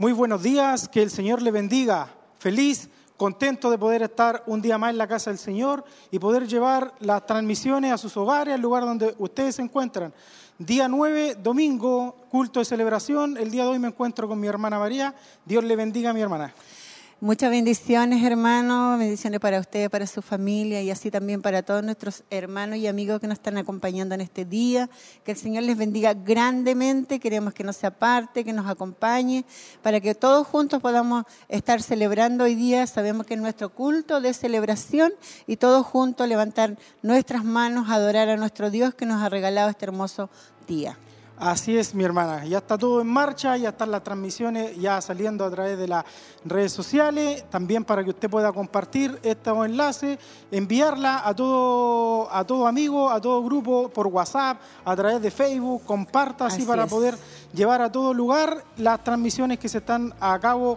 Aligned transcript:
Muy 0.00 0.12
buenos 0.12 0.42
días, 0.42 0.88
que 0.88 1.02
el 1.02 1.10
Señor 1.10 1.42
le 1.42 1.50
bendiga. 1.50 2.08
Feliz, 2.38 2.88
contento 3.18 3.70
de 3.70 3.76
poder 3.76 4.00
estar 4.00 4.42
un 4.46 4.62
día 4.62 4.78
más 4.78 4.92
en 4.92 4.96
la 4.96 5.06
casa 5.06 5.28
del 5.28 5.38
Señor 5.38 5.84
y 6.10 6.18
poder 6.18 6.48
llevar 6.48 6.94
las 7.00 7.26
transmisiones 7.26 7.92
a 7.92 7.98
sus 7.98 8.16
hogares, 8.16 8.54
al 8.54 8.62
lugar 8.62 8.86
donde 8.86 9.14
ustedes 9.18 9.56
se 9.56 9.62
encuentran. 9.62 10.14
Día 10.56 10.88
9, 10.88 11.36
domingo, 11.42 12.16
culto 12.30 12.60
de 12.60 12.64
celebración. 12.64 13.36
El 13.36 13.50
día 13.50 13.64
de 13.64 13.68
hoy 13.68 13.78
me 13.78 13.88
encuentro 13.88 14.26
con 14.26 14.40
mi 14.40 14.46
hermana 14.46 14.78
María. 14.78 15.14
Dios 15.44 15.64
le 15.64 15.76
bendiga 15.76 16.08
a 16.08 16.14
mi 16.14 16.22
hermana. 16.22 16.54
Muchas 17.22 17.50
bendiciones, 17.50 18.24
hermanos, 18.24 18.98
bendiciones 18.98 19.40
para 19.40 19.60
ustedes, 19.60 19.90
para 19.90 20.06
su 20.06 20.22
familia 20.22 20.80
y 20.80 20.90
así 20.90 21.10
también 21.10 21.42
para 21.42 21.62
todos 21.62 21.84
nuestros 21.84 22.24
hermanos 22.30 22.78
y 22.78 22.86
amigos 22.86 23.20
que 23.20 23.26
nos 23.26 23.36
están 23.36 23.58
acompañando 23.58 24.14
en 24.14 24.22
este 24.22 24.46
día. 24.46 24.88
Que 25.22 25.32
el 25.32 25.36
Señor 25.36 25.64
les 25.64 25.76
bendiga 25.76 26.14
grandemente. 26.14 27.20
Queremos 27.20 27.52
que 27.52 27.62
nos 27.62 27.76
se 27.76 27.86
aparte, 27.86 28.42
que 28.42 28.54
nos 28.54 28.66
acompañe, 28.66 29.44
para 29.82 30.00
que 30.00 30.14
todos 30.14 30.46
juntos 30.46 30.80
podamos 30.80 31.24
estar 31.50 31.82
celebrando 31.82 32.44
hoy 32.44 32.54
día. 32.54 32.86
Sabemos 32.86 33.26
que 33.26 33.34
es 33.34 33.40
nuestro 33.40 33.68
culto 33.68 34.22
de 34.22 34.32
celebración 34.32 35.12
y 35.46 35.56
todos 35.56 35.84
juntos 35.84 36.26
levantar 36.26 36.78
nuestras 37.02 37.44
manos, 37.44 37.90
adorar 37.90 38.30
a 38.30 38.38
nuestro 38.38 38.70
Dios 38.70 38.94
que 38.94 39.04
nos 39.04 39.22
ha 39.22 39.28
regalado 39.28 39.68
este 39.68 39.84
hermoso 39.84 40.30
día. 40.66 40.96
Así 41.40 41.78
es, 41.78 41.94
mi 41.94 42.04
hermana. 42.04 42.44
Ya 42.44 42.58
está 42.58 42.76
todo 42.76 43.00
en 43.00 43.06
marcha, 43.06 43.56
ya 43.56 43.70
están 43.70 43.90
las 43.90 44.04
transmisiones 44.04 44.76
ya 44.76 45.00
saliendo 45.00 45.42
a 45.42 45.50
través 45.50 45.78
de 45.78 45.88
las 45.88 46.04
redes 46.44 46.70
sociales, 46.70 47.46
también 47.48 47.82
para 47.82 48.04
que 48.04 48.10
usted 48.10 48.28
pueda 48.28 48.52
compartir 48.52 49.18
estos 49.22 49.64
enlaces, 49.64 50.18
enviarla 50.50 51.26
a 51.26 51.34
todo, 51.34 52.30
a 52.30 52.44
todo 52.44 52.66
amigo, 52.66 53.08
a 53.08 53.22
todo 53.22 53.42
grupo 53.42 53.88
por 53.88 54.08
WhatsApp, 54.08 54.60
a 54.84 54.94
través 54.94 55.22
de 55.22 55.30
Facebook, 55.30 55.82
comparta 55.86 56.44
así, 56.44 56.58
Así 56.58 56.66
para 56.66 56.84
es. 56.84 56.90
poder 56.90 57.16
llevar 57.54 57.80
a 57.80 57.90
todo 57.90 58.12
lugar 58.12 58.62
las 58.76 59.02
transmisiones 59.02 59.58
que 59.58 59.70
se 59.70 59.78
están 59.78 60.12
a 60.20 60.38
cabo 60.38 60.76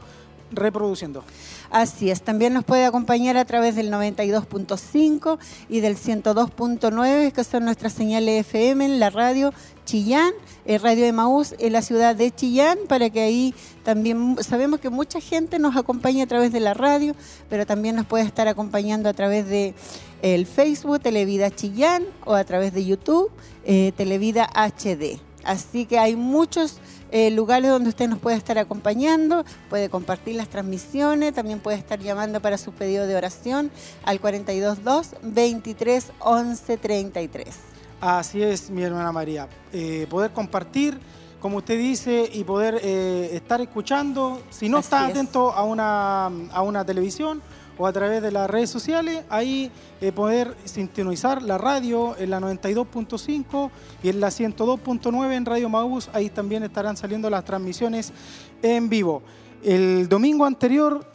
reproduciendo. 0.50 1.26
Así 1.74 2.12
es, 2.12 2.22
también 2.22 2.54
nos 2.54 2.66
puede 2.66 2.86
acompañar 2.86 3.36
a 3.36 3.46
través 3.46 3.76
del 3.76 3.92
92.5 3.92 5.40
y 5.70 5.80
del 5.80 5.98
102.9, 5.98 7.32
que 7.32 7.44
son 7.44 7.66
nuestras 7.66 7.94
señales 7.94 8.42
FM 8.42 8.86
en 8.86 9.00
la 9.00 9.10
radio 9.10 9.52
Chillán, 9.84 10.34
el 10.66 10.80
Radio 10.80 11.06
Emaús 11.06 11.56
en 11.58 11.74
la 11.74 11.82
ciudad 11.82 12.16
de 12.16 12.30
Chillán, 12.30 12.78
para 12.88 13.10
que 13.10 13.22
ahí 13.22 13.56
también 13.82 14.38
sabemos 14.42 14.82
que 14.82 14.92
mucha 14.92 15.20
gente 15.20 15.58
nos 15.58 15.76
acompaña 15.76 16.26
a 16.26 16.28
través 16.28 16.52
de 16.52 16.60
la 16.60 16.76
radio, 16.76 17.16
pero 17.50 17.66
también 17.66 17.96
nos 17.96 18.06
puede 18.06 18.24
estar 18.24 18.48
acompañando 18.48 19.10
a 19.10 19.14
través 19.14 19.48
de 19.48 19.74
el 20.22 20.46
Facebook 20.46 21.00
Televida 21.00 21.50
Chillán 21.50 22.04
o 22.24 22.36
a 22.36 22.44
través 22.44 22.76
de 22.76 22.86
YouTube 22.86 23.32
eh, 23.66 23.94
Televida 23.98 24.48
HD. 24.54 25.20
Así 25.44 25.88
que 25.88 25.98
hay 25.98 26.16
muchos 26.16 26.78
eh, 27.14 27.30
lugares 27.30 27.70
donde 27.70 27.90
usted 27.90 28.10
nos 28.10 28.18
puede 28.18 28.36
estar 28.38 28.58
acompañando, 28.58 29.46
puede 29.70 29.88
compartir 29.88 30.34
las 30.34 30.48
transmisiones, 30.50 31.32
también 31.36 31.60
puede 31.60 31.78
estar 31.78 32.00
llamando 32.00 32.42
para 32.42 32.58
su 32.58 32.72
pedido 32.72 33.06
de 33.06 33.16
oración 33.16 33.70
al 34.04 34.20
422 34.20 35.12
23 35.22 36.12
11 36.18 36.78
33. 36.78 37.56
Así 38.02 38.42
es, 38.42 38.72
mi 38.72 38.82
hermana 38.82 39.12
María. 39.12 39.48
Eh, 39.72 40.08
poder 40.10 40.32
compartir, 40.32 40.98
como 41.40 41.58
usted 41.58 41.78
dice, 41.78 42.28
y 42.34 42.44
poder 42.44 42.80
eh, 42.82 43.30
estar 43.34 43.62
escuchando. 43.62 44.42
Si 44.50 44.68
no 44.68 44.80
Así 44.80 44.88
está 44.88 45.06
es. 45.06 45.12
atento 45.12 45.54
a 45.54 45.64
una, 45.64 46.26
a 46.52 46.62
una 46.64 46.84
televisión 46.84 47.44
o 47.78 47.88
a 47.88 47.94
través 47.94 48.22
de 48.22 48.32
las 48.32 48.50
redes 48.50 48.70
sociales, 48.70 49.24
ahí 49.30 49.72
eh, 50.02 50.12
poder 50.12 50.56
sintonizar 50.66 51.42
la 51.42 51.58
radio 51.58 52.16
en 52.18 52.30
la 52.30 52.40
92.5 52.40 53.70
y 54.04 54.10
en 54.10 54.20
la 54.20 54.28
102.9 54.28 55.34
en 55.34 55.46
Radio 55.46 55.70
Maús. 55.70 56.10
Ahí 56.14 56.30
también 56.30 56.64
estarán 56.64 56.98
saliendo 56.98 57.30
las 57.30 57.46
transmisiones 57.46 58.14
en 58.62 58.90
vivo. 58.90 59.24
El 59.64 60.08
domingo 60.10 60.46
anterior 60.46 61.06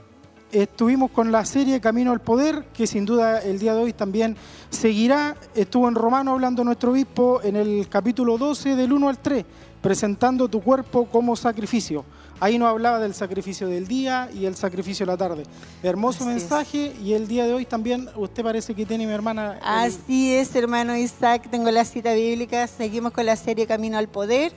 Estuvimos 0.50 1.10
con 1.10 1.30
la 1.30 1.44
serie 1.44 1.78
Camino 1.78 2.10
al 2.10 2.22
Poder, 2.22 2.68
que 2.72 2.86
sin 2.86 3.04
duda 3.04 3.38
el 3.42 3.58
día 3.58 3.74
de 3.74 3.82
hoy 3.82 3.92
también 3.92 4.34
seguirá. 4.70 5.36
Estuvo 5.54 5.86
en 5.88 5.94
Romano 5.94 6.32
hablando 6.32 6.64
nuestro 6.64 6.92
obispo 6.92 7.42
en 7.42 7.54
el 7.54 7.86
capítulo 7.90 8.38
12 8.38 8.74
del 8.74 8.94
1 8.94 9.08
al 9.10 9.18
3, 9.18 9.44
presentando 9.82 10.48
tu 10.48 10.62
cuerpo 10.62 11.04
como 11.04 11.36
sacrificio. 11.36 12.02
Ahí 12.40 12.56
nos 12.58 12.68
hablaba 12.68 13.00
del 13.00 13.14
sacrificio 13.14 13.66
del 13.68 13.88
día 13.88 14.30
y 14.32 14.46
el 14.46 14.54
sacrificio 14.54 15.04
de 15.04 15.12
la 15.12 15.16
tarde. 15.16 15.42
Hermoso 15.82 16.18
Así 16.24 16.30
es. 16.30 16.36
mensaje 16.42 16.92
y 17.02 17.14
el 17.14 17.26
día 17.26 17.46
de 17.46 17.52
hoy 17.52 17.64
también 17.64 18.08
usted 18.16 18.44
parece 18.44 18.74
que 18.74 18.86
tiene 18.86 19.06
mi 19.06 19.12
hermana. 19.12 19.54
el- 19.54 19.60
Así 19.62 20.34
es, 20.34 20.54
hermano 20.54 20.96
Isaac, 20.96 21.48
tengo 21.50 21.70
la 21.70 21.84
cita 21.84 22.12
bíblica, 22.14 22.66
seguimos 22.68 23.12
con 23.12 23.26
la 23.26 23.34
serie 23.36 23.66
Camino 23.66 23.98
al 23.98 24.08
Poder. 24.08 24.52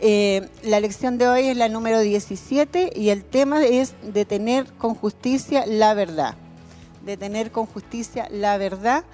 Eh, 0.00 0.48
la 0.62 0.78
lección 0.80 1.18
de 1.18 1.28
hoy 1.28 1.46
es 1.48 1.56
la 1.56 1.68
número 1.68 2.00
17 2.00 2.92
y 2.94 3.08
el 3.08 3.24
tema 3.24 3.64
es 3.64 3.94
detener 4.02 4.72
con 4.74 4.94
justicia 4.94 5.64
la 5.66 5.94
verdad. 5.94 6.34
Detener 7.04 7.50
con 7.50 7.66
justicia 7.66 8.28
la 8.30 8.58
verdad 8.58 9.04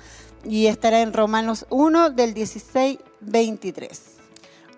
y 0.44 0.66
estará 0.66 1.00
en 1.00 1.12
Romanos 1.12 1.66
1 1.70 2.10
del 2.10 2.34
16, 2.34 2.98
23. 3.20 4.00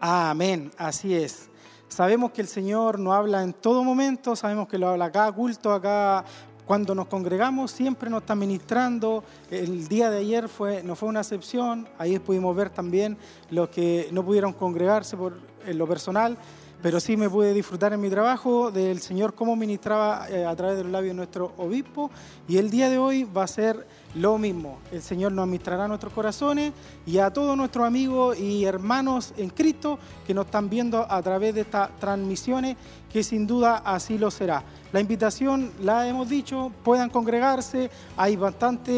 Amén, 0.01 0.71
así 0.77 1.15
es. 1.15 1.49
Sabemos 1.93 2.31
que 2.31 2.41
el 2.41 2.49
Señor 2.49 2.99
nos 2.99 3.13
habla 3.13 3.43
en 3.43 3.53
todo 3.53 3.85
momento, 3.85 4.35
sabemos 4.35 4.67
que 4.67 4.79
lo 4.79 4.89
habla 4.89 5.05
acá 5.05 5.31
culto, 5.31 5.71
acá 5.71 6.25
cuando 6.65 6.95
nos 6.95 7.07
congregamos, 7.07 7.71
siempre 7.71 8.09
nos 8.09 8.23
está 8.23 8.35
ministrando. 8.35 9.23
El 9.51 9.89
día 9.89 10.11
de 10.11 10.21
ayer 10.21 10.49
fue, 10.49 10.83
no 10.83 10.97
fue 10.97 11.11
una 11.11 11.21
excepción, 11.21 11.87
ahí 11.99 12.19
pudimos 12.19 12.57
ver 12.57 12.71
también 12.71 13.19
los 13.51 13.69
que 13.69 14.09
no 14.11 14.25
pudieron 14.25 14.55
congregarse 14.55 15.19
por, 15.19 15.35
en 15.67 15.77
lo 15.77 15.87
personal, 15.87 16.39
pero 16.81 16.99
sí 16.99 17.15
me 17.15 17.29
pude 17.29 17.53
disfrutar 17.53 17.93
en 17.93 18.01
mi 18.01 18.09
trabajo 18.09 18.71
del 18.71 19.03
Señor 19.03 19.35
cómo 19.35 19.55
ministraba 19.55 20.27
eh, 20.31 20.47
a 20.47 20.57
través 20.57 20.79
de 20.79 20.85
los 20.85 20.93
labios 20.93 21.11
de 21.11 21.17
nuestro 21.17 21.53
obispo 21.59 22.11
y 22.49 22.57
el 22.57 22.71
día 22.71 22.89
de 22.89 22.97
hoy 22.97 23.25
va 23.25 23.45
a 23.45 23.49
ser 23.49 23.87
lo 24.15 24.39
mismo. 24.39 24.79
El 24.91 25.03
Señor 25.03 25.33
nos 25.33 25.47
ministrará 25.47 25.89
nuestros 25.89 26.13
corazones 26.13 26.73
y 27.07 27.19
a 27.19 27.33
todos 27.33 27.57
nuestros 27.57 27.87
amigos 27.87 28.39
y 28.39 28.65
hermanos 28.65 29.33
en 29.37 29.51
Cristo 29.51 29.99
que 30.27 30.35
nos 30.35 30.47
están 30.47 30.69
viendo 30.69 31.11
a 31.11 31.23
través 31.23 31.55
de 31.55 31.63
estas 31.63 31.91
transmisiones, 31.99 32.77
que 33.11 33.23
sin 33.23 33.47
duda 33.47 33.83
así 33.85 34.19
lo 34.19 34.31
será. 34.31 34.63
La 34.93 35.01
invitación 35.01 35.73
la 35.83 36.07
hemos 36.07 36.29
dicho, 36.29 36.71
puedan 36.83 37.09
congregarse, 37.09 37.91
hay 38.17 38.37
bastante, 38.37 38.93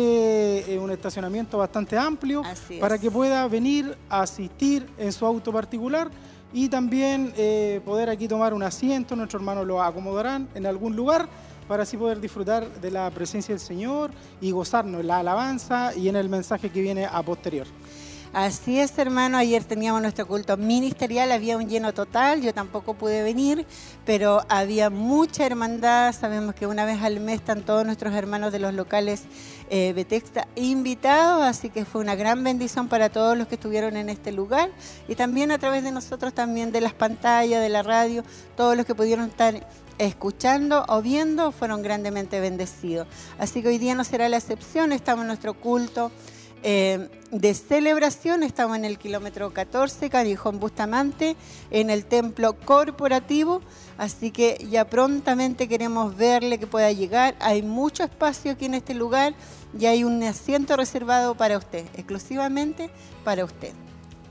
eh, 0.74 0.78
un 0.78 0.90
estacionamiento 0.90 1.58
bastante 1.58 1.96
amplio 1.96 2.42
es. 2.44 2.80
para 2.80 2.98
que 2.98 3.10
pueda 3.10 3.46
venir 3.46 3.96
a 4.08 4.22
asistir 4.22 4.88
en 4.98 5.12
su 5.12 5.24
auto 5.24 5.52
particular 5.52 6.10
y 6.52 6.68
también 6.68 7.32
eh, 7.36 7.80
poder 7.84 8.08
aquí 8.08 8.28
tomar 8.28 8.54
un 8.54 8.62
asiento, 8.62 9.16
nuestros 9.16 9.40
hermanos 9.40 9.66
lo 9.66 9.82
acomodarán 9.82 10.48
en 10.54 10.66
algún 10.66 10.94
lugar 10.94 11.28
para 11.68 11.84
así 11.84 11.96
poder 11.96 12.20
disfrutar 12.20 12.68
de 12.80 12.90
la 12.90 13.10
presencia 13.10 13.54
del 13.54 13.60
Señor 13.60 14.10
y 14.40 14.50
gozarnos 14.50 15.00
en 15.00 15.06
la 15.06 15.18
alabanza 15.18 15.94
y 15.94 16.08
en 16.08 16.16
el 16.16 16.28
mensaje 16.28 16.70
que 16.70 16.80
viene 16.80 17.06
a 17.06 17.22
posterior. 17.22 17.66
Así 18.34 18.80
es, 18.80 18.98
hermano. 18.98 19.38
Ayer 19.38 19.62
teníamos 19.62 20.02
nuestro 20.02 20.26
culto 20.26 20.56
ministerial, 20.56 21.30
había 21.30 21.56
un 21.56 21.68
lleno 21.68 21.94
total, 21.94 22.42
yo 22.42 22.52
tampoco 22.52 22.94
pude 22.94 23.22
venir, 23.22 23.64
pero 24.04 24.42
había 24.48 24.90
mucha 24.90 25.46
hermandad. 25.46 26.12
Sabemos 26.12 26.56
que 26.56 26.66
una 26.66 26.84
vez 26.84 27.00
al 27.00 27.20
mes 27.20 27.36
están 27.36 27.62
todos 27.62 27.86
nuestros 27.86 28.12
hermanos 28.12 28.50
de 28.50 28.58
los 28.58 28.74
locales 28.74 29.22
eh, 29.70 29.92
Betexta 29.94 30.48
invitados, 30.56 31.44
así 31.44 31.70
que 31.70 31.84
fue 31.84 32.00
una 32.00 32.16
gran 32.16 32.42
bendición 32.42 32.88
para 32.88 33.08
todos 33.08 33.38
los 33.38 33.46
que 33.46 33.54
estuvieron 33.54 33.96
en 33.96 34.08
este 34.08 34.32
lugar 34.32 34.72
y 35.06 35.14
también 35.14 35.52
a 35.52 35.58
través 35.58 35.84
de 35.84 35.92
nosotros, 35.92 36.34
también 36.34 36.72
de 36.72 36.80
las 36.80 36.92
pantallas, 36.92 37.62
de 37.62 37.68
la 37.68 37.84
radio, 37.84 38.24
todos 38.56 38.76
los 38.76 38.84
que 38.84 38.96
pudieron 38.96 39.28
estar 39.28 39.64
escuchando 39.98 40.84
o 40.88 41.02
viendo 41.02 41.52
fueron 41.52 41.82
grandemente 41.82 42.40
bendecidos. 42.40 43.06
Así 43.38 43.62
que 43.62 43.68
hoy 43.68 43.78
día 43.78 43.94
no 43.94 44.04
será 44.04 44.28
la 44.28 44.36
excepción, 44.36 44.92
estamos 44.92 45.22
en 45.22 45.28
nuestro 45.28 45.54
culto 45.54 46.10
eh, 46.66 47.10
de 47.30 47.52
celebración. 47.52 48.42
Estamos 48.42 48.78
en 48.78 48.86
el 48.86 48.98
kilómetro 48.98 49.52
14, 49.52 50.08
Callejón 50.08 50.58
Bustamante, 50.58 51.36
en 51.70 51.90
el 51.90 52.06
templo 52.06 52.54
corporativo. 52.54 53.60
Así 53.98 54.30
que 54.30 54.66
ya 54.70 54.86
prontamente 54.86 55.68
queremos 55.68 56.16
verle 56.16 56.58
que 56.58 56.66
pueda 56.66 56.90
llegar. 56.90 57.34
Hay 57.40 57.62
mucho 57.62 58.02
espacio 58.02 58.52
aquí 58.52 58.64
en 58.64 58.72
este 58.72 58.94
lugar 58.94 59.34
y 59.78 59.84
hay 59.84 60.04
un 60.04 60.22
asiento 60.22 60.74
reservado 60.74 61.34
para 61.34 61.58
usted, 61.58 61.84
exclusivamente 61.96 62.88
para 63.24 63.44
usted. 63.44 63.74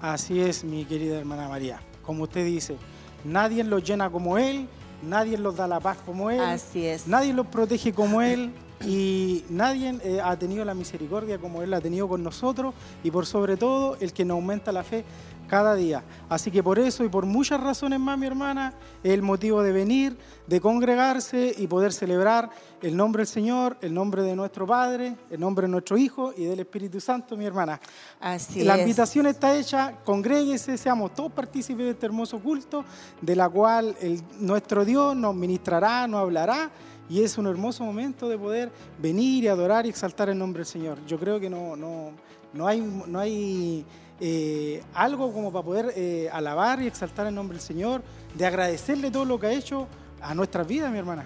Así 0.02 0.42
es, 0.42 0.64
mi 0.64 0.86
querida 0.86 1.20
hermana 1.20 1.48
María. 1.48 1.82
Como 2.04 2.24
usted 2.24 2.44
dice, 2.44 2.78
nadie 3.24 3.64
los 3.64 3.84
llena 3.84 4.10
como 4.10 4.40
Él, 4.40 4.68
nadie 5.04 5.38
los 5.38 5.56
da 5.56 5.68
la 5.68 5.80
paz 5.80 5.98
como 6.06 6.30
Él, 6.30 6.40
Así 6.40 6.86
es. 6.86 7.08
nadie 7.08 7.34
los 7.34 7.48
protege 7.48 7.94
como 7.94 8.22
Él. 8.22 8.52
y 8.86 9.46
nadie 9.50 9.98
eh, 10.04 10.20
ha 10.22 10.36
tenido 10.38 10.66
la 10.66 10.74
misericordia 10.74 11.38
como 11.38 11.62
Él 11.62 11.70
la 11.70 11.78
ha 11.78 11.82
tenido 11.82 12.08
con 12.10 12.22
nosotros 12.22 12.74
y 13.04 13.12
por 13.12 13.26
sobre 13.26 13.56
todo 13.56 13.96
el 14.02 14.12
que 14.12 14.26
nos 14.26 14.36
aumenta 14.36 14.72
la 14.74 14.84
fe 14.84 15.06
cada 15.48 15.76
día. 15.76 16.04
Así 16.30 16.50
que 16.52 16.64
por 16.64 16.80
eso 16.80 17.04
y 17.04 17.10
por 17.10 17.26
muchas 17.26 17.62
razones 17.62 18.00
más, 18.00 18.18
mi 18.18 18.26
hermana, 18.28 18.74
es 19.04 19.12
el 19.12 19.22
motivo 19.22 19.62
de 19.62 19.72
venir, 19.72 20.18
de 20.48 20.60
congregarse 20.60 21.54
y 21.58 21.68
poder 21.68 21.94
celebrar 21.94 22.50
el 22.82 22.96
nombre 22.98 23.22
del 23.22 23.28
Señor, 23.28 23.78
el 23.82 23.94
nombre 23.94 24.24
de 24.24 24.36
nuestro 24.36 24.66
Padre, 24.68 25.16
el 25.30 25.40
nombre 25.40 25.68
de 25.68 25.72
nuestro 25.72 25.98
Hijo 25.98 26.34
y 26.36 26.46
del 26.46 26.60
Espíritu 26.62 27.00
Santo, 27.00 27.38
mi 27.38 27.46
hermana. 27.46 27.80
Así 28.20 28.64
la 28.64 28.76
es. 28.76 28.82
invitación 28.82 29.26
está 29.28 29.56
hecha, 29.56 29.94
congréguese, 30.04 30.78
seamos 30.78 31.14
todos 31.14 31.32
partícipes 31.32 31.86
de 31.86 31.92
este 31.92 32.06
hermoso 32.06 32.40
culto, 32.40 32.84
de 33.22 33.36
la 33.36 33.48
cual 33.50 33.96
el- 34.02 34.22
nuestro 34.40 34.84
Dios 34.86 35.16
nos 35.16 35.34
ministrará, 35.36 36.08
nos 36.08 36.22
hablará. 36.22 36.70
Y 37.10 37.22
es 37.22 37.38
un 37.38 37.48
hermoso 37.48 37.84
momento 37.84 38.30
de 38.30 38.38
poder 38.38 38.72
venir 38.98 39.44
y 39.44 39.48
adorar 39.50 39.86
y 39.86 39.90
exaltar 39.90 40.30
el 40.30 40.38
nombre 40.38 40.62
del 40.62 40.66
Señor. 40.68 40.98
Yo 41.06 41.20
creo 41.20 41.38
que 41.40 41.50
no, 41.50 41.76
no, 41.76 42.12
no 42.54 42.66
hay, 42.66 42.80
no 42.82 43.20
hay 43.20 43.86
eh, 44.20 44.82
algo 44.94 45.32
como 45.34 45.52
para 45.52 45.66
poder 45.66 45.94
eh, 45.96 46.30
alabar 46.32 46.82
y 46.82 46.88
exaltar 46.88 47.28
el 47.28 47.36
nombre 47.36 47.58
del 47.58 47.66
Señor, 47.66 48.04
de 48.36 48.46
agradecerle 48.46 49.12
todo 49.12 49.26
lo 49.26 49.40
que 49.40 49.48
ha 49.48 49.52
hecho 49.54 49.88
a 50.22 50.34
nuestras 50.34 50.66
vidas, 50.68 50.92
mi 50.92 51.00
hermana. 51.00 51.26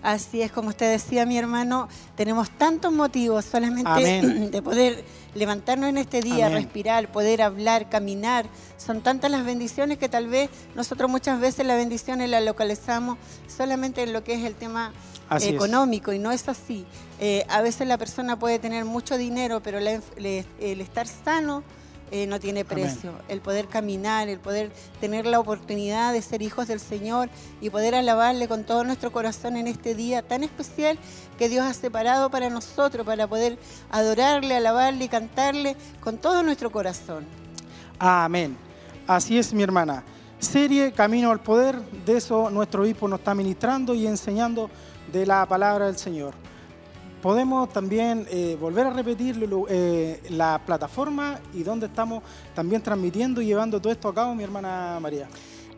Así 0.00 0.42
es, 0.42 0.52
como 0.52 0.68
usted 0.68 0.92
decía, 0.92 1.26
mi 1.26 1.36
hermano, 1.36 1.88
tenemos 2.14 2.50
tantos 2.50 2.92
motivos 2.92 3.44
solamente 3.44 3.90
Amén. 3.90 4.50
de 4.52 4.62
poder 4.62 5.04
levantarnos 5.34 5.88
en 5.88 5.98
este 5.98 6.20
día, 6.22 6.46
Amén. 6.46 6.62
respirar, 6.62 7.10
poder 7.10 7.42
hablar, 7.42 7.88
caminar. 7.90 8.46
Son 8.76 9.00
tantas 9.00 9.28
las 9.28 9.44
bendiciones 9.44 9.98
que 9.98 10.08
tal 10.08 10.28
vez 10.28 10.50
nosotros 10.76 11.10
muchas 11.10 11.40
veces 11.40 11.66
las 11.66 11.76
bendiciones 11.76 12.30
las 12.30 12.44
localizamos 12.44 13.18
solamente 13.48 14.04
en 14.04 14.12
lo 14.12 14.22
que 14.22 14.34
es 14.34 14.44
el 14.44 14.54
tema 14.54 14.92
Así 15.28 15.48
es. 15.48 15.54
económico 15.54 16.12
y 16.12 16.20
no 16.20 16.30
es 16.30 16.48
así. 16.48 16.86
Eh, 17.18 17.44
a 17.48 17.60
veces 17.60 17.88
la 17.88 17.98
persona 17.98 18.38
puede 18.38 18.60
tener 18.60 18.84
mucho 18.84 19.18
dinero, 19.18 19.60
pero 19.64 19.80
la 19.80 19.94
enf- 19.94 20.16
le- 20.16 20.44
el 20.60 20.80
estar 20.80 21.08
sano 21.08 21.64
eh, 22.10 22.26
no 22.26 22.40
tiene 22.40 22.60
Amén. 22.60 22.72
precio. 22.72 23.12
El 23.28 23.40
poder 23.40 23.66
caminar, 23.66 24.28
el 24.28 24.38
poder 24.38 24.70
tener 25.00 25.26
la 25.26 25.40
oportunidad 25.40 26.12
de 26.12 26.22
ser 26.22 26.42
hijos 26.42 26.68
del 26.68 26.80
Señor 26.80 27.28
y 27.60 27.70
poder 27.70 27.94
alabarle 27.94 28.48
con 28.48 28.64
todo 28.64 28.84
nuestro 28.84 29.12
corazón 29.12 29.56
en 29.56 29.66
este 29.66 29.94
día 29.94 30.22
tan 30.22 30.42
especial 30.42 30.98
que 31.38 31.48
Dios 31.48 31.64
ha 31.64 31.74
separado 31.74 32.30
para 32.30 32.50
nosotros, 32.50 33.06
para 33.06 33.26
poder 33.26 33.58
adorarle, 33.90 34.56
alabarle 34.56 35.04
y 35.04 35.08
cantarle 35.08 35.76
con 36.00 36.18
todo 36.18 36.42
nuestro 36.42 36.70
corazón. 36.70 37.26
Amén. 37.98 38.56
Así 39.06 39.38
es, 39.38 39.52
mi 39.52 39.62
hermana. 39.62 40.04
Serie 40.38 40.92
Camino 40.92 41.30
al 41.32 41.40
Poder, 41.40 41.80
de 42.06 42.16
eso 42.16 42.48
nuestro 42.50 42.82
obispo 42.82 43.08
nos 43.08 43.18
está 43.18 43.34
ministrando 43.34 43.94
y 43.94 44.06
enseñando 44.06 44.70
de 45.12 45.26
la 45.26 45.44
palabra 45.46 45.86
del 45.86 45.98
Señor. 45.98 46.34
Podemos 47.22 47.68
también 47.72 48.26
eh, 48.30 48.56
volver 48.60 48.86
a 48.86 48.90
repetir 48.90 49.36
eh, 49.68 50.20
la 50.30 50.60
plataforma 50.64 51.40
y 51.52 51.64
donde 51.64 51.86
estamos 51.86 52.22
también 52.54 52.80
transmitiendo 52.80 53.42
y 53.42 53.46
llevando 53.46 53.80
todo 53.80 53.92
esto 53.92 54.08
a 54.08 54.14
cabo, 54.14 54.34
mi 54.34 54.44
hermana 54.44 54.98
María. 55.00 55.28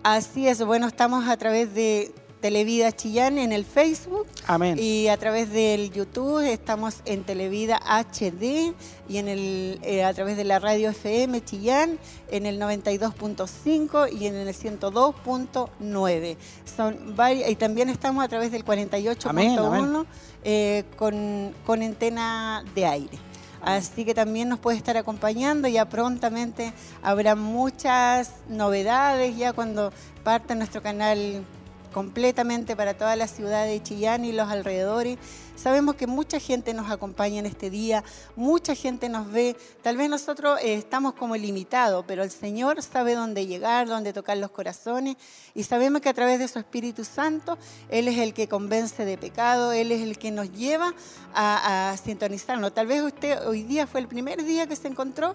Así 0.02 0.46
es, 0.46 0.62
bueno, 0.64 0.86
estamos 0.86 1.28
a 1.28 1.36
través 1.36 1.74
de 1.74 2.12
Televida 2.40 2.90
Chillán 2.92 3.38
en 3.38 3.52
el 3.52 3.64
Facebook 3.64 4.26
Amén. 4.46 4.78
y 4.80 5.08
a 5.08 5.16
través 5.18 5.52
del 5.52 5.92
YouTube 5.92 6.40
estamos 6.40 7.02
en 7.04 7.22
Televida 7.24 7.78
HD 7.84 8.74
y 9.08 9.18
en 9.18 9.28
el, 9.28 9.78
eh, 9.82 10.04
a 10.04 10.14
través 10.14 10.36
de 10.36 10.44
la 10.44 10.58
radio 10.58 10.90
FM 10.90 11.44
Chillán 11.44 11.98
en 12.30 12.46
el 12.46 12.58
92.5 12.58 14.08
y 14.18 14.26
en 14.26 14.36
el 14.36 14.54
102.9. 14.54 16.36
Son 16.76 17.14
varias, 17.16 17.50
y 17.50 17.56
también 17.56 17.88
estamos 17.90 18.24
a 18.24 18.28
través 18.28 18.50
del 18.52 18.64
48.1 18.64 19.28
Amén, 19.28 19.58
amén. 19.58 20.06
eh, 20.44 20.84
con, 20.96 21.54
con 21.66 21.82
antena 21.82 22.64
de 22.74 22.86
aire. 22.86 23.18
Así 23.62 24.06
que 24.06 24.14
también 24.14 24.48
nos 24.48 24.58
puede 24.58 24.78
estar 24.78 24.96
acompañando. 24.96 25.68
Ya 25.68 25.86
prontamente 25.86 26.72
habrá 27.02 27.34
muchas 27.34 28.32
novedades 28.48 29.36
ya 29.36 29.52
cuando 29.52 29.92
parta 30.24 30.54
nuestro 30.54 30.80
canal 30.80 31.44
completamente 31.92 32.76
para 32.76 32.94
toda 32.94 33.16
la 33.16 33.26
ciudad 33.26 33.66
de 33.66 33.82
Chillán 33.82 34.24
y 34.24 34.32
los 34.32 34.48
alrededores. 34.48 35.18
Sabemos 35.56 35.96
que 35.96 36.06
mucha 36.06 36.40
gente 36.40 36.72
nos 36.72 36.90
acompaña 36.90 37.38
en 37.38 37.46
este 37.46 37.68
día, 37.68 38.02
mucha 38.34 38.74
gente 38.74 39.08
nos 39.10 39.30
ve. 39.30 39.56
Tal 39.82 39.96
vez 39.96 40.08
nosotros 40.08 40.58
eh, 40.62 40.74
estamos 40.74 41.12
como 41.14 41.36
limitados, 41.36 42.04
pero 42.08 42.22
el 42.22 42.30
Señor 42.30 42.82
sabe 42.82 43.14
dónde 43.14 43.46
llegar, 43.46 43.86
dónde 43.86 44.14
tocar 44.14 44.38
los 44.38 44.50
corazones 44.50 45.16
y 45.54 45.64
sabemos 45.64 46.00
que 46.00 46.08
a 46.08 46.14
través 46.14 46.38
de 46.38 46.48
su 46.48 46.58
Espíritu 46.58 47.04
Santo, 47.04 47.58
Él 47.90 48.08
es 48.08 48.18
el 48.18 48.32
que 48.32 48.48
convence 48.48 49.04
de 49.04 49.18
pecado, 49.18 49.72
Él 49.72 49.92
es 49.92 50.00
el 50.00 50.18
que 50.18 50.30
nos 50.30 50.50
lleva 50.52 50.94
a, 51.34 51.90
a 51.90 51.96
sintonizarnos. 51.96 52.72
Tal 52.72 52.86
vez 52.86 53.02
usted 53.02 53.46
hoy 53.46 53.62
día 53.62 53.86
fue 53.86 54.00
el 54.00 54.08
primer 54.08 54.42
día 54.44 54.66
que 54.66 54.76
se 54.76 54.88
encontró 54.88 55.34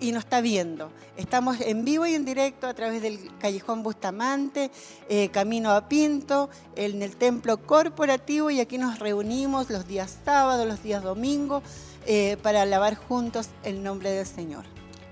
y 0.00 0.12
nos 0.12 0.24
está 0.24 0.40
viendo. 0.40 0.90
Estamos 1.16 1.60
en 1.60 1.84
vivo 1.84 2.06
y 2.06 2.14
en 2.14 2.24
directo 2.24 2.66
a 2.66 2.74
través 2.74 3.02
del 3.02 3.18
Callejón 3.38 3.82
Bustamante, 3.82 4.70
eh, 5.08 5.28
Camino 5.28 5.70
a 5.70 5.88
Pinto, 5.88 6.48
en 6.74 7.02
el 7.02 7.16
Templo 7.16 7.58
Corporativo 7.58 8.50
y 8.50 8.60
aquí 8.60 8.78
nos 8.78 8.98
reunimos 8.98 9.70
los 9.70 9.86
días 9.86 10.18
sábados, 10.24 10.66
los 10.66 10.82
días 10.82 11.02
domingos, 11.02 11.62
eh, 12.06 12.38
para 12.42 12.62
alabar 12.62 12.94
juntos 12.94 13.50
el 13.62 13.82
nombre 13.82 14.10
del 14.10 14.26
Señor. 14.26 14.64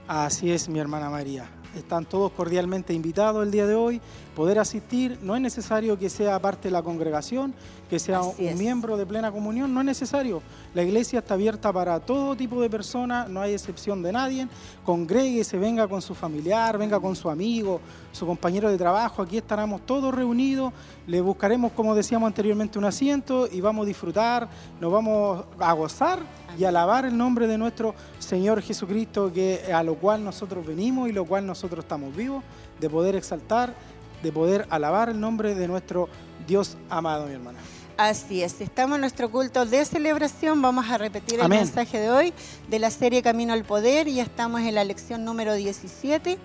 Así 0.07 0.51
es, 0.51 0.69
mi 0.69 0.79
hermana 0.79 1.11
María. 1.11 1.51
Están 1.77 2.07
todos 2.07 2.33
cordialmente 2.33 2.95
invitados 2.95 3.45
el 3.45 3.51
día 3.51 3.67
de 3.67 3.75
hoy, 3.75 4.01
poder 4.39 4.61
asistir. 4.61 5.19
No 5.21 5.35
es 5.35 5.43
necesario 5.43 5.99
que 5.99 6.09
sea 6.09 6.39
parte 6.39 6.69
de 6.69 6.71
la 6.71 6.81
congregación, 6.81 7.53
que 7.91 7.99
sea 7.99 8.21
Así 8.21 8.43
un 8.43 8.49
es. 8.51 8.57
miembro 8.57 8.97
de 8.97 9.05
plena 9.05 9.33
comunión, 9.33 9.75
no 9.75 9.81
es 9.81 9.87
necesario. 9.87 10.43
La 10.75 10.85
iglesia 10.85 11.19
está 11.19 11.35
abierta 11.35 11.73
para 11.73 11.99
todo 11.99 12.37
tipo 12.37 12.63
de 12.63 12.71
personas, 12.71 13.29
no 13.29 13.41
hay 13.41 13.53
excepción 13.53 14.01
de 14.01 14.13
nadie. 14.13 14.47
Congréguese, 14.85 15.59
venga 15.59 15.89
con 15.89 16.01
su 16.01 16.15
familiar, 16.15 16.79
venga 16.79 17.01
con 17.01 17.17
su 17.17 17.29
amigo, 17.29 17.81
su 18.13 18.27
compañero 18.27 18.71
de 18.71 18.79
trabajo. 18.79 19.23
Aquí 19.23 19.39
estaremos 19.39 19.85
todos 19.85 20.15
reunidos. 20.15 20.73
Le 21.09 21.21
buscaremos, 21.21 21.73
como 21.73 21.97
decíamos 21.97 22.29
anteriormente, 22.29 22.79
un 22.79 22.85
asiento 22.85 23.49
y 23.51 23.61
vamos 23.61 23.87
a 23.87 23.89
disfrutar, 23.89 24.49
nos 24.81 24.93
vamos 24.93 25.47
a 25.59 25.73
gozar 25.73 26.21
y 26.57 26.63
alabar 26.63 27.07
el 27.07 27.17
nombre 27.17 27.49
de 27.49 27.59
nuestro 27.59 27.93
Señor 28.21 28.63
Jesucristo, 28.63 29.33
que 29.33 29.73
a 29.75 29.83
lo 29.83 29.97
cual 29.97 30.23
nosotros 30.23 30.65
venimos 30.65 31.09
y 31.09 31.13
lo 31.13 31.25
cual 31.25 31.45
nosotros 31.45 31.85
estamos 31.85 32.15
vivos, 32.15 32.45
de 32.79 32.89
poder 32.89 33.17
exaltar, 33.17 33.75
de 34.23 34.33
poder 34.33 34.67
alabar 34.71 35.09
el 35.09 35.21
nombre 35.21 35.55
de 35.55 35.69
nuestro 35.69 36.09
Dios 36.47 36.77
amado, 36.89 37.27
mi 37.27 37.35
hermana. 37.35 37.59
Así 37.99 38.45
es, 38.45 38.61
estamos 38.61 38.95
en 38.95 39.01
nuestro 39.01 39.29
culto 39.29 39.67
de 39.67 39.85
celebración. 39.85 40.63
Vamos 40.63 40.89
a 40.89 40.99
repetir 40.99 41.41
el 41.41 41.49
mensaje 41.49 41.99
de 41.99 42.11
hoy 42.11 42.33
de 42.69 42.79
la 42.79 42.93
serie 42.93 43.23
Camino 43.23 43.53
al 43.53 43.65
Poder 43.65 44.07
y 44.07 44.15
ya 44.15 44.23
estamos 44.23 44.61
en 44.61 44.77
la 44.77 44.85
lección 44.85 45.25
número 45.25 45.55
17. 45.55 46.39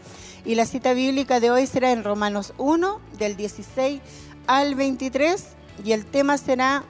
Y 0.46 0.56
la 0.56 0.66
cita 0.66 0.94
bíblica 0.94 1.40
de 1.40 1.52
hoy 1.52 1.68
será 1.68 1.92
en 1.92 2.04
Romanos 2.04 2.56
1, 2.58 3.00
del 3.20 3.36
16 3.36 4.02
al 4.48 4.74
23. 4.74 5.46
Y 5.86 5.92
el 5.92 6.08
tema 6.08 6.40
será 6.40 6.86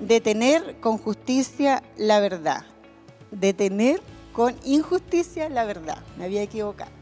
detener 0.00 0.80
con 0.80 0.96
justicia 0.96 1.82
la 1.98 2.18
verdad. 2.20 2.64
Detener 3.30 4.00
con 4.32 4.54
injusticia 4.64 5.50
la 5.50 5.66
verdad. 5.66 5.98
Me 6.16 6.24
había 6.24 6.42
equivocado. 6.42 7.01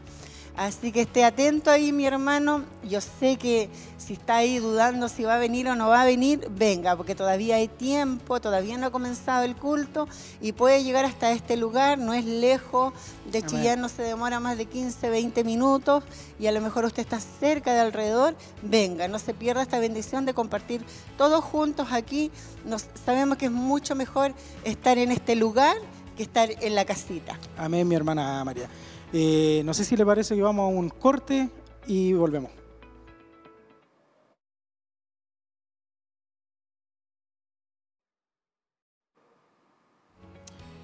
Así 0.57 0.91
que 0.91 1.01
esté 1.01 1.23
atento 1.23 1.71
ahí, 1.71 1.91
mi 1.91 2.05
hermano. 2.05 2.65
Yo 2.83 2.99
sé 2.99 3.37
que 3.37 3.69
si 3.97 4.13
está 4.13 4.37
ahí 4.37 4.59
dudando 4.59 5.07
si 5.07 5.23
va 5.23 5.35
a 5.35 5.37
venir 5.37 5.67
o 5.67 5.75
no 5.75 5.87
va 5.87 6.01
a 6.01 6.05
venir, 6.05 6.47
venga, 6.51 6.95
porque 6.95 7.15
todavía 7.15 7.55
hay 7.55 7.67
tiempo, 7.67 8.41
todavía 8.41 8.77
no 8.77 8.87
ha 8.87 8.91
comenzado 8.91 9.43
el 9.43 9.55
culto 9.55 10.07
y 10.41 10.51
puede 10.51 10.83
llegar 10.83 11.05
hasta 11.05 11.31
este 11.31 11.55
lugar, 11.55 11.97
no 11.97 12.13
es 12.13 12.25
lejos, 12.25 12.93
de. 13.31 13.41
Chillán 13.41 13.81
no 13.81 13.89
se 13.89 14.03
demora 14.03 14.39
más 14.39 14.57
de 14.57 14.65
15, 14.65 15.09
20 15.09 15.43
minutos 15.43 16.03
y 16.39 16.47
a 16.47 16.51
lo 16.51 16.61
mejor 16.61 16.85
usted 16.85 17.01
está 17.01 17.19
cerca 17.19 17.73
de 17.73 17.79
alrededor, 17.79 18.35
venga, 18.61 19.07
no 19.07 19.19
se 19.19 19.33
pierda 19.33 19.61
esta 19.61 19.79
bendición 19.79 20.25
de 20.25 20.33
compartir 20.33 20.83
todos 21.17 21.43
juntos 21.43 21.87
aquí. 21.91 22.31
Nos, 22.65 22.85
sabemos 23.05 23.37
que 23.37 23.45
es 23.45 23.51
mucho 23.51 23.95
mejor 23.95 24.33
estar 24.63 24.97
en 24.97 25.11
este 25.11 25.35
lugar 25.35 25.75
que 26.15 26.23
estar 26.23 26.49
en 26.61 26.75
la 26.75 26.85
casita. 26.85 27.39
Amén, 27.57 27.87
mi 27.87 27.95
hermana 27.95 28.43
María. 28.43 28.69
Eh, 29.13 29.61
no 29.65 29.73
sé 29.73 29.83
si 29.83 29.97
le 29.97 30.05
parece 30.05 30.35
que 30.35 30.41
vamos 30.41 30.63
a 30.63 30.75
un 30.75 30.89
corte 30.89 31.49
y 31.87 32.13
volvemos. 32.13 32.51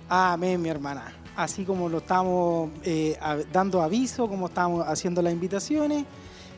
Amén, 0.09 0.61
mi 0.61 0.69
hermana. 0.69 1.13
Así 1.35 1.65
como 1.65 1.89
lo 1.89 1.99
estamos 1.99 2.71
eh, 2.83 3.17
dando 3.51 3.81
aviso, 3.81 4.27
como 4.27 4.47
estamos 4.47 4.85
haciendo 4.87 5.21
las 5.21 5.33
invitaciones, 5.33 6.05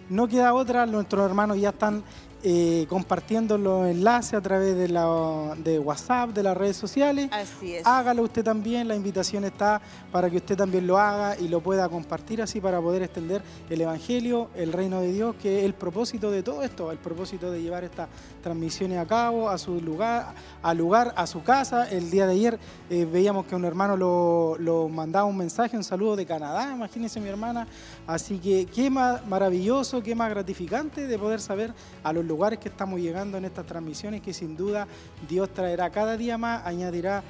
no 0.10 0.28
queda 0.28 0.54
otra, 0.54 0.86
nuestros 0.86 1.26
hermanos 1.26 1.60
ya 1.60 1.70
están 1.70 2.04
eh, 2.41 2.86
compartiendo 2.88 3.58
los 3.58 3.86
enlaces 3.88 4.34
a 4.34 4.41
través 4.41 4.75
de, 4.77 4.88
la, 4.88 5.55
de 5.58 5.77
WhatsApp, 5.77 6.29
de 6.29 6.43
las 6.43 6.55
redes 6.55 6.77
sociales. 6.77 7.29
Así 7.31 7.75
es. 7.75 7.86
Hágalo 7.86 8.24
usted 8.24 8.43
también, 8.46 8.88
la 8.88 8.96
invitación 8.96 9.43
está 9.43 9.81
para 10.12 10.29
que 10.29 10.38
usted 10.38 10.55
también 10.55 10.88
lo 10.88 10.98
haga 10.98 11.38
y 11.38 11.50
lo 11.50 11.60
pueda 11.60 11.89
compartir 11.89 12.41
así 12.41 12.62
para 12.62 12.79
poder 12.79 13.03
extender 13.03 13.41
el 13.69 13.81
Evangelio, 13.81 14.50
el 14.55 14.72
reino 14.72 15.01
de 15.01 15.12
Dios, 15.12 15.36
que 15.36 15.60
es 15.60 15.65
el 15.65 15.74
propósito 15.74 16.31
de 16.31 16.41
todo 16.41 16.63
esto, 16.63 16.91
el 16.91 16.98
propósito 16.98 17.51
de 17.51 17.62
llevar 17.62 17.84
estas 17.84 18.08
transmisiones 18.41 19.00
a 19.00 19.05
cabo, 19.05 19.50
a 19.50 19.58
su 19.58 19.81
lugar, 19.81 20.34
al 20.62 20.77
lugar, 20.77 21.13
a 21.17 21.27
su 21.27 21.43
casa. 21.43 21.89
El 21.89 22.10
día 22.10 22.25
de 22.25 22.34
ayer 22.34 22.60
eh, 22.89 23.05
veíamos 23.05 23.48
que 23.48 23.55
un 23.55 23.65
hermano 23.65 23.98
lo, 23.98 24.55
lo, 24.60 24.88
mandaba 24.88 25.25
un 25.25 25.38
mensaje, 25.38 25.75
un 25.75 25.84
saludo 25.84 26.15
de 26.15 26.25
Canadá, 26.25 26.72
imagínense 26.74 27.19
mi 27.19 27.27
hermana. 27.27 27.67
Así 28.08 28.39
que 28.39 28.65
qué 28.65 28.89
más 28.89 29.27
maravilloso, 29.27 30.01
qué 30.01 30.15
más 30.15 30.29
gratificante 30.29 31.05
de 31.05 31.19
poder 31.19 31.41
saber 31.41 31.74
a 32.01 32.13
los 32.13 32.28
lugares 32.29 32.59
que 32.59 32.69
estamos 32.69 33.01
llegando 33.01 33.38
en 33.38 33.43
estas 33.43 33.65
transmisiones, 33.65 34.21
que 34.21 34.33
sin 34.33 34.55
duda 34.55 34.88
Dios 35.27 35.50
traerá 35.53 35.89
cada 35.89 36.15
día 36.15 36.38
más, 36.38 36.65
añadirá 36.65 37.24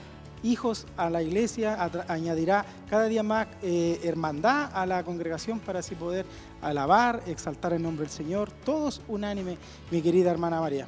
hijos 0.44 0.86
a 0.96 1.10
la 1.10 1.22
iglesia, 1.24 1.78
añadirá 2.08 2.66
cada 2.90 3.06
día 3.06 3.24
más 3.24 3.48
eh, 3.62 4.00
hermandad 4.04 4.70
a 4.74 4.86
la 4.86 5.04
congregación 5.04 5.60
para 5.60 5.80
así 5.80 5.96
poder 5.96 6.26
alabar, 6.62 7.24
exaltar 7.26 7.74
el 7.74 7.82
nombre 7.82 8.06
del 8.06 8.14
Señor, 8.14 8.52
todos 8.52 9.02
unánime, 9.08 9.58
mi 9.90 10.02
querida 10.02 10.30
hermana 10.32 10.62
María. 10.62 10.86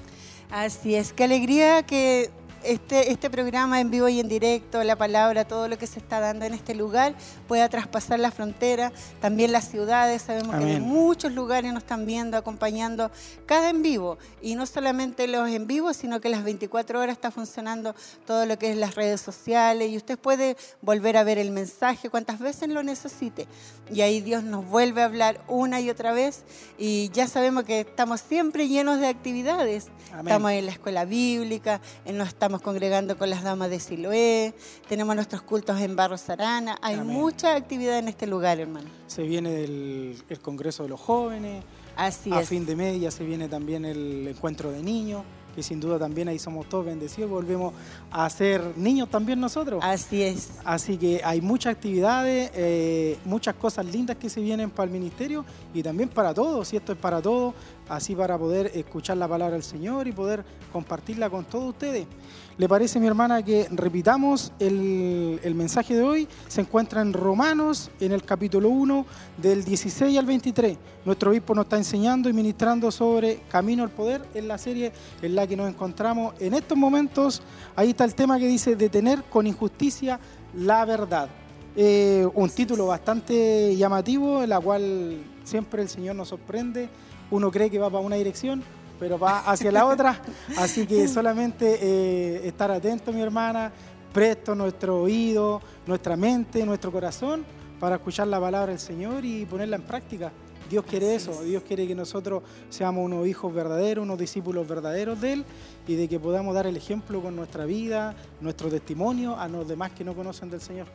Así 0.52 0.96
es, 0.96 1.14
qué 1.14 1.24
alegría 1.24 1.84
que 1.84 2.30
este, 2.64 3.12
este 3.12 3.30
programa 3.30 3.80
en 3.80 3.90
vivo 3.90 4.08
y 4.10 4.20
en 4.20 4.28
directo, 4.28 4.84
la 4.84 4.96
palabra, 4.96 5.46
todo 5.46 5.68
lo 5.68 5.78
que 5.78 5.88
se 5.88 6.00
está 6.00 6.20
dando 6.20 6.46
en 6.46 6.54
este 6.54 6.76
lugar 6.76 7.16
pueda 7.48 7.70
traspasar 7.70 8.20
la 8.20 8.32
frontera, 8.32 8.92
también 9.20 9.52
las 9.52 9.70
ciudades, 9.70 10.22
sabemos 10.22 10.56
que 10.58 10.76
en 10.76 10.84
muchos 10.84 11.32
lugares 11.32 11.74
nos 11.74 11.84
están 11.84 12.06
viendo, 12.06 12.38
acompañando 12.38 13.12
cada 13.46 13.70
en 13.70 13.82
vivo, 13.82 14.18
y 14.42 14.56
no 14.56 14.66
solamente 14.66 15.28
los 15.28 15.50
en 15.50 15.68
vivo, 15.68 15.94
sino 15.94 16.22
que 16.22 16.30
las 16.30 16.44
24 16.44 17.00
horas 17.00 17.14
está 17.14 17.32
funcionando 17.32 17.96
todo 18.26 18.46
lo 18.46 18.58
que 18.60 18.72
es 18.72 18.78
las 18.78 18.96
redes 18.96 19.22
sociales, 19.22 19.90
y 19.90 19.98
usted 19.98 20.20
puede 20.20 20.58
volver 20.82 21.18
a 21.18 21.24
ver 21.24 21.38
el 21.38 21.52
mensaje 21.52 22.10
cuantas 22.10 22.40
veces 22.40 22.70
lo 22.70 22.84
necesite, 22.84 23.48
y 23.92 24.02
ahí 24.02 24.22
Dios 24.22 24.44
nos 24.44 24.66
vuelve 24.68 25.02
a 25.02 25.06
hablar 25.06 25.42
una 25.48 25.82
y 25.82 25.90
otra 25.90 26.14
vez, 26.14 26.44
y 26.78 27.10
ya 27.10 27.28
sabemos 27.28 27.64
que 27.64 27.82
estamos 27.82 28.22
siempre 28.22 28.68
llenos 28.68 29.00
de 29.00 29.08
actividades, 29.08 29.88
estamos 30.18 30.52
en 30.52 30.66
la 30.66 30.72
escuela 30.72 31.06
bíblica, 31.06 31.82
en 32.06 32.18
nuestra 32.18 32.50
estamos 32.52 32.66
congregando 32.66 33.18
con 33.18 33.30
las 33.30 33.44
damas 33.44 33.70
de 33.70 33.80
Siloé, 33.80 34.54
tenemos 34.90 35.16
nuestros 35.16 35.42
cultos 35.42 35.80
en 35.80 35.96
Barro 35.96 36.18
Sarana, 36.18 36.78
hay 36.82 36.98
mucha 36.98 37.56
actividad 37.56 37.98
en 37.98 38.10
este 38.10 38.28
lugar, 38.28 38.60
hermano. 38.60 38.90
Se 39.08 39.24
viene 39.24 39.64
el, 39.64 40.22
Congreso 40.42 40.84
de 40.84 40.90
los 40.90 41.00
Jóvenes, 41.00 41.64
Así 41.96 42.30
a 42.34 42.42
fin 42.42 42.66
de 42.66 42.76
media 42.76 43.10
se 43.10 43.24
viene 43.24 43.48
también 43.48 43.86
el 43.86 44.28
encuentro 44.28 44.70
de 44.70 44.84
niños 44.84 45.24
que 45.56 45.64
sin 45.64 45.80
duda 45.80 46.00
también 46.00 46.28
ahí 46.28 46.40
somos 46.40 46.68
todos 46.70 46.86
bendecidos, 46.86 47.30
volvemos 47.30 47.74
a 48.12 48.30
ser 48.30 48.62
niños 48.78 49.10
también 49.10 49.40
nosotros. 49.40 49.84
Así 49.84 50.24
es. 50.24 50.52
Así 50.64 50.98
que 50.98 51.22
hay 51.24 51.42
muchas 51.42 51.76
actividades, 51.76 52.52
eh, 52.54 53.18
muchas 53.26 53.56
cosas 53.56 53.86
lindas 53.86 54.18
que 54.18 54.30
se 54.30 54.42
vienen 54.42 54.70
para 54.70 54.86
el 54.86 54.92
ministerio 54.92 55.46
y 55.74 55.84
también 55.84 56.10
para 56.10 56.34
todos, 56.34 56.72
y 56.74 56.78
esto 56.78 56.94
es 56.94 56.98
para 56.98 57.22
todos, 57.22 57.54
así 57.90 58.16
para 58.16 58.38
poder 58.38 58.72
escuchar 58.74 59.18
la 59.18 59.28
palabra 59.28 59.54
del 59.54 59.64
Señor 59.64 60.08
y 60.08 60.12
poder 60.12 60.44
compartirla 60.72 61.30
con 61.30 61.46
todos 61.46 61.70
ustedes. 61.70 62.08
¿Le 62.58 62.68
parece, 62.68 63.00
mi 63.00 63.08
hermana, 63.08 63.42
que 63.44 63.68
repitamos 63.72 64.52
el, 64.60 65.40
mensaje 65.56 65.96
de 65.96 66.02
hoy? 66.02 66.28
Se 66.50 66.62
encuentra 66.62 67.02
en 67.02 67.14
Romanos, 67.14 67.90
en 68.00 68.12
el 68.12 68.24
capítulo 68.24 68.70
1, 68.70 69.06
del 69.38 69.64
16 69.64 70.18
al 70.20 70.26
23. 70.26 70.78
Nuestro 71.06 71.32
obispo 71.32 71.56
nos 71.56 71.66
está 71.66 71.78
enseñando 71.78 72.30
y 72.30 72.34
ministrando 72.34 72.92
sobre 72.92 73.40
Camino 73.50 73.84
al 73.84 73.90
Poder 73.90 74.22
en 74.34 74.50
la 74.50 74.58
serie 74.58 74.92
en 75.22 75.34
la 75.34 75.48
que 75.48 75.56
nos 75.56 75.70
encontramos 75.70 76.36
en 76.40 76.54
estos 76.54 76.78
momentos. 76.78 77.42
Ahí 77.76 77.92
está 77.92 78.04
el 78.04 78.16
tema 78.16 78.38
que 78.38 78.48
dice 78.48 78.76
detener 78.76 79.24
con 79.24 79.48
injusticia 79.48 80.20
la 80.54 80.84
verdad. 80.84 81.30
Eh, 81.78 82.28
un 82.34 82.50
título 82.50 82.88
bastante 82.88 83.76
llamativo, 83.78 84.44
en 84.44 84.50
la 84.50 84.60
cual 84.60 85.24
siempre 85.46 85.82
el 85.82 85.90
Señor 85.90 86.18
nos 86.18 86.28
sorprende. 86.28 86.90
Uno 87.32 87.50
cree 87.50 87.70
que 87.70 87.80
va 87.80 87.90
para 87.90 88.04
una 88.04 88.18
dirección, 88.18 88.62
pero 89.02 89.18
va 89.18 89.40
hacia 89.40 89.72
la 89.72 89.88
otra. 89.88 90.22
Así 90.58 90.86
que 90.86 91.08
solamente 91.08 91.80
eh, 91.82 92.48
estar 92.48 92.70
atento, 92.70 93.12
mi 93.12 93.20
hermana, 93.20 93.72
presto 94.14 94.54
nuestro 94.54 95.02
oído, 95.02 95.60
nuestra 95.88 96.16
mente, 96.16 96.64
nuestro 96.68 96.92
corazón 96.92 97.44
para 97.80 97.96
escuchar 97.96 98.28
la 98.28 98.40
palabra 98.40 98.68
del 98.68 98.80
Señor 98.80 99.26
y 99.26 99.48
ponerla 99.48 99.78
en 99.78 99.82
práctica. 99.82 100.32
Dios 100.70 100.86
quiere 100.86 101.16
eso, 101.16 101.42
Dios 101.42 101.64
quiere 101.64 101.88
que 101.88 101.96
nosotros 101.96 102.44
seamos 102.70 103.04
unos 103.04 103.26
hijos 103.26 103.52
verdaderos, 103.52 104.04
unos 104.04 104.20
discípulos 104.20 104.68
verdaderos 104.68 105.20
de 105.20 105.34
Él 105.34 105.46
y 105.88 105.96
de 105.96 106.08
que 106.08 106.20
podamos 106.20 106.54
dar 106.54 106.68
el 106.68 106.78
ejemplo 106.78 107.24
con 107.24 107.36
nuestra 107.36 107.66
vida, 107.66 108.14
nuestro 108.40 108.70
testimonio 108.70 109.36
a 109.36 109.48
los 109.48 109.68
demás 109.68 109.94
que 109.94 110.04
no 110.04 110.14
conocen 110.14 110.52
del 110.52 110.62
Señor. 110.62 110.86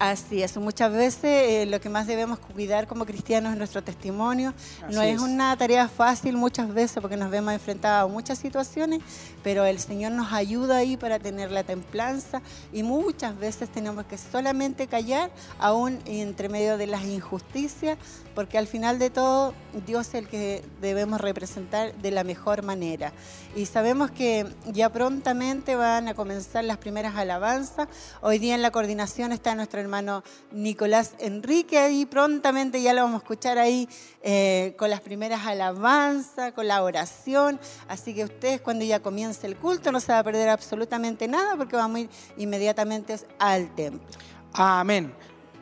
Así 0.00 0.42
es, 0.42 0.56
muchas 0.56 0.90
veces 0.94 1.24
eh, 1.24 1.66
lo 1.66 1.78
que 1.78 1.90
más 1.90 2.06
debemos 2.06 2.38
cuidar 2.38 2.86
como 2.86 3.04
cristianos 3.04 3.52
es 3.52 3.58
nuestro 3.58 3.84
testimonio. 3.84 4.54
no 4.90 5.02
es, 5.02 5.20
una 5.20 5.54
tarea 5.58 5.88
fácil 5.88 6.38
muchas 6.38 6.72
veces 6.72 7.02
porque 7.02 7.18
nos 7.18 7.28
vemos 7.28 7.52
enfrentados 7.52 8.08
a 8.08 8.10
muchas 8.10 8.38
situaciones, 8.38 9.02
pero 9.42 9.66
el 9.66 9.78
Señor 9.78 10.12
nos 10.12 10.32
ayuda 10.32 10.78
ahí 10.78 10.96
para 10.96 11.18
tener 11.18 11.50
la 11.50 11.64
templanza 11.64 12.40
y 12.72 12.82
muchas 12.82 13.38
veces 13.38 13.68
tenemos 13.68 14.06
que 14.06 14.16
solamente 14.16 14.86
callar 14.86 15.30
aún 15.58 15.98
entre 16.06 16.48
medio 16.48 16.78
de 16.78 16.86
las 16.86 17.04
injusticias, 17.04 17.98
porque 18.34 18.56
al 18.56 18.66
final 18.66 18.98
de 18.98 19.10
todo 19.10 19.52
Dios 19.86 20.08
es 20.08 20.14
el 20.14 20.28
que 20.28 20.64
debemos 20.80 21.20
representar 21.20 21.94
de 21.96 22.10
la 22.10 22.24
mejor 22.24 22.62
manera. 22.62 23.12
Y 23.54 23.66
sabemos 23.66 24.10
que 24.10 24.46
ya 24.72 24.88
prontamente 24.88 25.74
van 25.74 26.08
a 26.08 26.14
comenzar 26.14 26.64
las 26.64 26.78
primeras 26.78 27.16
alabanzas. 27.16 27.88
Hoy 28.22 28.38
día 28.38 28.54
en 28.54 28.62
la 28.62 28.70
coordinación 28.70 29.32
está 29.32 29.54
nuestro 29.54 29.80
hermano 29.80 29.89
hermano 29.90 30.22
Nicolás 30.52 31.14
Enrique 31.18 31.90
y 31.90 32.06
prontamente 32.06 32.80
ya 32.80 32.94
lo 32.94 33.02
vamos 33.02 33.22
a 33.22 33.24
escuchar 33.24 33.58
ahí 33.58 33.88
eh, 34.22 34.72
con 34.78 34.88
las 34.88 35.00
primeras 35.00 35.44
alabanzas, 35.44 36.52
con 36.52 36.68
la 36.68 36.84
oración. 36.84 37.58
Así 37.88 38.14
que 38.14 38.22
ustedes 38.22 38.60
cuando 38.60 38.84
ya 38.84 39.00
comience 39.00 39.48
el 39.48 39.56
culto 39.56 39.90
no 39.90 39.98
se 39.98 40.12
va 40.12 40.20
a 40.20 40.22
perder 40.22 40.48
absolutamente 40.48 41.26
nada 41.26 41.56
porque 41.56 41.74
vamos 41.74 41.96
a 41.96 42.00
ir 42.02 42.10
inmediatamente 42.36 43.16
al 43.40 43.74
templo. 43.74 44.06
Amén. 44.52 45.12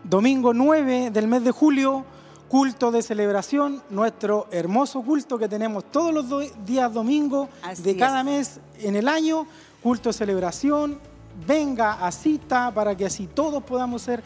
Domingo 0.04 0.52
9 0.52 1.10
del 1.10 1.26
mes 1.26 1.42
de 1.42 1.50
julio, 1.50 2.04
culto 2.48 2.90
de 2.90 3.00
celebración, 3.00 3.82
nuestro 3.88 4.46
hermoso 4.50 5.00
culto 5.00 5.38
que 5.38 5.48
tenemos 5.48 5.90
todos 5.90 6.12
los 6.12 6.66
días 6.66 6.92
domingos 6.92 7.48
de 7.78 7.96
cada 7.96 8.22
mes 8.22 8.60
en 8.80 8.94
el 8.94 9.08
año, 9.08 9.46
culto 9.82 10.10
de 10.10 10.12
celebración, 10.12 11.00
venga 11.46 12.04
a 12.04 12.10
cita 12.12 12.72
para 12.72 12.96
que 12.96 13.06
así 13.06 13.26
todos 13.26 13.62
podamos 13.62 14.02
ser 14.02 14.22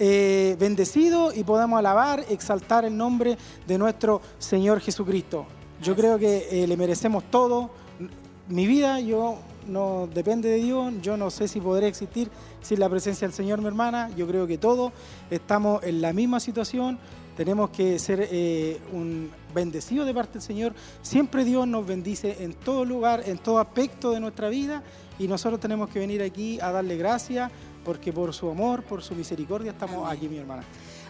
eh, 0.00 0.56
bendecidos 0.60 1.36
y 1.36 1.42
podamos 1.42 1.78
alabar, 1.78 2.24
exaltar 2.28 2.84
el 2.84 2.96
nombre 2.96 3.36
de 3.66 3.78
nuestro 3.78 4.20
Señor 4.38 4.80
Jesucristo. 4.80 5.46
Yo 5.82 5.96
creo 5.96 6.18
que 6.18 6.48
eh, 6.50 6.66
le 6.66 6.76
merecemos 6.76 7.24
todo. 7.30 7.70
Mi 8.48 8.66
vida, 8.66 9.00
yo 9.00 9.38
no 9.66 10.08
depende 10.12 10.48
de 10.48 10.56
Dios, 10.56 10.94
yo 11.02 11.16
no 11.16 11.30
sé 11.30 11.48
si 11.48 11.60
podré 11.60 11.88
existir 11.88 12.30
sin 12.62 12.80
la 12.80 12.88
presencia 12.88 13.26
del 13.26 13.34
Señor, 13.34 13.60
mi 13.60 13.66
hermana. 13.66 14.08
Yo 14.16 14.26
creo 14.26 14.46
que 14.46 14.56
todos 14.56 14.92
estamos 15.30 15.82
en 15.82 16.00
la 16.00 16.12
misma 16.12 16.40
situación. 16.40 16.98
Tenemos 17.36 17.70
que 17.70 17.98
ser 17.98 18.28
eh, 18.30 18.80
un 18.92 19.30
bendecido 19.54 20.04
de 20.04 20.14
parte 20.14 20.34
del 20.34 20.42
Señor. 20.42 20.74
Siempre 21.02 21.44
Dios 21.44 21.66
nos 21.66 21.86
bendice 21.86 22.36
en 22.40 22.54
todo 22.54 22.84
lugar, 22.84 23.22
en 23.26 23.38
todo 23.38 23.58
aspecto 23.58 24.12
de 24.12 24.20
nuestra 24.20 24.48
vida 24.48 24.82
y 25.18 25.28
nosotros 25.28 25.60
tenemos 25.60 25.88
que 25.90 25.98
venir 25.98 26.22
aquí 26.22 26.60
a 26.60 26.70
darle 26.70 26.96
gracias 26.96 27.50
porque 27.84 28.12
por 28.12 28.34
su 28.34 28.50
amor, 28.50 28.82
por 28.82 29.02
su 29.02 29.14
misericordia 29.14 29.72
estamos 29.72 30.10
aquí, 30.10 30.28
mi 30.28 30.38
hermana. 30.38 30.62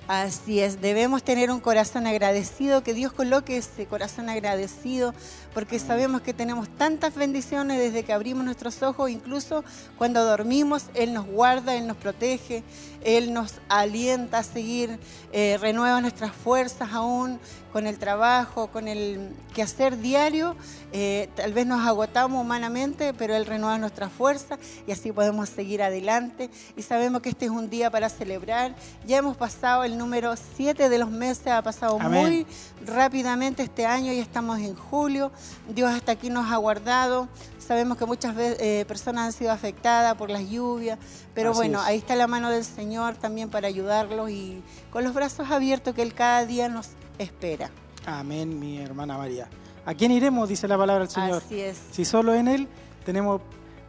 Así 0.09 0.61
es, 0.61 0.81
debemos 0.81 1.23
tener 1.23 1.51
un 1.51 1.61
corazón 1.61 2.07
agradecido, 2.07 2.83
que 2.83 2.95
Dios 2.95 3.13
coloque 3.13 3.59
ese 3.59 3.85
corazón 3.85 4.31
agradecido, 4.31 5.13
porque 5.59 5.81
sabemos 5.81 6.23
que 6.23 6.33
tenemos 6.33 6.69
tantas 6.69 7.17
bendiciones 7.17 7.81
desde 7.81 8.05
que 8.05 8.13
abrimos 8.13 8.45
nuestros 8.45 8.81
ojos, 8.85 9.11
incluso 9.11 9.65
cuando 9.97 10.25
dormimos, 10.25 10.85
Él 10.95 11.13
nos 11.13 11.27
guarda, 11.27 11.75
Él 11.75 11.89
nos 11.89 11.97
protege, 11.97 12.63
Él 13.03 13.33
nos 13.33 13.55
alienta 13.69 14.39
a 14.39 14.43
seguir, 14.45 15.01
eh, 15.33 15.59
renueva 15.61 16.01
nuestras 16.01 16.31
fuerzas 16.31 16.93
aún 16.93 17.41
con 17.73 17.87
el 17.87 17.99
trabajo, 17.99 18.69
con 18.69 18.89
el 18.89 19.31
quehacer 19.55 19.99
diario. 19.99 20.57
Eh, 20.93 21.29
tal 21.35 21.53
vez 21.53 21.67
nos 21.67 21.87
agotamos 21.87 22.41
humanamente, 22.41 23.13
pero 23.13 23.35
Él 23.37 23.47
renueva 23.47 23.79
nuestras 23.79 24.11
fuerzas 24.11 24.59
y 24.87 24.93
así 24.93 25.13
podemos 25.13 25.49
seguir 25.49 25.83
adelante. 25.83 26.51
Y 26.77 26.83
sabemos 26.83 27.21
que 27.21 27.29
este 27.29 27.45
es 27.47 27.51
un 27.51 27.69
día 27.69 27.91
para 27.91 28.09
celebrar. 28.09 28.75
Ya 29.07 29.19
hemos 29.19 29.37
pasado 29.37 29.85
el 29.85 29.99
número 29.99 30.35
7 30.57 30.89
de 30.89 30.99
los 30.99 31.11
meses, 31.11 31.49
ha 31.49 31.63
pasado 31.63 31.99
muy 31.99 32.47
rápidamente 32.87 33.63
este 33.63 33.87
año 33.87 34.13
y 34.13 34.19
estamos 34.19 34.59
en 34.61 34.75
julio. 34.75 35.31
Dios 35.69 35.91
hasta 35.91 36.13
aquí 36.13 36.31
nos 36.31 36.51
ha 36.51 36.57
guardado. 36.57 37.29
Sabemos 37.59 37.99
que 37.99 38.07
muchas 38.07 38.35
eh, 38.39 38.85
personas 38.89 39.27
han 39.27 39.33
sido 39.33 39.53
afectadas 39.53 40.15
por 40.15 40.31
las 40.31 40.49
lluvias, 40.49 40.99
pero 41.35 41.53
bueno, 41.53 41.81
ahí 41.83 41.99
está 41.99 42.17
la 42.17 42.27
mano 42.27 42.51
del 42.51 42.65
Señor 42.65 43.17
también 43.17 43.51
para 43.51 43.69
ayudarlos 43.69 44.31
y 44.31 44.63
con 44.91 45.05
los 45.05 45.13
brazos 45.13 45.51
abiertos 45.51 45.95
que 45.95 46.03
Él 46.03 46.15
cada 46.15 46.47
día 46.47 46.69
nos 46.69 46.91
espera. 47.19 47.71
Amén, 48.07 48.59
mi 48.59 48.79
hermana 48.79 49.19
María. 49.19 49.49
¿A 49.85 49.95
quién 49.95 50.13
iremos? 50.13 50.49
Dice 50.49 50.67
la 50.67 50.79
palabra 50.79 51.05
del 51.05 51.11
Señor. 51.11 51.43
Así 51.45 51.61
es. 51.61 51.79
Si 51.91 52.05
solo 52.05 52.35
en 52.35 52.49
Él 52.49 52.69
tenemos 53.05 53.43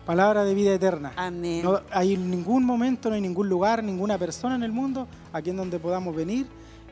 palabra 0.05 0.43
de 0.43 0.55
vida 0.55 0.73
eterna. 0.73 1.13
Amén. 1.15 1.63
No 1.63 1.81
hay 1.91 2.17
ningún 2.17 2.65
momento, 2.65 3.09
no 3.09 3.15
hay 3.15 3.21
ningún 3.21 3.47
lugar, 3.47 3.83
ninguna 3.83 4.17
persona 4.17 4.55
en 4.55 4.63
el 4.63 4.71
mundo 4.71 5.07
aquí 5.31 5.51
en 5.51 5.57
donde 5.57 5.79
podamos 5.79 6.15
venir 6.15 6.47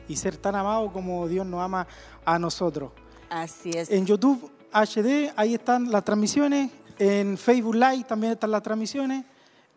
y 0.08 0.16
ser 0.16 0.36
tan 0.36 0.54
amados 0.54 0.92
como 0.92 1.26
Dios 1.28 1.44
nos 1.44 1.60
ama 1.60 1.86
a 2.24 2.38
nosotros. 2.38 2.92
Así 3.28 3.70
es. 3.70 3.90
En 3.90 4.06
YouTube 4.06 4.50
HD, 4.72 5.32
ahí 5.36 5.54
están 5.54 5.90
las 5.90 6.04
transmisiones. 6.04 6.70
En 6.98 7.38
Facebook 7.38 7.74
Live 7.74 8.04
también 8.04 8.32
están 8.32 8.50
las 8.50 8.62
transmisiones. 8.62 9.24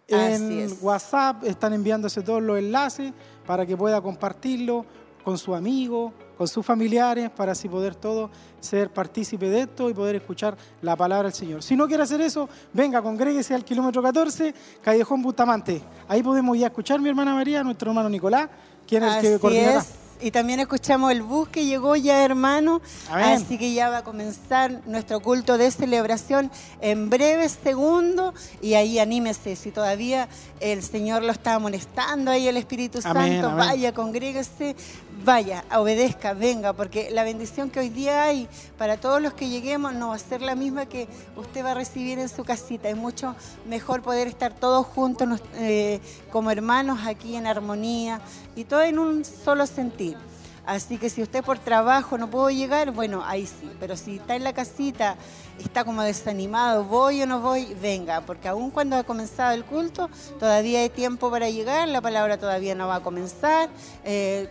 En 0.08 0.52
es. 0.52 0.78
WhatsApp 0.82 1.44
están 1.46 1.74
enviándose 1.74 2.22
todos 2.22 2.42
los 2.42 2.58
enlaces 2.58 3.14
para 3.46 3.66
que 3.66 3.78
pueda 3.78 4.02
compartirlo 4.02 4.86
con 5.24 5.38
sus 5.38 5.56
amigos, 5.56 6.12
con 6.38 6.48
sus 6.48 6.66
familiares, 6.66 7.30
para 7.30 7.52
así 7.52 7.70
poder 7.70 7.96
todos 7.96 8.32
ser 8.60 8.92
partícipe 8.92 9.50
de 9.50 9.62
esto 9.62 9.90
y 9.90 9.94
poder 9.94 10.16
escuchar 10.16 10.58
la 10.82 10.96
palabra 10.96 11.30
del 11.30 11.34
Señor. 11.34 11.62
Si 11.62 11.76
no 11.76 11.88
quiere 11.88 12.04
hacer 12.04 12.20
eso, 12.22 12.50
venga, 12.74 13.02
congréguese 13.02 13.54
al 13.54 13.64
kilómetro 13.64 14.02
14, 14.02 14.54
Callejón 14.82 15.22
Bustamante. 15.22 15.82
Ahí 16.08 16.24
podemos 16.24 16.58
ya 16.58 16.68
escuchar 16.68 17.00
mi 17.00 17.10
hermana 17.10 17.36
María, 17.36 17.64
nuestro 17.64 17.92
hermano 17.92 18.10
Nicolás, 18.10 18.50
quien 18.88 19.04
es 19.04 19.16
el 19.18 19.22
que 19.22 19.40
coordinará. 19.40 19.80
es. 19.80 20.01
Y 20.22 20.32
también 20.32 20.60
escuchamos 20.60 21.12
el 21.12 21.24
bus 21.24 21.50
que 21.50 21.66
llegó 21.66 21.96
ya, 21.96 22.24
hermano. 22.24 22.82
Amén. 23.10 23.42
Así 23.42 23.58
que 23.58 23.74
ya 23.74 23.90
va 23.90 23.98
a 23.98 24.04
comenzar 24.04 24.82
nuestro 24.86 25.20
culto 25.20 25.58
de 25.58 25.72
celebración 25.72 26.52
en 26.80 27.10
breves 27.10 27.58
segundos. 27.64 28.34
Y 28.62 28.76
ahí 28.76 29.00
anímese. 29.00 29.56
Si 29.56 29.72
todavía 29.72 30.28
el 30.60 30.84
Señor 30.84 31.24
lo 31.24 31.32
está 31.32 31.56
amonestando, 31.56 32.32
ahí 32.32 32.48
el 32.48 32.58
Espíritu 32.58 33.02
Santo, 33.02 33.20
amén. 33.20 33.58
vaya, 33.58 33.94
congréguese, 33.94 34.76
vaya, 35.24 35.64
obedezca, 35.76 36.34
venga. 36.34 36.74
Porque 36.74 37.10
la 37.12 37.24
bendición 37.24 37.70
que 37.70 37.80
hoy 37.80 37.90
día 37.90 38.24
hay 38.24 38.48
para 38.78 38.98
todos 38.98 39.22
los 39.22 39.34
que 39.34 39.50
lleguemos 39.50 39.94
no 39.94 40.10
va 40.10 40.16
a 40.16 40.20
ser 40.20 40.42
la 40.42 40.56
misma 40.56 40.86
que 40.86 41.08
usted 41.36 41.64
va 41.64 41.72
a 41.72 41.76
recibir 41.76 42.20
en 42.20 42.30
su 42.30 42.44
casita. 42.44 42.90
Es 42.90 42.98
mucho 42.98 43.36
mejor 43.68 44.02
poder 44.02 44.28
estar 44.28 44.54
todos 44.54 44.86
juntos 44.86 45.42
eh, 45.56 46.00
como 46.32 46.52
hermanos 46.52 47.00
aquí 47.06 47.36
en 47.36 47.48
armonía 47.48 48.22
y 48.56 48.64
todo 48.64 48.82
en 48.84 49.00
un 49.00 49.26
solo 49.26 49.66
sentir. 49.68 50.18
Así 50.66 51.00
que 51.00 51.10
si 51.10 51.24
usted 51.24 51.44
por 51.44 51.58
trabajo 51.58 52.18
no 52.20 52.30
puedo 52.30 52.50
llegar, 52.52 52.92
bueno, 52.92 53.24
ahí 53.26 53.48
sí. 53.48 53.70
Pero 53.80 53.98
si 53.98 54.18
está 54.18 54.36
en 54.36 54.44
la 54.44 54.54
casita, 54.54 55.16
está 55.60 55.84
como 55.84 56.04
desanimado, 56.04 56.84
voy 56.84 57.24
o 57.24 57.26
no 57.26 57.40
voy, 57.40 57.76
venga, 57.82 58.22
porque 58.22 58.48
aún 58.48 58.70
cuando 58.70 58.96
ha 58.96 59.04
comenzado 59.04 59.54
el 59.54 59.66
culto, 59.66 60.10
todavía 60.40 60.82
hay 60.82 60.90
tiempo 60.90 61.32
para 61.32 61.50
llegar, 61.50 61.88
la 61.88 62.00
palabra 62.00 62.38
todavía 62.38 62.76
no 62.76 62.88
va 62.88 62.98
a 62.98 63.00
comenzar. 63.00 63.70
eh, 64.04 64.50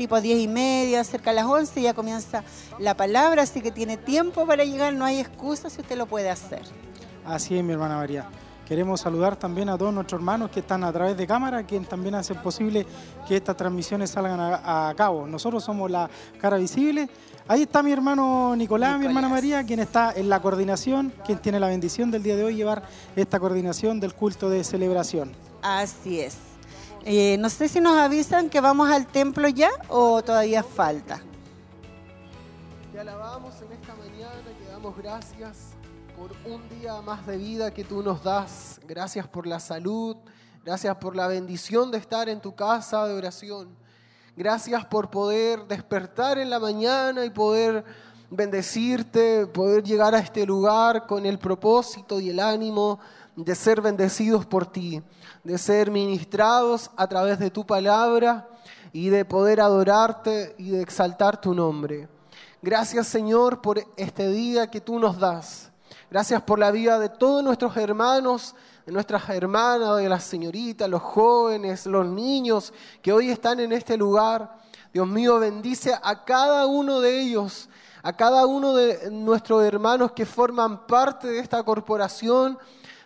tipo 0.00 0.18
10 0.18 0.40
y 0.40 0.48
media, 0.48 1.04
cerca 1.04 1.28
de 1.28 1.36
las 1.36 1.44
11, 1.44 1.82
ya 1.82 1.92
comienza 1.92 2.42
la 2.78 2.96
palabra, 2.96 3.42
así 3.42 3.60
que 3.60 3.70
tiene 3.70 3.98
tiempo 3.98 4.46
para 4.46 4.64
llegar, 4.64 4.94
no 4.94 5.04
hay 5.04 5.20
excusa 5.20 5.68
si 5.68 5.82
usted 5.82 5.98
lo 5.98 6.06
puede 6.06 6.30
hacer. 6.30 6.62
Así 7.26 7.58
es, 7.58 7.62
mi 7.62 7.74
hermana 7.74 7.98
María. 7.98 8.26
Queremos 8.66 9.02
saludar 9.02 9.36
también 9.36 9.68
a 9.68 9.76
todos 9.76 9.92
nuestros 9.92 10.18
hermanos 10.18 10.50
que 10.50 10.60
están 10.60 10.84
a 10.84 10.90
través 10.90 11.18
de 11.18 11.26
cámara, 11.26 11.64
quienes 11.64 11.86
también 11.86 12.14
hacen 12.14 12.38
posible 12.38 12.86
que 13.28 13.36
estas 13.36 13.58
transmisiones 13.58 14.08
salgan 14.08 14.40
a, 14.40 14.88
a 14.88 14.94
cabo. 14.94 15.26
Nosotros 15.26 15.62
somos 15.62 15.90
la 15.90 16.08
cara 16.40 16.56
visible. 16.56 17.10
Ahí 17.46 17.62
está 17.62 17.82
mi 17.82 17.92
hermano 17.92 18.56
Nicolás, 18.56 18.98
mi 18.98 19.04
hermana. 19.04 19.28
María, 19.28 19.62
quien 19.64 19.80
está 19.80 20.14
en 20.16 20.30
la 20.30 20.40
coordinación, 20.40 21.12
quien 21.26 21.40
tiene 21.40 21.60
la 21.60 21.66
bendición 21.66 22.10
del 22.10 22.22
día 22.22 22.36
de 22.36 22.44
hoy 22.44 22.56
llevar 22.56 22.84
esta 23.16 23.38
coordinación 23.38 24.00
del 24.00 24.14
culto 24.14 24.48
de 24.48 24.64
celebración. 24.64 25.32
Así 25.60 26.20
es. 26.20 26.49
Eh, 27.04 27.36
no 27.38 27.48
sé 27.48 27.68
si 27.68 27.80
nos 27.80 27.96
avisan 27.96 28.50
que 28.50 28.60
vamos 28.60 28.90
al 28.90 29.06
templo 29.06 29.48
ya 29.48 29.70
o 29.88 30.22
todavía 30.22 30.62
falta. 30.62 31.20
Te 32.92 33.00
alabamos 33.00 33.54
en 33.62 33.72
esta 33.72 33.94
mañana, 33.94 34.42
te 34.58 34.70
damos 34.70 34.96
gracias 34.98 35.70
por 36.16 36.32
un 36.52 36.68
día 36.68 37.00
más 37.00 37.26
de 37.26 37.38
vida 37.38 37.72
que 37.72 37.84
tú 37.84 38.02
nos 38.02 38.22
das. 38.22 38.80
Gracias 38.86 39.26
por 39.26 39.46
la 39.46 39.60
salud, 39.60 40.16
gracias 40.62 40.94
por 40.96 41.16
la 41.16 41.26
bendición 41.26 41.90
de 41.90 41.96
estar 41.96 42.28
en 42.28 42.40
tu 42.40 42.54
casa 42.54 43.06
de 43.06 43.14
oración. 43.14 43.68
Gracias 44.36 44.84
por 44.84 45.10
poder 45.10 45.66
despertar 45.66 46.38
en 46.38 46.50
la 46.50 46.58
mañana 46.58 47.24
y 47.24 47.30
poder 47.30 47.82
bendecirte, 48.30 49.46
poder 49.46 49.82
llegar 49.82 50.14
a 50.14 50.18
este 50.18 50.44
lugar 50.44 51.06
con 51.06 51.24
el 51.24 51.38
propósito 51.38 52.20
y 52.20 52.28
el 52.28 52.40
ánimo 52.40 53.00
de 53.36 53.54
ser 53.54 53.80
bendecidos 53.80 54.46
por 54.46 54.66
ti, 54.66 55.02
de 55.44 55.58
ser 55.58 55.90
ministrados 55.90 56.90
a 56.96 57.06
través 57.06 57.38
de 57.38 57.50
tu 57.50 57.66
palabra 57.66 58.48
y 58.92 59.08
de 59.08 59.24
poder 59.24 59.60
adorarte 59.60 60.54
y 60.58 60.70
de 60.70 60.82
exaltar 60.82 61.40
tu 61.40 61.54
nombre. 61.54 62.08
Gracias 62.62 63.06
Señor 63.06 63.60
por 63.60 63.82
este 63.96 64.28
día 64.28 64.70
que 64.70 64.80
tú 64.80 64.98
nos 64.98 65.18
das. 65.18 65.70
Gracias 66.10 66.42
por 66.42 66.58
la 66.58 66.70
vida 66.70 66.98
de 66.98 67.08
todos 67.08 67.42
nuestros 67.42 67.76
hermanos, 67.76 68.54
de 68.84 68.92
nuestras 68.92 69.28
hermanas, 69.28 69.96
de 69.96 70.08
las 70.08 70.24
señoritas, 70.24 70.88
los 70.88 71.02
jóvenes, 71.02 71.86
los 71.86 72.04
niños 72.06 72.72
que 73.00 73.12
hoy 73.12 73.30
están 73.30 73.60
en 73.60 73.72
este 73.72 73.96
lugar. 73.96 74.58
Dios 74.92 75.06
mío, 75.06 75.38
bendice 75.38 75.94
a 76.02 76.24
cada 76.24 76.66
uno 76.66 77.00
de 77.00 77.20
ellos, 77.20 77.68
a 78.02 78.12
cada 78.12 78.44
uno 78.46 78.74
de 78.74 79.10
nuestros 79.10 79.62
hermanos 79.62 80.12
que 80.12 80.26
forman 80.26 80.86
parte 80.86 81.28
de 81.28 81.38
esta 81.38 81.62
corporación. 81.62 82.58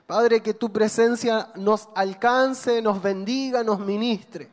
Padre, 0.06 0.42
que 0.42 0.52
tu 0.52 0.70
presencia 0.70 1.48
nos 1.54 1.88
alcance, 1.94 2.82
nos 2.82 3.00
bendiga, 3.00 3.64
nos 3.64 3.78
ministre. 3.78 4.50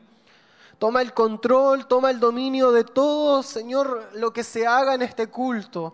Toma 0.80 1.02
el 1.02 1.14
control, 1.14 1.88
toma 1.88 2.10
el 2.10 2.22
dominio 2.22 2.72
de 2.72 2.86
todo, 2.86 3.44
Señor, 3.44 4.12
lo 4.14 4.32
que 4.32 4.46
se 4.46 4.66
haga 4.66 4.94
en 4.94 5.02
este 5.02 5.28
culto. 5.28 5.94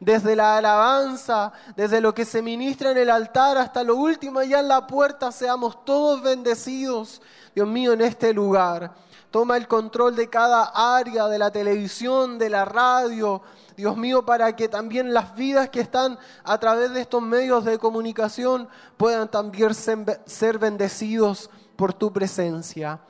Desde 0.00 0.34
la 0.34 0.58
alabanza, 0.58 1.52
desde 1.76 2.00
lo 2.00 2.12
que 2.12 2.24
se 2.24 2.42
ministra 2.42 2.90
en 2.90 2.98
el 2.98 3.08
altar 3.08 3.56
hasta 3.56 3.84
lo 3.84 3.96
último 3.96 4.40
allá 4.40 4.58
en 4.58 4.68
la 4.68 4.86
puerta, 4.86 5.30
seamos 5.30 5.84
todos 5.84 6.20
bendecidos, 6.20 7.22
Dios 7.54 7.68
mío, 7.68 7.92
en 7.92 8.00
este 8.00 8.34
lugar. 8.34 8.92
Toma 9.30 9.56
el 9.56 9.68
control 9.68 10.16
de 10.16 10.28
cada 10.28 10.64
área, 10.74 11.28
de 11.28 11.38
la 11.38 11.50
televisión, 11.50 12.38
de 12.38 12.50
la 12.50 12.64
radio, 12.64 13.40
Dios 13.76 13.96
mío, 13.96 14.24
para 14.24 14.56
que 14.56 14.68
también 14.68 15.12
las 15.12 15.34
vidas 15.36 15.68
que 15.68 15.80
están 15.80 16.18
a 16.44 16.58
través 16.58 16.92
de 16.92 17.02
estos 17.02 17.22
medios 17.22 17.64
de 17.64 17.78
comunicación 17.78 18.68
puedan 18.96 19.30
también 19.30 19.72
ser 19.74 20.58
bendecidos 20.58 21.50
por 21.76 21.92
tu 21.92 22.12
presencia 22.12 23.00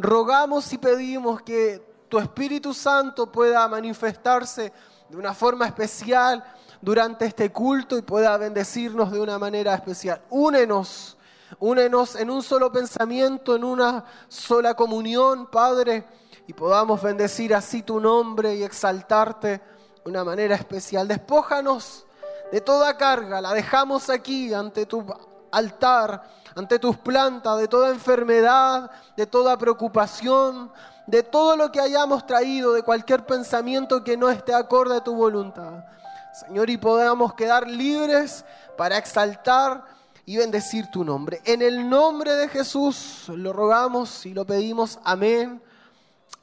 rogamos 0.00 0.72
y 0.72 0.78
pedimos 0.78 1.42
que 1.42 2.04
tu 2.08 2.18
Espíritu 2.18 2.74
Santo 2.74 3.30
pueda 3.30 3.66
manifestarse 3.68 4.72
de 5.08 5.16
una 5.16 5.34
forma 5.34 5.66
especial 5.66 6.42
durante 6.80 7.26
este 7.26 7.52
culto 7.52 7.98
y 7.98 8.02
pueda 8.02 8.36
bendecirnos 8.36 9.12
de 9.12 9.20
una 9.20 9.38
manera 9.38 9.74
especial. 9.74 10.22
Únenos, 10.30 11.16
únenos 11.58 12.16
en 12.16 12.30
un 12.30 12.42
solo 12.42 12.72
pensamiento, 12.72 13.54
en 13.54 13.64
una 13.64 14.04
sola 14.28 14.74
comunión, 14.74 15.48
Padre, 15.50 16.04
y 16.46 16.52
podamos 16.52 17.02
bendecir 17.02 17.54
así 17.54 17.82
tu 17.82 18.00
nombre 18.00 18.56
y 18.56 18.62
exaltarte 18.62 19.60
una 20.04 20.24
manera 20.24 20.54
especial. 20.54 21.08
Despójanos 21.08 22.06
de 22.52 22.60
toda 22.60 22.96
carga, 22.96 23.40
la 23.40 23.52
dejamos 23.52 24.10
aquí 24.10 24.52
ante 24.52 24.86
tu 24.86 25.04
altar, 25.52 26.22
ante 26.54 26.78
tus 26.78 26.96
plantas, 26.96 27.58
de 27.58 27.68
toda 27.68 27.90
enfermedad, 27.90 28.90
de 29.16 29.26
toda 29.26 29.56
preocupación, 29.56 30.72
de 31.06 31.22
todo 31.22 31.56
lo 31.56 31.70
que 31.72 31.80
hayamos 31.80 32.26
traído, 32.26 32.72
de 32.72 32.82
cualquier 32.82 33.24
pensamiento 33.26 34.04
que 34.04 34.16
no 34.16 34.30
esté 34.30 34.54
acorde 34.54 34.96
a 34.96 35.04
tu 35.04 35.14
voluntad. 35.14 35.84
Señor, 36.32 36.70
y 36.70 36.76
podamos 36.76 37.34
quedar 37.34 37.68
libres 37.68 38.44
para 38.76 38.96
exaltar 38.96 39.84
y 40.24 40.36
bendecir 40.36 40.88
tu 40.90 41.04
nombre. 41.04 41.40
En 41.44 41.60
el 41.62 41.88
nombre 41.88 42.34
de 42.34 42.48
Jesús 42.48 43.24
lo 43.28 43.52
rogamos 43.52 44.24
y 44.26 44.32
lo 44.32 44.44
pedimos. 44.44 44.98
Amén, 45.04 45.60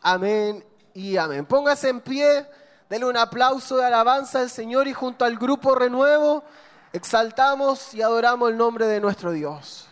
amén 0.01 0.65
y 0.93 1.15
amén. 1.15 1.45
Póngase 1.45 1.89
en 1.89 2.01
pie, 2.01 2.45
denle 2.89 3.07
un 3.07 3.17
aplauso 3.17 3.77
de 3.77 3.85
alabanza 3.85 4.39
al 4.39 4.49
Señor 4.49 4.87
y 4.87 4.93
junto 4.93 5.25
al 5.25 5.37
grupo 5.37 5.75
Renuevo 5.75 6.43
exaltamos 6.93 7.93
y 7.93 8.01
adoramos 8.01 8.49
el 8.49 8.57
nombre 8.57 8.87
de 8.87 8.99
nuestro 8.99 9.31
Dios. 9.31 9.87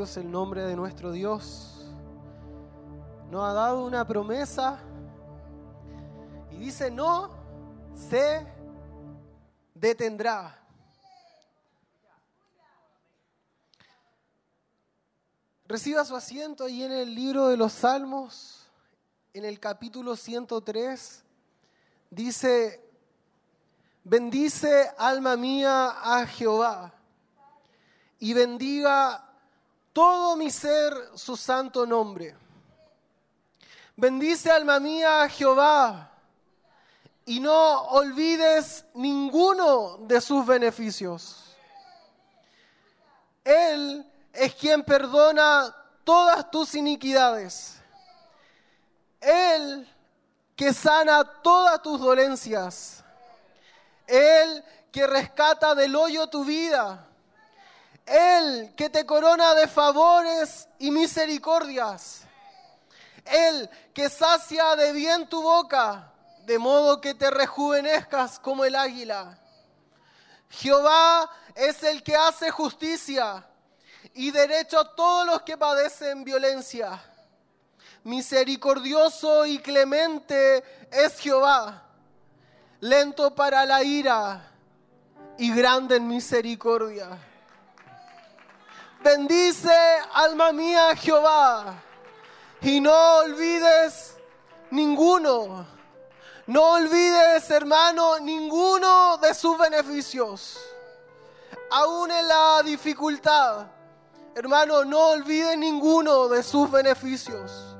El 0.00 0.30
nombre 0.30 0.64
de 0.64 0.74
nuestro 0.76 1.12
Dios. 1.12 1.84
Nos 3.30 3.44
ha 3.44 3.52
dado 3.52 3.84
una 3.84 4.06
promesa 4.06 4.78
y 6.50 6.56
dice, 6.56 6.90
no 6.90 7.28
se 7.94 8.46
detendrá. 9.74 10.58
Reciba 15.66 16.02
su 16.06 16.16
asiento 16.16 16.64
ahí 16.64 16.82
en 16.82 16.92
el 16.92 17.14
libro 17.14 17.48
de 17.48 17.58
los 17.58 17.70
Salmos, 17.74 18.66
en 19.34 19.44
el 19.44 19.60
capítulo 19.60 20.16
103. 20.16 21.22
Dice, 22.08 22.82
bendice 24.02 24.90
alma 24.96 25.36
mía 25.36 25.90
a 26.02 26.26
Jehová 26.26 26.94
y 28.18 28.32
bendiga 28.32 29.26
todo 29.92 30.36
mi 30.36 30.50
ser 30.50 30.94
su 31.14 31.36
santo 31.36 31.86
nombre. 31.86 32.36
Bendice 33.96 34.50
alma 34.50 34.80
mía 34.80 35.22
a 35.22 35.28
Jehová 35.28 36.10
y 37.26 37.38
no 37.40 37.82
olvides 37.82 38.84
ninguno 38.94 39.98
de 39.98 40.20
sus 40.20 40.46
beneficios. 40.46 41.54
Él 43.44 44.06
es 44.32 44.54
quien 44.54 44.82
perdona 44.82 45.74
todas 46.04 46.50
tus 46.50 46.74
iniquidades. 46.74 47.76
Él 49.20 49.88
que 50.56 50.72
sana 50.72 51.24
todas 51.42 51.82
tus 51.82 52.00
dolencias. 52.00 53.04
Él 54.06 54.64
que 54.90 55.06
rescata 55.06 55.74
del 55.74 55.94
hoyo 55.94 56.26
tu 56.26 56.44
vida. 56.44 57.06
Él 58.10 58.72
que 58.74 58.90
te 58.90 59.06
corona 59.06 59.54
de 59.54 59.68
favores 59.68 60.68
y 60.80 60.90
misericordias. 60.90 62.22
Él 63.24 63.70
que 63.94 64.10
sacia 64.10 64.74
de 64.74 64.92
bien 64.92 65.28
tu 65.28 65.40
boca, 65.40 66.12
de 66.44 66.58
modo 66.58 67.00
que 67.00 67.14
te 67.14 67.30
rejuvenezcas 67.30 68.40
como 68.40 68.64
el 68.64 68.74
águila. 68.74 69.38
Jehová 70.48 71.30
es 71.54 71.84
el 71.84 72.02
que 72.02 72.16
hace 72.16 72.50
justicia 72.50 73.46
y 74.14 74.32
derecho 74.32 74.80
a 74.80 74.96
todos 74.96 75.26
los 75.26 75.42
que 75.42 75.56
padecen 75.56 76.24
violencia. 76.24 77.00
Misericordioso 78.02 79.46
y 79.46 79.60
clemente 79.60 80.64
es 80.90 81.16
Jehová, 81.20 81.84
lento 82.80 83.32
para 83.36 83.64
la 83.64 83.84
ira 83.84 84.50
y 85.38 85.54
grande 85.54 85.94
en 85.94 86.08
misericordia. 86.08 87.29
Bendice, 89.02 89.70
alma 90.12 90.52
mía, 90.52 90.94
Jehová, 90.94 91.82
y 92.60 92.80
no 92.80 93.16
olvides 93.18 94.16
ninguno, 94.70 95.66
no 96.46 96.72
olvides, 96.72 97.50
hermano, 97.50 98.18
ninguno 98.18 99.16
de 99.18 99.34
sus 99.34 99.56
beneficios, 99.58 100.58
aún 101.70 102.10
en 102.10 102.28
la 102.28 102.62
dificultad 102.62 103.66
Hermano, 104.34 104.84
no 104.84 105.08
olvides 105.08 105.58
ninguno 105.58 106.28
de 106.28 106.42
sus 106.42 106.70
beneficios. 106.70 107.76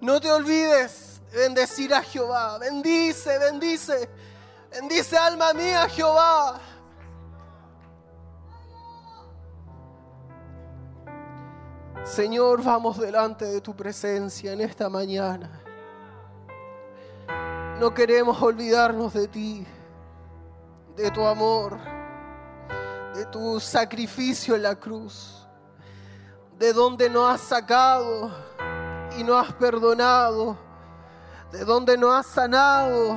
No 0.00 0.20
te 0.20 0.30
olvides 0.30 1.20
de 1.32 1.38
bendecir 1.38 1.92
a 1.92 2.02
Jehová. 2.02 2.58
Bendice, 2.58 3.38
bendice. 3.38 4.08
Bendice 4.70 5.16
alma 5.16 5.52
mía 5.52 5.88
Jehová. 5.88 6.60
Señor, 12.04 12.62
vamos 12.62 12.98
delante 12.98 13.44
de 13.46 13.60
tu 13.60 13.74
presencia 13.74 14.52
en 14.52 14.60
esta 14.60 14.88
mañana. 14.88 15.60
No 17.80 17.92
queremos 17.92 18.40
olvidarnos 18.40 19.12
de 19.14 19.26
ti, 19.26 19.66
de 20.96 21.10
tu 21.10 21.26
amor 21.26 21.94
de 23.14 23.24
tu 23.26 23.60
sacrificio 23.60 24.56
en 24.56 24.64
la 24.64 24.74
cruz, 24.74 25.46
de 26.58 26.72
donde 26.72 27.08
nos 27.08 27.32
has 27.32 27.40
sacado 27.42 28.32
y 29.16 29.22
nos 29.22 29.46
has 29.46 29.54
perdonado, 29.54 30.58
de 31.52 31.64
donde 31.64 31.96
nos 31.96 32.12
has 32.12 32.26
sanado. 32.26 33.16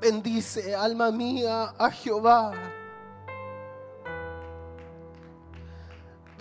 Bendice, 0.00 0.74
alma 0.74 1.10
mía, 1.10 1.74
a 1.76 1.90
Jehová. 1.90 2.52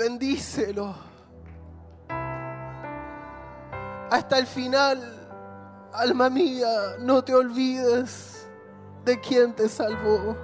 Bendícelo. 0.03 0.93
Hasta 4.11 4.37
el 4.37 4.45
final, 4.45 4.99
alma 5.93 6.29
mía, 6.29 6.97
no 6.99 7.23
te 7.23 7.33
olvides 7.33 8.45
de 9.05 9.17
quien 9.21 9.55
te 9.55 9.69
salvó. 9.69 10.35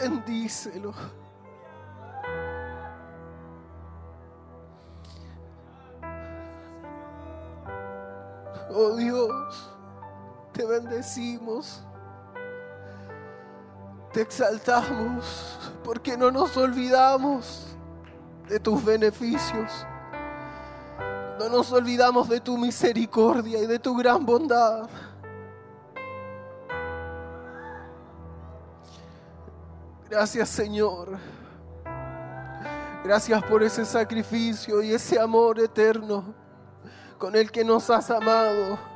Bendícelo. 0.00 0.92
Oh 8.74 8.96
Dios, 8.96 9.72
te 10.52 10.64
bendecimos, 10.64 11.82
te 14.12 14.20
exaltamos, 14.20 15.58
porque 15.82 16.16
no 16.16 16.30
nos 16.30 16.56
olvidamos 16.56 17.76
de 18.48 18.60
tus 18.60 18.84
beneficios. 18.84 19.86
No 21.38 21.48
nos 21.48 21.72
olvidamos 21.72 22.28
de 22.28 22.40
tu 22.40 22.56
misericordia 22.58 23.58
y 23.58 23.66
de 23.66 23.78
tu 23.78 23.96
gran 23.96 24.24
bondad. 24.24 24.88
Gracias 30.08 30.50
Señor. 30.50 31.18
Gracias 33.02 33.42
por 33.44 33.62
ese 33.62 33.84
sacrificio 33.84 34.82
y 34.82 34.92
ese 34.92 35.18
amor 35.18 35.58
eterno 35.58 36.34
con 37.18 37.34
el 37.34 37.50
que 37.50 37.64
nos 37.64 37.88
has 37.88 38.10
amado. 38.10 38.91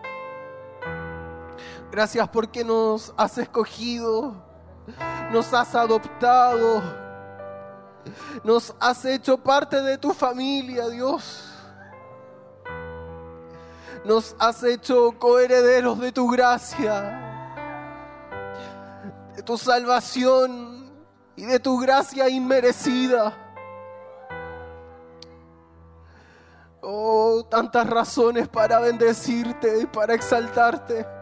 Gracias 1.91 2.29
porque 2.29 2.65
nos 2.65 3.15
has 3.17 3.39
escogido, 3.39 4.35
nos 5.33 5.53
has 5.53 5.75
adoptado 5.75 6.83
nos 8.45 8.75
has 8.81 9.05
hecho 9.05 9.39
parte 9.39 9.81
de 9.83 9.99
tu 9.99 10.13
familia, 10.13 10.89
Dios. 10.89 11.53
Nos 14.05 14.37
has 14.39 14.63
hecho 14.63 15.19
coherederos 15.19 15.99
de 15.99 16.13
tu 16.13 16.31
gracia, 16.31 17.23
de 19.35 19.43
tu 19.43 19.59
salvación 19.59 20.93
y 21.35 21.45
de 21.45 21.59
tu 21.59 21.79
gracia 21.79 22.29
inmerecida. 22.29 23.35
Oh, 26.81 27.45
tantas 27.51 27.89
razones 27.91 28.47
para 28.47 28.79
bendecirte 28.79 29.81
y 29.81 29.87
para 29.87 30.15
exaltarte. 30.15 31.16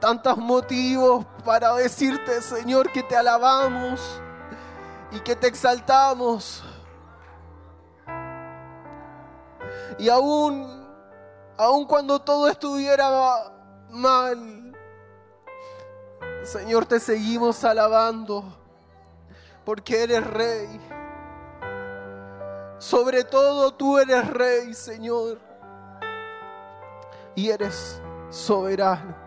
Tantos 0.00 0.36
motivos 0.36 1.26
para 1.44 1.74
decirte, 1.74 2.40
Señor, 2.40 2.92
que 2.92 3.02
te 3.02 3.16
alabamos 3.16 4.20
y 5.10 5.20
que 5.20 5.34
te 5.34 5.48
exaltamos. 5.48 6.62
Y 9.98 10.08
aún, 10.08 10.86
aún 11.56 11.84
cuando 11.86 12.20
todo 12.20 12.48
estuviera 12.48 13.52
mal, 13.90 14.72
Señor, 16.44 16.86
te 16.86 17.00
seguimos 17.00 17.64
alabando 17.64 18.44
porque 19.64 20.04
eres 20.04 20.24
rey. 20.24 20.80
Sobre 22.78 23.24
todo 23.24 23.74
tú 23.74 23.98
eres 23.98 24.26
rey, 24.28 24.72
Señor. 24.72 25.38
Y 27.34 27.50
eres 27.50 28.00
soberano. 28.30 29.17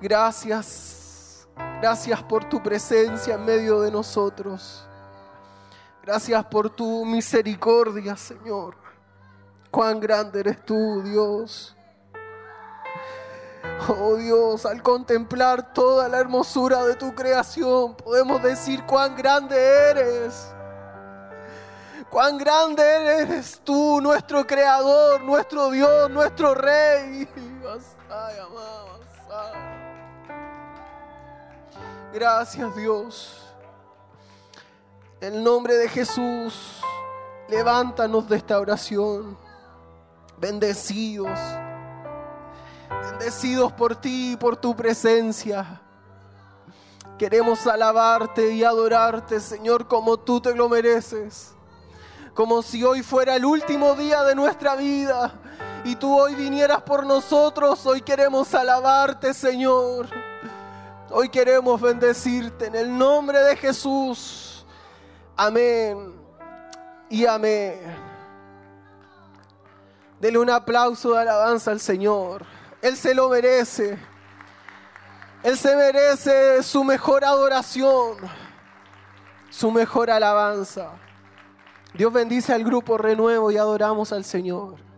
Gracias 0.00 1.00
Gracias 1.80 2.22
por 2.22 2.44
tu 2.44 2.62
presencia 2.62 3.36
en 3.36 3.44
medio 3.46 3.80
de 3.80 3.90
nosotros. 3.90 4.86
Gracias 6.02 6.44
por 6.44 6.68
tu 6.68 7.06
misericordia, 7.06 8.16
Señor. 8.16 8.76
Cuán 9.70 9.98
grande 9.98 10.40
eres 10.40 10.62
tú, 10.64 11.02
Dios. 11.02 11.74
Oh 13.88 14.16
Dios, 14.16 14.66
al 14.66 14.82
contemplar 14.82 15.72
toda 15.72 16.06
la 16.08 16.18
hermosura 16.18 16.84
de 16.84 16.96
tu 16.96 17.14
creación, 17.14 17.94
podemos 17.94 18.42
decir 18.42 18.84
cuán 18.84 19.16
grande 19.16 19.56
eres. 19.56 20.52
Cuán 22.10 22.36
grande 22.36 22.82
eres 22.82 23.58
tú, 23.64 24.00
nuestro 24.02 24.46
creador, 24.46 25.22
nuestro 25.22 25.70
Dios, 25.70 26.10
nuestro 26.10 26.54
Rey. 26.54 27.26
Gracias 32.12 32.74
Dios. 32.76 33.36
En 35.20 35.34
el 35.34 35.44
nombre 35.44 35.74
de 35.74 35.88
Jesús, 35.88 36.80
levántanos 37.48 38.28
de 38.28 38.36
esta 38.36 38.58
oración. 38.58 39.36
Bendecidos. 40.38 41.38
Bendecidos 43.10 43.72
por 43.72 43.96
ti 43.96 44.32
y 44.32 44.36
por 44.36 44.56
tu 44.56 44.74
presencia. 44.74 45.80
Queremos 47.18 47.66
alabarte 47.66 48.52
y 48.52 48.64
adorarte, 48.64 49.40
Señor, 49.40 49.86
como 49.86 50.18
tú 50.18 50.40
te 50.40 50.54
lo 50.54 50.68
mereces 50.68 51.54
como 52.34 52.62
si 52.62 52.82
hoy 52.84 53.02
fuera 53.02 53.36
el 53.36 53.44
último 53.44 53.94
día 53.94 54.22
de 54.22 54.34
nuestra 54.34 54.74
vida 54.74 55.32
y 55.84 55.96
tú 55.96 56.18
hoy 56.18 56.34
vinieras 56.34 56.82
por 56.82 57.04
nosotros. 57.04 57.84
Hoy 57.86 58.02
queremos 58.02 58.54
alabarte, 58.54 59.34
Señor. 59.34 60.08
Hoy 61.12 61.28
queremos 61.28 61.80
bendecirte 61.80 62.66
en 62.66 62.76
el 62.76 62.96
nombre 62.96 63.40
de 63.40 63.56
Jesús. 63.56 64.64
Amén 65.36 66.14
y 67.08 67.26
amén. 67.26 67.80
Dele 70.20 70.38
un 70.38 70.48
aplauso 70.50 71.14
de 71.14 71.22
alabanza 71.22 71.72
al 71.72 71.80
Señor. 71.80 72.44
Él 72.80 72.96
se 72.96 73.12
lo 73.12 73.28
merece. 73.28 73.98
Él 75.42 75.58
se 75.58 75.74
merece 75.74 76.62
su 76.62 76.84
mejor 76.84 77.24
adoración, 77.24 78.16
su 79.48 79.70
mejor 79.72 80.10
alabanza. 80.10 80.90
Dios 81.92 82.12
bendice 82.12 82.52
al 82.52 82.62
grupo 82.62 82.96
Renuevo 82.96 83.50
y 83.50 83.56
adoramos 83.56 84.12
al 84.12 84.24
Señor. 84.24 84.89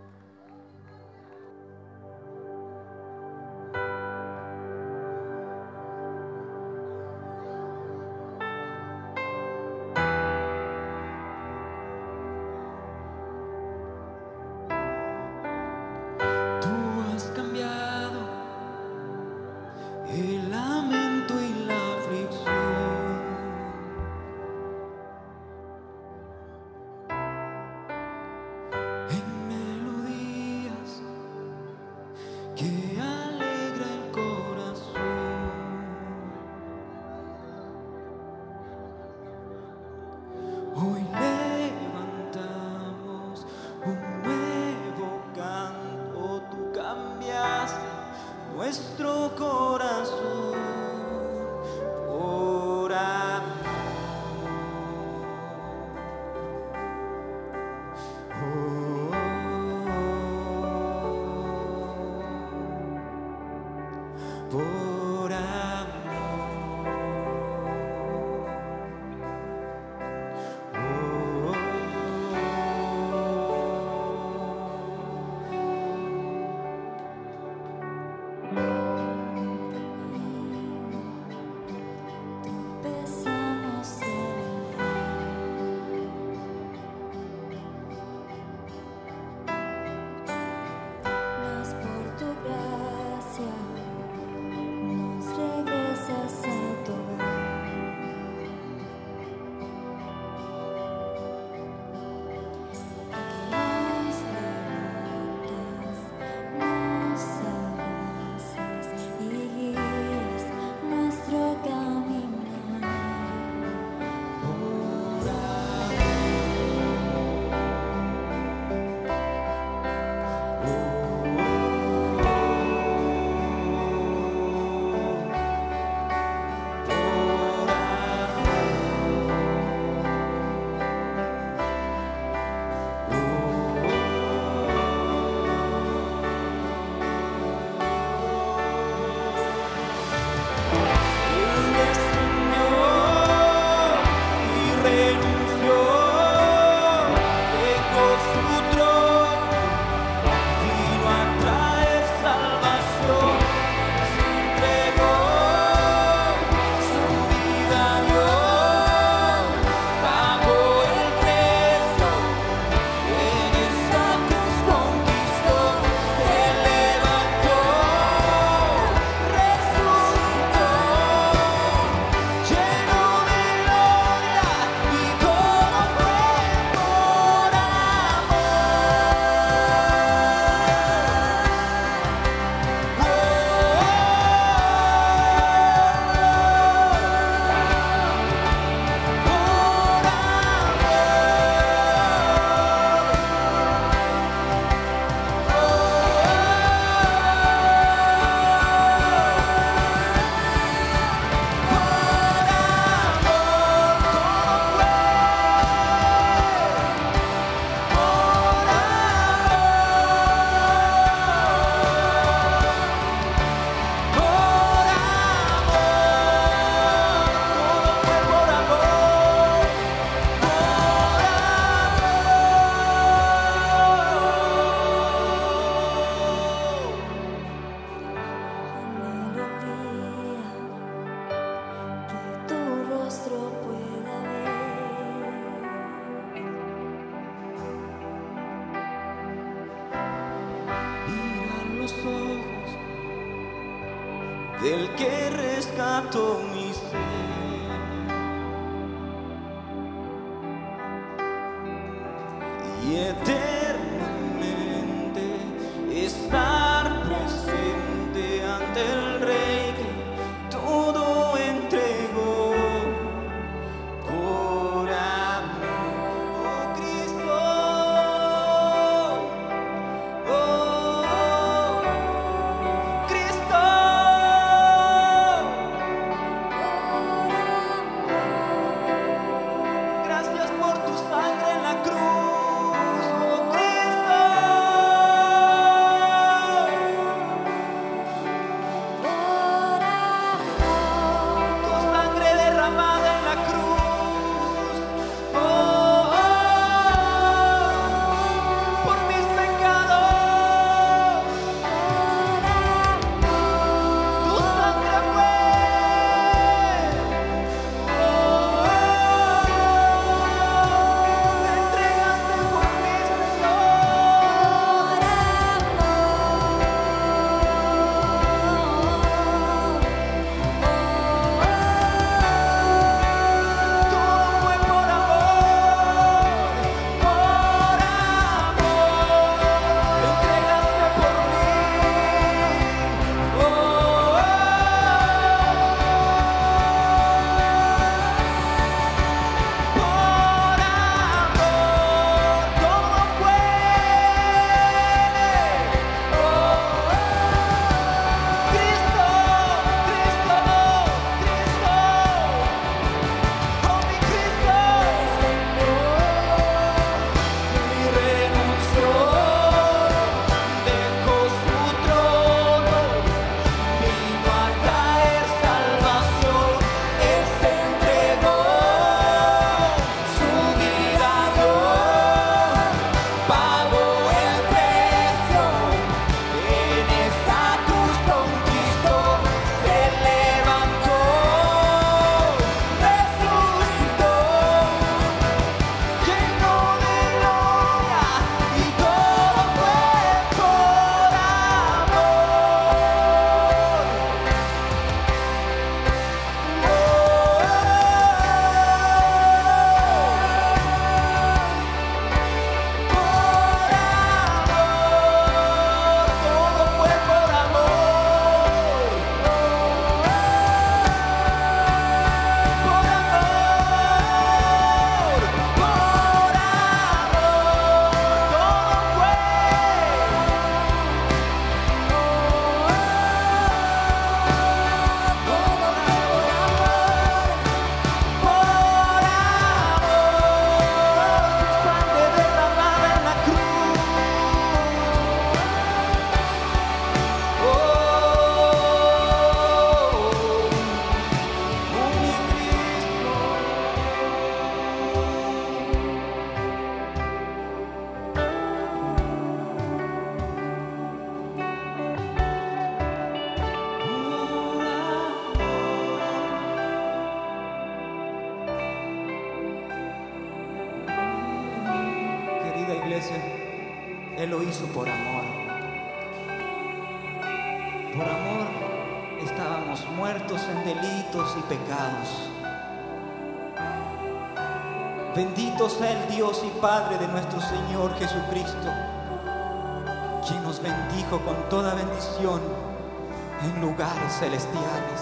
celestiales, 484.22 485.00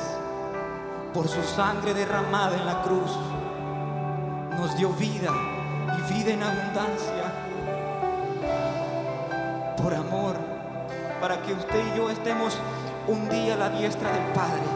por 1.13 1.29
su 1.29 1.43
sangre 1.43 1.93
derramada 1.93 2.57
en 2.57 2.65
la 2.65 2.81
cruz, 2.81 3.19
nos 4.57 4.75
dio 4.79 4.89
vida 4.95 5.31
y 5.99 6.15
vida 6.15 6.33
en 6.33 6.43
abundancia, 6.43 7.25
por 9.77 9.93
amor, 9.93 10.37
para 11.21 11.43
que 11.43 11.53
usted 11.53 11.83
y 11.93 11.99
yo 11.99 12.09
estemos 12.09 12.57
un 13.09 13.29
día 13.29 13.55
a 13.55 13.59
la 13.59 13.69
diestra 13.69 14.11
del 14.11 14.33
Padre. 14.33 14.70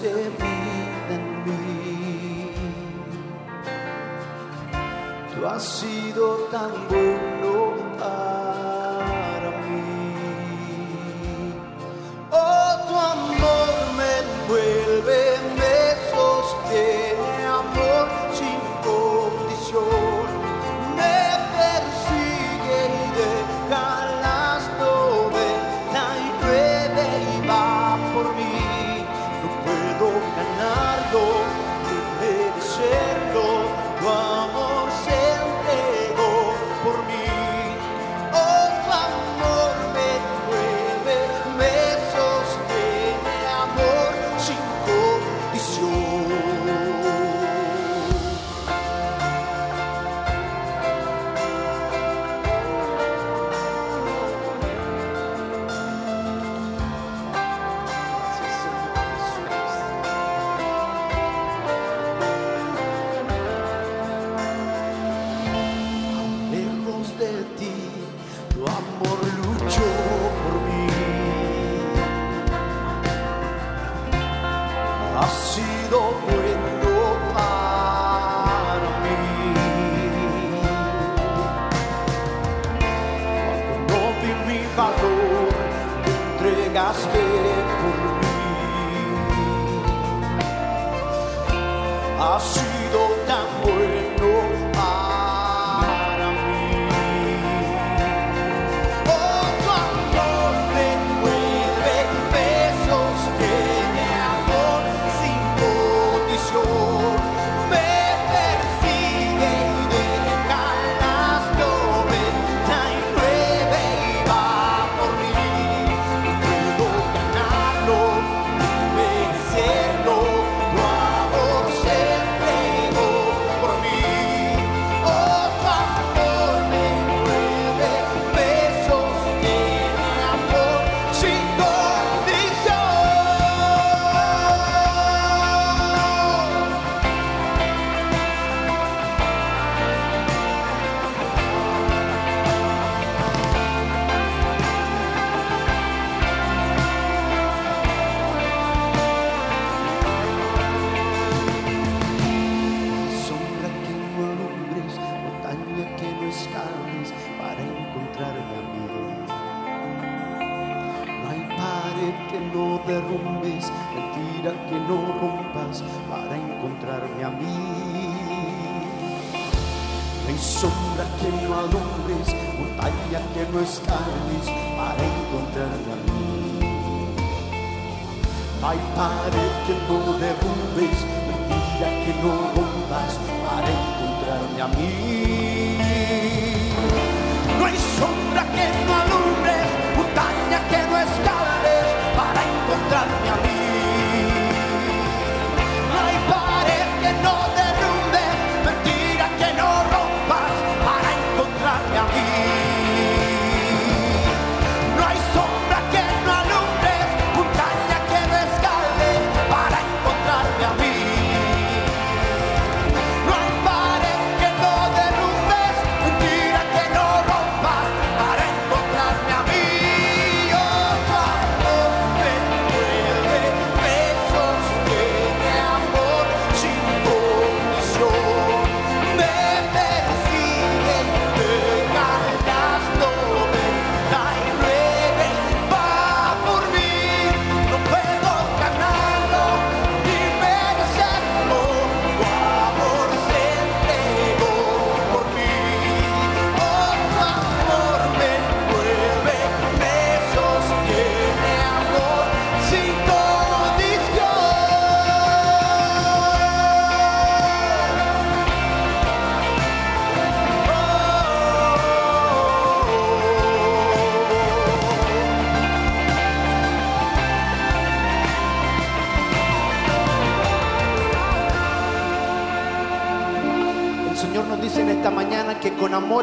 menos 0.00 0.02
de 0.02 0.30
mí 0.30 0.58
en 1.10 1.44
mí. 1.44 2.52
Tú 5.34 5.46
has 5.46 5.64
sido 5.64 6.36
tan 6.50 6.70
bueno. 6.88 7.27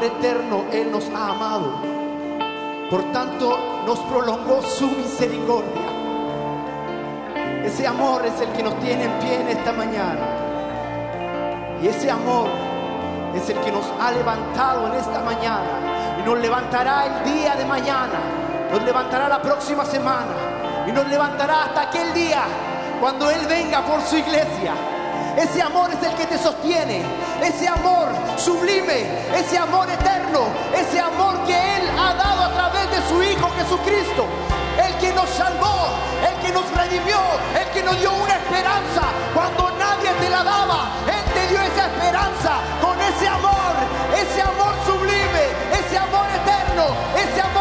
eterno 0.03 0.65
Él 0.71 0.91
nos 0.91 1.09
ha 1.09 1.29
amado. 1.29 1.95
Por 2.89 3.11
tanto, 3.11 3.57
nos 3.85 3.99
prolongó 3.99 4.61
su 4.61 4.87
misericordia. 4.87 5.81
Ese 7.65 7.87
amor 7.87 8.23
es 8.25 8.39
el 8.41 8.49
que 8.49 8.61
nos 8.61 8.79
tiene 8.79 9.05
en 9.05 9.11
pie 9.19 9.41
en 9.41 9.47
esta 9.49 9.71
mañana. 9.73 10.19
Y 11.81 11.87
ese 11.87 12.11
amor 12.11 12.47
es 13.35 13.49
el 13.49 13.59
que 13.59 13.71
nos 13.71 13.85
ha 13.99 14.11
levantado 14.11 14.87
en 14.87 14.93
esta 14.93 15.19
mañana. 15.21 16.19
Y 16.19 16.25
nos 16.27 16.39
levantará 16.39 17.05
el 17.05 17.33
día 17.33 17.55
de 17.55 17.65
mañana. 17.65 18.19
Nos 18.71 18.83
levantará 18.83 19.27
la 19.27 19.41
próxima 19.41 19.83
semana. 19.83 20.85
Y 20.87 20.91
nos 20.91 21.07
levantará 21.07 21.65
hasta 21.65 21.81
aquel 21.81 22.13
día 22.13 22.43
cuando 23.01 23.29
Él 23.29 23.45
venga 23.47 23.81
por 23.81 24.01
su 24.01 24.17
iglesia. 24.17 24.73
Ese 25.35 25.61
amor 25.61 25.89
es 25.91 26.07
el 26.07 26.15
que 26.15 26.27
te 26.27 26.37
sostiene. 26.37 27.01
Ese 27.43 27.67
amor 27.67 28.09
sublime, 28.37 29.07
ese 29.35 29.57
amor 29.57 29.89
eterno, 29.89 30.47
ese 30.73 30.99
amor 30.99 31.43
que 31.45 31.53
Él 31.53 31.83
ha 31.97 32.13
dado 32.13 32.43
a 32.43 32.53
través 32.53 32.91
de 32.91 33.07
su 33.07 33.21
Hijo 33.23 33.49
Jesucristo. 33.57 34.25
El 34.77 34.93
que 34.97 35.13
nos 35.13 35.29
salvó, 35.29 35.89
el 36.21 36.35
que 36.45 36.51
nos 36.51 36.69
redimió, 36.75 37.17
el 37.59 37.67
que 37.71 37.83
nos 37.83 37.99
dio 37.99 38.11
una 38.11 38.35
esperanza 38.35 39.03
cuando 39.33 39.71
nadie 39.77 40.11
te 40.19 40.29
la 40.29 40.43
daba. 40.43 40.91
Él 41.07 41.23
te 41.33 41.47
dio 41.47 41.61
esa 41.61 41.85
esperanza 41.87 42.59
con 42.81 42.99
ese 43.01 43.27
amor, 43.27 43.73
ese 44.15 44.41
amor 44.41 44.73
sublime, 44.85 45.45
ese 45.79 45.97
amor 45.97 46.27
eterno, 46.29 46.85
ese 47.15 47.41
amor 47.41 47.54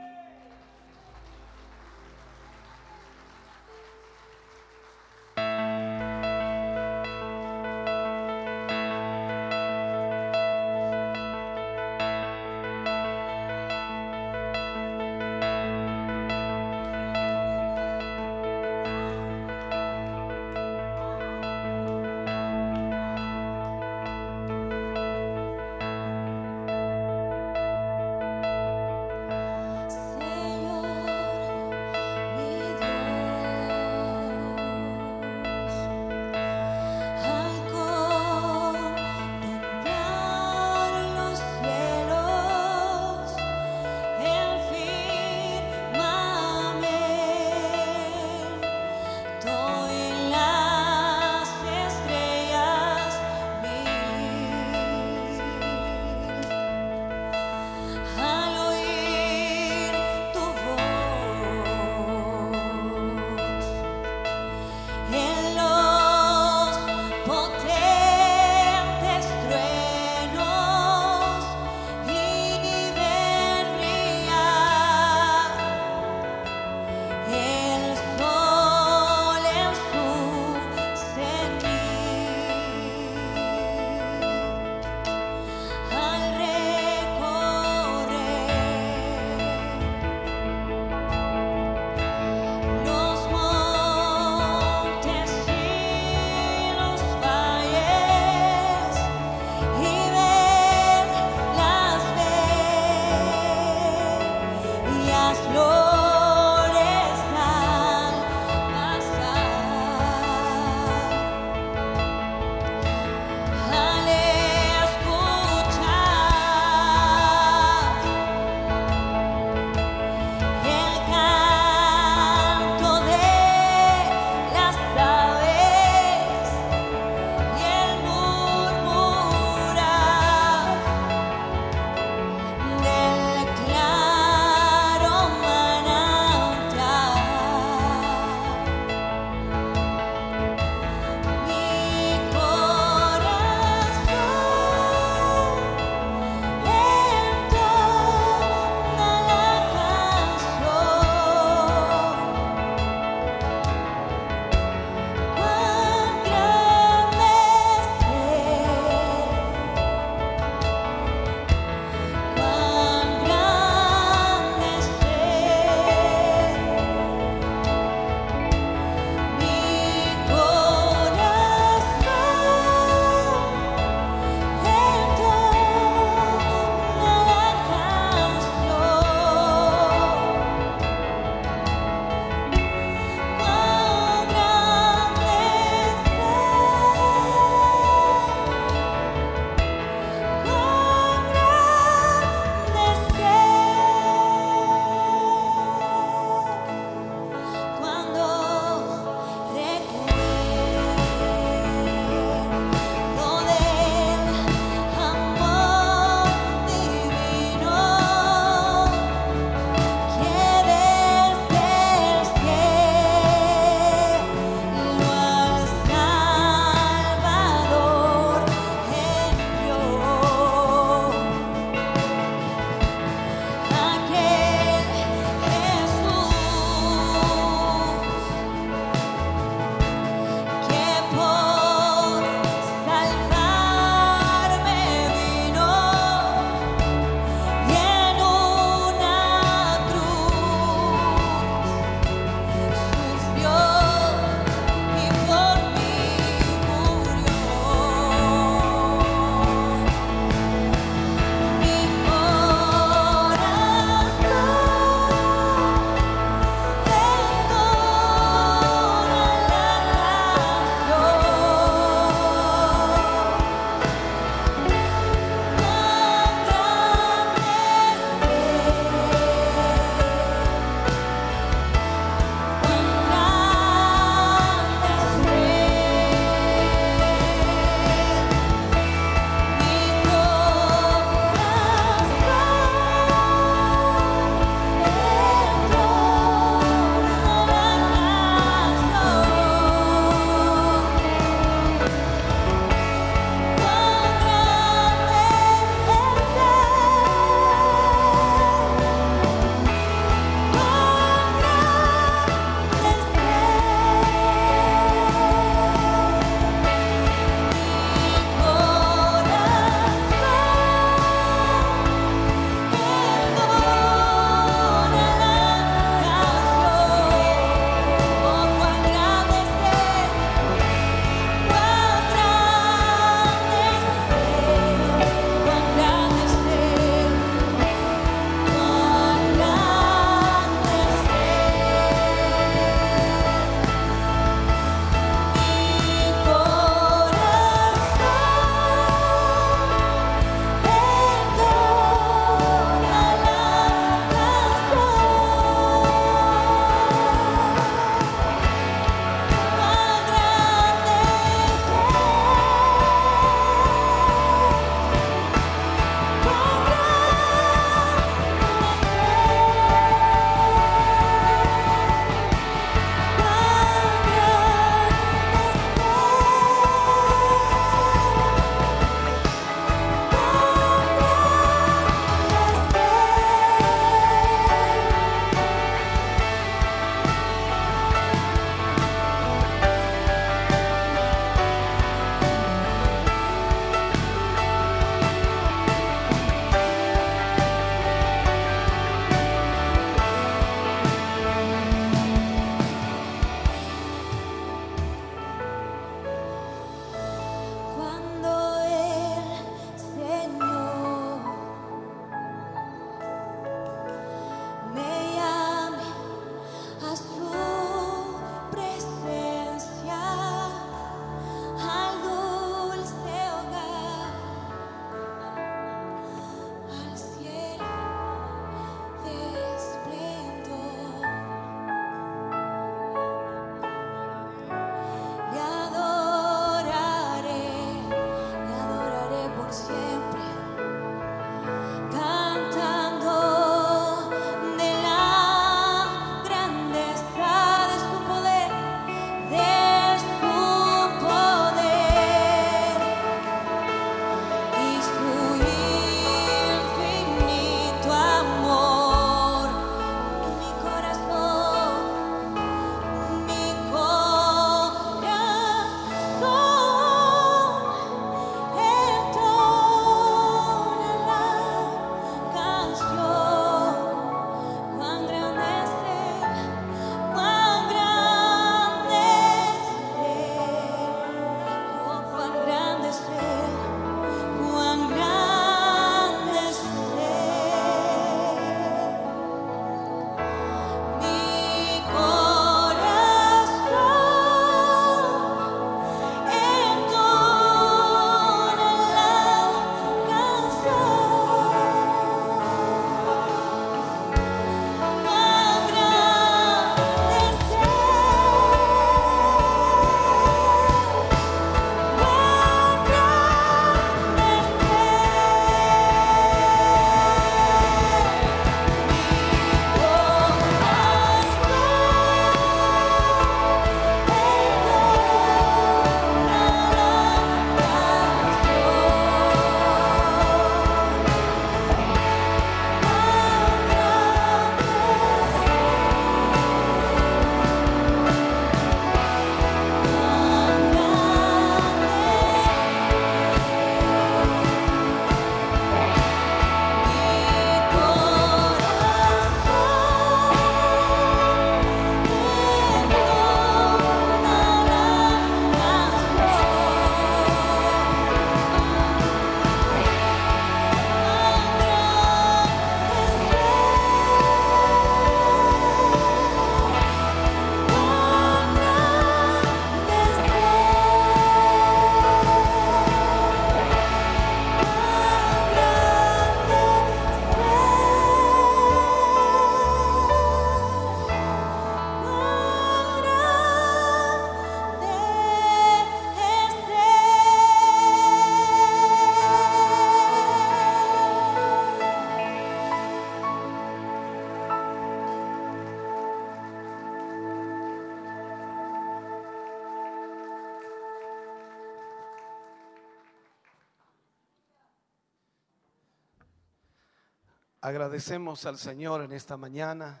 Agradecemos 597.66 598.46
al 598.46 598.58
Señor 598.58 599.02
en 599.02 599.10
esta 599.10 599.36
mañana. 599.36 600.00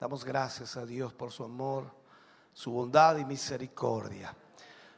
Damos 0.00 0.24
gracias 0.24 0.76
a 0.76 0.84
Dios 0.84 1.12
por 1.12 1.30
su 1.30 1.44
amor, 1.44 1.84
su 2.52 2.72
bondad 2.72 3.16
y 3.16 3.24
misericordia. 3.24 4.34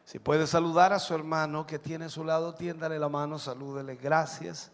Si 0.03 0.19
puede 0.19 0.47
saludar 0.47 0.95
a 0.95 0.99
su 0.99 1.15
hermano 1.15 1.67
que 1.67 1.79
tiene 1.79 2.07
a 2.07 2.09
su 2.09 2.25
lado, 2.25 2.55
tiéndale 2.55 2.99
la 2.99 3.11
mano, 3.11 3.39
salúdele. 3.39 3.97
Gracias 3.97 4.71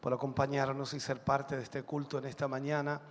por 0.00 0.14
acompañarnos 0.14 0.94
y 0.94 1.00
ser 1.00 1.22
parte 1.22 1.54
de 1.54 1.64
este 1.64 1.82
culto 1.82 2.16
en 2.16 2.24
esta 2.24 2.48
mañana. 2.48 3.02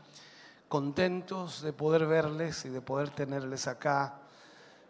Contentos 0.67 1.61
de 1.61 1.73
poder 1.73 2.07
verles 2.07 2.65
y 2.65 2.69
de 2.69 2.81
poder 2.81 3.11
tenerles 3.11 3.67
acá. 3.67 4.15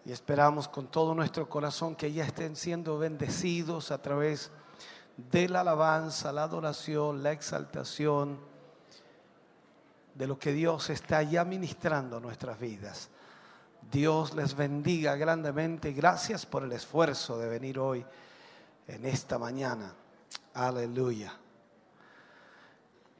Y 0.05 0.13
esperamos 0.13 0.69
con 0.69 0.87
todo 0.87 1.13
nuestro 1.13 1.49
corazón 1.49 1.97
que 1.97 2.13
ya 2.13 2.23
estén 2.23 2.55
siendo 2.55 2.97
bendecidos 2.97 3.91
a 3.91 4.01
través 4.01 4.51
de 5.17 5.49
la 5.49 5.61
alabanza, 5.61 6.31
la 6.31 6.43
adoración, 6.43 7.23
la 7.23 7.31
exaltación, 7.31 8.39
de 10.13 10.27
lo 10.27 10.39
que 10.39 10.51
Dios 10.51 10.89
está 10.89 11.21
ya 11.21 11.43
ministrando 11.45 12.17
a 12.17 12.19
nuestras 12.19 12.59
vidas. 12.59 13.09
Dios 13.91 14.33
les 14.33 14.55
bendiga 14.55 15.15
grandemente. 15.15 15.93
Gracias 15.93 16.45
por 16.45 16.63
el 16.63 16.71
esfuerzo 16.71 17.37
de 17.37 17.47
venir 17.47 17.77
hoy 17.77 18.05
en 18.87 19.05
esta 19.05 19.37
mañana. 19.37 19.93
Aleluya. 20.55 21.33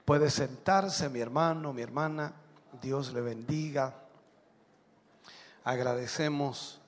Puede 0.06 0.30
sentarse 0.32 1.10
mi 1.10 1.20
hermano, 1.20 1.72
mi 1.72 1.84
hermana. 1.84 2.34
Dios 2.82 3.14
le 3.14 3.22
bendiga. 3.22 3.94
Agradecemos 5.64 6.82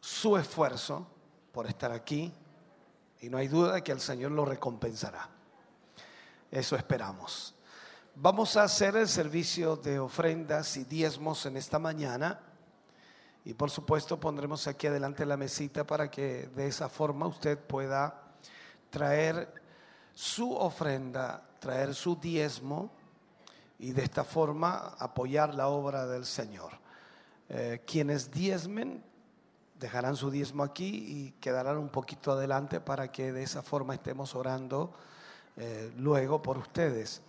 su 0.00 0.36
esfuerzo 0.36 1.06
por 1.52 1.66
estar 1.66 1.92
aquí 1.92 2.32
y 3.24 3.30
no 3.30 3.38
hay 3.38 3.48
duda 3.48 3.72
de 3.74 3.82
que 3.82 3.92
el 3.92 4.00
Señor 4.00 4.32
lo 4.32 4.44
recompensará. 4.44 5.30
Eso 6.50 6.76
esperamos. 6.76 7.54
Vamos 8.14 8.56
a 8.58 8.64
hacer 8.64 8.96
el 8.96 9.08
servicio 9.08 9.76
de 9.76 9.98
ofrendas 9.98 10.76
y 10.76 10.84
diezmos 10.84 11.46
en 11.46 11.56
esta 11.56 11.78
mañana. 11.78 12.38
Y 13.46 13.54
por 13.54 13.70
supuesto 13.70 14.20
pondremos 14.20 14.66
aquí 14.66 14.88
adelante 14.88 15.24
la 15.24 15.38
mesita 15.38 15.84
para 15.84 16.10
que 16.10 16.48
de 16.54 16.66
esa 16.66 16.90
forma 16.90 17.26
usted 17.26 17.58
pueda 17.58 18.34
traer 18.90 19.52
su 20.12 20.54
ofrenda, 20.54 21.48
traer 21.60 21.94
su 21.94 22.16
diezmo 22.16 22.90
y 23.78 23.92
de 23.92 24.02
esta 24.02 24.24
forma 24.24 24.96
apoyar 24.98 25.54
la 25.54 25.68
obra 25.68 26.06
del 26.06 26.26
Señor. 26.26 26.72
Eh, 27.48 27.82
quienes 27.86 28.30
diezmen 28.30 29.02
dejarán 29.84 30.16
su 30.16 30.30
diezmo 30.30 30.62
aquí 30.62 30.86
y 30.86 31.32
quedarán 31.42 31.76
un 31.76 31.90
poquito 31.90 32.32
adelante 32.32 32.80
para 32.80 33.12
que 33.12 33.32
de 33.32 33.42
esa 33.42 33.62
forma 33.62 33.92
estemos 33.92 34.34
orando 34.34 34.94
eh, 35.58 35.92
luego 35.98 36.40
por 36.40 36.56
ustedes. 36.56 37.20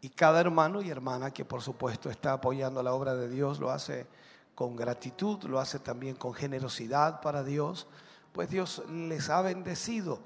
Y 0.00 0.08
cada 0.08 0.40
hermano 0.40 0.82
y 0.82 0.90
hermana 0.90 1.30
que 1.30 1.44
por 1.44 1.62
supuesto 1.62 2.10
está 2.10 2.32
apoyando 2.32 2.82
la 2.82 2.92
obra 2.94 3.14
de 3.14 3.28
Dios 3.28 3.60
lo 3.60 3.70
hace 3.70 4.08
con 4.56 4.74
gratitud, 4.74 5.44
lo 5.44 5.60
hace 5.60 5.78
también 5.78 6.16
con 6.16 6.34
generosidad 6.34 7.20
para 7.20 7.44
Dios, 7.44 7.86
pues 8.32 8.50
Dios 8.50 8.82
les 8.90 9.30
ha 9.30 9.40
bendecido. 9.40 10.18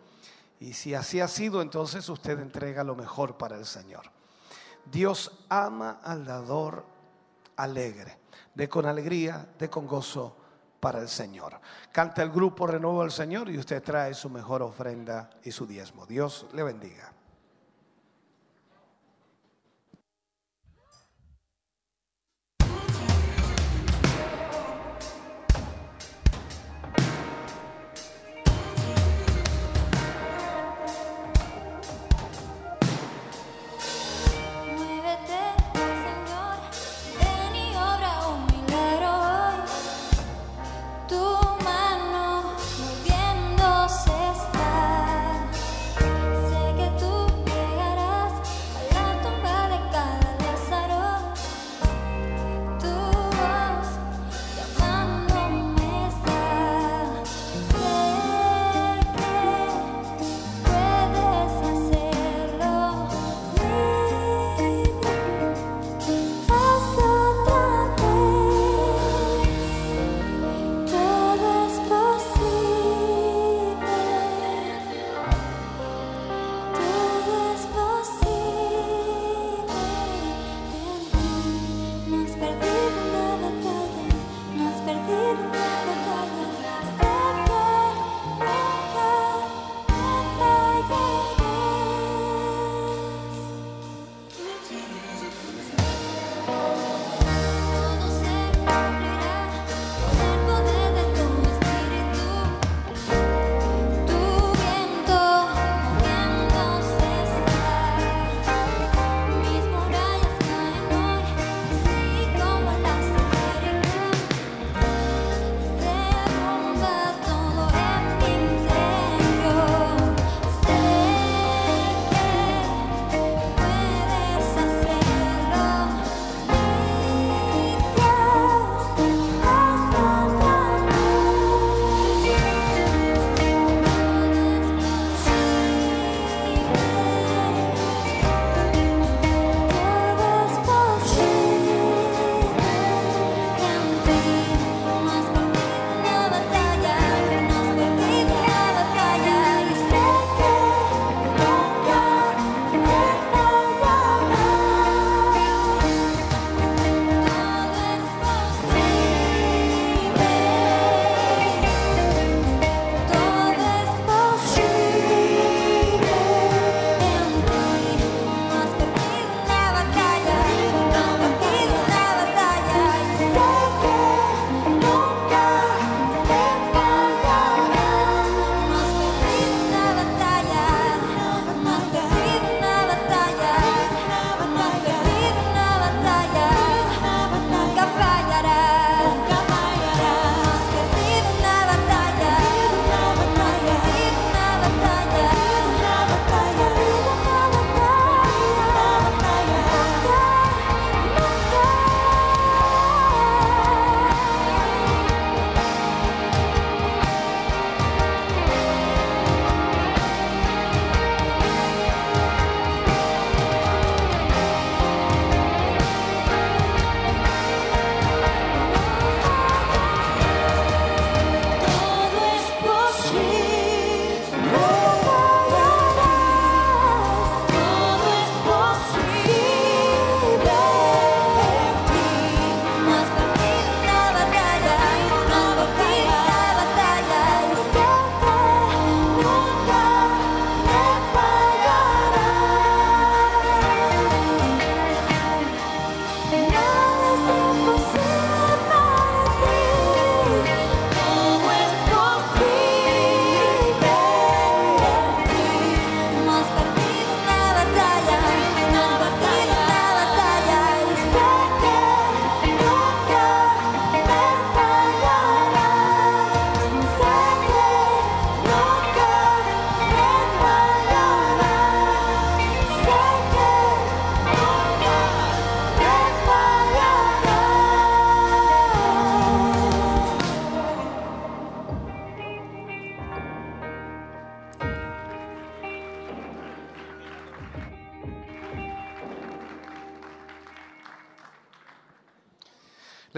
Y 0.60 0.72
si 0.72 0.94
así 0.94 1.20
ha 1.20 1.28
sido, 1.28 1.60
entonces 1.60 2.08
usted 2.08 2.38
entrega 2.38 2.82
lo 2.82 2.96
mejor 2.96 3.36
para 3.36 3.58
el 3.58 3.66
Señor. 3.66 4.10
Dios 4.90 5.44
ama 5.50 6.00
al 6.02 6.24
dador 6.24 6.86
alegre, 7.56 8.16
de 8.54 8.70
con 8.70 8.86
alegría, 8.86 9.50
de 9.58 9.68
con 9.68 9.86
gozo 9.86 10.47
para 10.80 11.00
el 11.00 11.08
Señor. 11.08 11.60
Canta 11.92 12.22
el 12.22 12.30
grupo 12.30 12.66
Renuevo 12.66 13.02
al 13.02 13.10
Señor 13.10 13.50
y 13.50 13.58
usted 13.58 13.82
trae 13.82 14.14
su 14.14 14.30
mejor 14.30 14.62
ofrenda 14.62 15.30
y 15.44 15.50
su 15.50 15.66
diezmo. 15.66 16.06
Dios 16.06 16.46
le 16.52 16.62
bendiga. 16.62 17.12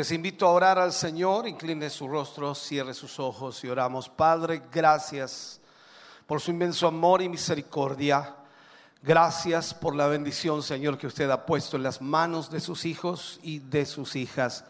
Les 0.01 0.13
invito 0.13 0.47
a 0.47 0.53
orar 0.53 0.79
al 0.79 0.95
Señor, 0.95 1.47
incline 1.47 1.91
su 1.91 2.09
rostro, 2.09 2.55
cierre 2.55 2.95
sus 2.95 3.21
ojos 3.21 3.63
y 3.63 3.69
oramos. 3.69 4.09
Padre, 4.09 4.63
gracias 4.73 5.61
por 6.27 6.41
su 6.41 6.53
inmenso 6.53 6.87
amor 6.87 7.21
y 7.21 7.29
misericordia. 7.29 8.35
Gracias 9.03 9.75
por 9.75 9.95
la 9.95 10.07
bendición, 10.07 10.63
Señor, 10.63 10.97
que 10.97 11.07
usted 11.07 11.29
ha 11.29 11.45
puesto 11.45 11.77
en 11.77 11.83
las 11.83 12.01
manos 12.01 12.51
de 12.51 12.61
sus 12.61 12.87
hijos 12.87 13.41
y 13.43 13.59
de 13.59 13.85
sus 13.85 14.17
hijas. 14.17 14.65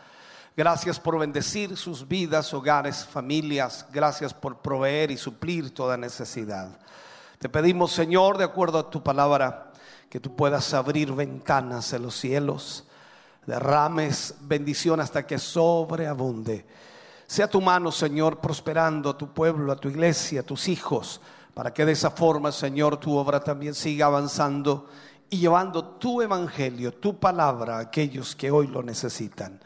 Gracias 0.56 0.98
por 0.98 1.16
bendecir 1.16 1.76
sus 1.76 2.08
vidas, 2.08 2.52
hogares, 2.52 3.06
familias. 3.06 3.86
Gracias 3.92 4.34
por 4.34 4.58
proveer 4.58 5.12
y 5.12 5.16
suplir 5.16 5.72
toda 5.72 5.96
necesidad. 5.96 6.76
Te 7.38 7.48
pedimos, 7.48 7.92
Señor, 7.92 8.36
de 8.36 8.42
acuerdo 8.42 8.80
a 8.80 8.90
tu 8.90 9.00
palabra, 9.00 9.70
que 10.08 10.18
tú 10.18 10.34
puedas 10.34 10.74
abrir 10.74 11.12
ventanas 11.12 11.92
en 11.92 12.02
los 12.02 12.16
cielos 12.16 12.84
derrames 13.46 14.34
bendición 14.42 15.00
hasta 15.00 15.26
que 15.26 15.38
sobreabunde. 15.38 16.66
Sea 17.26 17.48
tu 17.48 17.60
mano, 17.60 17.92
Señor, 17.92 18.40
prosperando 18.40 19.10
a 19.10 19.18
tu 19.18 19.32
pueblo, 19.32 19.72
a 19.72 19.76
tu 19.76 19.88
iglesia, 19.88 20.40
a 20.40 20.44
tus 20.44 20.68
hijos, 20.68 21.20
para 21.54 21.72
que 21.72 21.84
de 21.84 21.92
esa 21.92 22.10
forma, 22.10 22.52
Señor, 22.52 22.96
tu 22.96 23.16
obra 23.16 23.40
también 23.40 23.74
siga 23.74 24.06
avanzando 24.06 24.88
y 25.28 25.38
llevando 25.38 25.84
tu 25.84 26.22
evangelio, 26.22 26.92
tu 26.92 27.18
palabra 27.18 27.76
a 27.76 27.80
aquellos 27.80 28.34
que 28.34 28.50
hoy 28.50 28.66
lo 28.66 28.82
necesitan. 28.82 29.60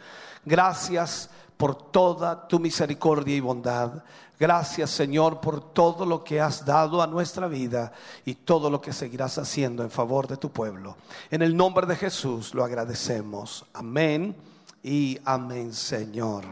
Gracias 0.45 1.31
por 1.57 1.75
toda 1.91 2.47
tu 2.49 2.59
misericordia 2.59 3.37
y 3.37 3.41
bondad. 3.41 4.03
Gracias 4.39 4.91
Señor 4.91 5.41
por 5.41 5.73
todo 5.73 6.05
lo 6.05 6.25
que 6.25 6.41
has 6.41 6.65
dado 6.65 7.01
a 7.01 7.07
nuestra 7.07 7.47
vida 7.47 7.93
y 8.25 8.35
todo 8.35 8.69
lo 8.69 8.81
que 8.81 8.93
seguirás 8.93 9.39
haciendo 9.39 9.83
en 9.83 9.91
favor 9.91 10.27
de 10.27 10.37
tu 10.37 10.51
pueblo. 10.51 10.97
En 11.31 11.43
el 11.43 11.57
nombre 11.57 11.87
de 11.87 11.97
Jesús 11.97 12.53
lo 12.55 12.65
agradecemos. 12.65 13.65
Amén 13.73 14.37
y 14.83 15.19
amén 15.25 15.73
Señor. 15.73 16.45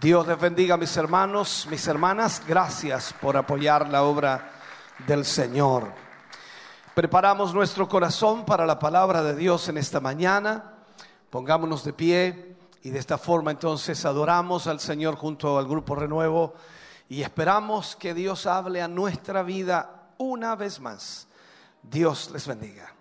Dios 0.00 0.26
les 0.26 0.38
bendiga 0.38 0.76
mis 0.76 0.96
hermanos, 0.96 1.66
mis 1.70 1.86
hermanas. 1.86 2.42
Gracias 2.46 3.14
por 3.20 3.36
apoyar 3.36 3.88
la 3.88 4.02
obra 4.02 4.52
del 5.06 5.24
Señor. 5.24 5.92
Preparamos 6.94 7.54
nuestro 7.54 7.88
corazón 7.88 8.44
para 8.44 8.66
la 8.66 8.78
palabra 8.78 9.22
de 9.22 9.34
Dios 9.34 9.68
en 9.68 9.78
esta 9.78 10.00
mañana. 10.00 10.74
Pongámonos 11.30 11.82
de 11.84 11.92
pie 11.92 12.56
y 12.82 12.90
de 12.90 12.98
esta 12.98 13.18
forma 13.18 13.50
entonces 13.50 14.04
adoramos 14.04 14.66
al 14.66 14.80
Señor 14.80 15.16
junto 15.16 15.58
al 15.58 15.66
grupo 15.66 15.94
Renuevo 15.94 16.54
y 17.08 17.22
esperamos 17.22 17.96
que 17.96 18.14
Dios 18.14 18.46
hable 18.46 18.80
a 18.80 18.88
nuestra 18.88 19.42
vida 19.42 20.12
una 20.18 20.54
vez 20.54 20.80
más. 20.80 21.26
Dios 21.82 22.30
les 22.32 22.46
bendiga. 22.46 22.94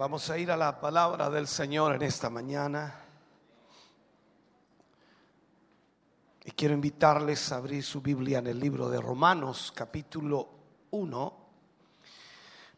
Vamos 0.00 0.30
a 0.30 0.38
ir 0.38 0.50
a 0.50 0.56
la 0.56 0.80
palabra 0.80 1.28
del 1.28 1.46
Señor 1.46 1.94
en 1.94 2.00
esta 2.00 2.30
mañana. 2.30 3.02
Y 6.42 6.52
quiero 6.52 6.72
invitarles 6.72 7.52
a 7.52 7.56
abrir 7.56 7.84
su 7.84 8.00
Biblia 8.00 8.38
en 8.38 8.46
el 8.46 8.58
libro 8.58 8.88
de 8.88 8.98
Romanos, 8.98 9.70
capítulo 9.76 10.48
1, 10.92 11.38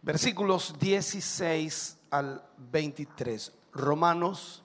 versículos 0.03 0.77
16 0.81 1.99
al 2.11 2.45
23. 2.59 3.53
Romanos, 3.71 4.65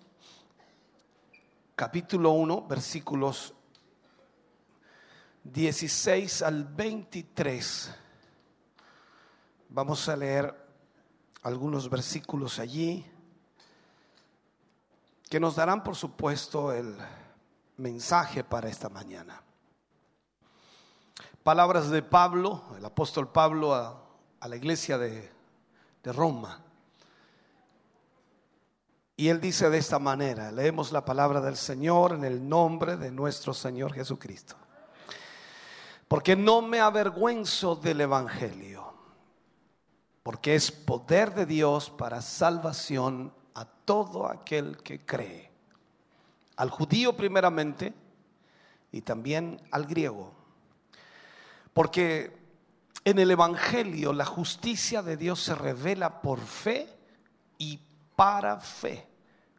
capítulo 1.76 2.32
1, 2.32 2.66
versículos 2.68 3.54
16 5.44 6.42
al 6.42 6.64
23. 6.64 7.92
Vamos 9.70 10.10
a 10.10 10.16
leer 10.16 10.67
algunos 11.44 11.90
versículos 11.90 12.60
allí 12.60 13.06
que 15.30 15.40
nos 15.40 15.56
darán, 15.56 15.84
por 15.84 15.96
supuesto, 15.96 16.72
el 16.72 16.96
mensaje 17.78 18.44
para 18.44 18.70
esta 18.70 18.90
mañana. 18.90 19.42
Palabras 21.44 21.90
de 21.90 22.02
Pablo, 22.02 22.64
el 22.78 22.86
apóstol 22.86 23.30
Pablo 23.32 23.74
a, 23.74 24.04
la 24.48 24.56
iglesia 24.56 24.98
de, 24.98 25.30
de 26.04 26.14
Roma. 26.14 26.62
Y 29.18 29.30
él 29.30 29.42
dice 29.42 29.70
de 29.70 29.78
esta 29.78 30.00
manera, 30.00 30.52
leemos 30.52 30.92
la 30.92 31.04
palabra 31.04 31.42
del 31.42 31.58
Señor 31.58 32.14
en 32.14 32.24
el 32.24 32.48
nombre 32.48 32.96
de 32.96 33.12
nuestro 33.12 33.54
Señor 33.54 33.94
Jesucristo. 33.94 34.56
Porque 36.08 36.36
no 36.36 36.62
me 36.62 36.80
avergüenzo 36.80 37.76
del 37.76 38.02
Evangelio 38.02 38.87
porque 40.28 40.56
es 40.56 40.74
poder 40.74 41.34
de 41.34 41.46
Dios 41.46 41.90
para 41.90 42.22
salvación 42.22 43.34
a 43.54 43.64
todo 43.64 44.30
aquel 44.30 44.76
que 44.76 45.00
cree, 45.06 45.50
al 46.58 46.70
judío 46.70 47.16
primeramente 47.16 47.94
y 48.92 49.00
también 49.04 49.62
al 49.72 49.86
griego. 49.86 50.34
Porque 51.74 52.38
en 53.06 53.20
el 53.20 53.32
Evangelio 53.32 54.12
la 54.12 54.26
justicia 54.26 55.02
de 55.02 55.16
Dios 55.16 55.42
se 55.42 55.56
revela 55.56 56.22
por 56.22 56.42
fe 56.42 56.94
y 57.58 57.80
para 58.14 58.60
fe, 58.60 59.08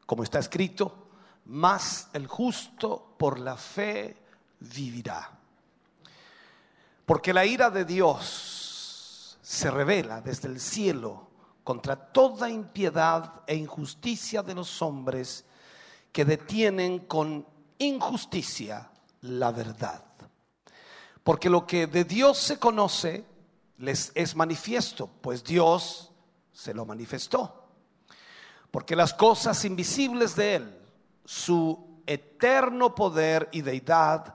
como 0.04 0.22
está 0.22 0.38
escrito, 0.38 1.08
más 1.46 2.10
el 2.12 2.26
justo 2.26 3.14
por 3.18 3.38
la 3.38 3.56
fe 3.56 4.18
vivirá. 4.60 5.30
Porque 7.06 7.32
la 7.32 7.46
ira 7.46 7.70
de 7.70 7.86
Dios 7.86 8.57
se 9.48 9.70
revela 9.70 10.20
desde 10.20 10.46
el 10.46 10.60
cielo 10.60 11.26
contra 11.64 11.96
toda 11.96 12.50
impiedad 12.50 13.40
e 13.46 13.54
injusticia 13.56 14.42
de 14.42 14.54
los 14.54 14.82
hombres 14.82 15.46
que 16.12 16.26
detienen 16.26 16.98
con 17.06 17.46
injusticia 17.78 18.90
la 19.22 19.50
verdad. 19.50 20.04
Porque 21.24 21.48
lo 21.48 21.66
que 21.66 21.86
de 21.86 22.04
Dios 22.04 22.36
se 22.36 22.58
conoce 22.58 23.24
les 23.78 24.12
es 24.14 24.36
manifiesto, 24.36 25.08
pues 25.22 25.42
Dios 25.42 26.12
se 26.52 26.74
lo 26.74 26.84
manifestó. 26.84 27.70
Porque 28.70 28.94
las 28.94 29.14
cosas 29.14 29.64
invisibles 29.64 30.36
de 30.36 30.56
Él, 30.56 30.78
su 31.24 32.02
eterno 32.06 32.94
poder 32.94 33.48
y 33.52 33.62
deidad, 33.62 34.34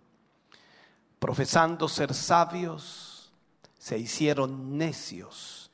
profesando 1.21 1.87
ser 1.87 2.15
sabios, 2.15 3.31
se 3.77 3.95
hicieron 3.95 4.75
necios 4.75 5.69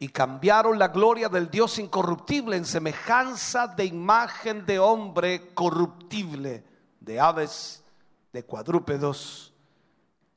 y 0.00 0.08
cambiaron 0.08 0.80
la 0.80 0.88
gloria 0.88 1.28
del 1.28 1.48
Dios 1.48 1.78
incorruptible 1.78 2.56
en 2.56 2.64
semejanza 2.64 3.68
de 3.68 3.84
imagen 3.84 4.66
de 4.66 4.80
hombre 4.80 5.54
corruptible, 5.54 6.64
de 6.98 7.20
aves, 7.20 7.84
de 8.32 8.42
cuadrúpedos 8.42 9.52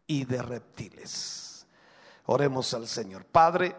y 0.06 0.24
de 0.26 0.44
reptiles. 0.44 1.66
Oremos 2.28 2.76
al 2.76 2.88
Señor. 2.88 3.26
Padre, 3.26 3.76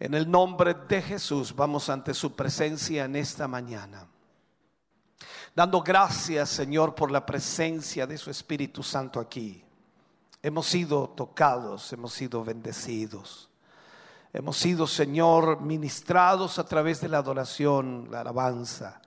en 0.00 0.14
el 0.14 0.28
nombre 0.28 0.74
de 0.74 1.00
Jesús 1.00 1.54
vamos 1.54 1.88
ante 1.88 2.12
su 2.12 2.34
presencia 2.34 3.04
en 3.04 3.14
esta 3.14 3.46
mañana 3.46 4.09
dando 5.60 5.82
gracias, 5.82 6.48
Señor, 6.48 6.94
por 6.94 7.10
la 7.10 7.26
presencia 7.26 8.06
de 8.06 8.16
su 8.16 8.30
Espíritu 8.30 8.82
Santo 8.82 9.20
aquí. 9.20 9.62
Hemos 10.42 10.66
sido 10.66 11.10
tocados, 11.10 11.92
hemos 11.92 12.14
sido 12.14 12.42
bendecidos. 12.42 13.50
Hemos 14.32 14.56
sido, 14.56 14.86
Señor, 14.86 15.60
ministrados 15.60 16.58
a 16.58 16.64
través 16.64 17.02
de 17.02 17.10
la 17.10 17.18
adoración, 17.18 18.08
la 18.10 18.22
alabanza. 18.22 19.02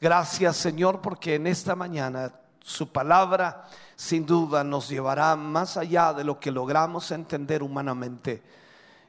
Gracias, 0.00 0.56
Señor, 0.56 1.00
porque 1.00 1.36
en 1.36 1.46
esta 1.46 1.76
mañana 1.76 2.32
su 2.64 2.90
palabra 2.90 3.68
sin 3.94 4.26
duda 4.26 4.64
nos 4.64 4.88
llevará 4.88 5.36
más 5.36 5.76
allá 5.76 6.12
de 6.12 6.24
lo 6.24 6.40
que 6.40 6.50
logramos 6.50 7.12
entender 7.12 7.62
humanamente 7.62 8.42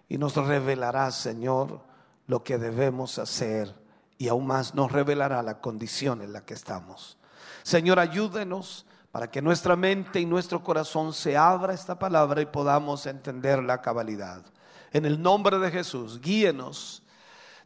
y 0.07 0.19
nos 0.19 0.35
revelará, 0.35 1.09
Señor, 1.09 1.81
lo 2.27 2.43
que 2.43 2.59
debemos 2.59 3.17
hacer 3.17 3.86
y 4.17 4.27
aún 4.27 4.47
más 4.47 4.73
nos 4.73 4.91
revelará 4.91 5.43
la 5.43 5.59
condición 5.59 6.21
en 6.21 6.33
la 6.33 6.45
que 6.45 6.53
estamos. 6.53 7.17
Señor, 7.63 7.99
ayúdenos 7.99 8.85
para 9.11 9.29
que 9.29 9.41
nuestra 9.41 9.75
mente 9.75 10.19
y 10.19 10.25
nuestro 10.25 10.63
corazón 10.63 11.13
se 11.13 11.37
abra 11.37 11.73
esta 11.73 11.97
palabra 11.97 12.41
y 12.41 12.45
podamos 12.45 13.05
entender 13.05 13.63
la 13.63 13.81
cabalidad. 13.81 14.43
En 14.91 15.05
el 15.05 15.21
nombre 15.21 15.59
de 15.59 15.71
Jesús, 15.71 16.21
guíenos, 16.21 17.03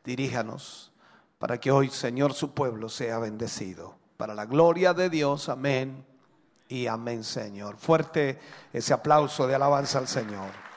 diríjanos, 0.03 0.91
para 1.37 1.59
que 1.59 1.71
hoy, 1.71 1.89
Señor, 1.89 2.33
su 2.33 2.53
pueblo 2.53 2.89
sea 2.89 3.19
bendecido. 3.19 3.95
Para 4.17 4.33
la 4.35 4.45
gloria 4.45 4.93
de 4.93 5.09
Dios, 5.09 5.49
amén 5.49 6.05
y 6.67 6.87
amén, 6.87 7.23
Señor. 7.23 7.77
Fuerte 7.77 8.39
ese 8.71 8.93
aplauso 8.93 9.47
de 9.47 9.55
alabanza 9.55 9.99
al 9.99 10.07
Señor. 10.07 10.70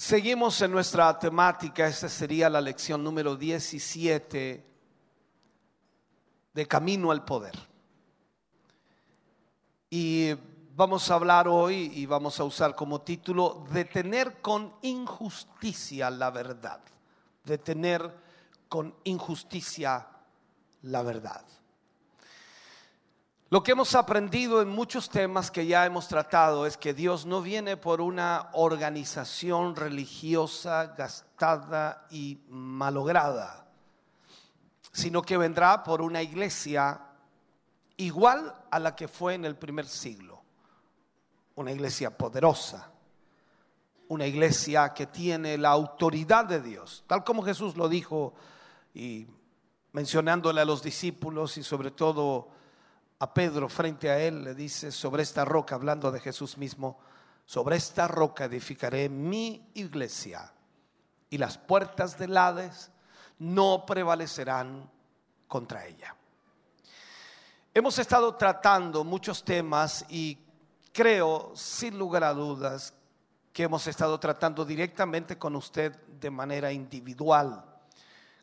Seguimos 0.00 0.62
en 0.62 0.70
nuestra 0.70 1.18
temática, 1.18 1.88
esta 1.88 2.08
sería 2.08 2.48
la 2.48 2.60
lección 2.60 3.02
número 3.02 3.34
17 3.34 4.64
de 6.54 6.66
Camino 6.68 7.10
al 7.10 7.24
Poder. 7.24 7.58
Y 9.90 10.34
vamos 10.76 11.10
a 11.10 11.14
hablar 11.14 11.48
hoy 11.48 11.90
y 11.96 12.06
vamos 12.06 12.38
a 12.38 12.44
usar 12.44 12.76
como 12.76 13.00
título 13.00 13.66
Detener 13.72 14.40
con 14.40 14.72
injusticia 14.82 16.10
la 16.10 16.30
verdad. 16.30 16.80
Detener 17.42 18.08
con 18.68 18.94
injusticia 19.02 20.06
la 20.82 21.02
verdad. 21.02 21.44
Lo 23.50 23.62
que 23.62 23.72
hemos 23.72 23.94
aprendido 23.94 24.60
en 24.60 24.68
muchos 24.68 25.08
temas 25.08 25.50
que 25.50 25.66
ya 25.66 25.86
hemos 25.86 26.06
tratado 26.06 26.66
es 26.66 26.76
que 26.76 26.92
Dios 26.92 27.24
no 27.24 27.40
viene 27.40 27.78
por 27.78 28.02
una 28.02 28.50
organización 28.52 29.74
religiosa 29.74 30.94
gastada 30.98 32.06
y 32.10 32.40
malograda, 32.50 33.66
sino 34.92 35.22
que 35.22 35.38
vendrá 35.38 35.82
por 35.82 36.02
una 36.02 36.20
iglesia 36.20 37.00
igual 37.96 38.54
a 38.70 38.78
la 38.78 38.94
que 38.94 39.08
fue 39.08 39.32
en 39.32 39.46
el 39.46 39.56
primer 39.56 39.86
siglo, 39.86 40.42
una 41.54 41.72
iglesia 41.72 42.14
poderosa, 42.14 42.90
una 44.08 44.26
iglesia 44.26 44.92
que 44.92 45.06
tiene 45.06 45.56
la 45.56 45.70
autoridad 45.70 46.44
de 46.44 46.60
Dios, 46.60 47.02
tal 47.06 47.24
como 47.24 47.42
Jesús 47.42 47.78
lo 47.78 47.88
dijo 47.88 48.34
y 48.92 49.26
mencionándole 49.92 50.60
a 50.60 50.66
los 50.66 50.82
discípulos 50.82 51.56
y 51.56 51.62
sobre 51.62 51.90
todo 51.90 52.57
a 53.20 53.34
Pedro 53.34 53.68
frente 53.68 54.10
a 54.10 54.18
él, 54.18 54.44
le 54.44 54.54
dice, 54.54 54.92
sobre 54.92 55.22
esta 55.22 55.44
roca, 55.44 55.74
hablando 55.74 56.10
de 56.10 56.20
Jesús 56.20 56.56
mismo, 56.56 56.98
sobre 57.44 57.76
esta 57.76 58.06
roca 58.06 58.44
edificaré 58.44 59.08
mi 59.08 59.70
iglesia 59.74 60.52
y 61.30 61.38
las 61.38 61.58
puertas 61.58 62.18
del 62.18 62.36
Hades 62.36 62.90
no 63.38 63.84
prevalecerán 63.86 64.90
contra 65.46 65.86
ella. 65.86 66.14
Hemos 67.74 67.98
estado 67.98 68.34
tratando 68.34 69.04
muchos 69.04 69.44
temas 69.44 70.04
y 70.08 70.38
creo, 70.92 71.52
sin 71.54 71.98
lugar 71.98 72.24
a 72.24 72.32
dudas, 72.32 72.92
que 73.52 73.64
hemos 73.64 73.86
estado 73.86 74.18
tratando 74.20 74.64
directamente 74.64 75.38
con 75.38 75.56
usted 75.56 75.96
de 76.20 76.30
manera 76.30 76.72
individual. 76.72 77.64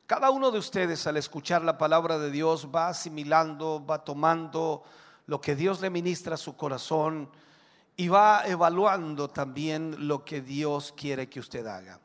Cada 0.08 0.30
uno 0.30 0.52
de 0.52 0.60
ustedes 0.60 1.08
al 1.08 1.18
escuchar 1.18 1.64
la 1.64 1.80
palabra 1.80 2.20
de 2.20 2.30
Dios 2.30 2.68
va 2.74 2.90
asimilando, 2.90 3.84
va 3.84 4.04
tomando 4.04 4.84
lo 5.26 5.42
que 5.42 5.56
Dios 5.56 5.82
le 5.82 5.90
ministra 5.90 6.36
a 6.36 6.38
su 6.38 6.56
corazón 6.56 7.28
y 7.98 8.08
va 8.08 8.44
evaluando 8.46 9.28
también 9.28 10.08
lo 10.08 10.24
que 10.24 10.42
Dios 10.42 10.94
quiere 10.96 11.28
que 11.28 11.40
usted 11.40 11.66
haga. 11.66 12.00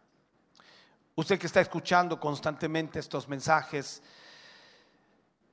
Usted 1.14 1.38
que 1.38 1.46
está 1.46 1.60
escuchando 1.60 2.18
constantemente 2.18 2.98
estos 2.98 3.28
mensajes, 3.28 4.02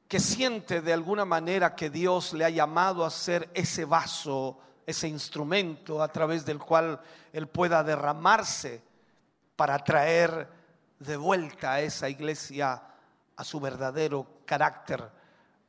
que 0.08 0.22
siente 0.22 0.82
de 0.82 0.94
alguna 0.94 1.26
manera 1.26 1.76
que 1.76 1.90
Dios 1.90 2.32
le 2.32 2.46
ha 2.46 2.50
llamado 2.50 3.04
a 3.04 3.10
ser 3.10 3.50
ese 3.54 3.84
vaso, 3.84 4.58
ese 4.86 5.10
instrumento 5.10 6.02
a 6.02 6.08
través 6.08 6.46
del 6.46 6.60
cual 6.60 7.02
Él 7.34 7.48
pueda 7.48 7.84
derramarse 7.84 8.82
para 9.58 9.78
traer 9.80 10.57
de 11.00 11.18
vuelta 11.18 11.74
a 11.74 11.82
esa 11.82 12.10
iglesia 12.10 12.84
a 13.36 13.44
su 13.44 13.60
verdadero 13.60 14.42
carácter, 14.46 15.10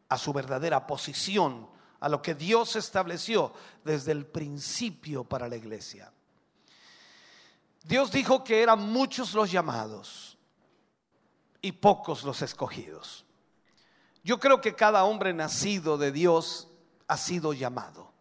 a 0.08 0.18
su 0.18 0.32
verdadera 0.32 0.86
posición, 0.86 1.68
a 2.00 2.08
lo 2.08 2.22
que 2.22 2.34
Dios 2.34 2.76
estableció 2.76 3.52
desde 3.84 4.12
el 4.12 4.26
principio 4.26 5.24
para 5.24 5.48
la 5.48 5.56
iglesia. 5.56 6.12
Dios 7.84 8.10
dijo 8.10 8.42
que 8.42 8.62
eran 8.62 8.80
muchos 8.80 9.34
los 9.34 9.50
llamados 9.50 10.38
y 11.60 11.72
pocos 11.72 12.22
los 12.24 12.42
escogidos. 12.42 13.24
Yo 14.22 14.38
creo 14.38 14.60
que 14.60 14.74
cada 14.74 15.04
hombre 15.04 15.32
nacido 15.32 15.98
de 15.98 16.12
Dios 16.12 16.68
ha 17.06 17.16
sido 17.16 17.52
llamado. 17.52 18.12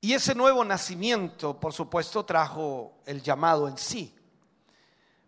Y 0.00 0.12
ese 0.12 0.34
nuevo 0.34 0.64
nacimiento, 0.64 1.58
por 1.58 1.72
supuesto, 1.72 2.24
trajo 2.24 2.98
el 3.06 3.22
llamado 3.22 3.68
en 3.68 3.78
sí. 3.78 4.13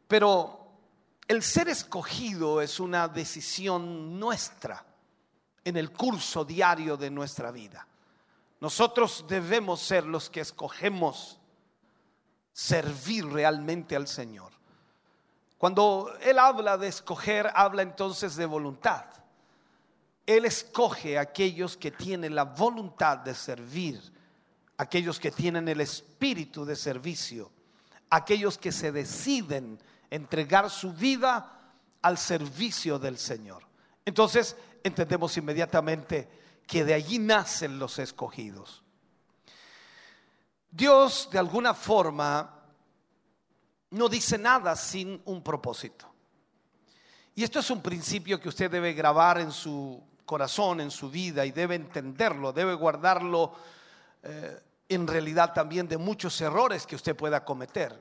Pero 0.09 0.67
el 1.29 1.43
ser 1.43 1.69
escogido 1.69 2.61
es 2.61 2.79
una 2.79 3.09
decisión 3.09 4.19
nuestra 4.19 4.85
en 5.65 5.77
el 5.77 5.91
curso 5.91 6.45
diario 6.45 6.97
de 6.97 7.11
nuestra 7.11 7.51
vida. 7.51 7.87
Nosotros 8.61 9.25
debemos 9.29 9.81
ser 9.81 10.05
los 10.05 10.31
que 10.31 10.41
escogemos 10.41 11.39
servir 12.53 13.27
realmente 13.27 13.97
al 13.97 14.07
Señor. 14.07 14.53
Cuando 15.59 16.13
Él 16.21 16.39
habla 16.39 16.79
de 16.79 16.89
escoger, 16.89 17.51
habla 17.55 17.83
entonces 17.83 18.37
de 18.37 18.47
voluntad. 18.47 19.05
Él 20.25 20.45
escoge 20.45 21.19
a 21.19 21.23
aquellos 21.23 21.77
que 21.77 21.91
tienen 21.91 22.35
la 22.35 22.45
voluntad 22.45 23.19
de 23.19 23.35
servir, 23.35 24.01
aquellos 24.77 25.19
que 25.19 25.31
tienen 25.31 25.69
el 25.69 25.81
espíritu 25.81 26.65
de 26.65 26.77
servicio, 26.77 27.51
aquellos 28.11 28.59
que 28.59 28.73
se 28.73 28.93
deciden 28.93 29.79
entregar 30.11 30.71
su 30.71 30.93
vida 30.93 31.73
al 32.03 32.19
servicio 32.19 32.99
del 32.99 33.19
Señor. 33.19 33.65
Entonces, 34.05 34.57
entendemos 34.85 35.37
inmediatamente 35.37 36.29
que 36.67 36.85
de 36.85 36.95
allí 36.95 37.19
nacen 37.19 37.79
los 37.79 37.99
escogidos. 37.99 38.83
Dios 40.71 41.29
de 41.33 41.39
alguna 41.39 41.75
forma 41.75 42.53
no 43.91 44.09
dice 44.09 44.37
nada 44.37 44.77
sin 44.77 45.21
un 45.25 45.43
propósito. 45.43 46.07
Y 47.35 47.45
esto 47.45 47.61
es 47.61 47.71
un 47.71 47.83
principio 47.83 48.41
que 48.41 48.49
usted 48.49 48.71
debe 48.71 48.93
grabar 48.93 49.41
en 49.41 49.53
su 49.53 50.03
corazón, 50.25 50.81
en 50.81 50.91
su 50.91 51.11
vida, 51.11 51.45
y 51.47 51.53
debe 51.53 51.75
entenderlo, 51.75 52.53
debe 52.53 52.75
guardarlo 52.75 53.53
eh, 54.23 54.61
en 54.89 55.07
realidad 55.07 55.53
también 55.53 55.89
de 55.89 55.99
muchos 55.99 56.41
errores 56.41 56.87
que 56.87 56.97
usted 56.97 57.17
pueda 57.17 57.45
cometer. 57.45 57.99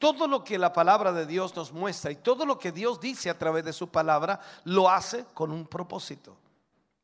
Todo 0.00 0.26
lo 0.26 0.42
que 0.42 0.56
la 0.56 0.72
palabra 0.72 1.12
de 1.12 1.26
Dios 1.26 1.54
nos 1.54 1.72
muestra 1.72 2.10
y 2.10 2.16
todo 2.16 2.46
lo 2.46 2.58
que 2.58 2.72
Dios 2.72 2.98
dice 3.00 3.28
a 3.28 3.38
través 3.38 3.66
de 3.66 3.74
su 3.74 3.90
palabra 3.90 4.40
lo 4.64 4.88
hace 4.88 5.26
con 5.34 5.52
un 5.52 5.66
propósito. 5.66 6.38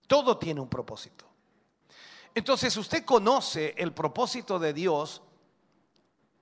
Todo 0.07 0.39
tiene 0.39 0.63
un 0.63 0.69
propósito. 0.69 1.27
Entonces 2.35 2.75
usted 2.75 3.05
conoce 3.05 3.75
el 3.77 3.93
propósito 3.93 4.59
de 4.59 4.73
Dios, 4.73 5.21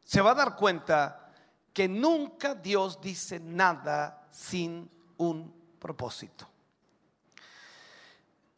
se 0.04 0.20
va 0.20 0.30
a 0.30 0.34
dar 0.36 0.54
cuenta 0.54 1.32
que 1.72 1.88
nunca 1.88 2.54
Dios 2.54 3.00
dice 3.00 3.40
nada 3.40 4.28
sin 4.30 4.88
un 5.16 5.52
propósito. 5.80 6.46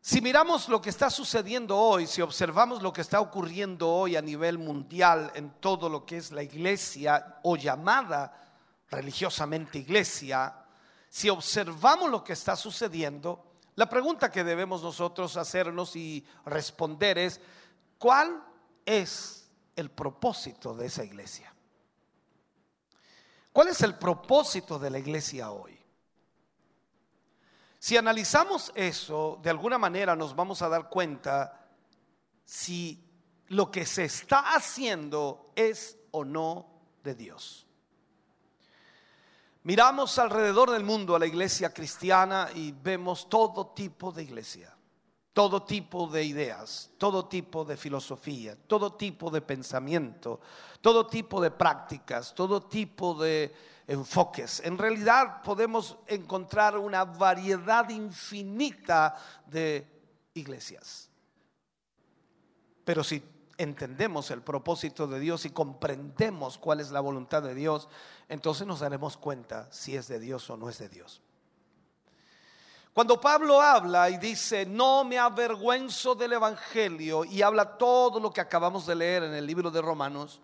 Si 0.09 0.21
miramos 0.21 0.69
lo 0.69 0.81
que 0.81 0.91
está 0.91 1.11
sucediendo 1.11 1.77
hoy, 1.77 2.07
si 2.07 2.23
observamos 2.23 2.81
lo 2.81 2.93
que 2.93 3.01
está 3.01 3.21
ocurriendo 3.21 3.91
hoy 3.91 4.15
a 4.15 4.23
nivel 4.23 4.57
mundial 4.57 5.33
en 5.35 5.59
todo 5.59 5.89
lo 5.89 6.07
que 6.07 6.19
es 6.19 6.31
la 6.31 6.45
iglesia 6.45 7.41
o 7.43 7.57
llamada 7.57 8.33
religiosamente 8.89 9.79
iglesia, 9.79 10.65
si 11.09 11.29
observamos 11.29 12.09
lo 12.09 12.23
que 12.23 12.35
está 12.35 12.55
sucediendo, 12.55 13.55
la 13.75 13.89
pregunta 13.89 14.31
que 14.31 14.45
debemos 14.45 14.81
nosotros 14.81 15.37
hacernos 15.37 15.97
y 15.97 16.25
responder 16.45 17.19
es, 17.19 17.41
¿cuál 17.99 18.45
es 18.85 19.49
el 19.75 19.91
propósito 19.91 20.73
de 20.77 20.87
esa 20.87 21.03
iglesia? 21.03 21.53
¿Cuál 23.53 23.67
es 23.67 23.83
el 23.83 23.97
propósito 23.97 24.79
de 24.79 24.91
la 24.91 25.01
iglesia 25.01 25.51
hoy? 25.51 25.76
Si 27.87 27.97
analizamos 27.97 28.73
eso, 28.75 29.39
de 29.41 29.49
alguna 29.49 29.79
manera 29.79 30.17
nos 30.17 30.35
vamos 30.35 30.61
a 30.61 30.69
dar 30.69 30.89
cuenta 30.89 31.69
si 32.45 33.01
lo 33.47 33.71
que 33.71 33.87
se 33.87 34.07
está 34.07 34.57
haciendo 34.57 35.53
es 35.55 35.97
o 36.11 36.25
no 36.25 36.67
de 37.05 37.15
Dios. 37.15 37.65
Miramos 39.63 40.19
alrededor 40.19 40.73
del 40.73 40.83
mundo 40.83 41.15
a 41.15 41.21
la 41.21 41.29
iglesia 41.29 41.73
cristiana 41.73 42.49
y 42.57 42.73
vemos 42.73 43.29
todo 43.29 43.69
tipo 43.69 44.11
de 44.11 44.25
iglesia, 44.25 44.77
todo 45.33 45.63
tipo 45.63 46.09
de 46.09 46.25
ideas, 46.25 46.91
todo 46.99 47.27
tipo 47.27 47.65
de 47.65 47.77
filosofía, 47.77 48.59
todo 48.67 48.95
tipo 48.95 49.31
de 49.31 49.43
pensamiento, 49.43 50.41
todo 50.81 51.07
tipo 51.07 51.41
de 51.41 51.53
prácticas, 51.53 52.35
todo 52.35 52.63
tipo 52.63 53.15
de 53.15 53.55
enfoques. 53.87 54.61
En 54.65 54.79
realidad 54.79 55.43
podemos 55.43 55.97
encontrar 56.07 56.77
una 56.79 57.05
variedad 57.05 57.89
infinita 57.89 59.17
de 59.47 59.87
iglesias. 60.35 61.09
Pero 62.85 63.03
si 63.03 63.23
entendemos 63.59 64.31
el 64.31 64.43
propósito 64.43 65.07
de 65.07 65.19
Dios 65.19 65.45
y 65.45 65.51
comprendemos 65.51 66.59
cuál 66.59 66.81
es 66.81 66.91
la 66.91 67.01
voluntad 67.01 67.43
de 67.43 67.55
Dios, 67.55 67.89
entonces 68.29 68.67
nos 68.67 68.81
daremos 68.81 69.17
cuenta 69.17 69.69
si 69.73 69.97
es 69.97 70.09
de 70.09 70.19
Dios 70.19 70.49
o 70.51 70.57
no 70.57 70.69
es 70.69 70.79
de 70.79 70.89
Dios. 70.89 71.23
Cuando 72.93 73.21
Pablo 73.21 73.61
habla 73.61 74.09
y 74.09 74.17
dice, 74.17 74.65
no 74.65 75.05
me 75.05 75.19
avergüenzo 75.19 76.15
del 76.15 76.33
Evangelio, 76.33 77.27
y 77.27 77.43
habla 77.43 77.77
todo 77.77 78.19
lo 78.19 78.31
que 78.31 78.41
acabamos 78.41 78.87
de 78.87 78.95
leer 78.95 79.23
en 79.25 79.35
el 79.35 79.45
libro 79.45 79.71
de 79.71 79.83
Romanos, 79.83 80.41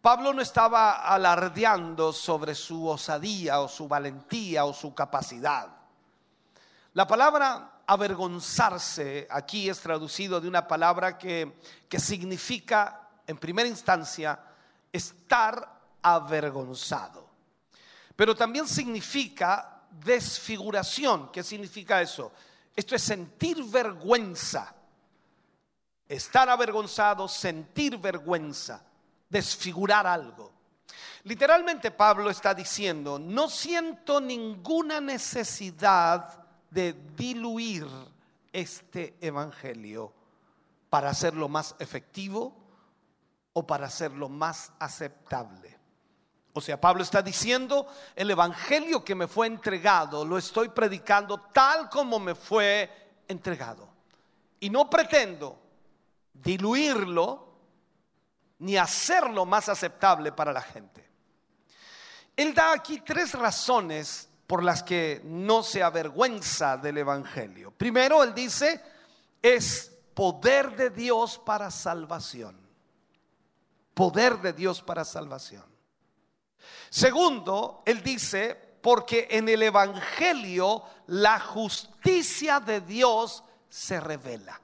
Pablo 0.00 0.32
no 0.32 0.40
estaba 0.40 0.92
alardeando 0.92 2.12
sobre 2.12 2.54
su 2.54 2.86
osadía 2.86 3.60
o 3.60 3.68
su 3.68 3.88
valentía 3.88 4.64
o 4.64 4.72
su 4.72 4.94
capacidad. 4.94 5.68
La 6.94 7.06
palabra 7.06 7.82
avergonzarse 7.84 9.26
aquí 9.28 9.68
es 9.68 9.80
traducido 9.80 10.40
de 10.40 10.46
una 10.46 10.68
palabra 10.68 11.18
que, 11.18 11.60
que 11.88 11.98
significa, 11.98 13.08
en 13.26 13.38
primera 13.38 13.68
instancia, 13.68 14.38
estar 14.92 15.80
avergonzado. 16.00 17.28
Pero 18.14 18.36
también 18.36 18.68
significa 18.68 19.82
desfiguración. 19.90 21.32
¿Qué 21.32 21.42
significa 21.42 22.00
eso? 22.00 22.32
Esto 22.74 22.94
es 22.94 23.02
sentir 23.02 23.64
vergüenza. 23.64 24.74
Estar 26.06 26.48
avergonzado, 26.48 27.26
sentir 27.26 27.98
vergüenza 27.98 28.87
desfigurar 29.28 30.06
algo. 30.06 30.52
Literalmente 31.24 31.90
Pablo 31.90 32.30
está 32.30 32.54
diciendo, 32.54 33.18
no 33.18 33.48
siento 33.48 34.20
ninguna 34.20 35.00
necesidad 35.00 36.44
de 36.70 36.94
diluir 37.16 37.86
este 38.52 39.16
evangelio 39.20 40.12
para 40.88 41.10
hacerlo 41.10 41.48
más 41.48 41.74
efectivo 41.78 42.56
o 43.52 43.66
para 43.66 43.86
hacerlo 43.86 44.28
más 44.28 44.72
aceptable. 44.78 45.76
O 46.54 46.60
sea, 46.60 46.80
Pablo 46.80 47.02
está 47.02 47.22
diciendo, 47.22 47.86
el 48.16 48.30
evangelio 48.30 49.04
que 49.04 49.14
me 49.14 49.28
fue 49.28 49.46
entregado 49.46 50.24
lo 50.24 50.38
estoy 50.38 50.70
predicando 50.70 51.40
tal 51.52 51.88
como 51.88 52.18
me 52.18 52.34
fue 52.34 52.90
entregado. 53.28 53.88
Y 54.60 54.70
no 54.70 54.88
pretendo 54.88 55.58
diluirlo 56.32 57.47
ni 58.60 58.76
hacerlo 58.76 59.44
más 59.46 59.68
aceptable 59.68 60.32
para 60.32 60.52
la 60.52 60.62
gente. 60.62 61.08
Él 62.36 62.54
da 62.54 62.72
aquí 62.72 63.00
tres 63.00 63.32
razones 63.32 64.28
por 64.46 64.62
las 64.62 64.82
que 64.82 65.20
no 65.24 65.62
se 65.62 65.82
avergüenza 65.82 66.76
del 66.76 66.98
Evangelio. 66.98 67.70
Primero, 67.70 68.22
él 68.22 68.34
dice, 68.34 68.80
es 69.42 69.92
poder 70.14 70.74
de 70.76 70.90
Dios 70.90 71.38
para 71.38 71.70
salvación. 71.70 72.66
poder 73.94 74.38
de 74.38 74.52
Dios 74.52 74.80
para 74.80 75.04
salvación. 75.04 75.64
Segundo, 76.88 77.82
él 77.84 78.00
dice, 78.02 78.54
porque 78.80 79.26
en 79.28 79.48
el 79.48 79.62
Evangelio 79.62 80.84
la 81.08 81.40
justicia 81.40 82.60
de 82.60 82.80
Dios 82.80 83.42
se 83.68 83.98
revela. 83.98 84.60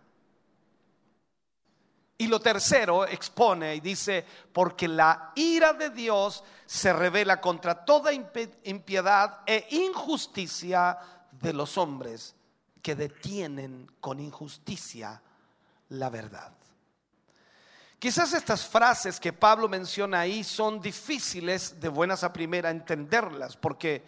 Y 2.17 2.29
lo 2.29 2.41
tercero 2.41 3.07
expone 3.07 3.75
y 3.75 3.81
dice, 3.81 4.25
porque 4.53 4.87
la 4.87 5.33
ira 5.35 5.73
de 5.73 5.91
Dios 5.91 6.45
se 6.65 6.93
revela 6.93 7.41
contra 7.41 7.85
toda 7.85 8.13
impiedad 8.13 9.41
e 9.47 9.67
injusticia 9.71 10.97
de 11.33 11.53
los 11.53 11.77
hombres 11.77 12.37
que 12.81 12.95
detienen 12.95 13.91
con 14.01 14.21
injusticia 14.21 15.21
la 15.89 16.09
verdad. 16.09 16.53
Quizás 17.99 18.35
estas 18.35 18.67
frases 18.67 19.19
que 19.19 19.33
Pablo 19.33 19.69
menciona 19.69 20.21
ahí 20.21 20.45
son 20.45 20.81
difíciles 20.81 21.81
de 21.81 21.89
buenas 21.89 22.23
a 22.23 22.33
primera 22.33 22.71
entenderlas, 22.71 23.57
porque 23.57 24.05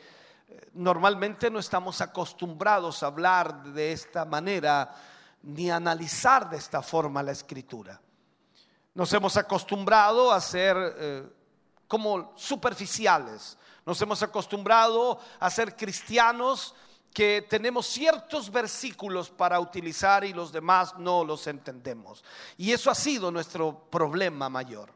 eh, 0.49 0.69
normalmente 0.75 1.51
no 1.51 1.59
estamos 1.59 2.01
acostumbrados 2.01 3.03
a 3.03 3.07
hablar 3.07 3.63
de 3.65 3.93
esta 3.93 4.27
manera 4.27 4.95
ni 5.47 5.71
analizar 5.71 6.51
de 6.51 6.57
esta 6.57 6.83
forma 6.83 7.23
la 7.23 7.31
escritura. 7.31 8.01
Nos 8.95 9.13
hemos 9.13 9.37
acostumbrado 9.37 10.33
a 10.33 10.41
ser 10.41 10.77
eh, 10.99 11.29
como 11.87 12.33
superficiales, 12.37 13.57
nos 13.85 14.01
hemos 14.03 14.23
acostumbrado 14.23 15.21
a 15.39 15.49
ser 15.49 15.77
cristianos 15.77 16.75
que 17.15 17.47
tenemos 17.49 17.87
ciertos 17.87 18.51
versículos 18.51 19.31
para 19.31 19.61
utilizar 19.61 20.25
y 20.25 20.33
los 20.33 20.51
demás 20.51 20.99
no 20.99 21.25
los 21.25 21.47
entendemos. 21.47 22.25
Y 22.57 22.73
eso 22.73 22.91
ha 22.91 22.95
sido 22.95 23.31
nuestro 23.31 23.89
problema 23.89 24.49
mayor. 24.49 24.93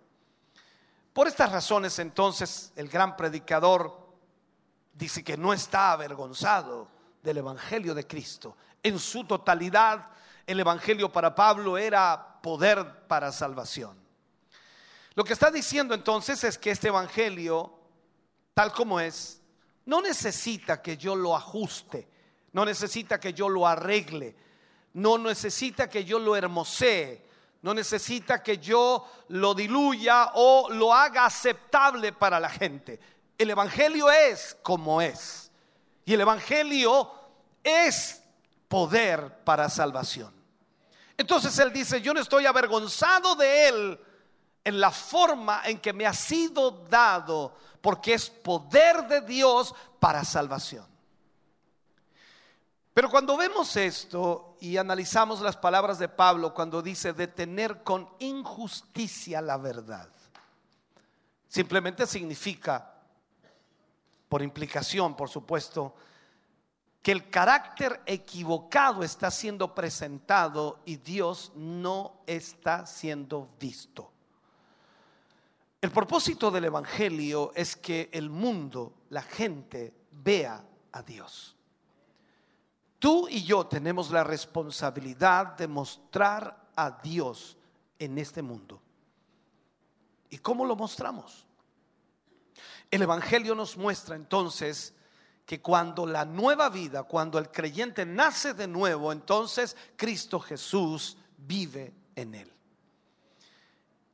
Por 1.12 1.28
estas 1.28 1.52
razones 1.52 1.98
entonces 2.01 2.72
el 2.74 2.89
gran 2.89 3.16
predicador 3.16 4.10
dice 4.93 5.22
que 5.22 5.36
no 5.36 5.52
está 5.52 5.93
avergonzado 5.93 6.89
del 7.22 7.39
Evangelio 7.39 7.94
de 7.94 8.06
Cristo. 8.06 8.56
En 8.82 8.98
su 8.98 9.24
totalidad 9.24 10.09
el 10.46 10.60
Evangelio 10.60 11.10
para 11.10 11.34
Pablo 11.34 11.78
era 11.78 12.40
poder 12.42 13.06
para 13.06 13.32
salvación. 13.32 13.98
Lo 15.14 15.24
que 15.24 15.32
está 15.32 15.50
diciendo 15.50 15.94
entonces 15.94 16.44
es 16.44 16.56
que 16.58 16.70
este 16.70 16.88
Evangelio, 16.88 17.78
tal 18.54 18.72
como 18.72 19.00
es, 19.00 19.40
no 19.86 20.00
necesita 20.00 20.80
que 20.80 20.96
yo 20.96 21.16
lo 21.16 21.36
ajuste, 21.36 22.08
no 22.52 22.64
necesita 22.64 23.18
que 23.18 23.32
yo 23.32 23.48
lo 23.48 23.66
arregle, 23.66 24.36
no 24.94 25.18
necesita 25.18 25.88
que 25.88 26.04
yo 26.04 26.18
lo 26.18 26.36
hermosee, 26.36 27.24
no 27.62 27.74
necesita 27.74 28.42
que 28.42 28.58
yo 28.58 29.06
lo 29.28 29.54
diluya 29.54 30.30
o 30.34 30.70
lo 30.70 30.94
haga 30.94 31.26
aceptable 31.26 32.12
para 32.12 32.40
la 32.40 32.48
gente. 32.48 32.98
El 33.36 33.50
Evangelio 33.50 34.10
es 34.10 34.56
como 34.62 35.02
es. 35.02 35.50
Y 36.04 36.14
el 36.14 36.22
Evangelio 36.22 37.10
es 37.62 38.22
poder 38.70 39.42
para 39.42 39.68
salvación. 39.68 40.32
Entonces 41.18 41.59
él 41.59 41.72
dice, 41.72 42.01
yo 42.01 42.14
no 42.14 42.20
estoy 42.20 42.47
avergonzado 42.47 43.34
de 43.34 43.68
él 43.68 44.01
en 44.62 44.78
la 44.78 44.92
forma 44.92 45.62
en 45.64 45.80
que 45.80 45.92
me 45.92 46.06
ha 46.06 46.14
sido 46.14 46.70
dado, 46.88 47.52
porque 47.80 48.14
es 48.14 48.30
poder 48.30 49.09
de 49.09 49.22
Dios 49.22 49.74
para 49.98 50.24
salvación. 50.24 50.86
Pero 52.94 53.10
cuando 53.10 53.36
vemos 53.36 53.74
esto 53.74 54.56
y 54.60 54.76
analizamos 54.76 55.40
las 55.40 55.56
palabras 55.56 55.98
de 55.98 56.09
Pablo 56.09 56.55
cuando 56.55 56.80
dice 56.80 57.12
detener 57.12 57.82
con 57.82 58.09
injusticia 58.20 59.42
la 59.42 59.56
verdad, 59.56 60.09
simplemente 61.48 62.06
significa, 62.06 62.94
por 64.28 64.42
implicación, 64.42 65.16
por 65.16 65.28
supuesto, 65.28 65.97
que 67.02 67.12
el 67.12 67.31
carácter 67.31 68.02
equivocado 68.05 69.02
está 69.02 69.31
siendo 69.31 69.74
presentado 69.74 70.81
y 70.85 70.97
Dios 70.97 71.52
no 71.55 72.20
está 72.27 72.85
siendo 72.86 73.48
visto. 73.59 74.12
El 75.81 75.90
propósito 75.90 76.51
del 76.51 76.66
Evangelio 76.66 77.52
es 77.55 77.74
que 77.74 78.10
el 78.12 78.28
mundo, 78.28 78.93
la 79.09 79.22
gente, 79.22 79.94
vea 80.10 80.62
a 80.93 81.02
Dios. 81.02 81.56
Tú 82.98 83.27
y 83.31 83.44
yo 83.44 83.66
tenemos 83.66 84.10
la 84.10 84.22
responsabilidad 84.22 85.56
de 85.56 85.66
mostrar 85.66 86.68
a 86.77 86.90
Dios 87.02 87.56
en 87.98 88.18
este 88.18 88.43
mundo. 88.43 88.82
¿Y 90.28 90.36
cómo 90.36 90.66
lo 90.66 90.77
mostramos? 90.77 91.47
El 92.90 93.01
Evangelio 93.01 93.55
nos 93.55 93.78
muestra 93.78 94.16
entonces 94.16 94.93
que 95.51 95.60
cuando 95.60 96.06
la 96.06 96.24
nueva 96.24 96.68
vida, 96.68 97.02
cuando 97.02 97.36
el 97.36 97.51
creyente 97.51 98.06
nace 98.06 98.55
de 98.55 98.68
nuevo, 98.68 99.10
entonces 99.10 99.77
Cristo 99.97 100.39
Jesús 100.39 101.16
vive 101.39 101.93
en 102.14 102.36
él. 102.36 102.52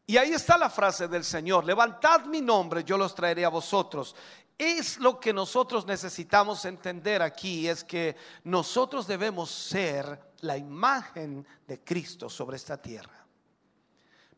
Y 0.07 0.17
ahí 0.17 0.33
está 0.33 0.57
la 0.57 0.71
frase 0.71 1.09
del 1.09 1.25
Señor, 1.25 1.67
levantad 1.67 2.25
mi 2.25 2.41
nombre, 2.41 2.85
yo 2.85 2.97
los 2.97 3.15
traeré 3.15 3.45
a 3.45 3.51
vosotros. 3.51 4.17
Es 4.57 4.97
lo 4.97 5.21
que 5.21 5.35
nosotros 5.35 5.85
necesitamos 5.85 6.65
entender 6.65 7.21
aquí, 7.21 7.69
es 7.69 7.85
que 7.85 8.17
nosotros 8.45 9.07
debemos 9.07 9.51
ser 9.51 10.19
la 10.41 10.57
imagen 10.57 11.47
de 11.67 11.85
Cristo 11.85 12.31
sobre 12.31 12.57
esta 12.57 12.81
tierra. 12.81 13.27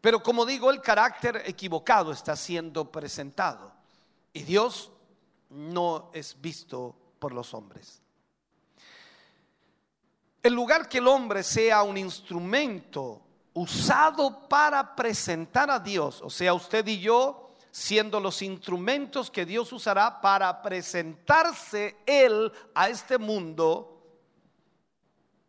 Pero 0.01 0.21
como 0.21 0.45
digo, 0.45 0.69
el 0.73 0.81
carácter 0.81 1.45
equivocado 1.47 2.11
está 2.11 2.35
siendo 2.35 2.91
presentado 2.91 3.73
y 4.33 4.43
Dios 4.43 4.91
no 5.51 6.11
es 6.13 6.41
visto 6.41 6.95
por 7.19 7.33
los 7.33 7.55
hombres. 7.55 8.03
En 10.43 10.55
lugar 10.55 10.89
que 10.89 10.99
el 10.99 11.09
hombre 11.09 11.43
sea 11.43 11.83
un 11.83 11.97
instrumento 11.97 13.23
usado 13.55 14.49
para 14.49 14.95
presentar 14.95 15.71
a 15.71 15.79
Dios, 15.79 16.23
o 16.23 16.31
sea, 16.31 16.55
usted 16.55 16.87
y 16.87 17.01
yo, 17.01 17.55
siendo 17.71 18.21
los 18.21 18.41
instrumentos 18.43 19.31
que 19.31 19.45
Dios 19.45 19.73
usará 19.73 20.21
para 20.21 20.63
presentarse 20.63 21.97
Él 22.07 22.53
a 22.75 22.89
este 22.89 23.19
mundo, 23.19 23.99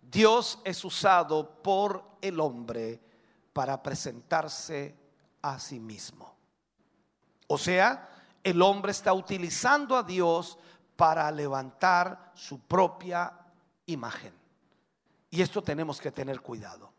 Dios 0.02 0.60
es 0.64 0.84
usado 0.84 1.62
por 1.62 2.04
el 2.22 2.40
hombre 2.40 3.00
para 3.54 3.82
presentarse 3.82 4.96
a 5.42 5.60
sí 5.60 5.80
mismo. 5.80 6.36
O 7.48 7.58
sea, 7.58 8.10
el 8.44 8.62
hombre 8.62 8.92
está 8.92 9.14
utilizando 9.14 9.96
a 9.96 10.04
Dios 10.04 10.58
para 10.96 11.30
levantar 11.32 12.32
su 12.36 12.60
propia 12.60 13.34
imagen. 13.86 14.34
Y 15.30 15.42
esto 15.42 15.62
tenemos 15.62 16.02
que 16.02 16.12
tener 16.12 16.42
cuidado. 16.42 16.92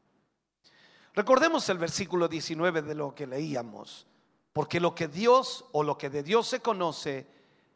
Recordemos 1.15 1.69
el 1.69 1.79
versículo 1.79 2.29
19 2.29 2.83
de 2.83 2.95
lo 2.95 3.15
que 3.15 3.27
leíamos, 3.27 4.07
porque 4.53 4.81
lo 4.81 4.95
que 4.95 5.09
Dios 5.09 5.65
o 5.73 5.83
lo 5.83 5.99
que 5.99 6.11
de 6.11 6.23
Dios 6.23 6.49
se 6.49 6.61
conoce 6.61 7.27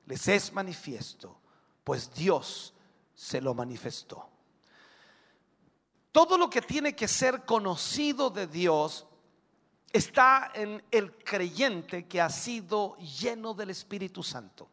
les 0.07 0.29
es 0.29 0.53
manifiesto, 0.53 1.37
pues 1.83 2.13
Dios 2.15 2.75
se 3.15 3.41
lo 3.41 3.55
manifestó. 3.55 4.29
Todo 6.13 6.39
lo 6.39 6.49
que 6.49 6.63
tiene 6.63 6.95
que 6.95 7.09
ser 7.09 7.45
conocido 7.45 8.31
de 8.31 8.47
Dios 8.47 9.07
está 9.95 10.51
en 10.55 10.83
el 10.91 11.17
creyente 11.19 12.09
que 12.09 12.21
ha 12.21 12.29
sido 12.29 12.97
lleno 12.97 13.55
del 13.55 13.71
Espíritu 13.71 14.25
Santo. 14.25 14.69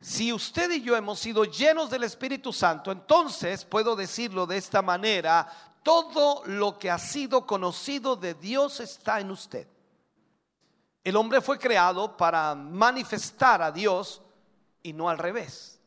Si 0.00 0.32
usted 0.32 0.70
y 0.70 0.82
yo 0.82 0.96
hemos 0.96 1.18
sido 1.18 1.44
llenos 1.44 1.90
del 1.90 2.04
Espíritu 2.04 2.52
Santo, 2.52 2.92
entonces 2.92 3.64
puedo 3.64 3.96
decirlo 3.96 4.46
de 4.46 4.58
esta 4.58 4.80
manera, 4.80 5.48
todo 5.82 6.44
lo 6.46 6.78
que 6.78 6.88
ha 6.88 7.00
sido 7.00 7.44
conocido 7.48 8.14
de 8.14 8.34
Dios 8.34 8.78
está 8.78 9.18
en 9.18 9.32
usted. 9.32 9.66
El 11.02 11.16
hombre 11.16 11.40
fue 11.40 11.58
creado 11.58 12.16
para 12.16 12.54
manifestar 12.54 13.60
a 13.60 13.72
Dios 13.72 14.22
y 14.84 14.92
no 14.92 15.08
al 15.08 15.18
revés. 15.18 15.80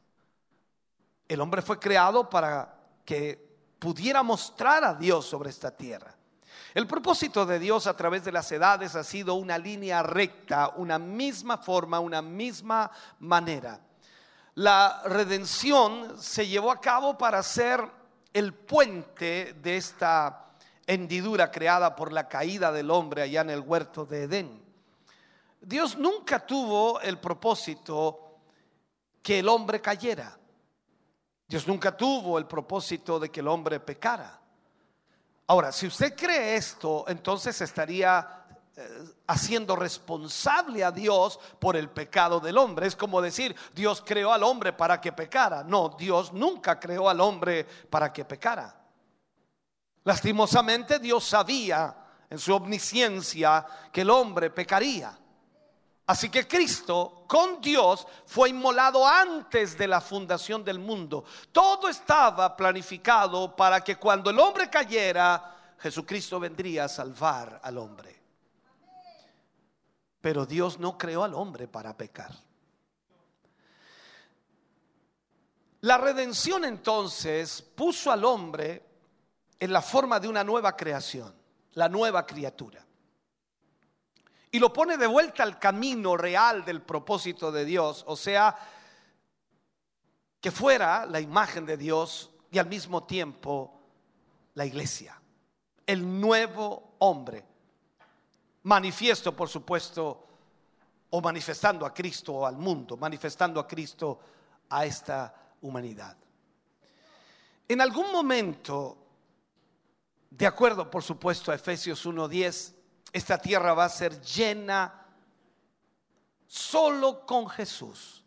El 1.25 1.39
hombre 1.39 1.61
fue 1.61 1.79
creado 1.79 2.29
para 2.29 2.81
que 3.05 3.47
pudiera 3.79 4.23
mostrar 4.23 4.83
a 4.83 4.93
Dios 4.93 5.25
sobre 5.25 5.51
esta 5.51 5.71
tierra. 5.71 6.18
El 6.73 6.85
propósito 6.85 7.45
de 7.47 7.57
Dios 7.57 7.87
a 7.87 7.97
través 7.97 8.23
de 8.23 8.31
las 8.31 8.51
edades 8.51 8.95
ha 8.95 9.03
sido 9.03 9.33
una 9.33 9.57
línea 9.57 10.03
recta, 10.03 10.69
una 10.75 10.99
misma 10.99 11.57
forma, 11.57 11.99
una 11.99 12.21
misma 12.21 12.91
manera. 13.19 13.79
La 14.55 15.01
redención 15.05 16.21
se 16.21 16.47
llevó 16.47 16.71
a 16.71 16.79
cabo 16.79 17.17
para 17.17 17.41
ser 17.41 17.81
el 18.33 18.53
puente 18.53 19.55
de 19.61 19.77
esta 19.77 20.45
hendidura 20.85 21.49
creada 21.49 21.95
por 21.95 22.11
la 22.11 22.27
caída 22.27 22.71
del 22.71 22.91
hombre 22.91 23.23
allá 23.23 23.41
en 23.41 23.49
el 23.49 23.61
huerto 23.61 24.05
de 24.05 24.23
Edén. 24.23 24.63
Dios 25.61 25.97
nunca 25.97 26.45
tuvo 26.45 27.01
el 27.01 27.19
propósito 27.19 28.39
que 29.23 29.39
el 29.39 29.49
hombre 29.49 29.81
cayera. 29.81 30.37
Dios 31.47 31.67
nunca 31.67 31.97
tuvo 31.97 32.37
el 32.37 32.45
propósito 32.45 33.19
de 33.19 33.29
que 33.29 33.39
el 33.39 33.47
hombre 33.47 33.79
pecara. 33.79 34.38
Ahora, 35.49 35.71
si 35.71 35.87
usted 35.87 36.15
cree 36.15 36.57
esto, 36.57 37.05
entonces 37.07 37.59
estaría 37.59 38.45
eh, 38.75 38.87
haciendo 39.25 39.75
responsable 39.75 40.83
a 40.83 40.91
Dios 40.91 41.39
por 41.57 41.75
el 41.75 41.89
pecado 41.89 42.39
del 42.39 42.55
hombre. 42.55 42.85
Es 42.85 42.95
como 42.95 43.19
decir, 43.19 43.55
Dios 43.73 44.03
creó 44.05 44.31
al 44.31 44.43
hombre 44.43 44.73
para 44.73 45.01
que 45.01 45.11
pecara. 45.11 45.63
No, 45.63 45.89
Dios 45.97 46.33
nunca 46.33 46.79
creó 46.79 47.09
al 47.09 47.19
hombre 47.19 47.65
para 47.89 48.13
que 48.13 48.25
pecara. 48.25 48.79
Lastimosamente 50.03 50.99
Dios 50.99 51.23
sabía 51.23 51.95
en 52.29 52.37
su 52.37 52.53
omnisciencia 52.53 53.65
que 53.91 54.01
el 54.01 54.11
hombre 54.11 54.51
pecaría. 54.51 55.17
Así 56.09 56.29
que 56.29 56.47
Cristo 56.47 57.23
con 57.27 57.61
Dios 57.61 58.07
fue 58.25 58.49
inmolado 58.49 59.05
antes 59.07 59.77
de 59.77 59.87
la 59.87 60.01
fundación 60.01 60.63
del 60.65 60.79
mundo. 60.79 61.23
Todo 61.51 61.87
estaba 61.87 62.57
planificado 62.57 63.55
para 63.55 63.83
que 63.83 63.97
cuando 63.97 64.31
el 64.31 64.39
hombre 64.39 64.71
cayera, 64.71 65.75
Jesucristo 65.77 66.39
vendría 66.39 66.85
a 66.85 66.89
salvar 66.89 67.59
al 67.61 67.77
hombre. 67.77 68.19
Pero 70.19 70.47
Dios 70.47 70.79
no 70.79 70.97
creó 70.97 71.23
al 71.23 71.35
hombre 71.35 71.67
para 71.67 71.95
pecar. 71.95 72.31
La 75.81 75.99
redención 75.99 76.65
entonces 76.65 77.61
puso 77.61 78.11
al 78.11 78.25
hombre 78.25 78.83
en 79.59 79.71
la 79.71 79.83
forma 79.83 80.19
de 80.19 80.27
una 80.27 80.43
nueva 80.43 80.75
creación, 80.75 81.31
la 81.73 81.87
nueva 81.87 82.25
criatura. 82.25 82.83
Y 84.51 84.59
lo 84.59 84.73
pone 84.73 84.97
de 84.97 85.07
vuelta 85.07 85.43
al 85.43 85.59
camino 85.59 86.17
real 86.17 86.65
del 86.65 86.81
propósito 86.81 87.51
de 87.51 87.65
Dios, 87.65 88.03
o 88.07 88.15
sea, 88.15 88.57
que 90.41 90.51
fuera 90.51 91.05
la 91.05 91.19
imagen 91.19 91.65
de 91.65 91.77
Dios 91.77 92.31
y 92.51 92.57
al 92.57 92.67
mismo 92.67 93.03
tiempo 93.03 93.79
la 94.55 94.65
iglesia, 94.65 95.21
el 95.85 96.19
nuevo 96.19 96.95
hombre, 96.99 97.45
manifiesto 98.63 99.35
por 99.35 99.49
supuesto, 99.49 100.25
o 101.11 101.21
manifestando 101.21 101.85
a 101.85 101.93
Cristo 101.93 102.45
al 102.45 102.55
mundo, 102.55 102.95
manifestando 102.97 103.59
a 103.59 103.67
Cristo 103.67 104.19
a 104.69 104.85
esta 104.85 105.33
humanidad. 105.61 106.15
En 107.67 107.81
algún 107.81 108.11
momento, 108.11 108.97
de 110.29 110.45
acuerdo 110.45 110.89
por 110.89 111.03
supuesto 111.03 111.51
a 111.51 111.55
Efesios 111.55 112.05
1.10, 112.05 112.73
esta 113.11 113.37
tierra 113.37 113.73
va 113.73 113.85
a 113.85 113.89
ser 113.89 114.21
llena 114.21 115.05
solo 116.45 117.25
con 117.25 117.49
Jesús. 117.49 118.23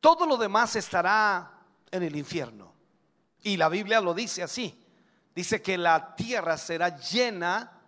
Todo 0.00 0.26
lo 0.26 0.36
demás 0.36 0.76
estará 0.76 1.50
en 1.90 2.02
el 2.02 2.16
infierno. 2.16 2.74
Y 3.42 3.56
la 3.56 3.68
Biblia 3.68 4.00
lo 4.00 4.12
dice 4.14 4.42
así. 4.42 4.80
Dice 5.34 5.62
que 5.62 5.78
la 5.78 6.14
tierra 6.14 6.56
será 6.56 6.96
llena 6.96 7.80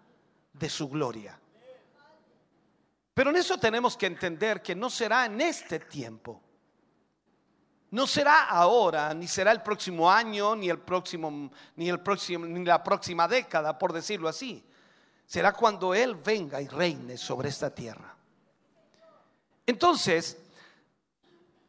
de 0.52 0.68
su 0.68 0.88
gloria. 0.88 1.38
Pero 3.14 3.30
en 3.30 3.36
eso 3.36 3.58
tenemos 3.58 3.96
que 3.96 4.06
entender 4.06 4.62
que 4.62 4.74
no 4.74 4.90
será 4.90 5.26
en 5.26 5.40
este 5.40 5.80
tiempo. 5.80 6.42
No 7.90 8.06
será 8.06 8.48
ahora, 8.48 9.14
ni 9.14 9.26
será 9.26 9.52
el 9.52 9.62
próximo 9.62 10.10
año, 10.10 10.54
ni 10.56 10.68
el 10.68 10.78
próximo, 10.78 11.50
ni 11.76 11.88
el 11.88 12.00
próximo, 12.00 12.44
ni 12.44 12.64
la 12.64 12.82
próxima 12.82 13.28
década, 13.28 13.78
por 13.78 13.92
decirlo 13.92 14.28
así 14.28 14.64
será 15.26 15.52
cuando 15.52 15.94
Él 15.94 16.14
venga 16.14 16.60
y 16.60 16.68
reine 16.68 17.18
sobre 17.18 17.48
esta 17.48 17.74
tierra. 17.74 18.14
Entonces, 19.66 20.38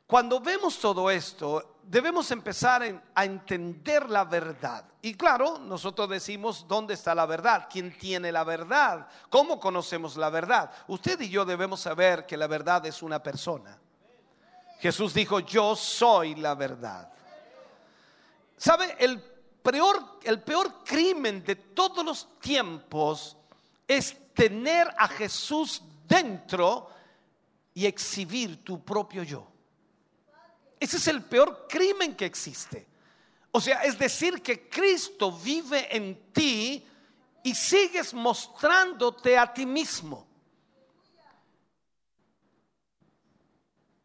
cuando 0.05 0.39
vemos 0.39 0.79
todo 0.79 1.09
esto, 1.09 1.77
debemos 1.83 2.29
empezar 2.31 3.01
a 3.13 3.25
entender 3.25 4.09
la 4.09 4.25
verdad. 4.25 4.85
Y 5.01 5.15
claro, 5.15 5.57
nosotros 5.57 6.09
decimos, 6.09 6.65
¿dónde 6.67 6.93
está 6.93 7.15
la 7.15 7.25
verdad? 7.25 7.67
¿Quién 7.69 7.97
tiene 7.97 8.31
la 8.31 8.43
verdad? 8.43 9.07
¿Cómo 9.29 9.59
conocemos 9.59 10.15
la 10.17 10.29
verdad? 10.29 10.71
Usted 10.87 11.19
y 11.21 11.29
yo 11.29 11.45
debemos 11.45 11.79
saber 11.79 12.25
que 12.25 12.37
la 12.37 12.47
verdad 12.47 12.85
es 12.85 13.01
una 13.01 13.21
persona. 13.23 13.77
Jesús 14.79 15.13
dijo, 15.13 15.39
yo 15.39 15.75
soy 15.75 16.35
la 16.35 16.55
verdad. 16.55 17.11
¿Sabe? 18.57 18.95
El 18.99 19.19
peor, 19.63 20.19
el 20.23 20.41
peor 20.41 20.83
crimen 20.83 21.43
de 21.43 21.55
todos 21.55 22.05
los 22.05 22.39
tiempos 22.39 23.36
es 23.87 24.15
tener 24.33 24.93
a 24.97 25.07
Jesús 25.07 25.81
dentro 26.07 26.89
y 27.73 27.85
exhibir 27.85 28.63
tu 28.63 28.83
propio 28.83 29.23
yo. 29.23 29.47
Ese 30.79 30.97
es 30.97 31.07
el 31.07 31.23
peor 31.23 31.67
crimen 31.67 32.15
que 32.15 32.25
existe. 32.25 32.87
O 33.51 33.61
sea, 33.61 33.83
es 33.83 33.97
decir, 33.97 34.41
que 34.41 34.69
Cristo 34.69 35.31
vive 35.31 35.95
en 35.95 36.31
ti 36.31 36.85
y 37.43 37.55
sigues 37.55 38.13
mostrándote 38.13 39.37
a 39.37 39.51
ti 39.51 39.65
mismo. 39.65 40.27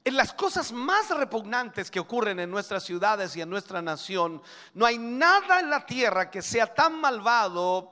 En 0.05 0.17
las 0.17 0.33
cosas 0.33 0.73
más 0.73 1.11
repugnantes 1.11 1.91
que 1.91 2.01
ocurren 2.01 2.41
en 2.41 2.51
nuestras 2.51 2.83
ciudades 2.83 3.37
y 3.37 3.41
en 3.41 3.51
nuestra 3.51 3.83
nación, 3.83 4.43
no 4.75 4.85
hay 4.85 4.99
nada 4.99 5.61
en 5.61 5.71
la 5.71 5.87
tierra 5.87 6.31
que 6.31 6.43
sea 6.43 6.73
tan 6.73 7.01
malvado 7.01 7.92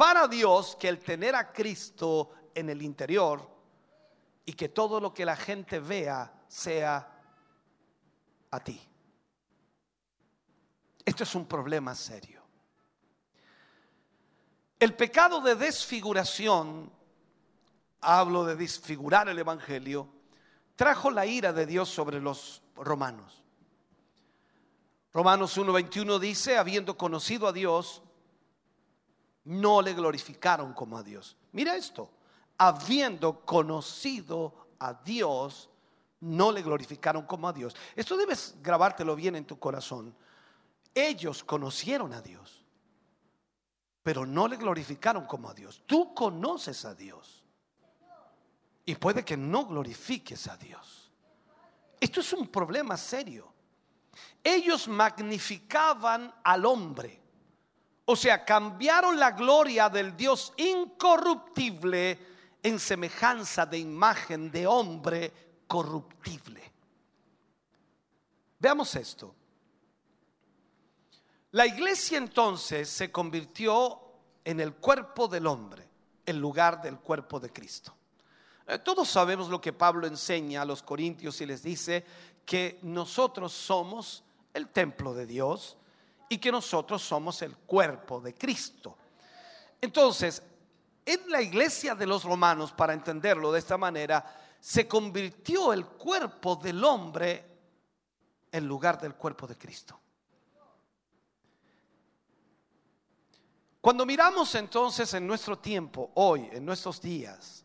para 0.00 0.26
Dios 0.26 0.78
que 0.80 0.88
el 0.88 0.98
tener 0.98 1.36
a 1.36 1.52
Cristo 1.52 2.30
en 2.54 2.70
el 2.70 2.80
interior 2.80 3.46
y 4.46 4.54
que 4.54 4.70
todo 4.70 4.98
lo 4.98 5.12
que 5.12 5.26
la 5.26 5.36
gente 5.36 5.78
vea 5.78 6.42
sea 6.48 7.20
a 8.50 8.60
ti. 8.60 8.80
Esto 11.04 11.24
es 11.24 11.34
un 11.34 11.44
problema 11.44 11.94
serio. 11.94 12.42
El 14.78 14.96
pecado 14.96 15.42
de 15.42 15.54
desfiguración, 15.54 16.90
hablo 18.00 18.46
de 18.46 18.56
desfigurar 18.56 19.28
el 19.28 19.38
Evangelio, 19.38 20.08
trajo 20.76 21.10
la 21.10 21.26
ira 21.26 21.52
de 21.52 21.66
Dios 21.66 21.90
sobre 21.90 22.22
los 22.22 22.62
romanos. 22.74 23.44
Romanos 25.12 25.58
1.21 25.58 26.18
dice, 26.18 26.56
habiendo 26.56 26.96
conocido 26.96 27.46
a 27.46 27.52
Dios, 27.52 28.02
no 29.44 29.82
le 29.82 29.94
glorificaron 29.94 30.72
como 30.72 30.98
a 30.98 31.02
Dios. 31.02 31.36
Mira 31.52 31.76
esto, 31.76 32.10
habiendo 32.58 33.44
conocido 33.44 34.54
a 34.78 34.94
Dios, 34.94 35.70
no 36.20 36.52
le 36.52 36.62
glorificaron 36.62 37.24
como 37.26 37.48
a 37.48 37.52
Dios. 37.52 37.74
Esto 37.96 38.16
debes 38.16 38.54
grabártelo 38.62 39.16
bien 39.16 39.36
en 39.36 39.46
tu 39.46 39.58
corazón. 39.58 40.14
Ellos 40.94 41.44
conocieron 41.44 42.12
a 42.12 42.20
Dios, 42.20 42.64
pero 44.02 44.26
no 44.26 44.48
le 44.48 44.56
glorificaron 44.56 45.24
como 45.24 45.48
a 45.48 45.54
Dios. 45.54 45.82
Tú 45.86 46.14
conoces 46.14 46.84
a 46.84 46.94
Dios 46.94 47.44
y 48.84 48.94
puede 48.96 49.24
que 49.24 49.36
no 49.36 49.66
glorifiques 49.66 50.48
a 50.48 50.56
Dios. 50.56 51.10
Esto 51.98 52.20
es 52.20 52.32
un 52.32 52.48
problema 52.48 52.96
serio. 52.96 53.52
Ellos 54.42 54.88
magnificaban 54.88 56.34
al 56.42 56.66
hombre 56.66 57.19
o 58.10 58.16
sea, 58.16 58.44
cambiaron 58.44 59.20
la 59.20 59.30
gloria 59.30 59.88
del 59.88 60.16
Dios 60.16 60.52
incorruptible 60.56 62.18
en 62.60 62.80
semejanza 62.80 63.64
de 63.64 63.78
imagen 63.78 64.50
de 64.50 64.66
hombre 64.66 65.32
corruptible. 65.68 66.60
Veamos 68.58 68.96
esto. 68.96 69.32
La 71.52 71.66
iglesia 71.66 72.18
entonces 72.18 72.88
se 72.88 73.12
convirtió 73.12 74.00
en 74.44 74.58
el 74.58 74.74
cuerpo 74.74 75.28
del 75.28 75.46
hombre, 75.46 75.88
en 76.26 76.40
lugar 76.40 76.82
del 76.82 76.98
cuerpo 76.98 77.38
de 77.38 77.52
Cristo. 77.52 77.94
Eh, 78.66 78.80
todos 78.80 79.08
sabemos 79.08 79.48
lo 79.48 79.60
que 79.60 79.72
Pablo 79.72 80.08
enseña 80.08 80.62
a 80.62 80.64
los 80.64 80.82
corintios 80.82 81.40
y 81.40 81.46
les 81.46 81.62
dice 81.62 82.04
que 82.44 82.80
nosotros 82.82 83.52
somos 83.52 84.24
el 84.52 84.68
templo 84.68 85.14
de 85.14 85.26
Dios 85.26 85.76
y 86.30 86.38
que 86.38 86.52
nosotros 86.52 87.02
somos 87.02 87.42
el 87.42 87.56
cuerpo 87.56 88.20
de 88.20 88.32
Cristo. 88.34 88.96
Entonces, 89.80 90.40
en 91.04 91.28
la 91.28 91.42
iglesia 91.42 91.96
de 91.96 92.06
los 92.06 92.22
romanos, 92.22 92.72
para 92.72 92.94
entenderlo 92.94 93.50
de 93.50 93.58
esta 93.58 93.76
manera, 93.76 94.24
se 94.60 94.86
convirtió 94.86 95.72
el 95.72 95.84
cuerpo 95.86 96.54
del 96.54 96.84
hombre 96.84 97.44
en 98.52 98.64
lugar 98.64 99.00
del 99.00 99.16
cuerpo 99.16 99.48
de 99.48 99.58
Cristo. 99.58 99.98
Cuando 103.80 104.06
miramos 104.06 104.54
entonces 104.54 105.12
en 105.14 105.26
nuestro 105.26 105.58
tiempo, 105.58 106.12
hoy, 106.14 106.48
en 106.52 106.64
nuestros 106.64 107.00
días, 107.00 107.64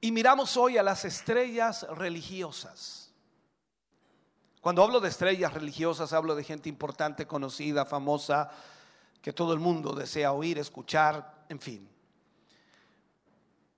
y 0.00 0.10
miramos 0.10 0.56
hoy 0.56 0.78
a 0.78 0.82
las 0.82 1.04
estrellas 1.04 1.86
religiosas, 1.90 3.03
cuando 4.64 4.82
hablo 4.82 4.98
de 4.98 5.10
estrellas 5.10 5.52
religiosas, 5.52 6.14
hablo 6.14 6.34
de 6.34 6.42
gente 6.42 6.70
importante, 6.70 7.26
conocida, 7.26 7.84
famosa, 7.84 8.50
que 9.20 9.30
todo 9.30 9.52
el 9.52 9.60
mundo 9.60 9.92
desea 9.92 10.32
oír, 10.32 10.56
escuchar, 10.56 11.44
en 11.50 11.60
fin. 11.60 11.86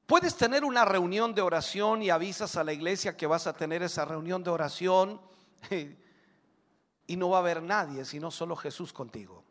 Puedes 0.06 0.36
tener 0.36 0.64
una 0.64 0.84
reunión 0.84 1.34
de 1.34 1.42
oración 1.42 2.04
y 2.04 2.10
avisas 2.10 2.54
a 2.54 2.62
la 2.62 2.72
iglesia 2.72 3.16
que 3.16 3.26
vas 3.26 3.48
a 3.48 3.52
tener 3.52 3.82
esa 3.82 4.04
reunión 4.04 4.44
de 4.44 4.50
oración 4.50 5.20
y 7.08 7.16
no 7.16 7.30
va 7.30 7.38
a 7.38 7.40
haber 7.40 7.64
nadie, 7.64 8.04
sino 8.04 8.30
solo 8.30 8.54
Jesús 8.54 8.92
contigo. 8.92 9.42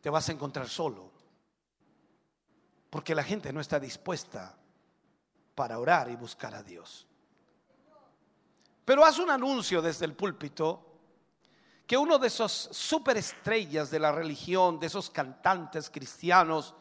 Te 0.00 0.08
vas 0.08 0.26
a 0.30 0.32
encontrar 0.32 0.66
solo. 0.66 1.10
Porque 2.88 3.14
la 3.14 3.22
gente 3.22 3.52
no 3.52 3.60
está 3.60 3.78
dispuesta 3.78 4.56
para 5.54 5.78
orar 5.78 6.08
y 6.08 6.16
buscar 6.16 6.54
a 6.54 6.62
Dios. 6.62 7.06
Pero 8.84 9.04
haz 9.04 9.18
un 9.18 9.30
anuncio 9.30 9.80
desde 9.80 10.04
el 10.04 10.14
púlpito 10.14 10.84
que 11.86 11.96
uno 11.96 12.18
de 12.18 12.28
esos 12.28 12.68
superestrellas 12.72 13.90
de 13.90 13.98
la 13.98 14.12
religión, 14.12 14.78
de 14.78 14.86
esos 14.86 15.10
cantantes 15.10 15.90
cristianos, 15.90 16.74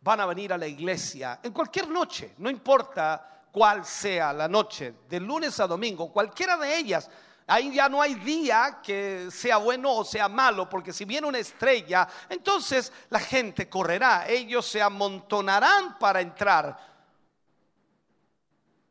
van 0.00 0.20
a 0.20 0.26
venir 0.26 0.52
a 0.52 0.58
la 0.58 0.66
iglesia 0.66 1.40
en 1.42 1.52
cualquier 1.52 1.88
noche, 1.88 2.34
no 2.38 2.50
importa 2.50 3.44
cuál 3.52 3.84
sea 3.84 4.32
la 4.32 4.48
noche, 4.48 4.94
de 5.08 5.20
lunes 5.20 5.60
a 5.60 5.66
domingo, 5.66 6.12
cualquiera 6.12 6.56
de 6.56 6.76
ellas. 6.76 7.08
Ahí 7.46 7.74
ya 7.74 7.88
no 7.88 8.00
hay 8.00 8.14
día 8.14 8.80
que 8.82 9.28
sea 9.30 9.58
bueno 9.58 9.92
o 9.96 10.04
sea 10.04 10.28
malo, 10.28 10.68
porque 10.68 10.92
si 10.92 11.04
viene 11.04 11.26
una 11.26 11.38
estrella, 11.38 12.08
entonces 12.28 12.92
la 13.10 13.20
gente 13.20 13.68
correrá, 13.68 14.26
ellos 14.28 14.66
se 14.66 14.80
amontonarán 14.80 15.98
para 15.98 16.20
entrar 16.20 16.91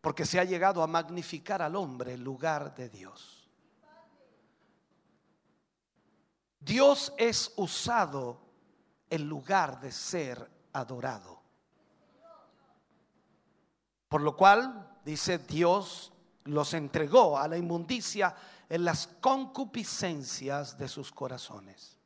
porque 0.01 0.25
se 0.25 0.39
ha 0.39 0.43
llegado 0.43 0.81
a 0.81 0.87
magnificar 0.87 1.61
al 1.61 1.75
hombre 1.75 2.13
en 2.13 2.23
lugar 2.23 2.73
de 2.73 2.89
Dios. 2.89 3.47
Dios 6.59 7.13
es 7.17 7.53
usado 7.55 8.39
en 9.09 9.27
lugar 9.27 9.79
de 9.79 9.91
ser 9.91 10.49
adorado. 10.73 11.39
Por 14.07 14.21
lo 14.21 14.35
cual, 14.35 14.99
dice 15.05 15.37
Dios, 15.37 16.11
los 16.45 16.73
entregó 16.73 17.37
a 17.37 17.47
la 17.47 17.57
inmundicia 17.57 18.35
en 18.67 18.83
las 18.83 19.07
concupiscencias 19.07 20.77
de 20.77 20.87
sus 20.87 21.11
corazones. 21.11 21.97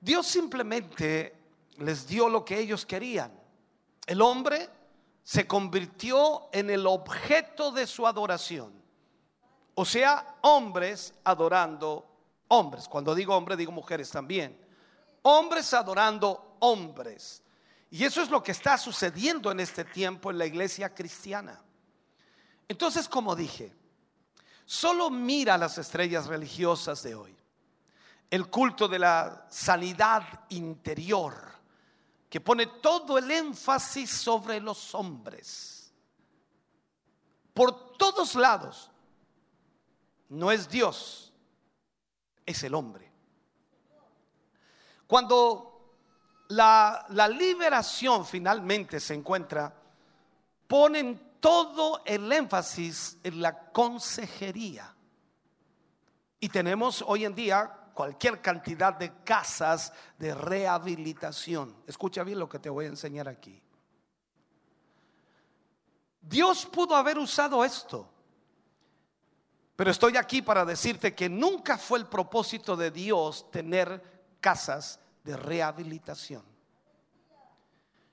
Dios 0.00 0.26
simplemente 0.26 1.36
les 1.78 2.06
dio 2.06 2.28
lo 2.28 2.44
que 2.44 2.58
ellos 2.58 2.86
querían. 2.86 3.32
El 4.06 4.22
hombre 4.22 4.68
se 5.30 5.46
convirtió 5.46 6.48
en 6.50 6.70
el 6.70 6.88
objeto 6.88 7.70
de 7.70 7.86
su 7.86 8.04
adoración. 8.04 8.72
O 9.76 9.84
sea, 9.84 10.38
hombres 10.40 11.14
adorando 11.22 12.04
hombres. 12.48 12.88
Cuando 12.88 13.14
digo 13.14 13.36
hombres, 13.36 13.56
digo 13.56 13.70
mujeres 13.70 14.10
también. 14.10 14.60
Hombres 15.22 15.72
adorando 15.72 16.56
hombres. 16.58 17.44
Y 17.90 18.02
eso 18.02 18.22
es 18.22 18.28
lo 18.28 18.42
que 18.42 18.50
está 18.50 18.76
sucediendo 18.76 19.52
en 19.52 19.60
este 19.60 19.84
tiempo 19.84 20.32
en 20.32 20.38
la 20.38 20.46
iglesia 20.46 20.92
cristiana. 20.92 21.62
Entonces, 22.66 23.08
como 23.08 23.36
dije, 23.36 23.72
solo 24.64 25.10
mira 25.10 25.56
las 25.56 25.78
estrellas 25.78 26.26
religiosas 26.26 27.04
de 27.04 27.14
hoy. 27.14 27.36
El 28.28 28.50
culto 28.50 28.88
de 28.88 28.98
la 28.98 29.46
sanidad 29.48 30.24
interior 30.48 31.49
que 32.30 32.40
pone 32.40 32.66
todo 32.66 33.18
el 33.18 33.28
énfasis 33.28 34.08
sobre 34.08 34.60
los 34.60 34.94
hombres. 34.94 35.92
Por 37.52 37.98
todos 37.98 38.36
lados. 38.36 38.88
No 40.28 40.52
es 40.52 40.68
Dios, 40.68 41.32
es 42.46 42.62
el 42.62 42.72
hombre. 42.76 43.10
Cuando 45.08 45.96
la, 46.50 47.04
la 47.08 47.26
liberación 47.26 48.24
finalmente 48.24 49.00
se 49.00 49.14
encuentra, 49.14 49.74
ponen 50.68 51.38
todo 51.40 52.00
el 52.04 52.30
énfasis 52.30 53.18
en 53.24 53.42
la 53.42 53.72
consejería. 53.72 54.94
Y 56.38 56.48
tenemos 56.48 57.02
hoy 57.04 57.24
en 57.24 57.34
día 57.34 57.79
cualquier 58.00 58.40
cantidad 58.40 58.94
de 58.94 59.12
casas 59.24 59.92
de 60.18 60.34
rehabilitación. 60.34 61.76
Escucha 61.86 62.24
bien 62.24 62.38
lo 62.38 62.48
que 62.48 62.58
te 62.58 62.70
voy 62.70 62.86
a 62.86 62.88
enseñar 62.88 63.28
aquí. 63.28 63.62
Dios 66.18 66.64
pudo 66.64 66.96
haber 66.96 67.18
usado 67.18 67.62
esto, 67.62 68.08
pero 69.76 69.90
estoy 69.90 70.16
aquí 70.16 70.40
para 70.40 70.64
decirte 70.64 71.14
que 71.14 71.28
nunca 71.28 71.76
fue 71.76 71.98
el 71.98 72.06
propósito 72.06 72.74
de 72.74 72.90
Dios 72.90 73.50
tener 73.50 74.02
casas 74.40 74.98
de 75.22 75.36
rehabilitación. 75.36 76.42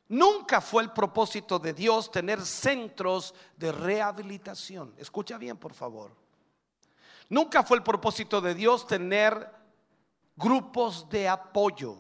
Nunca 0.10 0.60
fue 0.60 0.84
el 0.84 0.92
propósito 0.92 1.60
de 1.60 1.72
Dios 1.72 2.12
tener 2.12 2.42
centros 2.42 3.34
de 3.56 3.72
rehabilitación. 3.72 4.94
Escucha 4.98 5.38
bien, 5.38 5.56
por 5.56 5.74
favor. 5.74 6.12
Nunca 7.30 7.64
fue 7.64 7.78
el 7.78 7.84
propósito 7.84 8.42
de 8.42 8.54
Dios 8.54 8.86
tener 8.86 9.57
grupos 10.38 11.10
de 11.10 11.28
apoyo. 11.28 11.98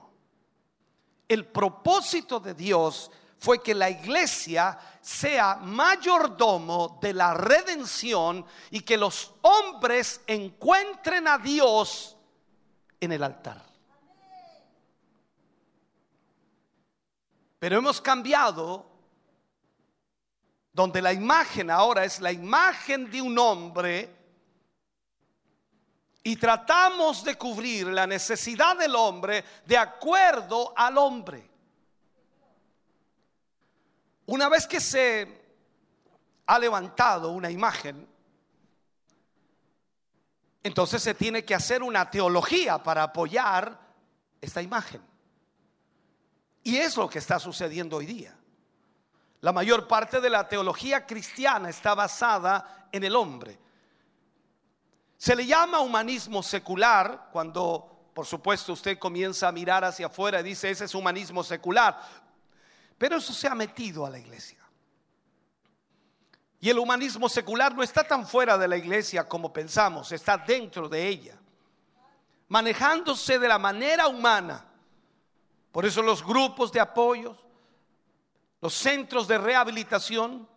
El 1.28 1.46
propósito 1.48 2.40
de 2.40 2.54
Dios 2.54 3.12
fue 3.40 3.62
que 3.62 3.76
la 3.76 3.90
iglesia 3.90 4.78
sea 5.02 5.56
mayordomo 5.56 7.00
de 7.02 7.14
la 7.14 7.34
redención 7.34 8.46
y 8.72 8.82
que 8.82 8.98
los 8.98 9.34
hombres 9.42 10.22
encuentren 10.28 11.28
a 11.28 11.38
Dios 11.38 12.16
en 13.00 13.12
el 13.12 13.24
altar. 13.24 13.64
Pero 17.60 17.78
hemos 17.78 18.00
cambiado 18.00 18.86
donde 20.72 21.02
la 21.02 21.12
imagen 21.12 21.72
ahora 21.72 22.06
es 22.06 22.20
la 22.20 22.32
imagen 22.32 23.10
de 23.10 23.22
un 23.22 23.38
hombre 23.40 24.17
y 26.28 26.36
tratamos 26.36 27.24
de 27.24 27.38
cubrir 27.38 27.88
la 27.88 28.06
necesidad 28.06 28.78
del 28.78 28.94
hombre 28.98 29.46
de 29.66 29.78
acuerdo 29.78 30.74
al 30.76 30.98
hombre. 30.98 31.50
Una 34.26 34.50
vez 34.50 34.68
que 34.68 34.82
se 34.82 35.42
ha 36.46 36.60
levantado 36.60 37.32
una 37.32 37.50
imagen, 37.50 38.06
entonces 40.64 41.02
se 41.02 41.14
tiene 41.14 41.46
que 41.46 41.56
hacer 41.56 41.82
una 41.82 42.12
teología 42.12 42.78
para 42.84 43.04
apoyar 43.04 43.80
esta 44.42 44.62
imagen. 44.62 45.02
Y 46.62 46.76
es 46.76 46.98
lo 46.98 47.10
que 47.10 47.20
está 47.20 47.40
sucediendo 47.40 47.96
hoy 47.96 48.06
día. 48.06 48.38
La 49.40 49.54
mayor 49.54 49.88
parte 49.88 50.20
de 50.20 50.30
la 50.30 50.46
teología 50.50 51.06
cristiana 51.06 51.70
está 51.70 51.96
basada 51.96 52.90
en 52.92 53.06
el 53.06 53.16
hombre. 53.16 53.67
Se 55.18 55.36
le 55.36 55.46
llama 55.46 55.80
humanismo 55.80 56.44
secular 56.44 57.30
cuando, 57.32 58.10
por 58.14 58.26
supuesto, 58.26 58.74
usted 58.74 59.00
comienza 59.00 59.48
a 59.48 59.52
mirar 59.52 59.84
hacia 59.84 60.06
afuera 60.06 60.40
y 60.40 60.44
dice, 60.44 60.70
ese 60.70 60.86
es 60.86 60.94
humanismo 60.94 61.44
secular. 61.44 62.00
Pero 62.98 63.18
eso 63.18 63.34
se 63.34 63.48
ha 63.48 63.56
metido 63.56 64.06
a 64.06 64.10
la 64.10 64.20
iglesia. 64.20 64.58
Y 66.60 66.70
el 66.70 66.80
humanismo 66.80 67.30
secular 67.30 67.76
no 67.76 67.84
está 67.84 68.04
tan 68.04 68.28
fuera 68.28 68.58
de 68.58 68.68
la 68.68 68.78
iglesia 68.78 69.28
como 69.28 69.54
pensamos, 69.54 70.12
está 70.12 70.38
dentro 70.38 70.90
de 70.90 71.08
ella, 71.08 71.38
manejándose 72.48 73.38
de 73.38 73.48
la 73.48 73.60
manera 73.60 74.08
humana. 74.08 74.66
Por 75.72 75.86
eso 75.86 76.02
los 76.02 76.24
grupos 76.24 76.72
de 76.72 76.80
apoyo, 76.80 77.38
los 78.60 78.74
centros 78.74 79.28
de 79.28 79.38
rehabilitación, 79.38 80.48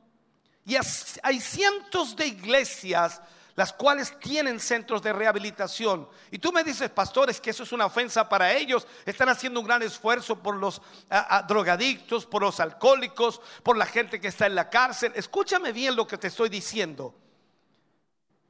y 0.65 0.77
hay 1.23 1.41
cientos 1.41 2.17
de 2.17 2.27
iglesias 2.27 3.21
las 3.61 3.75
cuales 3.75 4.19
tienen 4.19 4.59
centros 4.59 5.03
de 5.03 5.13
rehabilitación. 5.13 6.09
Y 6.31 6.39
tú 6.39 6.51
me 6.51 6.65
dices, 6.65 6.89
pastores, 6.89 7.43
que 7.43 7.51
eso 7.51 7.65
es 7.65 7.73
una 7.73 7.85
ofensa 7.85 8.27
para 8.27 8.55
ellos. 8.55 8.87
Están 9.05 9.29
haciendo 9.29 9.61
un 9.61 9.67
gran 9.67 9.83
esfuerzo 9.83 10.43
por 10.43 10.57
los 10.57 10.81
drogadictos, 11.47 12.25
por 12.25 12.41
los 12.41 12.59
alcohólicos, 12.59 13.43
por 13.63 13.77
la 13.77 13.85
gente 13.85 14.19
que 14.19 14.29
está 14.29 14.47
en 14.47 14.55
la 14.55 14.71
cárcel. 14.71 15.13
Escúchame 15.15 15.73
bien 15.73 15.95
lo 15.95 16.07
que 16.07 16.17
te 16.17 16.29
estoy 16.29 16.49
diciendo. 16.49 17.15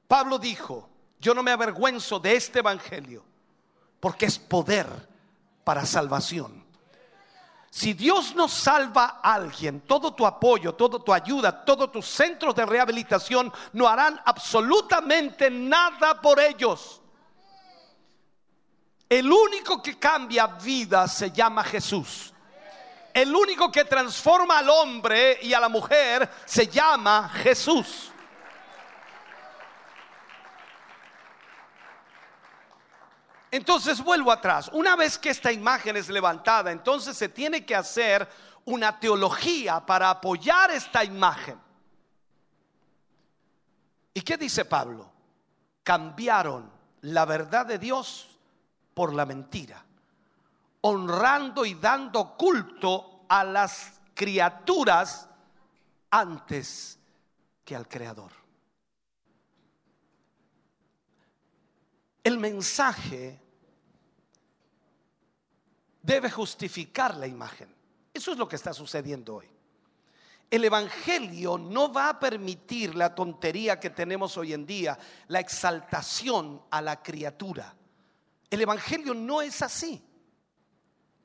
Pablo 0.07 0.39
dijo, 0.39 0.89
yo 1.19 1.35
no 1.35 1.43
me 1.43 1.51
avergüenzo 1.51 2.20
de 2.20 2.37
este 2.37 2.61
evangelio, 2.61 3.24
porque 3.99 4.27
es 4.27 4.39
poder 4.39 4.87
para 5.65 5.87
salvación 5.87 6.70
si 7.71 7.93
Dios 7.95 8.35
no 8.35 8.49
salva 8.49 9.21
a 9.23 9.35
alguien, 9.35 9.83
todo 9.83 10.13
tu 10.13 10.27
apoyo, 10.27 10.75
toda 10.75 10.99
tu 10.99 11.15
ayuda, 11.15 11.65
todos 11.65 11.93
tus 11.93 12.05
centros 12.05 12.53
de 12.57 12.67
rehabilitación 12.67 13.53
no 13.73 13.87
harán 13.87 14.21
absolutamente 14.25 15.49
nada 15.49 16.21
por 16.21 16.41
ellos. 16.41 17.01
El 19.09 19.31
único 19.31 19.81
que 19.81 19.99
cambia 19.99 20.49
vida 20.49 21.07
se 21.07 21.31
llama 21.31 21.63
Jesús. 21.63 22.35
El 23.15 23.35
único 23.35 23.71
que 23.71 23.85
transforma 23.85 24.59
al 24.59 24.69
hombre 24.69 25.39
y 25.41 25.53
a 25.53 25.61
la 25.61 25.69
mujer 25.69 26.29
se 26.45 26.67
llama 26.67 27.29
Jesús. 27.29 28.11
Entonces 33.51 34.03
vuelvo 34.03 34.31
atrás. 34.31 34.71
Una 34.73 34.97
vez 34.97 35.19
que 35.19 35.31
esta 35.31 35.51
imagen 35.51 35.97
es 35.97 36.09
levantada, 36.09 36.71
entonces 36.71 37.17
se 37.17 37.29
tiene 37.29 37.65
que 37.65 37.75
hacer 37.75 38.29
una 38.65 39.01
teología 39.01 39.85
para 39.85 40.11
apoyar 40.11 40.71
esta 40.71 41.03
imagen. 41.05 41.59
¿Y 44.15 44.21
qué 44.23 44.37
dice 44.37 44.65
Pablo? 44.65 45.11
Cambiaron 45.83 46.71
la 47.03 47.25
verdad 47.25 47.67
de 47.67 47.79
Dios 47.79 48.29
por 48.95 49.15
la 49.15 49.27
mentira. 49.27 49.85
honrando 50.83 51.65
y 51.67 51.75
dando 51.75 52.37
culto 52.37 53.25
a 53.29 53.45
las 53.45 54.01
criaturas 54.15 55.29
antes 56.11 56.99
que 57.65 57.77
al 57.77 57.87
Creador. 57.87 58.40
El 62.23 62.39
mensaje 62.39 63.41
debe 66.03 66.31
justificar 66.31 67.17
la 67.17 67.27
imagen. 67.27 67.75
Eso 68.13 68.33
es 68.33 68.39
lo 68.39 68.49
que 68.49 68.57
está 68.57 68.73
sucediendo 68.73 69.37
hoy. 69.37 69.49
El 70.51 70.65
Evangelio 70.65 71.57
no 71.57 71.93
va 71.93 72.09
a 72.09 72.19
permitir 72.19 72.97
la 72.97 73.15
tontería 73.15 73.79
que 73.79 73.91
tenemos 73.91 74.37
hoy 74.37 74.53
en 74.53 74.67
día, 74.67 74.99
la 75.29 75.39
exaltación 75.39 76.61
a 76.71 76.83
la 76.83 77.01
criatura. 77.03 77.75
El 78.51 78.61
Evangelio 78.61 79.15
no 79.15 79.41
es 79.41 79.63
así. 79.63 80.03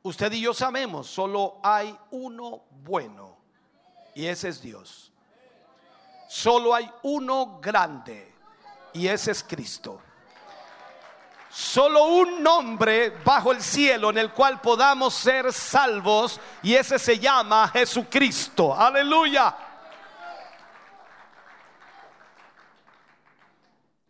Usted 0.04 0.32
y 0.34 0.42
yo 0.42 0.54
sabemos, 0.54 1.08
solo 1.08 1.60
hay 1.64 1.98
uno 2.12 2.66
bueno 2.84 3.36
y 4.14 4.28
ese 4.28 4.50
es 4.50 4.62
Dios. 4.62 5.12
Solo 6.30 6.76
hay 6.76 6.88
uno 7.02 7.60
grande 7.60 8.32
y 8.94 9.08
ese 9.08 9.32
es 9.32 9.44
Cristo. 9.44 10.00
Solo 11.58 12.04
un 12.08 12.44
nombre 12.44 13.12
bajo 13.24 13.54
el 13.54 13.62
cielo 13.62 14.10
en 14.10 14.18
el 14.18 14.34
cual 14.34 14.60
podamos 14.60 15.14
ser 15.14 15.54
salvos 15.54 16.38
y 16.62 16.76
ese 16.76 17.00
se 17.00 17.18
llama 17.18 17.70
Jesucristo. 17.70 18.76
Aleluya. 18.78 19.56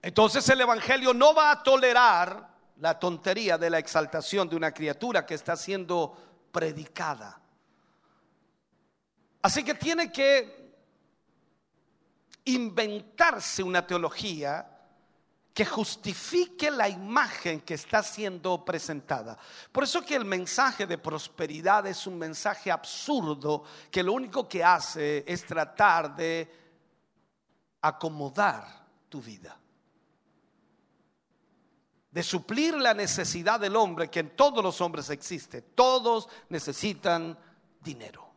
Entonces 0.02 0.50
el 0.50 0.62
Evangelio 0.62 1.14
no 1.14 1.36
va 1.36 1.52
a 1.52 1.62
tolerar 1.62 2.50
la 2.78 2.98
tontería 2.98 3.60
de 3.60 3.70
la 3.70 3.78
exaltación 3.78 4.50
de 4.50 4.56
una 4.56 4.72
criatura 4.72 5.24
que 5.24 5.36
está 5.36 5.56
siendo 5.56 6.18
predicada. 6.52 7.40
Así 9.44 9.64
que 9.64 9.76
tiene 9.76 10.12
que 10.12 10.74
inventarse 12.46 13.62
una 13.62 13.86
teología 13.86 14.75
que 15.56 15.66
justifique 15.66 16.70
la 16.70 16.90
imagen 16.90 17.62
que 17.62 17.76
está 17.76 18.04
siendo 18.04 18.66
presentada. 18.66 19.38
Por 19.72 19.86
eso 19.86 20.04
que 20.04 20.16
el 20.16 20.26
mensaje 20.26 20.86
de 20.86 20.98
prosperidad 20.98 21.88
es 21.88 22.06
un 22.06 22.18
mensaje 22.18 22.70
absurdo 22.70 23.64
que 23.90 24.04
lo 24.04 24.12
único 24.12 24.50
que 24.50 24.62
hace 24.62 25.24
es 25.26 25.46
tratar 25.46 26.14
de 26.14 26.52
acomodar 27.80 28.86
tu 29.08 29.22
vida. 29.22 29.58
De 32.12 32.22
suplir 32.22 32.76
la 32.76 32.94
necesidad 32.94 33.58
del 33.58 33.78
hombre 33.78 34.10
que 34.10 34.20
en 34.20 34.36
todos 34.36 34.62
los 34.62 34.82
hombres 34.82 35.10
existe. 35.10 35.62
Todos 35.62 36.28
necesitan 36.50 37.40
dinero. 37.80 38.28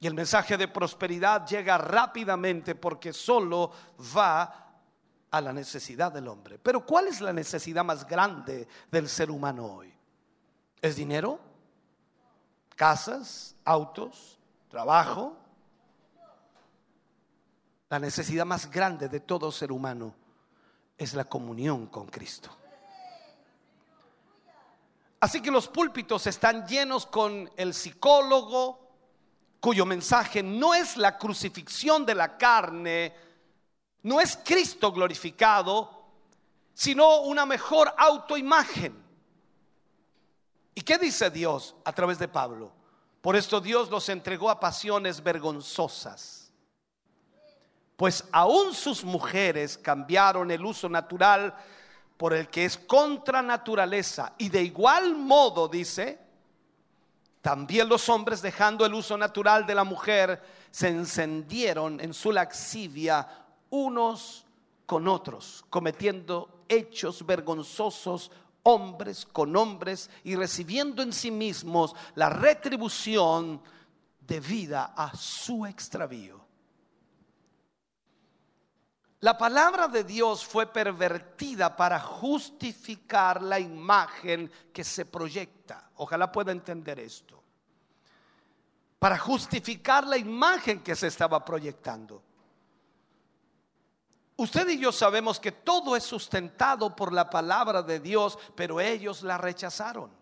Y 0.00 0.08
el 0.08 0.14
mensaje 0.14 0.56
de 0.56 0.66
prosperidad 0.66 1.46
llega 1.46 1.78
rápidamente 1.78 2.74
porque 2.74 3.12
solo 3.12 3.70
va 4.16 4.64
a 5.30 5.40
la 5.40 5.52
necesidad 5.52 6.12
del 6.12 6.28
hombre. 6.28 6.58
Pero 6.58 6.84
¿cuál 6.84 7.08
es 7.08 7.20
la 7.20 7.32
necesidad 7.32 7.84
más 7.84 8.06
grande 8.06 8.66
del 8.90 9.08
ser 9.08 9.30
humano 9.30 9.66
hoy? 9.66 9.92
¿Es 10.80 10.96
dinero? 10.96 11.38
¿Casas? 12.74 13.56
¿Autos? 13.64 14.38
¿Trabajo? 14.70 15.36
La 17.90 17.98
necesidad 17.98 18.46
más 18.46 18.70
grande 18.70 19.08
de 19.08 19.20
todo 19.20 19.50
ser 19.50 19.72
humano 19.72 20.14
es 20.96 21.14
la 21.14 21.24
comunión 21.24 21.86
con 21.86 22.06
Cristo. 22.06 22.50
Así 25.20 25.40
que 25.40 25.50
los 25.50 25.68
púlpitos 25.68 26.26
están 26.26 26.66
llenos 26.66 27.06
con 27.06 27.50
el 27.56 27.74
psicólogo 27.74 28.88
cuyo 29.60 29.84
mensaje 29.84 30.42
no 30.42 30.74
es 30.74 30.96
la 30.96 31.18
crucifixión 31.18 32.06
de 32.06 32.14
la 32.14 32.36
carne, 32.36 33.14
no 34.02 34.20
es 34.20 34.38
Cristo 34.44 34.92
glorificado, 34.92 35.98
sino 36.74 37.22
una 37.22 37.44
mejor 37.44 37.92
autoimagen. 37.96 38.96
¿Y 40.74 40.80
qué 40.82 40.96
dice 40.96 41.30
Dios 41.30 41.74
a 41.84 41.92
través 41.92 42.18
de 42.18 42.28
Pablo? 42.28 42.72
Por 43.20 43.34
esto 43.34 43.60
Dios 43.60 43.90
los 43.90 44.08
entregó 44.08 44.48
a 44.48 44.60
pasiones 44.60 45.22
vergonzosas. 45.22 46.52
Pues 47.96 48.24
aún 48.30 48.74
sus 48.74 49.02
mujeres 49.02 49.76
cambiaron 49.76 50.52
el 50.52 50.64
uso 50.64 50.88
natural 50.88 51.52
por 52.16 52.32
el 52.32 52.48
que 52.48 52.64
es 52.64 52.78
contra 52.78 53.42
naturaleza. 53.42 54.34
Y 54.38 54.48
de 54.48 54.62
igual 54.62 55.16
modo, 55.16 55.66
dice, 55.66 56.20
también 57.42 57.88
los 57.88 58.08
hombres 58.08 58.40
dejando 58.40 58.86
el 58.86 58.94
uso 58.94 59.18
natural 59.18 59.66
de 59.66 59.74
la 59.74 59.82
mujer, 59.82 60.40
se 60.70 60.88
encendieron 60.88 62.00
en 62.00 62.14
su 62.14 62.30
laxivia 62.30 63.26
unos 63.70 64.44
con 64.86 65.08
otros, 65.08 65.64
cometiendo 65.70 66.64
hechos 66.68 67.24
vergonzosos 67.24 68.30
hombres 68.62 69.24
con 69.24 69.56
hombres 69.56 70.10
y 70.24 70.36
recibiendo 70.36 71.02
en 71.02 71.12
sí 71.12 71.30
mismos 71.30 71.94
la 72.14 72.28
retribución 72.28 73.62
debida 74.20 74.92
a 74.96 75.16
su 75.16 75.64
extravío. 75.64 76.46
La 79.20 79.36
palabra 79.36 79.88
de 79.88 80.04
Dios 80.04 80.44
fue 80.44 80.66
pervertida 80.66 81.74
para 81.74 81.98
justificar 81.98 83.42
la 83.42 83.58
imagen 83.58 84.50
que 84.72 84.84
se 84.84 85.06
proyecta. 85.06 85.90
Ojalá 85.96 86.30
pueda 86.30 86.52
entender 86.52 87.00
esto. 87.00 87.42
Para 88.98 89.18
justificar 89.18 90.06
la 90.06 90.16
imagen 90.16 90.80
que 90.80 90.94
se 90.94 91.08
estaba 91.08 91.44
proyectando. 91.44 92.22
Usted 94.40 94.68
y 94.68 94.78
yo 94.78 94.92
sabemos 94.92 95.40
que 95.40 95.50
todo 95.50 95.96
es 95.96 96.04
sustentado 96.04 96.94
por 96.94 97.12
la 97.12 97.28
palabra 97.28 97.82
de 97.82 97.98
Dios, 97.98 98.38
pero 98.54 98.80
ellos 98.80 99.24
la 99.24 99.36
rechazaron. 99.36 100.12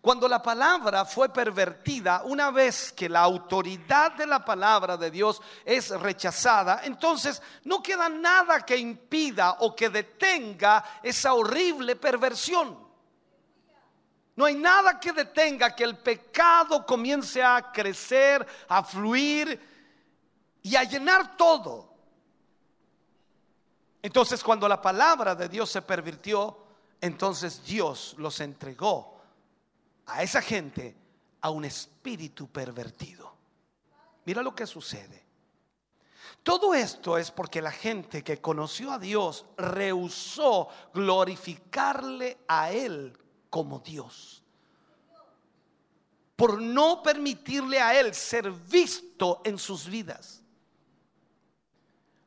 Cuando 0.00 0.28
la 0.28 0.40
palabra 0.40 1.04
fue 1.04 1.30
pervertida, 1.30 2.22
una 2.26 2.52
vez 2.52 2.92
que 2.92 3.08
la 3.08 3.22
autoridad 3.22 4.12
de 4.12 4.26
la 4.26 4.44
palabra 4.44 4.96
de 4.96 5.10
Dios 5.10 5.42
es 5.64 5.90
rechazada, 5.98 6.82
entonces 6.84 7.42
no 7.64 7.82
queda 7.82 8.08
nada 8.08 8.64
que 8.64 8.76
impida 8.76 9.56
o 9.58 9.74
que 9.74 9.90
detenga 9.90 11.00
esa 11.02 11.34
horrible 11.34 11.96
perversión. 11.96 12.78
No 14.36 14.44
hay 14.44 14.54
nada 14.54 15.00
que 15.00 15.12
detenga 15.12 15.74
que 15.74 15.82
el 15.82 15.98
pecado 15.98 16.86
comience 16.86 17.42
a 17.42 17.72
crecer, 17.72 18.46
a 18.68 18.84
fluir 18.84 19.58
y 20.62 20.76
a 20.76 20.84
llenar 20.84 21.36
todo. 21.36 21.93
Entonces 24.04 24.44
cuando 24.44 24.68
la 24.68 24.82
palabra 24.82 25.34
de 25.34 25.48
Dios 25.48 25.70
se 25.70 25.80
pervirtió, 25.80 26.58
entonces 27.00 27.64
Dios 27.64 28.14
los 28.18 28.38
entregó 28.40 29.18
a 30.04 30.22
esa 30.22 30.42
gente 30.42 30.94
a 31.40 31.48
un 31.48 31.64
espíritu 31.64 32.46
pervertido. 32.48 33.34
Mira 34.26 34.42
lo 34.42 34.54
que 34.54 34.66
sucede. 34.66 35.24
Todo 36.42 36.74
esto 36.74 37.16
es 37.16 37.30
porque 37.30 37.62
la 37.62 37.72
gente 37.72 38.22
que 38.22 38.42
conoció 38.42 38.92
a 38.92 38.98
Dios 38.98 39.46
rehusó 39.56 40.68
glorificarle 40.92 42.36
a 42.46 42.72
Él 42.72 43.16
como 43.48 43.78
Dios. 43.78 44.42
Por 46.36 46.60
no 46.60 47.02
permitirle 47.02 47.80
a 47.80 47.98
Él 47.98 48.14
ser 48.14 48.50
visto 48.50 49.40
en 49.46 49.58
sus 49.58 49.88
vidas. 49.88 50.43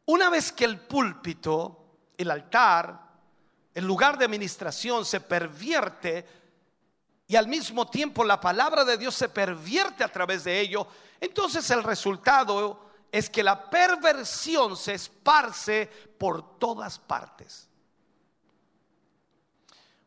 Una 0.08 0.30
vez 0.30 0.54
que 0.54 0.66
el 0.66 0.80
púlpito, 0.80 2.12
el 2.18 2.32
altar, 2.32 3.08
el 3.74 3.86
lugar 3.86 4.18
de 4.18 4.26
administración 4.26 5.06
se 5.06 5.20
pervierte 5.20 6.26
y 7.28 7.36
al 7.36 7.48
mismo 7.48 7.90
tiempo 7.90 8.24
la 8.24 8.40
palabra 8.40 8.86
de 8.86 8.98
Dios 8.98 9.16
se 9.16 9.28
pervierte 9.28 10.06
a 10.06 10.12
través 10.12 10.46
de 10.46 10.62
ello, 10.62 10.88
entonces 11.20 11.70
el 11.72 11.84
resultado 11.84 12.90
es 13.12 13.30
que 13.30 13.44
la 13.44 13.70
perversión 13.70 14.78
se 14.78 14.94
esparce 14.94 15.88
por 16.18 16.58
todas 16.58 17.00
partes. 17.00 17.68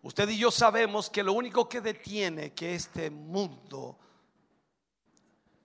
Usted 0.02 0.30
y 0.30 0.38
yo 0.38 0.50
sabemos 0.50 1.10
que 1.10 1.22
lo 1.22 1.34
único 1.34 1.68
que 1.68 1.82
detiene 1.82 2.54
que 2.54 2.74
este 2.74 3.10
mundo 3.10 3.98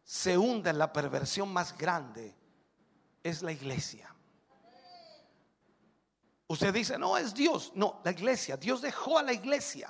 se 0.04 0.38
hunda 0.38 0.72
en 0.72 0.78
la 0.78 0.92
perversión 0.92 1.54
más 1.54 1.78
grande 1.78 2.36
es 3.24 3.42
la 3.42 3.54
iglesia. 3.54 4.15
Usted 6.56 6.74
dice, 6.74 6.98
no, 6.98 7.18
es 7.18 7.34
Dios. 7.34 7.72
No, 7.76 8.02
la 8.04 8.12
iglesia. 8.12 8.58
Dios 8.58 8.82
dejó 8.82 9.20
a 9.20 9.24
la 9.24 9.34
iglesia 9.34 9.90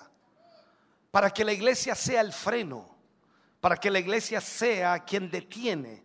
para 1.11 1.29
que 1.29 1.45
la 1.45 1.53
iglesia 1.53 1.95
sea 1.95 2.21
el 2.21 2.33
freno, 2.33 2.97
para 3.61 3.77
que 3.77 3.89
la 3.89 3.99
iglesia 3.99 4.41
sea 4.41 5.03
quien 5.03 5.31
detiene 5.31 6.03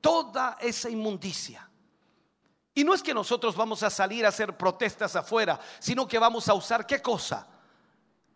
toda 0.00 0.58
esa 0.60 0.90
inmundicia. 0.90 1.68
Y 2.74 2.84
no 2.84 2.92
es 2.92 3.02
que 3.02 3.14
nosotros 3.14 3.56
vamos 3.56 3.82
a 3.82 3.90
salir 3.90 4.26
a 4.26 4.28
hacer 4.28 4.56
protestas 4.56 5.16
afuera, 5.16 5.58
sino 5.78 6.06
que 6.06 6.18
vamos 6.18 6.48
a 6.48 6.54
usar 6.54 6.86
qué 6.86 7.00
cosa? 7.00 7.48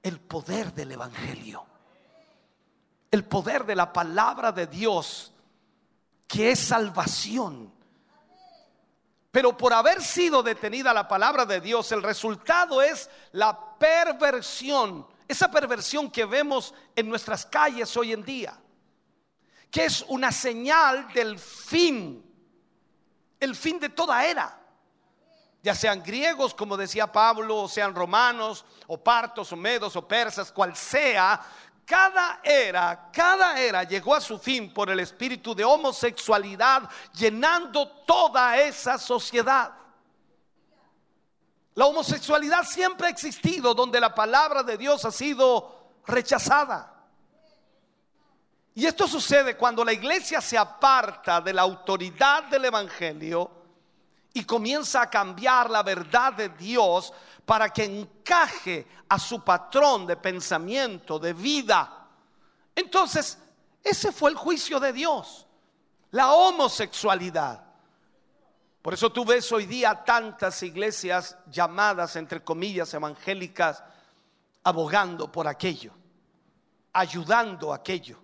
el 0.02 0.20
poder 0.20 0.72
del 0.72 0.92
Evangelio, 0.92 1.64
el 3.10 3.24
poder 3.24 3.64
de 3.66 3.76
la 3.76 3.92
palabra 3.92 4.52
de 4.52 4.66
Dios, 4.66 5.32
que 6.26 6.52
es 6.52 6.58
salvación. 6.60 7.72
Pero 9.30 9.56
por 9.56 9.72
haber 9.72 10.02
sido 10.02 10.42
detenida 10.42 10.92
la 10.92 11.06
palabra 11.06 11.46
de 11.46 11.60
Dios, 11.60 11.92
el 11.92 12.02
resultado 12.02 12.82
es 12.82 13.08
la 13.32 13.78
perversión, 13.78 15.06
esa 15.28 15.50
perversión 15.50 16.10
que 16.10 16.24
vemos 16.24 16.74
en 16.96 17.08
nuestras 17.08 17.46
calles 17.46 17.96
hoy 17.96 18.12
en 18.12 18.24
día, 18.24 18.58
que 19.70 19.84
es 19.84 20.04
una 20.08 20.32
señal 20.32 21.12
del 21.12 21.38
fin, 21.38 22.24
el 23.38 23.54
fin 23.54 23.78
de 23.78 23.88
toda 23.88 24.26
era. 24.26 24.56
Ya 25.62 25.74
sean 25.74 26.02
griegos, 26.02 26.54
como 26.54 26.76
decía 26.76 27.12
Pablo, 27.12 27.58
o 27.58 27.68
sean 27.68 27.94
romanos, 27.94 28.64
o 28.86 28.98
partos, 28.98 29.52
o 29.52 29.56
medos, 29.56 29.94
o 29.94 30.08
persas, 30.08 30.50
cual 30.50 30.74
sea, 30.74 31.40
cada 31.90 32.38
era, 32.44 33.10
cada 33.12 33.60
era 33.60 33.82
llegó 33.82 34.14
a 34.14 34.20
su 34.20 34.38
fin 34.38 34.72
por 34.72 34.88
el 34.90 35.00
espíritu 35.00 35.56
de 35.56 35.64
homosexualidad, 35.64 36.88
llenando 37.12 37.88
toda 38.06 38.56
esa 38.60 38.96
sociedad. 38.96 39.72
La 41.74 41.86
homosexualidad 41.86 42.62
siempre 42.62 43.08
ha 43.08 43.10
existido 43.10 43.74
donde 43.74 43.98
la 43.98 44.14
palabra 44.14 44.62
de 44.62 44.76
Dios 44.76 45.04
ha 45.04 45.10
sido 45.10 45.96
rechazada. 46.06 46.94
Y 48.72 48.86
esto 48.86 49.08
sucede 49.08 49.56
cuando 49.56 49.84
la 49.84 49.92
iglesia 49.92 50.40
se 50.40 50.56
aparta 50.56 51.40
de 51.40 51.52
la 51.52 51.62
autoridad 51.62 52.44
del 52.44 52.66
Evangelio 52.66 53.50
y 54.32 54.44
comienza 54.44 55.02
a 55.02 55.10
cambiar 55.10 55.68
la 55.68 55.82
verdad 55.82 56.34
de 56.34 56.50
Dios 56.50 57.12
para 57.50 57.70
que 57.70 57.82
encaje 57.82 58.86
a 59.08 59.18
su 59.18 59.42
patrón 59.42 60.06
de 60.06 60.16
pensamiento, 60.16 61.18
de 61.18 61.32
vida. 61.32 62.06
Entonces, 62.76 63.38
ese 63.82 64.12
fue 64.12 64.30
el 64.30 64.36
juicio 64.36 64.78
de 64.78 64.92
Dios, 64.92 65.48
la 66.12 66.32
homosexualidad. 66.32 67.64
Por 68.80 68.94
eso 68.94 69.10
tú 69.10 69.24
ves 69.24 69.50
hoy 69.50 69.66
día 69.66 70.04
tantas 70.04 70.62
iglesias 70.62 71.36
llamadas, 71.50 72.14
entre 72.14 72.44
comillas, 72.44 72.94
evangélicas, 72.94 73.82
abogando 74.62 75.32
por 75.32 75.48
aquello, 75.48 75.92
ayudando 76.92 77.74
aquello, 77.74 78.20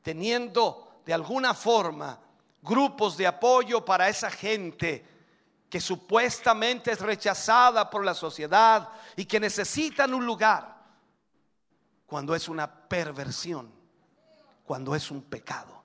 teniendo 0.00 1.00
de 1.04 1.12
alguna 1.12 1.52
forma 1.52 2.18
grupos 2.62 3.18
de 3.18 3.26
apoyo 3.26 3.84
para 3.84 4.08
esa 4.08 4.30
gente 4.30 5.13
que 5.74 5.80
supuestamente 5.80 6.92
es 6.92 7.00
rechazada 7.00 7.90
por 7.90 8.04
la 8.04 8.14
sociedad 8.14 8.90
y 9.16 9.24
que 9.24 9.40
necesitan 9.40 10.14
un 10.14 10.24
lugar, 10.24 10.72
cuando 12.06 12.32
es 12.32 12.48
una 12.48 12.72
perversión, 12.72 13.72
cuando 14.64 14.94
es 14.94 15.10
un 15.10 15.22
pecado. 15.22 15.82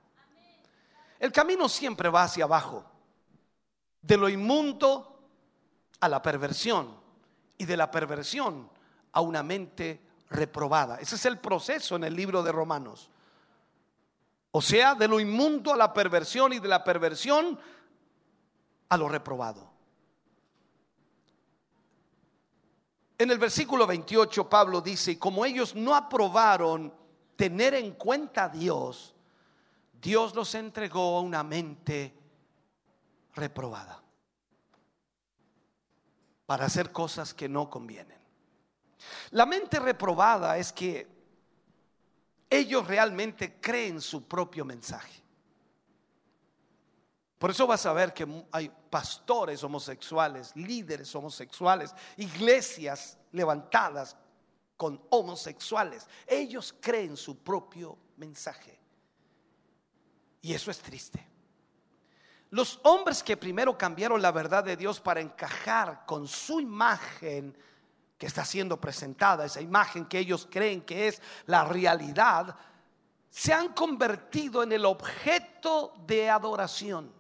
El 1.18 1.32
camino 1.32 1.68
siempre 1.68 2.08
va 2.08 2.26
hacia 2.26 2.44
abajo, 2.44 2.86
de 4.00 4.16
lo 4.16 4.30
inmundo 4.30 5.28
a 6.00 6.08
la 6.08 6.22
perversión 6.22 6.96
y 7.58 7.66
de 7.66 7.76
la 7.76 7.90
perversión 7.90 8.70
a 9.12 9.22
una 9.22 9.42
mente 9.42 10.02
reprobada. 10.30 10.98
Ese 10.98 11.16
es 11.16 11.26
el 11.26 11.40
proceso 11.40 11.96
en 11.96 12.04
el 12.04 12.16
libro 12.16 12.44
de 12.44 12.52
Romanos. 12.52 13.10
O 14.52 14.62
sea, 14.62 14.94
de 14.94 15.08
lo 15.08 15.20
inmundo 15.20 15.74
a 15.74 15.78
la 15.78 15.92
perversión 15.92 16.54
y 16.54 16.60
de 16.60 16.68
la 16.68 16.84
perversión 16.84 17.60
a 18.90 18.96
lo 18.96 19.10
reprobado. 19.10 19.69
En 23.20 23.30
el 23.30 23.38
versículo 23.38 23.86
28 23.86 24.50
Pablo 24.50 24.80
dice, 24.80 25.20
como 25.20 25.44
ellos 25.44 25.76
no 25.76 25.94
aprobaron 25.94 26.94
tener 27.36 27.74
en 27.74 27.92
cuenta 27.92 28.46
a 28.46 28.50
Dios, 28.50 29.14
Dios 30.02 30.34
los 30.34 30.56
entregó 30.56 31.18
a 31.18 31.22
una 31.22 31.44
mente 31.44 32.14
reprobada 33.36 34.02
para 36.46 36.66
hacer 36.66 36.94
cosas 36.94 37.34
que 37.34 37.50
no 37.50 37.70
convienen. 37.70 38.18
La 39.32 39.46
mente 39.46 39.80
reprobada 39.80 40.58
es 40.58 40.72
que 40.72 41.06
ellos 42.50 42.88
realmente 42.88 43.60
creen 43.60 44.00
su 44.00 44.30
propio 44.30 44.64
mensaje. 44.64 45.22
Por 47.40 47.52
eso 47.52 47.66
vas 47.66 47.86
a 47.86 47.94
ver 47.94 48.14
que 48.14 48.28
hay 48.52 48.70
pastores 48.90 49.64
homosexuales, 49.64 50.52
líderes 50.56 51.16
homosexuales, 51.16 51.96
iglesias 52.18 53.18
levantadas 53.32 54.18
con 54.76 55.02
homosexuales. 55.10 56.06
Ellos 56.28 56.76
creen 56.82 57.16
su 57.16 57.38
propio 57.38 57.98
mensaje. 58.18 58.78
Y 60.42 60.54
eso 60.54 60.70
es 60.70 60.80
triste. 60.80 61.26
Los 62.50 62.80
hombres 62.84 63.24
que 63.24 63.38
primero 63.38 63.78
cambiaron 63.78 64.22
la 64.22 64.34
verdad 64.34 64.66
de 64.66 64.76
Dios 64.76 65.00
para 65.00 65.22
encajar 65.22 66.06
con 66.06 66.28
su 66.28 66.60
imagen 66.60 67.58
que 68.18 68.26
está 68.26 68.44
siendo 68.44 68.82
presentada, 68.82 69.46
esa 69.46 69.62
imagen 69.62 70.06
que 70.06 70.20
ellos 70.20 70.46
creen 70.52 70.82
que 70.82 71.08
es 71.08 71.22
la 71.46 71.64
realidad, 71.64 72.54
se 73.30 73.54
han 73.54 73.74
convertido 73.74 74.62
en 74.62 74.74
el 74.74 74.84
objeto 74.84 75.94
de 76.06 76.30
adoración. 76.30 77.19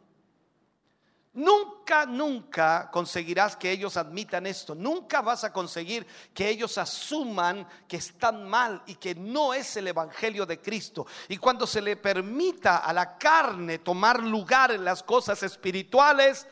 Nunca, 1.33 2.07
nunca 2.07 2.89
conseguirás 2.91 3.55
que 3.55 3.71
ellos 3.71 3.97
admitan 3.97 4.47
esto. 4.47 4.73
Nunca 4.73 5.21
vas 5.21 5.43
a 5.43 5.53
conseguir 5.53 6.05
que 6.33 6.49
ellos 6.49 6.77
asuman 6.77 7.67
que 7.87 7.97
están 7.97 8.49
mal 8.49 8.81
y 8.87 8.95
que 8.95 9.13
no 9.13 9.53
es 9.53 9.77
el 9.77 9.87
Evangelio 9.87 10.45
de 10.45 10.59
Cristo. 10.59 11.05
Y 11.27 11.37
cuando 11.37 11.67
se 11.67 11.81
le 11.81 11.97
permita 11.97 12.77
a 12.77 12.91
la 12.93 13.17
carne 13.17 13.79
tomar 13.79 14.23
lugar 14.23 14.71
en 14.71 14.83
las 14.83 15.03
cosas 15.03 15.43
espirituales, 15.43 16.47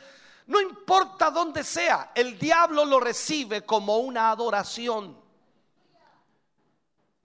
no 0.46 0.62
importa 0.62 1.32
dónde 1.32 1.64
sea, 1.64 2.12
el 2.14 2.38
diablo 2.38 2.86
lo 2.86 3.00
recibe 3.00 3.64
como 3.64 3.98
una 3.98 4.30
adoración. 4.30 5.27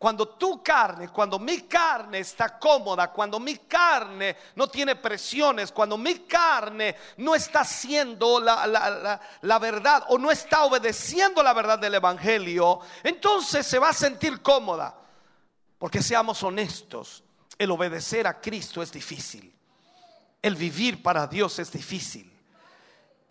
Cuando 0.03 0.31
tu 0.31 0.61
carne, 0.61 1.11
cuando 1.11 1.39
mi 1.39 1.61
carne 1.61 2.19
está 2.19 2.59
cómoda, 2.59 3.13
cuando 3.13 3.39
mi 3.39 3.57
carne 3.59 4.37
no 4.57 4.67
tiene 4.67 4.97
presiones, 4.97 5.71
cuando 5.71 5.97
mi 5.97 6.27
carne 6.27 6.97
no 7.19 7.37
está 7.37 7.61
haciendo 7.61 8.41
la, 8.41 8.67
la, 9.43 9.59
verdad 9.61 10.03
o 10.09 10.19
no 10.19 10.33
está 10.33 10.65
obedeciendo 10.65 11.41
la 11.41 11.53
verdad 11.53 11.79
del 11.79 11.95
Evangelio, 11.95 12.81
entonces 13.05 13.65
se 13.65 13.79
va 13.79 13.91
a 13.91 13.93
sentir 13.93 14.43
cómoda. 14.43 14.93
Porque 15.79 16.03
seamos 16.03 16.43
honestos, 16.43 17.23
el 17.57 17.71
obedecer 17.71 18.27
a 18.27 18.41
Cristo 18.41 18.83
es 18.83 18.91
difícil. 18.91 19.55
El 20.43 20.57
vivir 20.57 21.01
para 21.01 21.29
Dios 21.29 21.61
es 21.61 21.71
difícil 21.71 22.32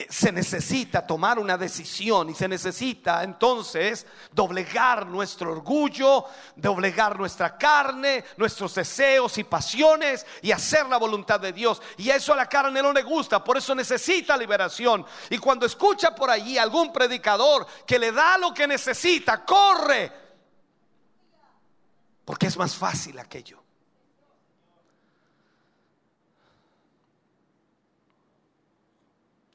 se 0.10 0.32
necesita 0.32 1.06
tomar 1.06 1.40
una 1.40 1.58
decisión 1.58 2.30
y 2.30 2.36
se 2.36 2.48
necesita 2.48 3.24
entonces 3.24 4.06
doblegar 4.32 5.06
nuestro 5.08 5.52
orgullo, 5.52 6.26
doblegar 6.56 7.18
nuestra 7.18 7.58
carne, 7.58 8.24
nuestros 8.38 8.76
deseos 8.76 9.38
y 9.38 9.44
pasiones 9.44 10.26
y 10.42 10.52
hacer 10.52 10.88
la 10.88 10.98
voluntad 10.98 11.40
de 11.40 11.54
Dios. 11.54 11.82
Y 11.98 12.10
eso 12.10 12.34
a 12.34 12.38
la 12.38 12.48
carne 12.48 12.82
no 12.82 12.94
le 12.94 13.04
gusta, 13.04 13.44
por 13.44 13.58
eso 13.58 13.76
necesita 13.76 14.38
liberación. 14.38 15.06
Y 15.30 15.38
cuando 15.38 15.66
escucha 15.66 16.14
por 16.16 16.30
allí 16.30 16.58
algún 16.58 16.92
predicador 16.92 17.66
que 17.86 18.00
le 18.00 18.12
da 18.12 18.38
lo 18.38 18.54
que 18.54 18.68
necesita, 18.68 19.44
corre, 19.46 20.12
porque 22.26 22.48
es 22.48 22.58
más 22.58 22.76
fácil 22.76 23.20
aquello. 23.20 23.61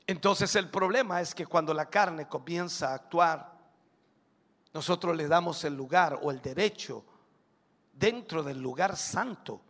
Entonces 0.07 0.55
el 0.55 0.71
problema 0.71 1.21
es 1.21 1.35
que 1.35 1.47
cuando 1.47 1.75
la 1.75 1.91
carne 1.91 2.29
comienza 2.29 2.91
a 2.91 2.95
actuar, 2.95 3.57
nosotros 4.73 5.17
le 5.17 5.27
damos 5.27 5.65
el 5.65 5.75
lugar 5.75 6.19
o 6.23 6.31
el 6.31 6.41
derecho 6.41 7.05
dentro 7.93 8.43
del 8.43 8.61
lugar 8.61 8.97
santo 8.97 9.61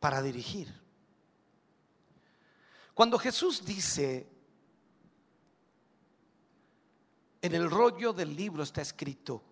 para 0.00 0.20
dirigir. 0.22 0.82
Cuando 2.94 3.18
Jesús 3.18 3.64
dice, 3.64 4.28
en 7.40 7.54
el 7.54 7.70
rollo 7.70 8.12
del 8.12 8.34
libro 8.34 8.62
está 8.62 8.82
escrito, 8.82 9.42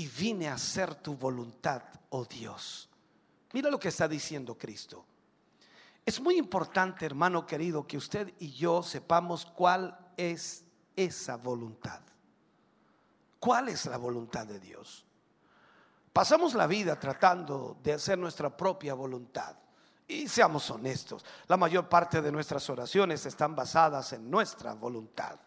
y 0.00 0.06
vine 0.06 0.48
a 0.48 0.54
hacer 0.54 0.94
tu 0.94 1.14
voluntad, 1.14 1.82
oh 2.08 2.24
Dios. 2.24 2.88
Mira 3.52 3.70
lo 3.70 3.78
que 3.78 3.88
está 3.88 4.08
diciendo 4.08 4.56
Cristo. 4.56 5.04
Es 6.10 6.20
muy 6.20 6.38
importante, 6.38 7.06
hermano 7.06 7.46
querido, 7.46 7.86
que 7.86 7.96
usted 7.96 8.34
y 8.40 8.50
yo 8.50 8.82
sepamos 8.82 9.46
cuál 9.46 9.96
es 10.16 10.64
esa 10.96 11.36
voluntad. 11.36 12.00
¿Cuál 13.38 13.68
es 13.68 13.86
la 13.86 13.96
voluntad 13.96 14.44
de 14.44 14.58
Dios? 14.58 15.06
Pasamos 16.12 16.54
la 16.54 16.66
vida 16.66 16.98
tratando 16.98 17.78
de 17.80 17.92
hacer 17.92 18.18
nuestra 18.18 18.56
propia 18.56 18.94
voluntad. 18.94 19.54
Y 20.08 20.26
seamos 20.26 20.68
honestos, 20.72 21.24
la 21.46 21.56
mayor 21.56 21.88
parte 21.88 22.20
de 22.20 22.32
nuestras 22.32 22.68
oraciones 22.68 23.24
están 23.24 23.54
basadas 23.54 24.12
en 24.12 24.28
nuestra 24.28 24.74
voluntad. 24.74 25.38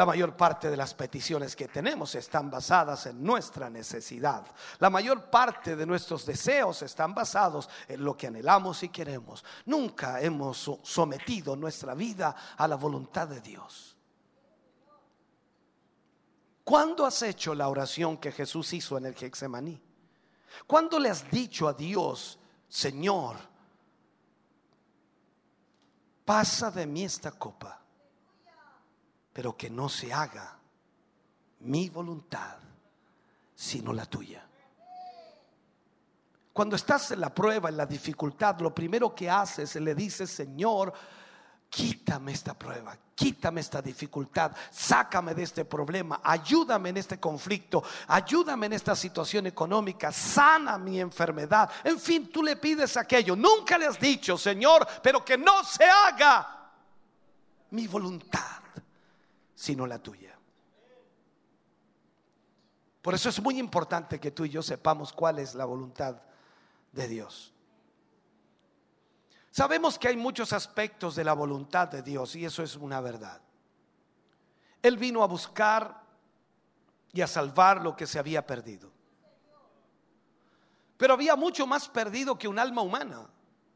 La 0.00 0.06
mayor 0.06 0.34
parte 0.34 0.70
de 0.70 0.78
las 0.78 0.94
peticiones 0.94 1.54
que 1.54 1.68
tenemos 1.68 2.14
están 2.14 2.50
basadas 2.50 3.04
en 3.04 3.22
nuestra 3.22 3.68
necesidad. 3.68 4.46
La 4.78 4.88
mayor 4.88 5.28
parte 5.28 5.76
de 5.76 5.84
nuestros 5.84 6.24
deseos 6.24 6.80
están 6.80 7.14
basados 7.14 7.68
en 7.86 8.02
lo 8.02 8.16
que 8.16 8.28
anhelamos 8.28 8.82
y 8.82 8.88
queremos. 8.88 9.44
Nunca 9.66 10.18
hemos 10.22 10.70
sometido 10.82 11.54
nuestra 11.54 11.92
vida 11.92 12.34
a 12.56 12.66
la 12.66 12.76
voluntad 12.76 13.28
de 13.28 13.42
Dios. 13.42 13.94
¿Cuándo 16.64 17.04
has 17.04 17.20
hecho 17.20 17.54
la 17.54 17.68
oración 17.68 18.16
que 18.16 18.32
Jesús 18.32 18.72
hizo 18.72 18.96
en 18.96 19.04
el 19.04 19.14
Getsemaní? 19.14 19.82
¿Cuándo 20.66 20.98
le 20.98 21.10
has 21.10 21.30
dicho 21.30 21.68
a 21.68 21.74
Dios, 21.74 22.38
Señor, 22.70 23.36
pasa 26.24 26.70
de 26.70 26.86
mí 26.86 27.04
esta 27.04 27.32
copa? 27.32 27.79
Pero 29.32 29.56
que 29.56 29.70
no 29.70 29.88
se 29.88 30.12
haga 30.12 30.56
mi 31.60 31.88
voluntad, 31.88 32.56
sino 33.54 33.92
la 33.92 34.06
tuya. 34.06 34.46
Cuando 36.52 36.76
estás 36.76 37.12
en 37.12 37.20
la 37.20 37.32
prueba, 37.32 37.68
en 37.68 37.76
la 37.76 37.86
dificultad, 37.86 38.58
lo 38.60 38.74
primero 38.74 39.14
que 39.14 39.30
haces 39.30 39.76
es 39.76 39.82
le 39.82 39.94
dices, 39.94 40.30
Señor, 40.30 40.92
quítame 41.68 42.32
esta 42.32 42.58
prueba, 42.58 42.96
quítame 43.14 43.60
esta 43.60 43.80
dificultad, 43.80 44.50
sácame 44.70 45.34
de 45.34 45.44
este 45.44 45.64
problema, 45.64 46.20
ayúdame 46.24 46.88
en 46.88 46.96
este 46.96 47.20
conflicto, 47.20 47.84
ayúdame 48.08 48.66
en 48.66 48.72
esta 48.72 48.96
situación 48.96 49.46
económica, 49.46 50.10
sana 50.10 50.76
mi 50.76 50.98
enfermedad. 51.00 51.70
En 51.84 52.00
fin, 52.00 52.30
tú 52.32 52.42
le 52.42 52.56
pides 52.56 52.96
aquello. 52.96 53.36
Nunca 53.36 53.78
le 53.78 53.86
has 53.86 54.00
dicho, 54.00 54.36
Señor, 54.36 54.86
pero 55.02 55.24
que 55.24 55.38
no 55.38 55.62
se 55.62 55.84
haga 55.84 56.72
mi 57.70 57.86
voluntad 57.86 58.59
sino 59.60 59.86
la 59.86 59.98
tuya. 59.98 60.34
Por 63.02 63.12
eso 63.12 63.28
es 63.28 63.42
muy 63.42 63.58
importante 63.58 64.18
que 64.18 64.30
tú 64.30 64.46
y 64.46 64.48
yo 64.48 64.62
sepamos 64.62 65.12
cuál 65.12 65.38
es 65.38 65.54
la 65.54 65.66
voluntad 65.66 66.22
de 66.92 67.06
Dios. 67.06 67.52
Sabemos 69.50 69.98
que 69.98 70.08
hay 70.08 70.16
muchos 70.16 70.54
aspectos 70.54 71.14
de 71.14 71.24
la 71.24 71.34
voluntad 71.34 71.88
de 71.88 72.00
Dios 72.00 72.36
y 72.36 72.46
eso 72.46 72.62
es 72.62 72.74
una 72.74 73.02
verdad. 73.02 73.42
Él 74.80 74.96
vino 74.96 75.22
a 75.22 75.26
buscar 75.26 76.04
y 77.12 77.20
a 77.20 77.26
salvar 77.26 77.82
lo 77.82 77.94
que 77.94 78.06
se 78.06 78.18
había 78.18 78.46
perdido. 78.46 78.90
Pero 80.96 81.12
había 81.12 81.36
mucho 81.36 81.66
más 81.66 81.86
perdido 81.86 82.38
que 82.38 82.48
un 82.48 82.58
alma 82.58 82.80
humana, 82.80 83.28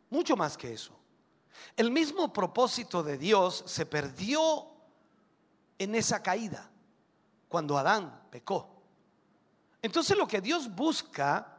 mucho 0.09 0.35
más 0.35 0.57
que 0.57 0.73
eso. 0.73 0.99
El 1.77 1.91
mismo 1.91 2.33
propósito 2.33 3.03
de 3.03 3.19
Dios 3.19 3.65
se 3.67 3.85
perdió 3.85 4.74
en 5.79 5.95
esa 5.95 6.23
caída, 6.23 6.71
cuando 7.49 7.77
Adán 7.77 8.23
pecó. 8.31 8.83
Entonces 9.83 10.17
lo 10.17 10.27
que 10.27 10.41
Dios 10.41 10.75
busca, 10.75 11.59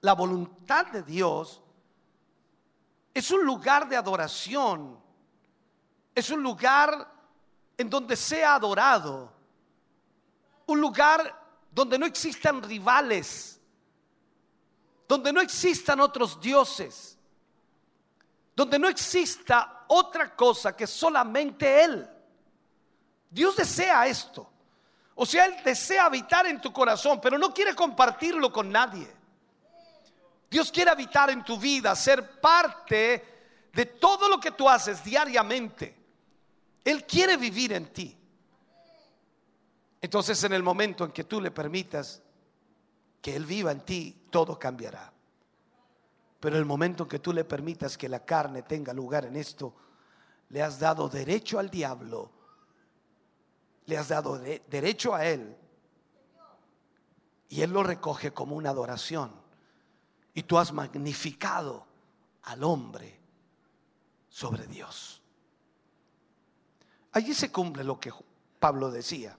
la 0.00 0.14
voluntad 0.14 0.86
de 0.86 1.02
Dios, 1.02 1.62
es 3.14 3.30
un 3.30 3.44
lugar 3.44 3.88
de 3.88 3.96
adoración, 3.96 4.98
es 6.14 6.30
un 6.30 6.42
lugar 6.42 7.10
en 7.76 7.88
donde 7.88 8.16
sea 8.16 8.54
adorado, 8.54 9.32
un 10.66 10.80
lugar 10.80 11.40
donde 11.70 11.98
no 11.98 12.06
existan 12.06 12.62
rivales, 12.62 13.60
donde 15.08 15.32
no 15.32 15.40
existan 15.40 16.00
otros 16.00 16.40
dioses, 16.40 17.18
donde 18.54 18.78
no 18.78 18.88
exista 18.88 19.84
otra 19.88 20.34
cosa 20.36 20.76
que 20.76 20.86
solamente 20.86 21.82
Él. 21.84 22.08
Dios 23.30 23.56
desea 23.56 24.06
esto. 24.06 24.50
O 25.14 25.24
sea, 25.24 25.46
Él 25.46 25.54
desea 25.64 26.06
habitar 26.06 26.46
en 26.46 26.60
tu 26.60 26.72
corazón, 26.72 27.20
pero 27.20 27.38
no 27.38 27.54
quiere 27.54 27.74
compartirlo 27.74 28.52
con 28.52 28.70
nadie. 28.70 29.08
Dios 30.50 30.72
quiere 30.72 30.90
habitar 30.90 31.30
en 31.30 31.44
tu 31.44 31.56
vida, 31.56 31.94
ser 31.94 32.40
parte 32.40 33.68
de 33.72 33.86
todo 33.86 34.28
lo 34.28 34.40
que 34.40 34.50
tú 34.50 34.68
haces 34.68 35.04
diariamente. 35.04 35.96
Él 36.82 37.06
quiere 37.06 37.36
vivir 37.36 37.72
en 37.72 37.92
ti. 37.92 38.16
Entonces 40.00 40.42
en 40.42 40.54
el 40.54 40.62
momento 40.62 41.04
en 41.04 41.12
que 41.12 41.24
tú 41.24 41.40
le 41.40 41.50
permitas 41.50 42.22
que 43.20 43.36
Él 43.36 43.44
viva 43.44 43.70
en 43.70 43.80
ti, 43.82 44.26
todo 44.30 44.58
cambiará. 44.58 45.12
Pero 46.40 46.56
el 46.56 46.64
momento 46.64 47.04
en 47.04 47.08
que 47.10 47.18
tú 47.18 47.32
le 47.32 47.44
permitas 47.44 47.98
que 47.98 48.08
la 48.08 48.24
carne 48.24 48.62
tenga 48.62 48.94
lugar 48.94 49.26
en 49.26 49.36
esto, 49.36 49.76
le 50.48 50.62
has 50.62 50.80
dado 50.80 51.08
derecho 51.08 51.58
al 51.58 51.68
diablo 51.68 52.39
le 53.86 53.98
has 53.98 54.08
dado 54.08 54.38
derecho 54.38 55.14
a 55.14 55.26
Él. 55.26 55.56
Y 57.48 57.62
Él 57.62 57.72
lo 57.72 57.82
recoge 57.82 58.32
como 58.32 58.56
una 58.56 58.70
adoración. 58.70 59.32
Y 60.34 60.44
tú 60.44 60.58
has 60.58 60.72
magnificado 60.72 61.86
al 62.42 62.62
hombre 62.62 63.18
sobre 64.28 64.66
Dios. 64.66 65.20
Allí 67.12 67.34
se 67.34 67.50
cumple 67.50 67.82
lo 67.82 67.98
que 67.98 68.12
Pablo 68.58 68.90
decía. 68.90 69.36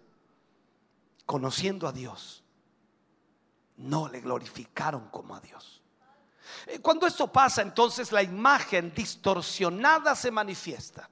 Conociendo 1.26 1.88
a 1.88 1.94
Dios, 1.94 2.44
no 3.78 4.10
le 4.10 4.20
glorificaron 4.20 5.08
como 5.10 5.36
a 5.36 5.40
Dios. 5.40 5.82
Eh, 6.68 6.80
cuando 6.80 7.08
esto 7.08 7.32
pasa, 7.32 7.62
entonces 7.62 8.12
la 8.12 8.22
imagen 8.22 8.94
distorsionada 8.94 10.16
se 10.16 10.32
manifiesta. 10.32 11.10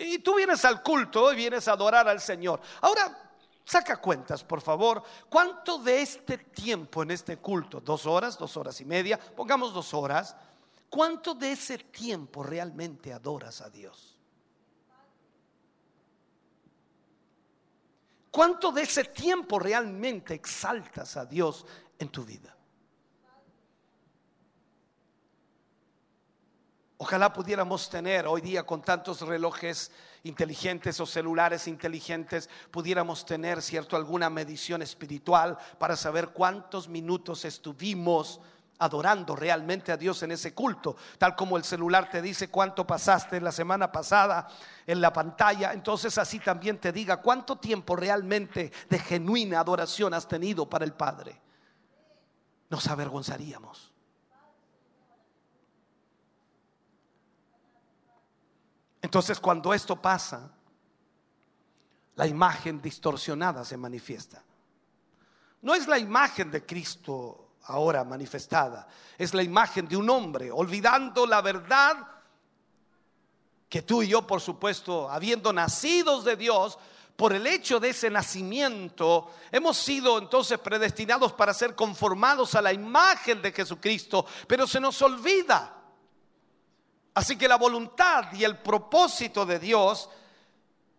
Y 0.00 0.20
tú 0.20 0.34
vienes 0.34 0.64
al 0.64 0.82
culto 0.82 1.30
y 1.30 1.36
vienes 1.36 1.68
a 1.68 1.72
adorar 1.72 2.08
al 2.08 2.20
Señor. 2.20 2.58
Ahora, 2.80 3.32
saca 3.62 4.00
cuentas, 4.00 4.42
por 4.42 4.62
favor. 4.62 5.02
¿Cuánto 5.28 5.76
de 5.76 6.00
este 6.00 6.38
tiempo 6.38 7.02
en 7.02 7.10
este 7.10 7.36
culto? 7.36 7.80
¿Dos 7.82 8.06
horas? 8.06 8.38
¿Dos 8.38 8.56
horas 8.56 8.80
y 8.80 8.86
media? 8.86 9.20
Pongamos 9.20 9.74
dos 9.74 9.92
horas. 9.92 10.34
¿Cuánto 10.88 11.34
de 11.34 11.52
ese 11.52 11.76
tiempo 11.76 12.42
realmente 12.42 13.12
adoras 13.12 13.60
a 13.60 13.68
Dios? 13.68 14.16
¿Cuánto 18.30 18.72
de 18.72 18.82
ese 18.82 19.04
tiempo 19.04 19.58
realmente 19.58 20.32
exaltas 20.32 21.18
a 21.18 21.26
Dios 21.26 21.66
en 21.98 22.08
tu 22.08 22.24
vida? 22.24 22.56
Ojalá 27.02 27.32
pudiéramos 27.32 27.88
tener 27.88 28.26
hoy 28.26 28.42
día 28.42 28.64
con 28.64 28.82
tantos 28.82 29.22
relojes 29.22 29.90
inteligentes 30.24 31.00
o 31.00 31.06
celulares 31.06 31.66
inteligentes, 31.66 32.50
pudiéramos 32.70 33.24
tener, 33.24 33.62
cierto, 33.62 33.96
alguna 33.96 34.28
medición 34.28 34.82
espiritual 34.82 35.56
para 35.78 35.96
saber 35.96 36.28
cuántos 36.28 36.88
minutos 36.88 37.46
estuvimos 37.46 38.38
adorando 38.80 39.34
realmente 39.34 39.92
a 39.92 39.96
Dios 39.96 40.22
en 40.24 40.32
ese 40.32 40.52
culto, 40.52 40.94
tal 41.16 41.34
como 41.34 41.56
el 41.56 41.64
celular 41.64 42.10
te 42.10 42.20
dice 42.20 42.50
cuánto 42.50 42.86
pasaste 42.86 43.40
la 43.40 43.50
semana 43.50 43.90
pasada 43.90 44.46
en 44.86 45.00
la 45.00 45.10
pantalla, 45.10 45.72
entonces 45.72 46.18
así 46.18 46.38
también 46.38 46.76
te 46.76 46.92
diga 46.92 47.22
cuánto 47.22 47.56
tiempo 47.56 47.96
realmente 47.96 48.70
de 48.90 48.98
genuina 48.98 49.60
adoración 49.60 50.12
has 50.12 50.28
tenido 50.28 50.68
para 50.68 50.84
el 50.84 50.92
Padre. 50.92 51.40
Nos 52.68 52.86
avergonzaríamos. 52.88 53.89
Entonces 59.02 59.40
cuando 59.40 59.72
esto 59.72 59.96
pasa, 59.96 60.50
la 62.16 62.26
imagen 62.26 62.82
distorsionada 62.82 63.64
se 63.64 63.76
manifiesta. 63.76 64.42
No 65.62 65.74
es 65.74 65.86
la 65.86 65.98
imagen 65.98 66.50
de 66.50 66.64
Cristo 66.64 67.52
ahora 67.64 68.04
manifestada, 68.04 68.86
es 69.16 69.34
la 69.34 69.42
imagen 69.42 69.86
de 69.86 69.96
un 69.96 70.08
hombre, 70.10 70.50
olvidando 70.50 71.26
la 71.26 71.40
verdad 71.40 71.96
que 73.68 73.82
tú 73.82 74.02
y 74.02 74.08
yo, 74.08 74.26
por 74.26 74.40
supuesto, 74.40 75.08
habiendo 75.08 75.52
nacidos 75.52 76.24
de 76.24 76.36
Dios, 76.36 76.78
por 77.16 77.34
el 77.34 77.46
hecho 77.46 77.78
de 77.78 77.90
ese 77.90 78.10
nacimiento, 78.10 79.30
hemos 79.52 79.76
sido 79.76 80.18
entonces 80.18 80.58
predestinados 80.58 81.32
para 81.32 81.52
ser 81.52 81.74
conformados 81.74 82.54
a 82.54 82.62
la 82.62 82.72
imagen 82.72 83.42
de 83.42 83.52
Jesucristo, 83.52 84.24
pero 84.46 84.66
se 84.66 84.80
nos 84.80 85.00
olvida 85.02 85.79
Así 87.14 87.36
que 87.36 87.48
la 87.48 87.56
voluntad 87.56 88.32
y 88.32 88.44
el 88.44 88.58
propósito 88.58 89.44
de 89.44 89.58
Dios, 89.58 90.08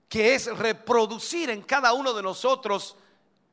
que 0.09 0.35
es 0.35 0.45
reproducir 0.57 1.49
en 1.49 1.61
cada 1.61 1.93
uno 1.93 2.13
de 2.13 2.21
nosotros 2.21 2.97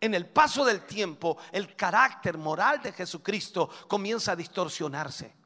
en 0.01 0.15
el 0.15 0.27
paso 0.27 0.65
del 0.65 0.83
tiempo 0.83 1.39
el 1.53 1.75
carácter 1.77 2.37
moral 2.39 2.83
de 2.83 2.93
Jesucristo, 2.93 3.69
comienza 3.87 4.33
a 4.33 4.37
distorsionarse. 4.37 5.39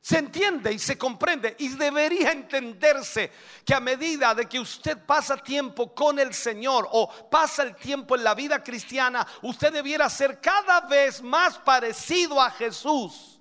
Se 0.00 0.18
entiende 0.18 0.70
y 0.70 0.78
se 0.78 0.98
comprende 0.98 1.56
y 1.58 1.68
debería 1.68 2.30
entenderse 2.30 3.32
que 3.64 3.72
a 3.72 3.80
medida 3.80 4.34
de 4.34 4.46
que 4.46 4.60
usted 4.60 4.98
pasa 5.06 5.38
tiempo 5.38 5.94
con 5.94 6.18
el 6.18 6.34
Señor 6.34 6.86
o 6.92 7.08
pasa 7.30 7.62
el 7.62 7.74
tiempo 7.74 8.14
en 8.14 8.22
la 8.22 8.34
vida 8.34 8.62
cristiana, 8.62 9.26
usted 9.40 9.72
debiera 9.72 10.10
ser 10.10 10.42
cada 10.42 10.82
vez 10.82 11.22
más 11.22 11.56
parecido 11.56 12.38
a 12.38 12.50
Jesús. 12.50 13.33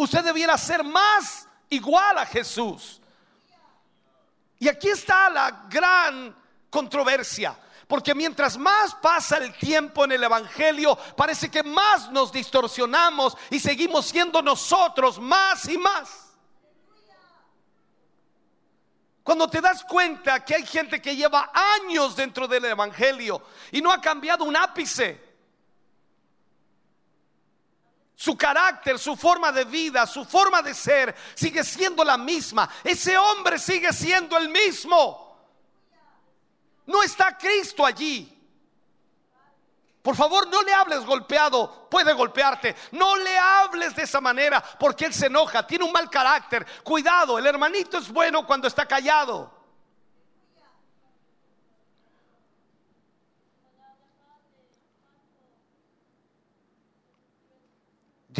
Usted 0.00 0.24
debiera 0.24 0.56
ser 0.56 0.82
más 0.82 1.46
igual 1.68 2.16
a 2.16 2.24
Jesús. 2.24 3.02
Y 4.58 4.66
aquí 4.66 4.88
está 4.88 5.28
la 5.28 5.66
gran 5.68 6.34
controversia. 6.70 7.54
Porque 7.86 8.14
mientras 8.14 8.56
más 8.56 8.94
pasa 8.94 9.36
el 9.36 9.52
tiempo 9.58 10.06
en 10.06 10.12
el 10.12 10.24
Evangelio, 10.24 10.96
parece 11.14 11.50
que 11.50 11.62
más 11.62 12.10
nos 12.10 12.32
distorsionamos 12.32 13.36
y 13.50 13.60
seguimos 13.60 14.06
siendo 14.06 14.40
nosotros 14.40 15.18
más 15.18 15.68
y 15.68 15.76
más. 15.76 16.32
Cuando 19.22 19.50
te 19.50 19.60
das 19.60 19.84
cuenta 19.84 20.42
que 20.42 20.54
hay 20.54 20.66
gente 20.66 21.02
que 21.02 21.14
lleva 21.14 21.52
años 21.52 22.16
dentro 22.16 22.48
del 22.48 22.64
Evangelio 22.64 23.42
y 23.70 23.82
no 23.82 23.92
ha 23.92 24.00
cambiado 24.00 24.44
un 24.44 24.56
ápice. 24.56 25.29
Su 28.20 28.36
carácter, 28.36 28.98
su 28.98 29.16
forma 29.16 29.50
de 29.50 29.64
vida, 29.64 30.06
su 30.06 30.26
forma 30.26 30.60
de 30.60 30.74
ser 30.74 31.16
sigue 31.34 31.64
siendo 31.64 32.04
la 32.04 32.18
misma. 32.18 32.68
Ese 32.84 33.16
hombre 33.16 33.58
sigue 33.58 33.94
siendo 33.94 34.36
el 34.36 34.50
mismo. 34.50 35.38
No 36.84 37.02
está 37.02 37.38
Cristo 37.38 37.82
allí. 37.82 38.30
Por 40.02 40.14
favor, 40.14 40.46
no 40.48 40.60
le 40.60 40.70
hables 40.70 41.06
golpeado, 41.06 41.88
puede 41.88 42.12
golpearte. 42.12 42.76
No 42.92 43.16
le 43.16 43.38
hables 43.38 43.96
de 43.96 44.02
esa 44.02 44.20
manera 44.20 44.62
porque 44.78 45.06
él 45.06 45.14
se 45.14 45.28
enoja, 45.28 45.66
tiene 45.66 45.86
un 45.86 45.92
mal 45.92 46.10
carácter. 46.10 46.66
Cuidado, 46.84 47.38
el 47.38 47.46
hermanito 47.46 47.96
es 47.96 48.10
bueno 48.10 48.44
cuando 48.46 48.68
está 48.68 48.84
callado. 48.84 49.59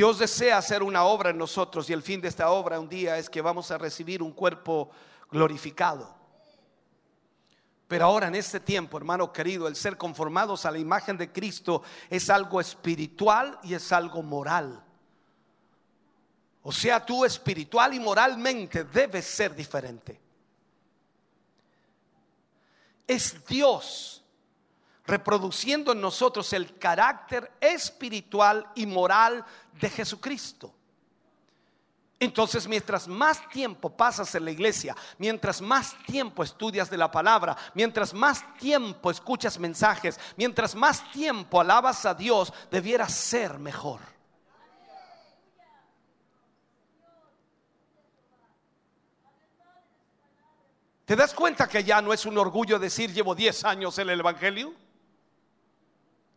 Dios 0.00 0.18
desea 0.18 0.56
hacer 0.56 0.82
una 0.82 1.04
obra 1.04 1.28
en 1.28 1.36
nosotros 1.36 1.90
y 1.90 1.92
el 1.92 2.00
fin 2.00 2.22
de 2.22 2.28
esta 2.28 2.50
obra 2.52 2.80
un 2.80 2.88
día 2.88 3.18
es 3.18 3.28
que 3.28 3.42
vamos 3.42 3.70
a 3.70 3.76
recibir 3.76 4.22
un 4.22 4.32
cuerpo 4.32 4.90
glorificado. 5.30 6.16
Pero 7.86 8.06
ahora 8.06 8.28
en 8.28 8.34
este 8.34 8.60
tiempo, 8.60 8.96
hermano 8.96 9.30
querido, 9.30 9.68
el 9.68 9.76
ser 9.76 9.98
conformados 9.98 10.64
a 10.64 10.70
la 10.70 10.78
imagen 10.78 11.18
de 11.18 11.30
Cristo 11.30 11.82
es 12.08 12.30
algo 12.30 12.62
espiritual 12.62 13.58
y 13.62 13.74
es 13.74 13.92
algo 13.92 14.22
moral. 14.22 14.82
O 16.62 16.72
sea, 16.72 17.04
tú 17.04 17.26
espiritual 17.26 17.92
y 17.92 18.00
moralmente 18.00 18.84
debes 18.84 19.26
ser 19.26 19.54
diferente. 19.54 20.18
Es 23.06 23.44
Dios 23.44 24.20
reproduciendo 25.10 25.90
en 25.90 26.00
nosotros 26.00 26.52
el 26.52 26.78
carácter 26.78 27.50
espiritual 27.60 28.64
y 28.76 28.86
moral 28.86 29.44
de 29.80 29.90
Jesucristo. 29.90 30.74
Entonces, 32.22 32.68
mientras 32.68 33.08
más 33.08 33.48
tiempo 33.48 33.88
pasas 33.88 34.34
en 34.34 34.44
la 34.44 34.50
iglesia, 34.50 34.94
mientras 35.16 35.62
más 35.62 35.96
tiempo 36.04 36.42
estudias 36.42 36.90
de 36.90 36.98
la 36.98 37.10
palabra, 37.10 37.56
mientras 37.72 38.12
más 38.12 38.44
tiempo 38.58 39.10
escuchas 39.10 39.58
mensajes, 39.58 40.20
mientras 40.36 40.74
más 40.74 41.10
tiempo 41.12 41.62
alabas 41.62 42.04
a 42.04 42.12
Dios, 42.12 42.52
debiera 42.70 43.08
ser 43.08 43.58
mejor. 43.58 44.00
¿Te 51.06 51.16
das 51.16 51.32
cuenta 51.32 51.66
que 51.66 51.82
ya 51.82 52.02
no 52.02 52.12
es 52.12 52.26
un 52.26 52.36
orgullo 52.36 52.78
decir 52.78 53.12
llevo 53.12 53.34
10 53.34 53.64
años 53.64 53.98
en 53.98 54.10
el 54.10 54.20
Evangelio? 54.20 54.74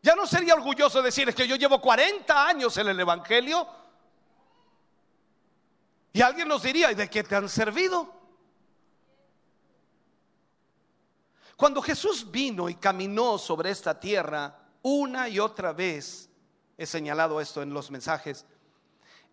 Ya 0.03 0.15
no 0.15 0.27
sería 0.27 0.53
orgulloso 0.53 1.01
decir 1.01 1.33
que 1.33 1.47
yo 1.47 1.55
llevo 1.55 1.79
40 1.79 2.45
años 2.45 2.75
en 2.75 2.89
el 2.89 2.99
Evangelio. 2.99 3.65
Y 6.11 6.21
alguien 6.21 6.49
nos 6.49 6.61
diría, 6.61 6.91
¿y 6.91 6.95
de 6.95 7.09
qué 7.09 7.23
te 7.23 7.37
han 7.37 7.47
servido? 7.47 8.13
Cuando 11.55 11.81
Jesús 11.81 12.29
vino 12.29 12.67
y 12.67 12.75
caminó 12.75 13.37
sobre 13.37 13.69
esta 13.69 13.97
tierra 13.97 14.53
una 14.81 15.29
y 15.29 15.39
otra 15.39 15.71
vez, 15.71 16.29
he 16.77 16.85
señalado 16.85 17.39
esto 17.39 17.61
en 17.61 17.73
los 17.73 17.89
mensajes, 17.89 18.45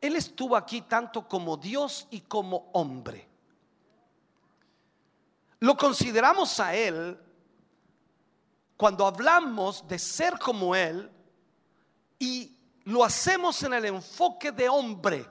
Él 0.01 0.15
estuvo 0.15 0.57
aquí 0.57 0.83
tanto 0.83 1.27
como 1.27 1.57
Dios 1.57 2.07
y 2.13 2.21
como 2.21 2.71
hombre. 2.75 3.29
Lo 5.59 5.77
consideramos 5.77 6.61
a 6.61 6.77
Él 6.77 7.19
cuando 8.81 9.07
hablamos 9.07 9.87
de 9.87 9.99
ser 9.99 10.39
como 10.39 10.75
Él 10.75 11.13
y 12.19 12.57
lo 12.85 13.05
hacemos 13.05 13.63
en 13.63 13.75
el 13.75 13.85
enfoque 13.85 14.53
de 14.53 14.71
hombre 14.71 15.29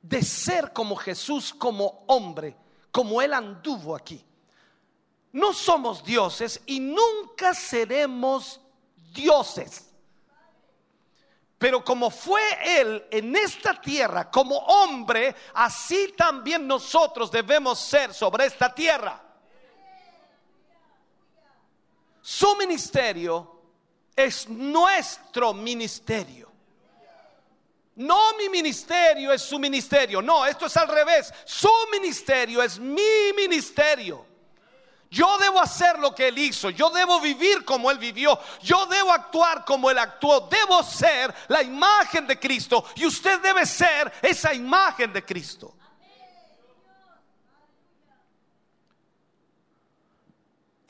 de 0.00 0.22
ser 0.22 0.72
como 0.72 0.94
Jesús, 0.94 1.52
como 1.52 2.04
hombre, 2.06 2.56
como 2.92 3.20
Él 3.20 3.34
anduvo 3.34 3.96
aquí. 3.96 4.24
No 5.32 5.52
somos 5.52 6.04
dioses 6.04 6.62
y 6.66 6.78
nunca 6.78 7.52
seremos 7.52 8.60
dioses. 9.12 9.92
Pero 11.58 11.84
como 11.84 12.10
fue 12.10 12.42
Él 12.62 13.06
en 13.10 13.34
esta 13.34 13.74
tierra 13.80 14.30
como 14.30 14.56
hombre, 14.56 15.34
así 15.52 16.14
también 16.16 16.64
nosotros 16.64 17.28
debemos 17.28 17.80
ser 17.80 18.14
sobre 18.14 18.46
esta 18.46 18.72
tierra. 18.72 19.29
Su 22.32 22.54
ministerio 22.54 23.60
es 24.14 24.48
nuestro 24.48 25.52
ministerio. 25.52 26.48
No 27.96 28.34
mi 28.38 28.48
ministerio 28.48 29.32
es 29.32 29.42
su 29.42 29.58
ministerio. 29.58 30.22
No, 30.22 30.46
esto 30.46 30.66
es 30.66 30.76
al 30.76 30.86
revés. 30.86 31.34
Su 31.44 31.68
ministerio 31.90 32.62
es 32.62 32.78
mi 32.78 33.32
ministerio. 33.36 34.24
Yo 35.10 35.38
debo 35.38 35.60
hacer 35.60 35.98
lo 35.98 36.14
que 36.14 36.28
Él 36.28 36.38
hizo. 36.38 36.70
Yo 36.70 36.90
debo 36.90 37.20
vivir 37.20 37.64
como 37.64 37.90
Él 37.90 37.98
vivió. 37.98 38.38
Yo 38.62 38.86
debo 38.86 39.10
actuar 39.10 39.64
como 39.64 39.90
Él 39.90 39.98
actuó. 39.98 40.42
Debo 40.42 40.84
ser 40.84 41.34
la 41.48 41.64
imagen 41.64 42.28
de 42.28 42.38
Cristo. 42.38 42.84
Y 42.94 43.06
usted 43.06 43.40
debe 43.40 43.66
ser 43.66 44.12
esa 44.22 44.54
imagen 44.54 45.12
de 45.12 45.24
Cristo. 45.24 45.74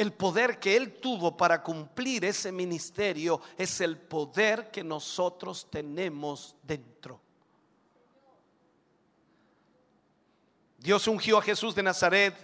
El 0.00 0.14
poder 0.14 0.58
que 0.58 0.78
Él 0.78 0.98
tuvo 0.98 1.36
para 1.36 1.62
cumplir 1.62 2.24
ese 2.24 2.50
ministerio 2.50 3.38
es 3.58 3.82
el 3.82 3.98
poder 3.98 4.70
que 4.70 4.82
nosotros 4.82 5.66
tenemos 5.70 6.56
dentro. 6.62 7.20
Dios 10.78 11.06
ungió 11.06 11.36
a 11.36 11.42
Jesús 11.42 11.74
de 11.74 11.82
Nazaret 11.82 12.34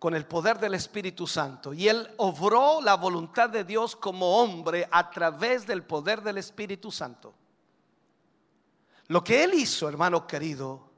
con 0.00 0.16
el 0.16 0.26
poder 0.26 0.58
del 0.58 0.74
Espíritu 0.74 1.28
Santo 1.28 1.72
y 1.72 1.86
Él 1.86 2.12
obró 2.16 2.80
la 2.80 2.96
voluntad 2.96 3.48
de 3.48 3.62
Dios 3.62 3.94
como 3.94 4.42
hombre 4.42 4.88
a 4.90 5.10
través 5.10 5.64
del 5.64 5.84
poder 5.84 6.22
del 6.22 6.38
Espíritu 6.38 6.90
Santo. 6.90 7.32
Lo 9.06 9.22
que 9.22 9.44
Él 9.44 9.54
hizo, 9.54 9.88
hermano 9.88 10.26
querido, 10.26 10.90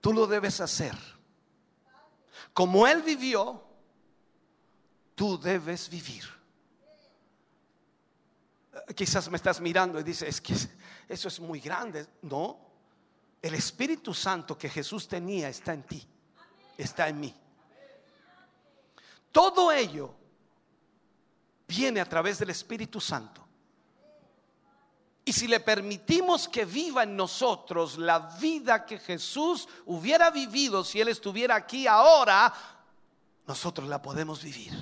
tú 0.00 0.14
lo 0.14 0.26
debes 0.26 0.58
hacer 0.62 1.17
como 2.58 2.88
Él 2.88 3.04
vivió, 3.04 3.62
tú 5.14 5.38
debes 5.38 5.88
vivir. 5.88 6.24
Quizás 8.96 9.30
me 9.30 9.36
estás 9.36 9.60
mirando 9.60 10.00
y 10.00 10.02
dices, 10.02 10.28
es 10.28 10.40
que 10.40 10.56
eso 11.08 11.28
es 11.28 11.38
muy 11.38 11.60
grande. 11.60 12.04
No, 12.22 12.58
el 13.40 13.54
Espíritu 13.54 14.12
Santo 14.12 14.58
que 14.58 14.68
Jesús 14.68 15.06
tenía 15.06 15.48
está 15.48 15.72
en 15.72 15.84
ti, 15.84 16.04
está 16.76 17.08
en 17.08 17.20
mí. 17.20 17.34
Todo 19.30 19.70
ello 19.70 20.12
viene 21.68 22.00
a 22.00 22.08
través 22.08 22.40
del 22.40 22.50
Espíritu 22.50 23.00
Santo. 23.00 23.46
Y 25.28 25.32
si 25.34 25.46
le 25.46 25.60
permitimos 25.60 26.48
que 26.48 26.64
viva 26.64 27.02
en 27.02 27.14
nosotros 27.14 27.98
la 27.98 28.18
vida 28.18 28.86
que 28.86 28.98
Jesús 28.98 29.68
hubiera 29.84 30.30
vivido 30.30 30.82
si 30.82 31.02
Él 31.02 31.08
estuviera 31.08 31.54
aquí 31.54 31.86
ahora, 31.86 32.50
nosotros 33.46 33.86
la 33.90 34.00
podemos 34.00 34.42
vivir. 34.42 34.72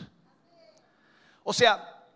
O 1.43 1.53
sea, 1.53 2.07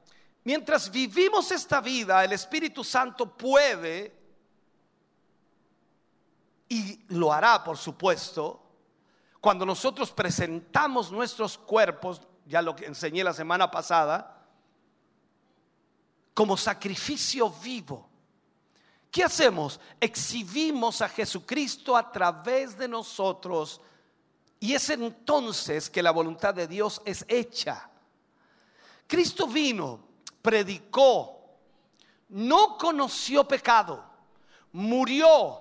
mientras 0.45 0.93
vivimos 0.93 1.51
esta 1.51 1.81
vida, 1.81 2.23
el 2.23 2.31
Espíritu 2.31 2.85
Santo 2.85 3.37
puede, 3.37 4.17
y 6.69 7.05
lo 7.09 7.33
hará 7.33 7.65
por 7.65 7.79
supuesto, 7.79 8.63
cuando 9.41 9.67
nosotros 9.67 10.13
presentamos 10.13 11.11
nuestros 11.11 11.59
cuerpos, 11.59 12.21
ya 12.47 12.63
lo 12.63 12.77
que 12.77 12.87
enseñé 12.87 13.25
la 13.25 13.35
semana 13.35 13.73
pasada, 13.73 14.47
como 16.33 16.57
sacrificio 16.57 17.51
vivo 17.51 18.10
¿Qué 19.11 19.25
hacemos? 19.25 19.81
Exhibimos 20.01 21.03
a 21.03 21.09
Jesucristo 21.09 21.97
a 21.97 22.13
través 22.13 22.79
de 22.79 22.87
nosotros 22.87 23.81
y 24.61 24.75
es 24.75 24.91
entonces 24.91 25.91
que 25.91 26.03
la 26.03 26.13
voluntad 26.13 26.55
de 26.55 26.69
Dios 26.69 27.03
es 27.05 27.25
hecha. 27.27 27.91
Cristo 29.07 29.49
vino, 29.49 30.01
predicó, 30.41 31.41
no 32.29 32.79
conoció 32.79 33.49
pecado, 33.49 34.05
murió, 34.73 35.61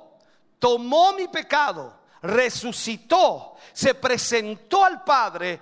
tomó 0.59 1.13
mi 1.13 1.27
pecado, 1.27 1.97
resucitó, 2.21 3.55
se 3.73 3.95
presentó 3.95 4.85
al 4.85 5.03
Padre 5.03 5.59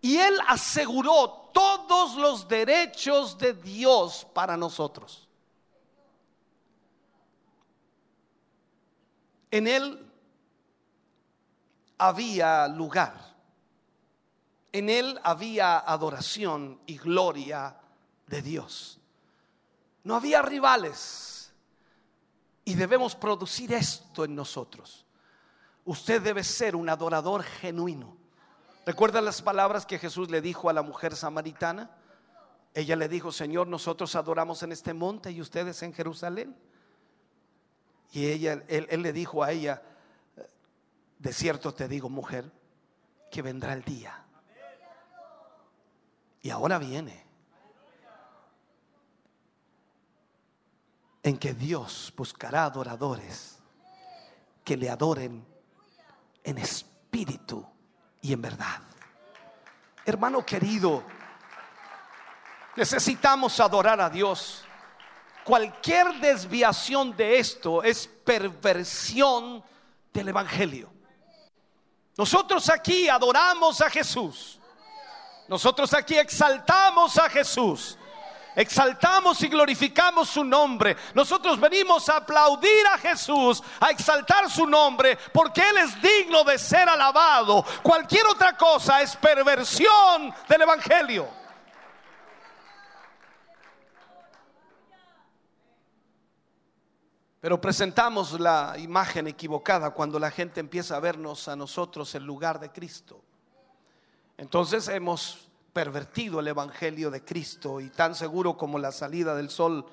y 0.00 0.16
Él 0.16 0.38
aseguró 0.46 1.50
todos 1.52 2.14
los 2.14 2.48
derechos 2.48 3.36
de 3.36 3.52
Dios 3.52 4.26
para 4.32 4.56
nosotros. 4.56 5.28
En 9.50 9.66
Él 9.66 10.10
había 11.98 12.68
lugar. 12.68 13.34
En 14.72 14.88
Él 14.88 15.18
había 15.22 15.78
adoración 15.78 16.80
y 16.86 16.96
gloria 16.96 17.76
de 18.26 18.42
Dios. 18.42 18.98
No 20.04 20.14
había 20.14 20.42
rivales. 20.42 21.52
Y 22.64 22.74
debemos 22.74 23.14
producir 23.16 23.72
esto 23.72 24.24
en 24.24 24.34
nosotros. 24.34 25.04
Usted 25.84 26.22
debe 26.22 26.44
ser 26.44 26.76
un 26.76 26.88
adorador 26.88 27.42
genuino. 27.42 28.16
¿Recuerda 28.86 29.20
las 29.20 29.42
palabras 29.42 29.86
que 29.86 29.98
Jesús 29.98 30.30
le 30.30 30.40
dijo 30.40 30.70
a 30.70 30.72
la 30.72 30.82
mujer 30.82 31.16
samaritana? 31.16 31.90
Ella 32.74 32.96
le 32.96 33.08
dijo, 33.08 33.32
Señor, 33.32 33.66
nosotros 33.66 34.14
adoramos 34.14 34.62
en 34.62 34.72
este 34.72 34.94
monte 34.94 35.32
y 35.32 35.40
ustedes 35.40 35.82
en 35.82 35.92
Jerusalén. 35.92 36.56
Y 38.12 38.26
ella, 38.26 38.62
él, 38.68 38.86
él 38.90 39.02
le 39.02 39.12
dijo 39.12 39.42
a 39.42 39.52
ella, 39.52 39.82
de 41.18 41.32
cierto 41.32 41.72
te 41.74 41.86
digo, 41.86 42.08
mujer, 42.08 42.50
que 43.30 43.42
vendrá 43.42 43.72
el 43.72 43.84
día. 43.84 44.24
Y 46.42 46.50
ahora 46.50 46.78
viene. 46.78 47.24
En 51.22 51.36
que 51.36 51.52
Dios 51.52 52.12
buscará 52.16 52.64
adoradores 52.64 53.58
que 54.64 54.76
le 54.76 54.88
adoren 54.88 55.46
en 56.42 56.58
espíritu 56.58 57.66
y 58.22 58.32
en 58.32 58.40
verdad. 58.40 58.80
Hermano 60.04 60.44
querido, 60.44 61.04
necesitamos 62.76 63.60
adorar 63.60 64.00
a 64.00 64.08
Dios. 64.08 64.64
Cualquier 65.44 66.14
desviación 66.20 67.16
de 67.16 67.38
esto 67.38 67.82
es 67.82 68.06
perversión 68.24 69.62
del 70.12 70.28
Evangelio. 70.28 70.92
Nosotros 72.16 72.68
aquí 72.68 73.08
adoramos 73.08 73.80
a 73.80 73.88
Jesús. 73.88 74.60
Nosotros 75.48 75.92
aquí 75.94 76.16
exaltamos 76.16 77.16
a 77.18 77.28
Jesús. 77.28 77.96
Exaltamos 78.54 79.42
y 79.42 79.48
glorificamos 79.48 80.28
su 80.28 80.44
nombre. 80.44 80.96
Nosotros 81.14 81.58
venimos 81.58 82.08
a 82.08 82.16
aplaudir 82.16 82.86
a 82.92 82.98
Jesús, 82.98 83.62
a 83.80 83.90
exaltar 83.90 84.50
su 84.50 84.66
nombre, 84.66 85.16
porque 85.32 85.62
Él 85.66 85.78
es 85.78 86.02
digno 86.02 86.44
de 86.44 86.58
ser 86.58 86.88
alabado. 86.88 87.64
Cualquier 87.82 88.26
otra 88.26 88.56
cosa 88.56 89.00
es 89.02 89.16
perversión 89.16 90.34
del 90.48 90.62
Evangelio. 90.62 91.39
Pero 97.40 97.58
presentamos 97.58 98.38
la 98.38 98.76
imagen 98.78 99.26
equivocada 99.26 99.90
cuando 99.90 100.18
la 100.18 100.30
gente 100.30 100.60
empieza 100.60 100.96
a 100.96 101.00
vernos 101.00 101.48
a 101.48 101.56
nosotros 101.56 102.14
en 102.14 102.26
lugar 102.26 102.60
de 102.60 102.70
Cristo. 102.70 103.22
Entonces 104.36 104.88
hemos 104.88 105.48
pervertido 105.72 106.40
el 106.40 106.48
Evangelio 106.48 107.10
de 107.10 107.24
Cristo 107.24 107.80
y 107.80 107.88
tan 107.88 108.14
seguro 108.14 108.56
como 108.58 108.78
la 108.78 108.92
salida 108.92 109.34
del 109.34 109.48
sol, 109.48 109.86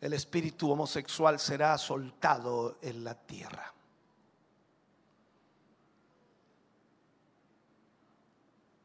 el 0.00 0.12
espíritu 0.14 0.70
homosexual 0.70 1.38
será 1.38 1.76
soltado 1.76 2.78
en 2.80 3.04
la 3.04 3.14
tierra. 3.14 3.74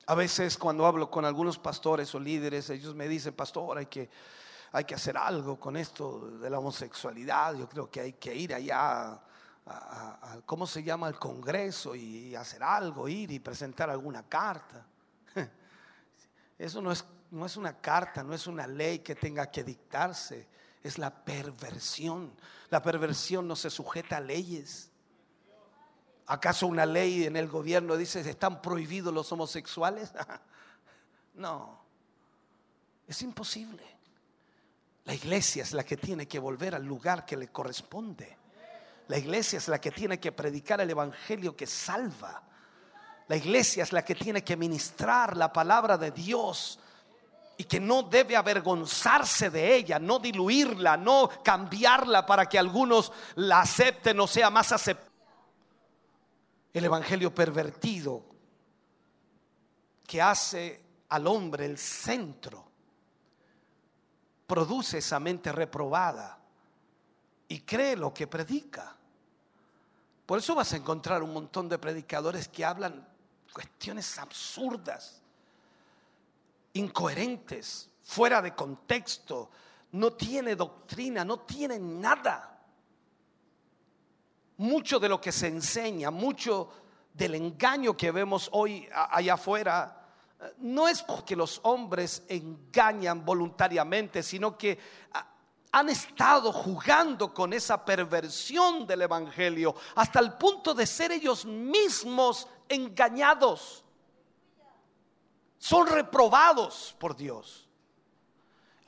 A 0.07 0.15
veces 0.15 0.57
cuando 0.57 0.85
hablo 0.85 1.09
con 1.09 1.23
algunos 1.23 1.57
pastores 1.57 2.13
o 2.15 2.19
líderes, 2.19 2.69
ellos 2.69 2.95
me 2.95 3.07
dicen, 3.07 3.33
pastor, 3.33 3.77
hay 3.77 3.85
que 3.85 4.09
hay 4.71 4.85
que 4.85 4.95
hacer 4.95 5.17
algo 5.17 5.59
con 5.59 5.75
esto 5.75 6.31
de 6.39 6.49
la 6.49 6.59
homosexualidad. 6.59 7.55
Yo 7.55 7.67
creo 7.67 7.89
que 7.89 7.99
hay 7.99 8.13
que 8.13 8.33
ir 8.33 8.53
allá, 8.53 9.21
a, 9.65 10.39
¿cómo 10.45 10.65
se 10.65 10.81
llama? 10.81 11.07
Al 11.07 11.19
Congreso 11.19 11.93
y 11.93 12.35
hacer 12.35 12.63
algo, 12.63 13.07
ir 13.07 13.31
y 13.31 13.39
presentar 13.39 13.89
alguna 13.89 14.23
carta. 14.23 14.85
Eso 16.57 16.81
no 16.81 16.91
es, 16.91 17.03
no 17.31 17.45
es 17.45 17.57
una 17.57 17.77
carta, 17.79 18.23
no 18.23 18.33
es 18.33 18.47
una 18.47 18.65
ley 18.65 18.99
que 18.99 19.15
tenga 19.15 19.51
que 19.51 19.63
dictarse, 19.63 20.47
es 20.81 20.97
la 20.97 21.13
perversión. 21.13 22.33
La 22.69 22.81
perversión 22.81 23.47
no 23.47 23.57
se 23.57 23.69
sujeta 23.69 24.17
a 24.17 24.21
leyes. 24.21 24.89
¿Acaso 26.27 26.65
una 26.67 26.85
ley 26.85 27.25
en 27.25 27.35
el 27.35 27.49
gobierno 27.49 27.97
dice 27.97 28.21
están 28.21 28.61
prohibidos 28.61 29.13
los 29.13 29.29
homosexuales? 29.33 30.13
no, 31.33 31.83
es 33.05 33.21
imposible. 33.21 34.00
La 35.05 35.13
iglesia 35.13 35.63
es 35.63 35.73
la 35.73 35.83
que 35.83 35.97
tiene 35.97 36.27
que 36.27 36.39
volver 36.39 36.75
al 36.75 36.85
lugar 36.85 37.25
que 37.25 37.37
le 37.37 37.47
corresponde. 37.47 38.37
La 39.07 39.17
iglesia 39.17 39.57
es 39.57 39.67
la 39.67 39.81
que 39.81 39.91
tiene 39.91 40.19
que 40.19 40.31
predicar 40.31 40.79
el 40.81 40.89
Evangelio 40.89 41.55
que 41.55 41.65
salva. 41.65 42.43
La 43.27 43.35
iglesia 43.35 43.83
es 43.83 43.93
la 43.93 44.05
que 44.05 44.15
tiene 44.15 44.43
que 44.43 44.55
ministrar 44.55 45.35
la 45.35 45.51
palabra 45.51 45.97
de 45.97 46.11
Dios 46.11 46.79
y 47.57 47.63
que 47.65 47.79
no 47.79 48.03
debe 48.03 48.35
avergonzarse 48.35 49.49
de 49.49 49.75
ella, 49.75 49.99
no 49.99 50.19
diluirla, 50.19 50.97
no 50.97 51.29
cambiarla 51.43 52.25
para 52.25 52.47
que 52.47 52.57
algunos 52.57 53.11
la 53.35 53.61
acepten 53.61 54.19
o 54.19 54.27
sea 54.27 54.49
más 54.49 54.71
aceptada. 54.71 55.11
El 56.73 56.85
Evangelio 56.85 57.35
pervertido 57.35 58.23
que 60.07 60.21
hace 60.21 60.81
al 61.09 61.27
hombre 61.27 61.65
el 61.65 61.77
centro 61.77 62.70
produce 64.51 64.97
esa 64.97 65.17
mente 65.17 65.49
reprobada 65.53 66.37
y 67.47 67.61
cree 67.61 67.95
lo 67.95 68.13
que 68.13 68.27
predica. 68.27 68.93
Por 70.25 70.39
eso 70.39 70.53
vas 70.55 70.73
a 70.73 70.75
encontrar 70.75 71.23
un 71.23 71.31
montón 71.31 71.69
de 71.69 71.77
predicadores 71.77 72.49
que 72.49 72.65
hablan 72.65 73.07
cuestiones 73.53 74.19
absurdas, 74.19 75.21
incoherentes, 76.73 77.91
fuera 78.03 78.41
de 78.41 78.53
contexto, 78.53 79.51
no 79.93 80.11
tiene 80.11 80.57
doctrina, 80.57 81.23
no 81.23 81.39
tiene 81.39 81.79
nada. 81.79 82.59
Mucho 84.57 84.99
de 84.99 85.07
lo 85.07 85.21
que 85.21 85.31
se 85.31 85.47
enseña, 85.47 86.11
mucho 86.11 86.73
del 87.13 87.35
engaño 87.35 87.95
que 87.95 88.11
vemos 88.11 88.49
hoy 88.51 88.85
allá 88.93 89.35
afuera, 89.35 90.00
no 90.57 90.87
es 90.87 91.03
porque 91.03 91.35
los 91.35 91.59
hombres 91.63 92.23
engañan 92.27 93.23
voluntariamente, 93.23 94.23
sino 94.23 94.57
que 94.57 94.77
ah, 95.13 95.27
han 95.71 95.89
estado 95.89 96.51
jugando 96.51 97.33
con 97.33 97.53
esa 97.53 97.83
perversión 97.85 98.85
del 98.87 99.03
Evangelio 99.03 99.75
hasta 99.95 100.19
el 100.19 100.33
punto 100.33 100.73
de 100.73 100.85
ser 100.85 101.11
ellos 101.11 101.45
mismos 101.45 102.47
engañados. 102.67 103.83
Son 105.57 105.85
reprobados 105.87 106.95
por 106.99 107.15
Dios. 107.15 107.67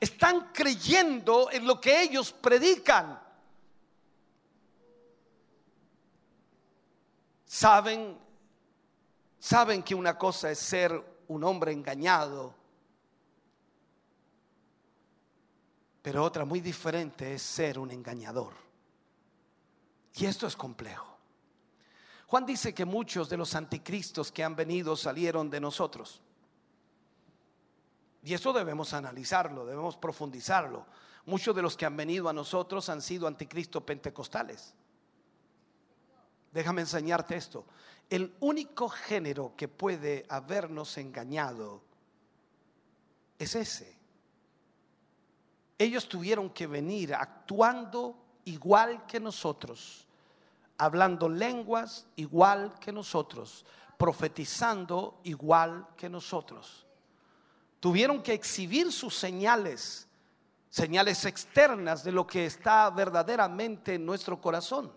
Están 0.00 0.50
creyendo 0.52 1.50
en 1.50 1.66
lo 1.66 1.80
que 1.80 2.02
ellos 2.02 2.32
predican. 2.32 3.22
Saben, 7.46 8.18
saben 9.38 9.82
que 9.84 9.94
una 9.94 10.18
cosa 10.18 10.50
es 10.50 10.58
ser 10.58 11.13
un 11.34 11.44
hombre 11.44 11.72
engañado. 11.72 12.54
Pero 16.02 16.22
otra 16.22 16.44
muy 16.44 16.60
diferente 16.60 17.34
es 17.34 17.42
ser 17.42 17.78
un 17.78 17.90
engañador. 17.90 18.54
Y 20.14 20.26
esto 20.26 20.46
es 20.46 20.56
complejo. 20.56 21.16
Juan 22.26 22.46
dice 22.46 22.74
que 22.74 22.84
muchos 22.84 23.28
de 23.28 23.36
los 23.36 23.54
anticristos 23.54 24.30
que 24.30 24.44
han 24.44 24.56
venido 24.56 24.96
salieron 24.96 25.50
de 25.50 25.60
nosotros. 25.60 26.20
Y 28.22 28.32
eso 28.32 28.52
debemos 28.52 28.94
analizarlo, 28.94 29.66
debemos 29.66 29.96
profundizarlo. 29.96 30.86
Muchos 31.26 31.54
de 31.54 31.62
los 31.62 31.76
que 31.76 31.86
han 31.86 31.96
venido 31.96 32.28
a 32.28 32.32
nosotros 32.32 32.88
han 32.88 33.02
sido 33.02 33.26
anticristos 33.26 33.82
pentecostales. 33.82 34.74
Déjame 36.52 36.82
enseñarte 36.82 37.36
esto 37.36 37.64
el 38.10 38.34
único 38.40 38.88
género 38.88 39.54
que 39.56 39.68
puede 39.68 40.26
habernos 40.28 40.96
engañado 40.98 41.82
es 43.38 43.54
ese. 43.54 43.96
Ellos 45.78 46.08
tuvieron 46.08 46.50
que 46.50 46.66
venir 46.66 47.14
actuando 47.14 48.16
igual 48.44 49.06
que 49.06 49.18
nosotros, 49.18 50.06
hablando 50.78 51.28
lenguas 51.28 52.06
igual 52.16 52.78
que 52.78 52.92
nosotros, 52.92 53.64
profetizando 53.98 55.20
igual 55.24 55.88
que 55.96 56.08
nosotros. 56.08 56.86
Tuvieron 57.80 58.22
que 58.22 58.32
exhibir 58.32 58.92
sus 58.92 59.16
señales, 59.16 60.08
señales 60.70 61.24
externas 61.24 62.04
de 62.04 62.12
lo 62.12 62.26
que 62.26 62.46
está 62.46 62.88
verdaderamente 62.90 63.94
en 63.94 64.06
nuestro 64.06 64.40
corazón. 64.40 64.92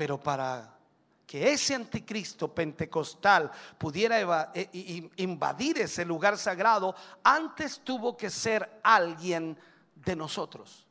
Pero 0.00 0.18
para 0.18 0.78
que 1.26 1.52
ese 1.52 1.74
anticristo 1.74 2.48
pentecostal 2.48 3.50
pudiera 3.76 4.50
e- 4.54 5.10
invadir 5.16 5.76
ese 5.76 6.06
lugar 6.06 6.38
sagrado, 6.38 6.94
antes 7.22 7.80
tuvo 7.84 8.16
que 8.16 8.30
ser 8.30 8.80
alguien 8.82 9.58
de 9.94 10.16
nosotros. 10.16 10.86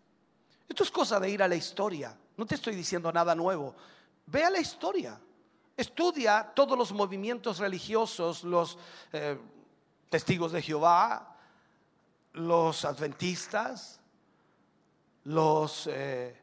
Esto 0.68 0.84
es 0.84 0.91
cosa 0.91 1.19
de 1.19 1.27
ir 1.27 1.41
a 1.41 1.48
la 1.48 1.56
historia. 1.56 2.15
No 2.38 2.45
te 2.45 2.53
estoy 2.53 2.76
diciendo 2.76 3.11
nada 3.11 3.34
nuevo. 3.34 3.73
Ve 4.27 4.44
a 4.44 4.52
la 4.52 4.60
historia. 4.60 5.19
Estudia 5.76 6.52
todos 6.53 6.77
los 6.77 6.91
movimientos 6.91 7.57
religiosos, 7.57 8.44
los 8.44 8.77
eh, 9.11 9.40
testigos 10.07 10.52
de 10.52 10.61
Jehová, 10.61 11.36
los 12.34 12.86
adventistas, 12.86 13.99
los 15.23 15.88
eh, 15.88 16.40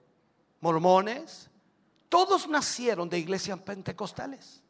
mormones. 0.61 1.49
Todos 2.17 2.49
nacieron 2.49 3.11
de 3.11 3.19
iglesias 3.19 3.59
pentecostales. 3.59 4.63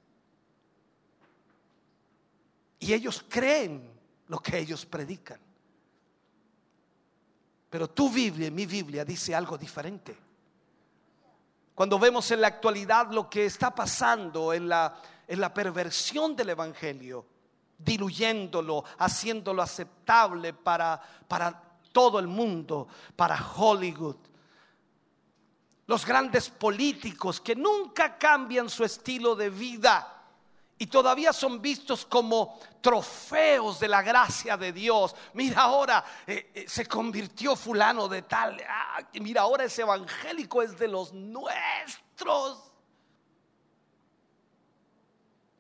Y 2.81 2.93
ellos 2.93 3.25
creen 3.29 3.89
lo 4.27 4.41
que 4.41 4.59
ellos 4.59 4.85
predican. 4.85 5.39
Pero 7.71 7.89
tu 7.89 8.11
Biblia, 8.11 8.51
mi 8.51 8.67
Biblia, 8.67 9.05
dice 9.05 9.33
algo 9.33 9.57
diferente. 9.57 10.19
Cuando 11.73 12.01
vemos 12.01 12.29
en 12.33 12.41
la 12.41 12.49
actualidad 12.49 13.13
lo 13.13 13.31
que 13.31 13.47
está 13.47 13.73
pasando 13.73 14.53
en 14.53 14.69
la, 14.69 15.01
en 15.29 15.41
la 15.41 15.55
perversión 15.55 16.35
del 16.35 16.49
Evangelio, 16.49 17.25
diluyéndolo, 17.79 18.83
haciéndolo 18.99 19.63
aceptable 19.63 20.53
para, 20.53 21.01
para 21.29 21.63
todo 21.93 22.19
el 22.19 22.27
mundo, 22.27 22.89
para 23.15 23.41
Hollywood. 23.41 24.17
Los 25.87 26.05
grandes 26.05 26.51
políticos 26.51 27.41
que 27.41 27.55
nunca 27.55 28.19
cambian 28.19 28.69
su 28.69 28.85
estilo 28.85 29.37
de 29.37 29.51
vida 29.51 30.17
y 30.79 30.89
todavía 30.89 31.33
son 31.33 31.63
vistos 31.63 32.05
como 32.05 32.59
trofeos 32.83 33.81
de 33.81 33.89
la 33.89 34.03
gracia 34.03 34.57
de 34.57 34.73
Dios. 34.73 35.15
Mira 35.33 35.63
ahora, 35.63 36.05
eh, 36.27 36.51
eh, 36.55 36.65
se 36.69 36.87
convirtió 36.87 37.57
fulano 37.57 38.09
de 38.09 38.23
tal. 38.23 38.61
Ah, 38.69 38.99
mira 39.15 39.43
ahora 39.43 39.65
ese 39.65 39.83
evangélico 39.83 40.63
es 40.63 40.77
de 40.79 40.89
los 40.89 41.13
nuestros. 41.15 42.73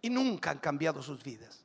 Y 0.02 0.10
nunca 0.10 0.50
han 0.50 0.58
cambiado 0.58 1.02
sus 1.02 1.22
vidas. 1.22 1.64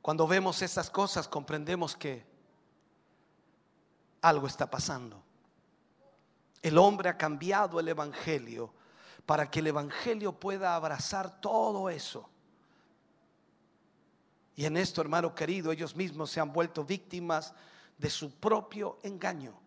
Cuando 0.00 0.26
vemos 0.26 0.62
esas 0.62 0.88
cosas 0.88 1.28
comprendemos 1.28 1.94
que 1.94 2.35
algo 4.28 4.46
está 4.46 4.68
pasando. 4.68 5.22
El 6.62 6.78
hombre 6.78 7.08
ha 7.08 7.16
cambiado 7.16 7.78
el 7.78 7.88
Evangelio 7.88 8.72
para 9.24 9.50
que 9.50 9.60
el 9.60 9.68
Evangelio 9.68 10.32
pueda 10.32 10.74
abrazar 10.74 11.40
todo 11.40 11.88
eso. 11.90 12.28
Y 14.56 14.64
en 14.64 14.76
esto, 14.76 15.00
hermano 15.00 15.34
querido, 15.34 15.70
ellos 15.70 15.94
mismos 15.94 16.30
se 16.30 16.40
han 16.40 16.52
vuelto 16.52 16.84
víctimas 16.84 17.54
de 17.98 18.10
su 18.10 18.32
propio 18.32 18.98
engaño. 19.02 19.60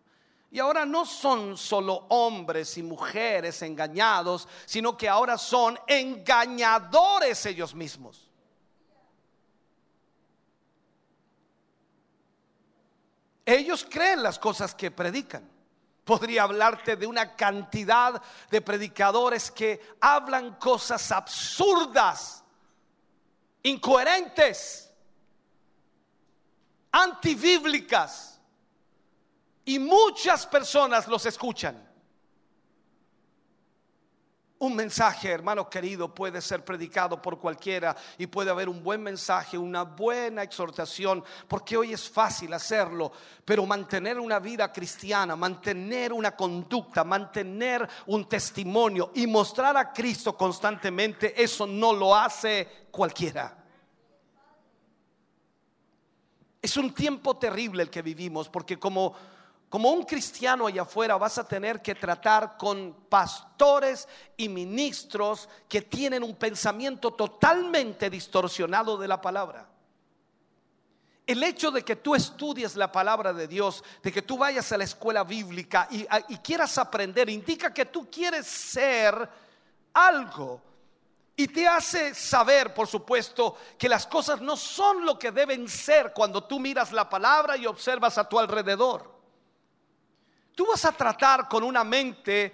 Y 0.50 0.58
ahora 0.58 0.84
no 0.84 1.06
son 1.06 1.56
solo 1.56 2.06
hombres 2.08 2.76
y 2.76 2.82
mujeres 2.82 3.62
engañados, 3.62 4.48
sino 4.66 4.96
que 4.96 5.08
ahora 5.08 5.38
son 5.38 5.78
engañadores 5.86 7.46
ellos 7.46 7.74
mismos. 7.74 8.29
Ellos 13.50 13.84
creen 13.88 14.22
las 14.22 14.38
cosas 14.38 14.76
que 14.76 14.92
predican. 14.92 15.48
Podría 16.04 16.44
hablarte 16.44 16.94
de 16.94 17.06
una 17.06 17.34
cantidad 17.34 18.22
de 18.48 18.60
predicadores 18.60 19.50
que 19.50 19.96
hablan 20.00 20.54
cosas 20.54 21.10
absurdas, 21.10 22.44
incoherentes, 23.64 24.92
antibíblicas. 26.92 28.40
Y 29.64 29.80
muchas 29.80 30.46
personas 30.46 31.08
los 31.08 31.26
escuchan. 31.26 31.89
Un 34.62 34.76
mensaje, 34.76 35.30
hermano 35.30 35.70
querido, 35.70 36.14
puede 36.14 36.42
ser 36.42 36.62
predicado 36.62 37.22
por 37.22 37.38
cualquiera 37.38 37.96
y 38.18 38.26
puede 38.26 38.50
haber 38.50 38.68
un 38.68 38.82
buen 38.82 39.02
mensaje, 39.02 39.56
una 39.56 39.84
buena 39.84 40.42
exhortación, 40.42 41.24
porque 41.48 41.78
hoy 41.78 41.94
es 41.94 42.10
fácil 42.10 42.52
hacerlo, 42.52 43.10
pero 43.42 43.64
mantener 43.64 44.20
una 44.20 44.38
vida 44.38 44.70
cristiana, 44.70 45.34
mantener 45.34 46.12
una 46.12 46.36
conducta, 46.36 47.04
mantener 47.04 47.88
un 48.08 48.28
testimonio 48.28 49.12
y 49.14 49.26
mostrar 49.26 49.78
a 49.78 49.94
Cristo 49.94 50.36
constantemente, 50.36 51.42
eso 51.42 51.66
no 51.66 51.94
lo 51.94 52.14
hace 52.14 52.68
cualquiera. 52.90 53.56
Es 56.60 56.76
un 56.76 56.92
tiempo 56.92 57.38
terrible 57.38 57.82
el 57.82 57.88
que 57.88 58.02
vivimos, 58.02 58.50
porque 58.50 58.78
como 58.78 59.14
como 59.70 59.92
un 59.92 60.02
cristiano 60.02 60.66
allá 60.66 60.82
afuera 60.82 61.16
vas 61.16 61.38
a 61.38 61.46
tener 61.46 61.80
que 61.80 61.94
tratar 61.94 62.56
con 62.56 62.92
pastores 63.08 64.08
y 64.36 64.48
ministros 64.48 65.48
que 65.68 65.82
tienen 65.82 66.24
un 66.24 66.34
pensamiento 66.34 67.12
totalmente 67.12 68.10
distorsionado 68.10 68.96
de 68.96 69.06
la 69.06 69.20
palabra. 69.20 69.68
El 71.24 71.40
hecho 71.44 71.70
de 71.70 71.84
que 71.84 71.94
tú 71.94 72.16
estudies 72.16 72.74
la 72.74 72.90
palabra 72.90 73.32
de 73.32 73.46
Dios, 73.46 73.84
de 74.02 74.10
que 74.10 74.22
tú 74.22 74.36
vayas 74.36 74.72
a 74.72 74.76
la 74.76 74.82
escuela 74.82 75.22
bíblica 75.22 75.86
y, 75.88 76.04
y 76.30 76.38
quieras 76.38 76.76
aprender, 76.76 77.30
indica 77.30 77.72
que 77.72 77.86
tú 77.86 78.10
quieres 78.10 78.48
ser 78.48 79.28
algo. 79.94 80.60
Y 81.36 81.46
te 81.46 81.68
hace 81.68 82.12
saber, 82.12 82.74
por 82.74 82.88
supuesto, 82.88 83.56
que 83.78 83.88
las 83.88 84.04
cosas 84.08 84.40
no 84.40 84.56
son 84.56 85.06
lo 85.06 85.16
que 85.16 85.30
deben 85.30 85.68
ser 85.68 86.12
cuando 86.12 86.42
tú 86.42 86.58
miras 86.58 86.90
la 86.90 87.08
palabra 87.08 87.56
y 87.56 87.66
observas 87.66 88.18
a 88.18 88.28
tu 88.28 88.36
alrededor. 88.36 89.19
Tú 90.54 90.66
vas 90.66 90.84
a 90.84 90.92
tratar 90.92 91.48
con 91.48 91.62
una 91.62 91.84
mente 91.84 92.52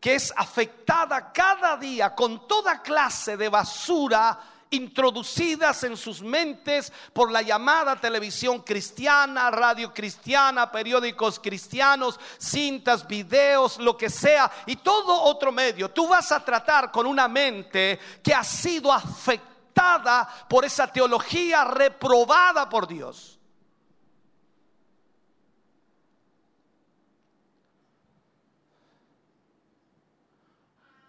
que 0.00 0.14
es 0.14 0.32
afectada 0.36 1.32
cada 1.32 1.76
día 1.76 2.14
con 2.14 2.46
toda 2.46 2.82
clase 2.82 3.36
de 3.36 3.48
basura 3.48 4.38
introducidas 4.70 5.84
en 5.84 5.96
sus 5.96 6.22
mentes 6.22 6.92
por 7.12 7.30
la 7.30 7.42
llamada 7.42 7.96
televisión 7.96 8.60
cristiana, 8.60 9.50
radio 9.50 9.92
cristiana, 9.94 10.70
periódicos 10.70 11.38
cristianos, 11.38 12.18
cintas, 12.38 13.06
videos, 13.06 13.78
lo 13.78 13.96
que 13.96 14.10
sea, 14.10 14.50
y 14.66 14.76
todo 14.76 15.22
otro 15.22 15.52
medio. 15.52 15.90
Tú 15.90 16.08
vas 16.08 16.32
a 16.32 16.44
tratar 16.44 16.90
con 16.90 17.06
una 17.06 17.28
mente 17.28 17.98
que 18.22 18.34
ha 18.34 18.44
sido 18.44 18.92
afectada 18.92 20.28
por 20.48 20.64
esa 20.64 20.86
teología 20.86 21.64
reprobada 21.64 22.68
por 22.68 22.86
Dios. 22.86 23.35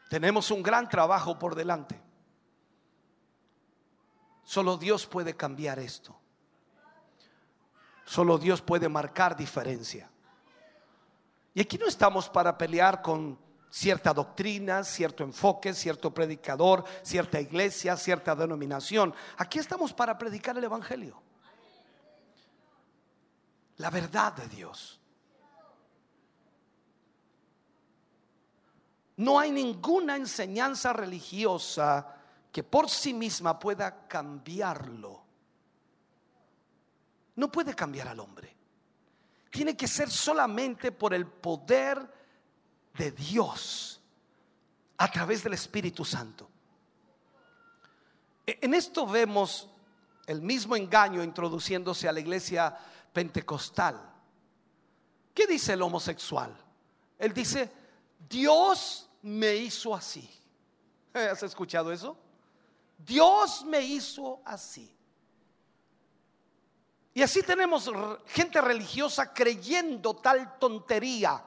Tenemos 0.09 0.51
un 0.51 0.63
gran 0.63 0.87
trabajo 0.87 1.37
por 1.37 1.55
delante. 1.55 1.99
Solo 4.43 4.77
Dios 4.77 5.05
puede 5.05 5.35
cambiar 5.35 5.79
esto. 5.79 6.15
Solo 8.05 8.37
Dios 8.37 8.61
puede 8.61 8.87
marcar 8.87 9.35
diferencia. 9.35 10.09
Y 11.53 11.61
aquí 11.61 11.77
no 11.77 11.87
estamos 11.87 12.29
para 12.29 12.57
pelear 12.57 13.01
con 13.01 13.37
cierta 13.69 14.13
doctrina, 14.13 14.83
cierto 14.83 15.23
enfoque, 15.23 15.73
cierto 15.73 16.13
predicador, 16.13 16.85
cierta 17.03 17.41
iglesia, 17.41 17.97
cierta 17.97 18.35
denominación. 18.35 19.13
Aquí 19.37 19.59
estamos 19.59 19.93
para 19.93 20.17
predicar 20.17 20.57
el 20.57 20.63
Evangelio. 20.63 21.21
La 23.77 23.89
verdad 23.89 24.33
de 24.33 24.47
Dios. 24.47 24.99
No 29.17 29.39
hay 29.39 29.51
ninguna 29.51 30.15
enseñanza 30.15 30.93
religiosa 30.93 32.15
que 32.51 32.63
por 32.63 32.89
sí 32.89 33.13
misma 33.13 33.59
pueda 33.59 34.07
cambiarlo. 34.07 35.23
No 37.35 37.51
puede 37.51 37.75
cambiar 37.75 38.07
al 38.07 38.19
hombre. 38.19 38.55
Tiene 39.51 39.75
que 39.75 39.87
ser 39.87 40.09
solamente 40.09 40.91
por 40.91 41.13
el 41.13 41.25
poder 41.25 42.11
de 42.95 43.11
Dios 43.11 44.01
a 44.97 45.11
través 45.11 45.43
del 45.43 45.53
Espíritu 45.53 46.03
Santo. 46.03 46.49
En 48.45 48.73
esto 48.73 49.05
vemos 49.05 49.69
el 50.25 50.41
mismo 50.41 50.75
engaño 50.75 51.23
introduciéndose 51.23 52.07
a 52.07 52.11
la 52.11 52.19
iglesia 52.19 52.77
pentecostal. 53.13 53.99
¿Qué 55.33 55.47
dice 55.47 55.73
el 55.73 55.81
homosexual? 55.81 56.55
Él 57.19 57.33
dice, 57.33 57.71
Dios 58.29 59.06
me 59.21 59.55
hizo 59.55 59.95
así. 59.95 60.29
¿Has 61.13 61.43
escuchado 61.43 61.91
eso? 61.91 62.17
Dios 62.97 63.63
me 63.65 63.81
hizo 63.81 64.41
así. 64.45 64.93
Y 67.13 67.21
así 67.23 67.41
tenemos 67.41 67.89
gente 68.27 68.61
religiosa 68.61 69.33
creyendo 69.33 70.15
tal 70.15 70.59
tontería. 70.59 71.43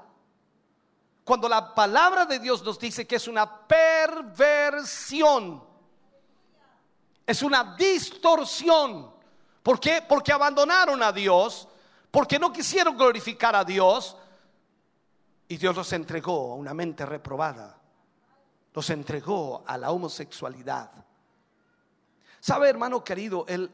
Cuando 1.25 1.49
la 1.49 1.75
palabra 1.75 2.27
de 2.27 2.41
Dios 2.41 2.63
nos 2.65 2.79
dice 2.79 3.07
que 3.07 3.17
es 3.17 3.29
una 3.29 3.69
perversión, 3.69 5.63
es 7.25 7.43
una 7.43 7.77
distorsión. 7.77 9.15
¿Por 9.63 9.79
qué? 9.79 10.03
Porque 10.03 10.33
abandonaron 10.33 11.01
a 11.05 11.13
Dios, 11.13 11.69
porque 12.11 12.39
no 12.39 12.53
quisieron 12.53 12.97
glorificar 12.97 13.55
a 13.55 13.65
Dios 13.65 14.17
y 15.51 15.57
Dios 15.57 15.75
los 15.75 15.93
entregó 15.93 16.53
a 16.53 16.55
una 16.55 16.73
mente 16.73 17.05
reprobada, 17.05 17.77
los 18.73 18.89
entregó 18.91 19.65
a 19.67 19.77
la 19.77 19.91
homosexualidad. 19.91 20.93
¿Sabe, 22.39 22.69
hermano 22.69 23.03
querido, 23.03 23.45
el 23.49 23.69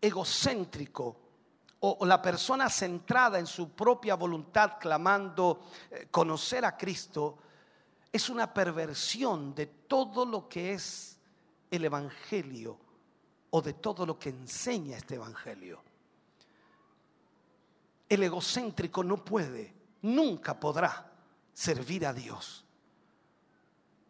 egocéntrico 0.00 1.16
o, 1.78 2.04
la 2.04 2.20
persona 2.20 2.68
centrada 2.68 3.38
en 3.38 3.46
su 3.46 3.70
propia 3.70 4.16
voluntad, 4.16 4.72
clamando 4.80 5.60
eh, 5.92 6.08
conocer 6.10 6.64
a 6.64 6.76
Cristo, 6.76 7.38
es 8.10 8.28
una 8.28 8.52
perversión 8.52 9.54
de 9.54 9.66
todo 9.66 10.26
lo 10.26 10.48
que 10.48 10.72
es 10.72 11.16
el 11.70 11.84
Evangelio 11.84 12.76
o 13.50 13.62
de 13.62 13.74
todo 13.74 14.04
lo 14.04 14.18
que 14.18 14.30
enseña 14.30 14.96
este 14.96 15.14
Evangelio. 15.14 15.80
El 18.08 18.20
egocéntrico 18.24 19.04
no 19.04 19.24
puede, 19.24 19.72
nunca 20.02 20.58
podrá 20.58 21.09
servir 21.60 22.06
a 22.06 22.14
Dios, 22.14 22.64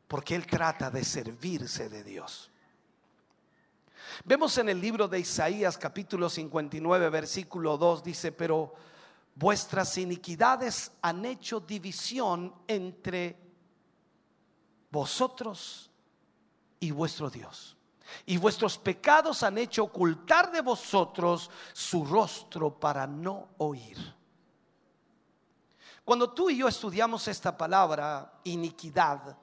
porque 0.06 0.36
él 0.36 0.46
trata 0.46 0.88
de 0.88 1.02
servirse 1.02 1.88
de 1.88 2.04
Dios. 2.04 2.48
Vemos 4.24 4.56
en 4.58 4.68
el 4.68 4.80
libro 4.80 5.08
de 5.08 5.18
Isaías 5.18 5.76
capítulo 5.76 6.30
59 6.30 7.10
versículo 7.10 7.76
2 7.76 8.04
dice, 8.04 8.30
pero 8.30 8.72
vuestras 9.34 9.98
iniquidades 9.98 10.92
han 11.02 11.24
hecho 11.24 11.58
división 11.58 12.54
entre 12.68 13.36
vosotros 14.88 15.90
y 16.78 16.92
vuestro 16.92 17.30
Dios. 17.30 17.76
Y 18.26 18.36
vuestros 18.36 18.78
pecados 18.78 19.42
han 19.42 19.58
hecho 19.58 19.82
ocultar 19.82 20.52
de 20.52 20.60
vosotros 20.60 21.50
su 21.72 22.04
rostro 22.04 22.78
para 22.78 23.08
no 23.08 23.48
oír. 23.58 24.19
Cuando 26.10 26.30
tú 26.30 26.50
y 26.50 26.56
yo 26.56 26.66
estudiamos 26.66 27.28
esta 27.28 27.56
palabra, 27.56 28.40
iniquidad, 28.42 29.36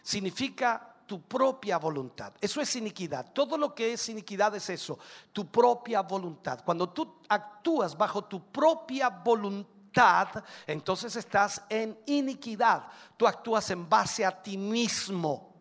significa 0.00 0.94
tu 1.04 1.20
propia 1.22 1.78
voluntad. 1.78 2.32
Eso 2.40 2.60
es 2.60 2.76
iniquidad. 2.76 3.32
Todo 3.32 3.58
lo 3.58 3.74
que 3.74 3.94
es 3.94 4.08
iniquidad 4.08 4.54
es 4.54 4.70
eso, 4.70 5.00
tu 5.32 5.48
propia 5.48 6.00
voluntad. 6.02 6.62
Cuando 6.64 6.88
tú 6.90 7.16
actúas 7.28 7.98
bajo 7.98 8.22
tu 8.22 8.52
propia 8.52 9.08
voluntad, 9.08 10.44
entonces 10.64 11.16
estás 11.16 11.60
en 11.68 11.98
iniquidad. 12.06 12.86
Tú 13.16 13.26
actúas 13.26 13.68
en 13.70 13.88
base 13.88 14.24
a 14.24 14.30
ti 14.30 14.56
mismo. 14.56 15.52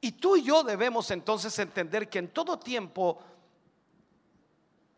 Y 0.00 0.12
tú 0.12 0.36
y 0.36 0.44
yo 0.44 0.62
debemos 0.62 1.10
entonces 1.10 1.58
entender 1.58 2.08
que 2.08 2.20
en 2.20 2.28
todo 2.28 2.60
tiempo 2.60 3.18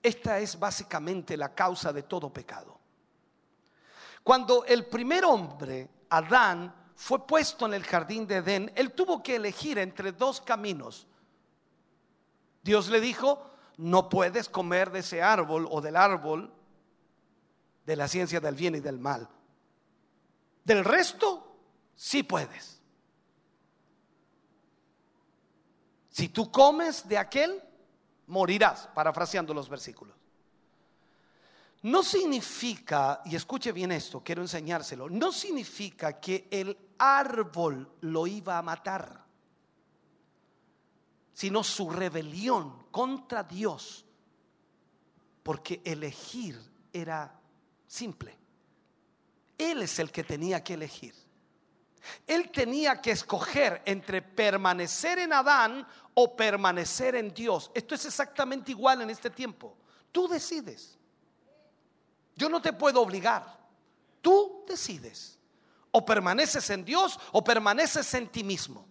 esta 0.03 0.39
es 0.39 0.59
básicamente 0.59 1.35
la 1.35 1.55
causa 1.55 1.95
de 1.95 2.03
todo 2.03 2.31
pecado. 2.31 2.76
Cuando 4.27 4.65
el 4.65 4.87
primer 4.87 5.25
hombre, 5.25 5.89
Adán, 6.11 6.75
fue 6.97 7.25
puesto 7.25 7.65
en 7.65 7.75
el 7.75 7.85
jardín 7.85 8.27
de 8.27 8.39
Edén, 8.39 8.73
él 8.75 8.91
tuvo 8.91 9.23
que 9.23 9.37
elegir 9.37 9.79
entre 9.79 10.11
dos 10.11 10.41
caminos. 10.41 11.07
Dios 12.61 12.89
le 12.89 13.01
dijo, 13.01 13.49
no 13.77 14.09
puedes 14.09 14.49
comer 14.49 14.91
de 14.91 14.99
ese 14.99 15.23
árbol 15.23 15.69
o 15.71 15.81
del 15.81 15.95
árbol 15.95 16.53
de 17.85 17.95
la 17.95 18.09
ciencia 18.09 18.41
del 18.41 18.57
bien 18.57 18.75
y 18.75 18.81
del 18.81 18.99
mal. 18.99 19.29
Del 20.65 20.85
resto, 20.85 21.59
sí 21.95 22.25
puedes. 22.25 22.83
Si 26.11 26.31
tú 26.31 26.51
comes 26.51 27.07
de 27.07 27.17
aquel, 27.17 27.63
morirás, 28.27 28.89
parafraseando 28.89 29.55
los 29.55 29.69
versículos. 29.69 30.17
No 31.87 32.03
significa, 32.03 33.23
y 33.27 33.37
escuche 33.37 33.71
bien 33.71 33.93
esto, 33.93 34.21
quiero 34.21 34.43
enseñárselo, 34.43 35.09
no 35.09 35.31
significa 35.31 36.19
que 36.19 36.49
el 36.51 36.77
árbol 36.99 37.89
lo 38.01 38.27
iba 38.27 38.59
a 38.59 38.63
matar, 38.63 39.25
sino 41.33 41.63
su 41.63 41.89
rebelión 41.89 42.89
contra 42.91 43.45
Dios, 43.45 44.05
porque 45.45 45.81
elegir 45.85 46.61
era 46.93 47.39
simple. 47.87 48.37
Él 49.57 49.83
es 49.83 50.01
el 50.01 50.11
que 50.11 50.25
tenía 50.25 50.65
que 50.65 50.75
elegir. 50.75 51.15
Él 52.27 52.51
tenía 52.51 53.01
que 53.01 53.13
escoger 53.13 53.83
entre 53.85 54.23
permanecer 54.23 55.21
en 55.21 55.33
Adán 55.33 55.87
o 56.15 56.35
permanecer 56.35 57.15
en 57.15 57.33
Dios. 57.33 57.71
Esto 57.73 57.95
es 57.95 58.07
exactamente 58.07 58.73
igual 58.73 59.03
en 59.03 59.11
este 59.11 59.31
tiempo. 59.31 59.77
Tú 60.11 60.27
decides. 60.27 60.96
Yo 62.37 62.49
no 62.49 62.61
te 62.61 62.73
puedo 62.73 63.01
obligar. 63.01 63.59
Tú 64.21 64.65
decides. 64.69 65.39
O 65.91 66.05
permaneces 66.05 66.69
en 66.71 66.85
Dios 66.85 67.19
o 67.33 67.43
permaneces 67.43 68.13
en 68.15 68.29
ti 68.29 68.45
mismo. 68.45 68.87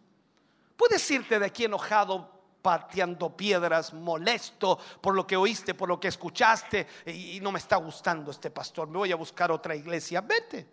Puedes 0.76 1.10
irte 1.12 1.38
de 1.38 1.46
aquí 1.46 1.66
enojado, 1.66 2.36
pateando 2.62 3.38
piedras, 3.38 3.94
molesto 3.94 4.80
por 5.00 5.14
lo 5.14 5.28
que 5.28 5.38
oíste, 5.38 5.76
por 5.76 5.88
lo 5.88 6.00
que 6.00 6.08
escuchaste 6.08 6.88
y 7.06 7.40
no 7.40 7.52
me 7.52 7.60
está 7.60 7.76
gustando 7.76 8.32
este 8.32 8.50
pastor. 8.50 8.88
Me 8.88 8.98
voy 8.98 9.12
a 9.12 9.16
buscar 9.16 9.52
otra 9.52 9.76
iglesia. 9.76 10.22
Vete. 10.22 10.68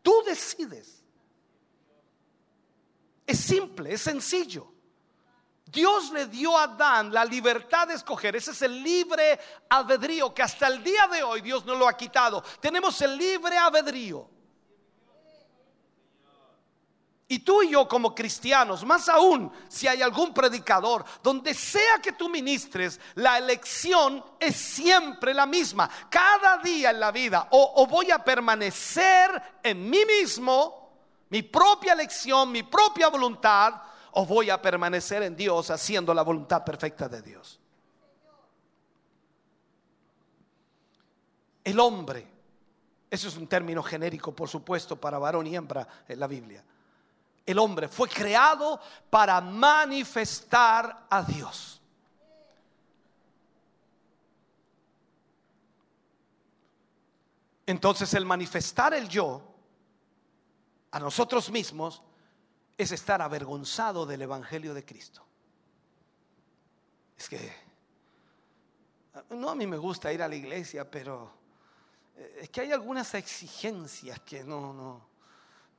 Tú 0.00 0.22
decides. 0.24 1.02
Es 3.26 3.40
simple, 3.40 3.92
es 3.92 4.00
sencillo. 4.00 4.77
Dios 5.70 6.10
le 6.12 6.26
dio 6.26 6.56
a 6.56 6.62
Adán 6.64 7.12
la 7.12 7.24
libertad 7.24 7.88
de 7.88 7.94
escoger. 7.94 8.34
Ese 8.36 8.52
es 8.52 8.62
el 8.62 8.82
libre 8.82 9.38
albedrío 9.68 10.32
que 10.32 10.42
hasta 10.42 10.66
el 10.66 10.82
día 10.82 11.06
de 11.08 11.22
hoy 11.22 11.42
Dios 11.42 11.64
no 11.66 11.74
lo 11.74 11.86
ha 11.86 11.96
quitado. 11.96 12.42
Tenemos 12.60 13.00
el 13.02 13.16
libre 13.16 13.56
albedrío. 13.56 14.28
Y 17.30 17.40
tú 17.40 17.62
y 17.62 17.72
yo 17.72 17.86
como 17.86 18.14
cristianos, 18.14 18.82
más 18.86 19.10
aún 19.10 19.52
si 19.68 19.86
hay 19.86 20.00
algún 20.00 20.32
predicador, 20.32 21.04
donde 21.22 21.52
sea 21.52 22.00
que 22.02 22.12
tú 22.12 22.30
ministres, 22.30 22.98
la 23.16 23.36
elección 23.36 24.24
es 24.40 24.56
siempre 24.56 25.34
la 25.34 25.44
misma. 25.44 25.90
Cada 26.08 26.56
día 26.56 26.88
en 26.88 27.00
la 27.00 27.12
vida, 27.12 27.48
o, 27.50 27.74
o 27.76 27.86
voy 27.86 28.10
a 28.10 28.24
permanecer 28.24 29.58
en 29.62 29.90
mí 29.90 30.00
mismo, 30.06 30.88
mi 31.28 31.42
propia 31.42 31.92
elección, 31.92 32.50
mi 32.50 32.62
propia 32.62 33.08
voluntad, 33.08 33.74
o 34.12 34.26
voy 34.26 34.50
a 34.50 34.60
permanecer 34.60 35.22
en 35.22 35.36
Dios 35.36 35.70
haciendo 35.70 36.12
la 36.14 36.22
voluntad 36.22 36.64
perfecta 36.64 37.08
de 37.08 37.22
Dios. 37.22 37.60
El 41.64 41.78
hombre, 41.80 42.26
eso 43.10 43.28
es 43.28 43.36
un 43.36 43.46
término 43.46 43.82
genérico, 43.82 44.34
por 44.34 44.48
supuesto, 44.48 44.96
para 44.96 45.18
varón 45.18 45.46
y 45.46 45.54
hembra 45.54 45.86
en 46.08 46.18
la 46.18 46.26
Biblia. 46.26 46.64
El 47.44 47.58
hombre 47.58 47.88
fue 47.88 48.08
creado 48.08 48.80
para 49.10 49.40
manifestar 49.40 51.06
a 51.10 51.22
Dios. 51.22 51.80
Entonces 57.66 58.14
el 58.14 58.24
manifestar 58.24 58.94
el 58.94 59.08
yo 59.10 59.42
a 60.90 60.98
nosotros 60.98 61.50
mismos 61.50 62.02
es 62.78 62.92
estar 62.92 63.20
avergonzado 63.20 64.06
del 64.06 64.22
Evangelio 64.22 64.72
de 64.72 64.84
Cristo. 64.84 65.24
Es 67.18 67.28
que, 67.28 67.52
no 69.30 69.50
a 69.50 69.54
mí 69.56 69.66
me 69.66 69.76
gusta 69.76 70.12
ir 70.12 70.22
a 70.22 70.28
la 70.28 70.36
iglesia, 70.36 70.88
pero 70.88 71.32
eh, 72.16 72.38
es 72.42 72.50
que 72.50 72.60
hay 72.60 72.70
algunas 72.70 73.12
exigencias 73.14 74.20
que 74.20 74.44
no, 74.44 74.72
no, 74.72 75.08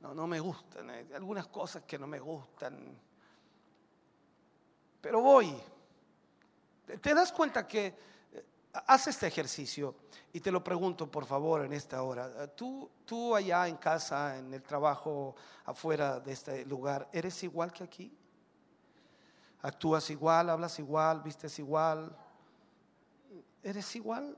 no, 0.00 0.14
no 0.14 0.26
me 0.26 0.40
gustan, 0.40 0.90
hay 0.90 1.10
algunas 1.14 1.46
cosas 1.46 1.84
que 1.84 1.98
no 1.98 2.06
me 2.06 2.20
gustan. 2.20 3.00
Pero 5.00 5.22
voy. 5.22 5.56
¿Te 7.00 7.14
das 7.14 7.32
cuenta 7.32 7.66
que 7.66 7.94
haz 8.72 9.08
este 9.08 9.26
ejercicio 9.26 9.94
y 10.32 10.40
te 10.40 10.52
lo 10.52 10.62
pregunto 10.62 11.10
por 11.10 11.26
favor 11.26 11.64
en 11.64 11.72
esta 11.72 12.02
hora. 12.02 12.46
¿Tú, 12.54 12.88
tú 13.04 13.34
allá 13.34 13.66
en 13.66 13.76
casa, 13.76 14.38
en 14.38 14.52
el 14.54 14.62
trabajo, 14.62 15.34
afuera 15.64 16.20
de 16.20 16.32
este 16.32 16.64
lugar, 16.66 17.08
¿eres 17.12 17.42
igual 17.42 17.72
que 17.72 17.84
aquí? 17.84 18.16
¿Actúas 19.62 20.08
igual, 20.10 20.50
hablas 20.50 20.78
igual, 20.78 21.20
vistes 21.22 21.58
igual? 21.58 22.16
¿Eres 23.62 23.94
igual? 23.96 24.36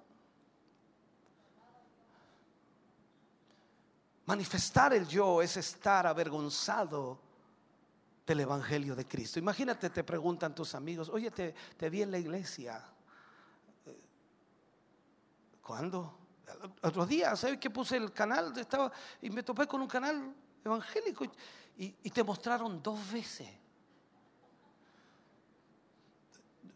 Manifestar 4.26 4.94
el 4.94 5.06
yo 5.06 5.42
es 5.42 5.56
estar 5.56 6.06
avergonzado 6.06 7.18
del 8.26 8.40
Evangelio 8.40 8.96
de 8.96 9.06
Cristo. 9.06 9.38
Imagínate, 9.38 9.90
te 9.90 10.04
preguntan 10.04 10.54
tus 10.54 10.74
amigos, 10.74 11.08
oye, 11.08 11.30
te, 11.30 11.54
te 11.76 11.90
vi 11.90 12.02
en 12.02 12.10
la 12.10 12.18
iglesia. 12.18 12.82
¿Cuándo? 15.62 16.18
Otros 16.82 17.08
días, 17.08 17.38
¿sabes 17.38 17.58
que 17.58 17.70
puse 17.70 17.96
el 17.96 18.12
canal? 18.12 18.56
Estaba, 18.58 18.92
y 19.20 19.30
me 19.30 19.42
topé 19.42 19.66
con 19.66 19.80
un 19.80 19.88
canal 19.88 20.34
evangélico 20.64 21.24
y, 21.76 21.90
te 22.10 22.22
mostraron 22.22 22.82
dos 22.82 23.10
veces. 23.10 23.48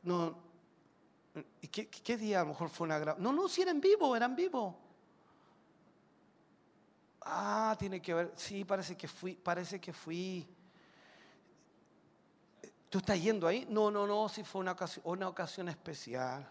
No, 0.03 0.39
¿y 1.61 1.69
qué, 1.69 1.89
qué 1.89 2.17
día 2.17 2.41
a 2.41 2.43
lo 2.45 2.51
mejor 2.51 2.69
fue 2.71 2.87
una 2.87 2.99
gra- 2.99 3.17
No, 3.19 3.33
no, 3.33 3.49
si 3.49 3.63
era 3.63 3.73
en 3.73 3.81
vivo, 3.81 4.15
era 4.17 4.27
en 4.27 4.37
vivo. 4.37 4.79
Ah, 7.23 7.75
tiene 7.79 8.01
que 8.01 8.15
ver. 8.15 8.33
Sí, 8.37 8.65
parece 8.65 8.97
que 8.97 9.09
fui, 9.09 9.35
parece 9.35 9.81
que 9.81 9.93
fui. 9.93 10.47
¿Tú 12.89 12.99
estás 12.99 13.21
yendo 13.21 13.49
ahí? 13.49 13.67
No, 13.69 13.91
no, 13.91 14.07
no, 14.07 14.29
sí 14.29 14.45
fue 14.45 14.61
una 14.61 14.73
ocasión, 14.73 15.03
una 15.07 15.29
ocasión 15.29 15.69
especial. 15.69 16.49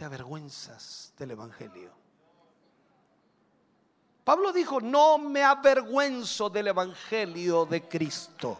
Te 0.00 0.06
avergüenzas 0.06 1.12
del 1.18 1.32
Evangelio. 1.32 1.92
Pablo 4.24 4.50
dijo, 4.50 4.80
no 4.80 5.18
me 5.18 5.44
avergüenzo 5.44 6.48
del 6.48 6.68
Evangelio 6.68 7.66
de 7.66 7.86
Cristo. 7.86 8.58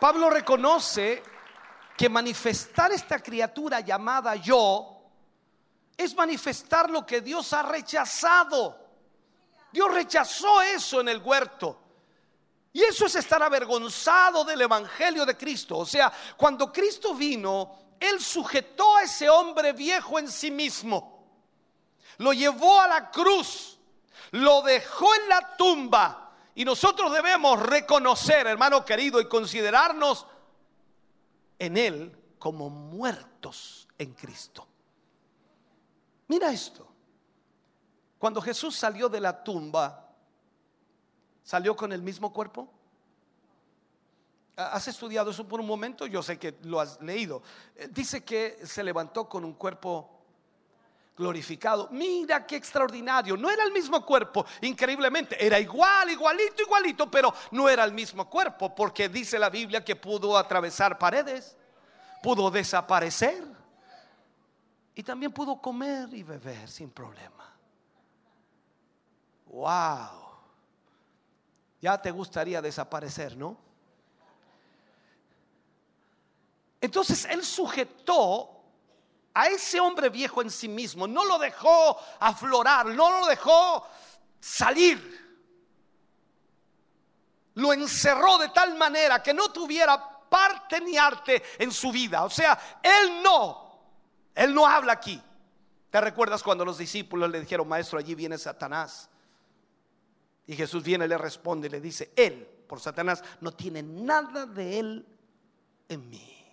Pablo 0.00 0.30
reconoce 0.30 1.22
que 1.96 2.08
manifestar 2.08 2.90
esta 2.90 3.20
criatura 3.20 3.78
llamada 3.78 4.34
yo 4.34 5.00
es 5.96 6.12
manifestar 6.16 6.90
lo 6.90 7.06
que 7.06 7.20
Dios 7.20 7.52
ha 7.52 7.62
rechazado. 7.62 8.76
Dios 9.70 9.94
rechazó 9.94 10.60
eso 10.60 11.00
en 11.00 11.08
el 11.08 11.22
huerto. 11.22 11.87
Y 12.78 12.84
eso 12.84 13.06
es 13.06 13.16
estar 13.16 13.42
avergonzado 13.42 14.44
del 14.44 14.60
Evangelio 14.60 15.26
de 15.26 15.36
Cristo. 15.36 15.78
O 15.78 15.84
sea, 15.84 16.12
cuando 16.36 16.72
Cristo 16.72 17.12
vino, 17.12 17.76
Él 17.98 18.20
sujetó 18.20 18.98
a 18.98 19.02
ese 19.02 19.28
hombre 19.28 19.72
viejo 19.72 20.16
en 20.16 20.30
sí 20.30 20.52
mismo. 20.52 21.26
Lo 22.18 22.32
llevó 22.32 22.80
a 22.80 22.86
la 22.86 23.10
cruz. 23.10 23.80
Lo 24.30 24.62
dejó 24.62 25.12
en 25.12 25.28
la 25.28 25.56
tumba. 25.56 26.36
Y 26.54 26.64
nosotros 26.64 27.12
debemos 27.12 27.60
reconocer, 27.60 28.46
hermano 28.46 28.84
querido, 28.84 29.20
y 29.20 29.26
considerarnos 29.26 30.24
en 31.58 31.76
Él 31.76 32.16
como 32.38 32.70
muertos 32.70 33.88
en 33.98 34.12
Cristo. 34.14 34.68
Mira 36.28 36.52
esto. 36.52 36.86
Cuando 38.20 38.40
Jesús 38.40 38.76
salió 38.76 39.08
de 39.08 39.20
la 39.20 39.42
tumba, 39.42 40.07
¿salió 41.48 41.74
con 41.74 41.94
el 41.94 42.02
mismo 42.02 42.30
cuerpo? 42.30 42.68
¿Has 44.54 44.86
estudiado 44.86 45.30
eso 45.30 45.48
por 45.48 45.60
un 45.60 45.66
momento? 45.66 46.04
Yo 46.04 46.22
sé 46.22 46.38
que 46.38 46.58
lo 46.64 46.78
has 46.78 47.00
leído. 47.00 47.42
Eh, 47.74 47.88
Dice 47.90 48.22
que 48.22 48.58
se 48.66 48.84
levantó 48.84 49.26
con 49.26 49.46
un 49.46 49.54
cuerpo 49.54 50.10
glorificado. 51.16 51.88
Mira 51.90 52.46
qué 52.46 52.56
extraordinario. 52.56 53.34
No 53.38 53.50
era 53.50 53.64
el 53.64 53.72
mismo 53.72 54.04
cuerpo, 54.04 54.44
increíblemente. 54.60 55.42
Era 55.42 55.58
igual, 55.58 56.10
igualito, 56.10 56.60
igualito, 56.60 57.10
pero 57.10 57.32
no 57.52 57.66
era 57.66 57.82
el 57.84 57.94
mismo 57.94 58.28
cuerpo, 58.28 58.74
porque 58.74 59.08
dice 59.08 59.38
la 59.38 59.48
Biblia 59.48 59.82
que 59.82 59.96
pudo 59.96 60.36
atravesar 60.36 60.98
paredes, 60.98 61.56
pudo 62.22 62.50
desaparecer 62.50 63.42
y 64.94 65.02
también 65.02 65.32
pudo 65.32 65.62
comer 65.62 66.12
y 66.12 66.22
beber 66.22 66.68
sin 66.68 66.90
problema. 66.90 67.56
Wow. 69.46 70.27
Ya 71.80 72.00
te 72.00 72.10
gustaría 72.10 72.60
desaparecer, 72.60 73.36
¿no? 73.36 73.56
Entonces 76.80 77.24
él 77.26 77.44
sujetó 77.44 78.58
a 79.34 79.48
ese 79.48 79.78
hombre 79.80 80.08
viejo 80.08 80.42
en 80.42 80.50
sí 80.50 80.68
mismo, 80.68 81.06
no 81.06 81.24
lo 81.24 81.38
dejó 81.38 81.98
aflorar, 82.18 82.86
no 82.86 83.20
lo 83.20 83.26
dejó 83.26 83.86
salir. 84.40 85.26
Lo 87.54 87.72
encerró 87.72 88.38
de 88.38 88.48
tal 88.50 88.76
manera 88.76 89.22
que 89.22 89.34
no 89.34 89.50
tuviera 89.50 90.18
parte 90.28 90.80
ni 90.80 90.96
arte 90.96 91.42
en 91.58 91.72
su 91.72 91.90
vida. 91.90 92.24
O 92.24 92.30
sea, 92.30 92.78
él 92.82 93.22
no, 93.22 93.80
él 94.34 94.54
no 94.54 94.66
habla 94.66 94.92
aquí. 94.92 95.20
¿Te 95.90 96.00
recuerdas 96.00 96.42
cuando 96.42 96.64
los 96.64 96.78
discípulos 96.78 97.30
le 97.30 97.40
dijeron, 97.40 97.66
maestro, 97.66 97.98
allí 97.98 98.14
viene 98.14 98.38
Satanás? 98.38 99.08
Y 100.48 100.56
Jesús 100.56 100.82
viene 100.82 101.06
le 101.06 101.18
responde 101.18 101.68
y 101.68 101.70
le 101.70 101.78
dice, 101.78 102.10
él, 102.16 102.48
por 102.66 102.80
Satanás, 102.80 103.22
no 103.42 103.52
tiene 103.52 103.82
nada 103.82 104.46
de 104.46 104.78
él 104.78 105.06
en 105.86 106.08
mí. 106.08 106.46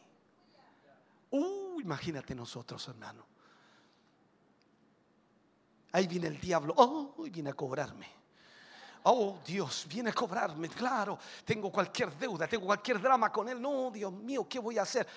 Uh, 1.32 1.80
imagínate 1.80 2.36
nosotros, 2.36 2.86
hermano. 2.90 3.26
Ahí 5.94 6.08
viene 6.08 6.28
el 6.28 6.42
diablo. 6.42 6.74
Oh, 6.76 7.24
viene 7.32 7.52
a 7.52 7.54
cobrarme. 7.54 8.08
Oh, 9.04 9.40
Dios, 9.48 9.86
viene 9.88 10.10
a 10.10 10.14
cobrarme. 10.14 10.68
Claro, 10.68 11.18
tengo 11.46 11.72
cualquier 11.72 12.14
deuda, 12.18 12.50
tengo 12.50 12.66
cualquier 12.66 13.00
drama 13.00 13.32
con 13.32 13.48
él. 13.48 13.62
No, 13.62 13.92
Dios 13.92 14.12
mío, 14.12 14.46
¿qué 14.50 14.60
voy 14.60 14.78
a 14.78 14.82
hacer? 14.82 15.08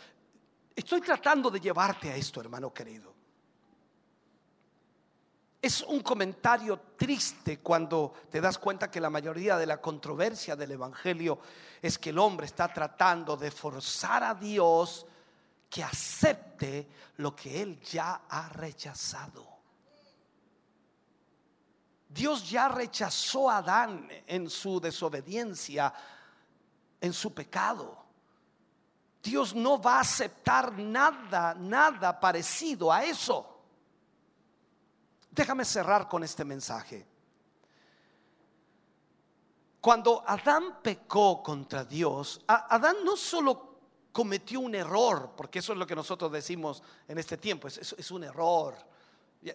Estoy 0.77 1.01
tratando 1.01 1.51
de 1.51 1.59
llevarte 1.59 2.13
a 2.13 2.17
esto, 2.17 2.41
hermano 2.41 2.73
querido. 2.73 3.18
Es 5.61 5.83
un 5.83 6.01
comentario 6.01 6.79
triste 6.97 7.59
cuando 7.59 8.13
te 8.31 8.41
das 8.41 8.59
cuenta 8.59 8.91
que 8.91 9.01
la 9.01 9.11
mayoría 9.11 9.57
de 9.57 9.67
la 9.67 9.81
controversia 9.81 10.55
del 10.55 10.73
Evangelio 10.73 11.41
es 11.83 11.99
que 11.99 12.11
el 12.11 12.19
hombre 12.19 12.47
está 12.47 12.73
tratando 12.73 13.37
de 13.37 13.51
forzar 13.51 14.23
a 14.23 14.35
Dios 14.35 15.05
que 15.69 15.83
acepte 15.83 16.89
lo 17.17 17.35
que 17.35 17.61
él 17.61 17.81
ya 17.81 18.23
ha 18.29 18.49
rechazado. 18.51 19.47
Dios 22.09 22.49
ya 22.49 22.69
rechazó 22.69 23.51
a 23.51 23.59
Adán 23.59 24.09
en 24.27 24.49
su 24.49 24.81
desobediencia, 24.81 25.93
en 27.01 27.13
su 27.13 27.35
pecado. 27.35 28.05
Dios 29.23 29.55
no 29.55 29.83
va 29.83 29.97
a 29.97 30.01
aceptar 30.01 30.73
nada, 30.79 31.55
nada 31.55 32.19
parecido 32.19 32.93
a 32.93 33.05
eso. 33.05 33.58
Déjame 35.31 35.65
cerrar 35.65 36.09
con 36.09 36.25
este 36.25 36.45
mensaje. 36.45 37.07
Cuando 39.81 40.23
Adán 40.27 40.79
pecó 40.83 41.43
contra 41.43 41.85
Dios, 41.85 42.41
Adán 42.47 42.97
no 43.05 43.17
solo 43.17 43.69
cometió 44.13 44.61
un 44.61 44.75
error, 44.75 45.33
porque 45.37 45.61
eso 45.61 45.73
es 45.73 45.79
lo 45.79 45.87
que 45.87 45.95
nosotros 45.95 46.33
decimos 46.33 46.83
en 47.07 47.19
este 47.19 47.37
tiempo, 47.37 47.69
es, 47.69 47.79
es- 47.79 48.11
un 48.11 48.25
error. 48.25 48.75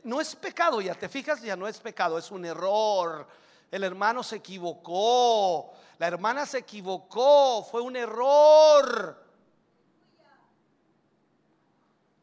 No 0.05 0.21
es 0.21 0.35
pecado, 0.37 0.79
ya 0.79 0.95
te 0.95 1.09
fijas, 1.09 1.41
ya 1.41 1.57
no 1.57 1.67
es 1.67 1.77
pecado, 1.79 2.17
es 2.17 2.31
un 2.31 2.45
error. 2.45 3.27
El 3.69 3.83
hermano 3.83 4.23
se 4.23 4.37
equivocó, 4.37 5.73
la 5.97 6.07
hermana 6.07 6.45
se 6.45 6.59
equivocó, 6.59 7.67
fue 7.69 7.81
un 7.81 7.95
error. 7.97 9.22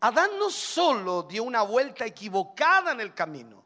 Adán 0.00 0.30
no 0.38 0.48
solo 0.48 1.24
dio 1.24 1.44
una 1.44 1.62
vuelta 1.62 2.06
equivocada 2.06 2.92
en 2.92 3.00
el 3.00 3.14
camino, 3.14 3.62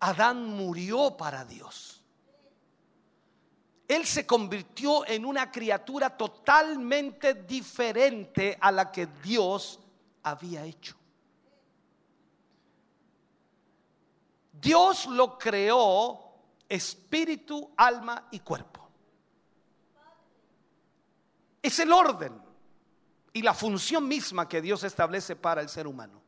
Adán 0.00 0.44
murió 0.44 1.16
para 1.16 1.44
Dios. 1.44 2.02
Él 3.88 4.04
se 4.04 4.26
convirtió 4.26 5.06
en 5.06 5.24
una 5.24 5.50
criatura 5.50 6.14
totalmente 6.16 7.34
diferente 7.34 8.58
a 8.60 8.70
la 8.72 8.90
que 8.90 9.06
Dios 9.06 9.80
había 10.22 10.64
hecho. 10.64 10.96
Dios 14.52 15.06
lo 15.06 15.38
creó 15.38 16.34
espíritu, 16.68 17.70
alma 17.76 18.26
y 18.32 18.40
cuerpo. 18.40 18.88
Es 21.62 21.78
el 21.78 21.92
orden 21.92 22.45
y 23.36 23.42
la 23.42 23.52
función 23.52 24.08
misma 24.08 24.48
que 24.48 24.62
Dios 24.62 24.82
establece 24.82 25.36
para 25.36 25.60
el 25.60 25.68
ser 25.68 25.86
humano. 25.86 26.22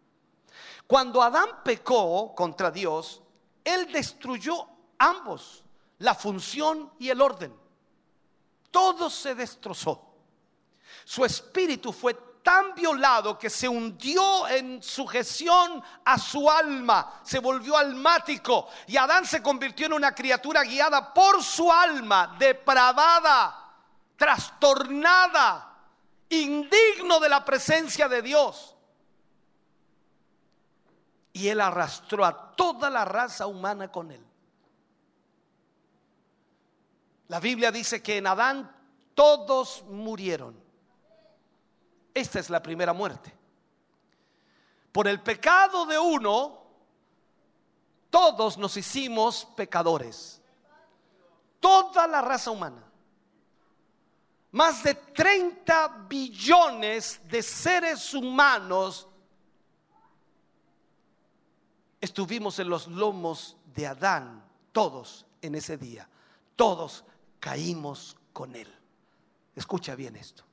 Cuando 0.86 1.22
Adán 1.22 1.48
pecó 1.64 2.34
contra 2.34 2.70
Dios, 2.70 3.22
él 3.64 3.90
destruyó 3.90 4.68
ambos, 4.98 5.64
la 6.00 6.14
función 6.14 6.92
y 6.98 7.08
el 7.08 7.22
orden. 7.22 7.58
Todo 8.70 9.08
se 9.08 9.34
destrozó. 9.34 10.16
Su 11.06 11.24
espíritu 11.24 11.94
fue 11.94 12.12
tan 12.42 12.74
violado 12.74 13.38
que 13.38 13.48
se 13.48 13.66
hundió 13.66 14.46
en 14.46 14.82
sujeción 14.82 15.82
a 16.04 16.18
su 16.18 16.50
alma, 16.50 17.20
se 17.22 17.38
volvió 17.38 17.74
almático 17.78 18.68
y 18.86 18.98
Adán 18.98 19.24
se 19.24 19.42
convirtió 19.42 19.86
en 19.86 19.94
una 19.94 20.14
criatura 20.14 20.62
guiada 20.62 21.14
por 21.14 21.42
su 21.42 21.72
alma, 21.72 22.36
depravada, 22.38 23.72
trastornada, 24.14 25.67
indigno 26.30 27.20
de 27.20 27.28
la 27.28 27.44
presencia 27.44 28.08
de 28.08 28.22
Dios. 28.22 28.74
Y 31.32 31.48
él 31.48 31.60
arrastró 31.60 32.24
a 32.24 32.56
toda 32.56 32.90
la 32.90 33.04
raza 33.04 33.46
humana 33.46 33.90
con 33.90 34.10
él. 34.10 34.24
La 37.28 37.40
Biblia 37.40 37.70
dice 37.70 38.02
que 38.02 38.16
en 38.16 38.26
Adán 38.26 38.74
todos 39.14 39.84
murieron. 39.84 40.58
Esta 42.14 42.40
es 42.40 42.50
la 42.50 42.62
primera 42.62 42.92
muerte. 42.92 43.34
Por 44.90 45.06
el 45.06 45.22
pecado 45.22 45.86
de 45.86 45.98
uno, 45.98 46.58
todos 48.10 48.56
nos 48.58 48.76
hicimos 48.76 49.46
pecadores. 49.56 50.40
Toda 51.60 52.06
la 52.06 52.22
raza 52.22 52.50
humana. 52.50 52.87
Más 54.50 54.82
de 54.82 54.94
30 54.94 56.06
billones 56.08 57.20
de 57.28 57.42
seres 57.42 58.14
humanos 58.14 59.06
estuvimos 62.00 62.58
en 62.58 62.68
los 62.68 62.86
lomos 62.86 63.56
de 63.74 63.86
Adán, 63.86 64.42
todos 64.72 65.26
en 65.42 65.54
ese 65.54 65.76
día. 65.76 66.08
Todos 66.56 67.04
caímos 67.40 68.16
con 68.32 68.56
él. 68.56 68.72
Escucha 69.54 69.94
bien 69.94 70.16
esto. 70.16 70.47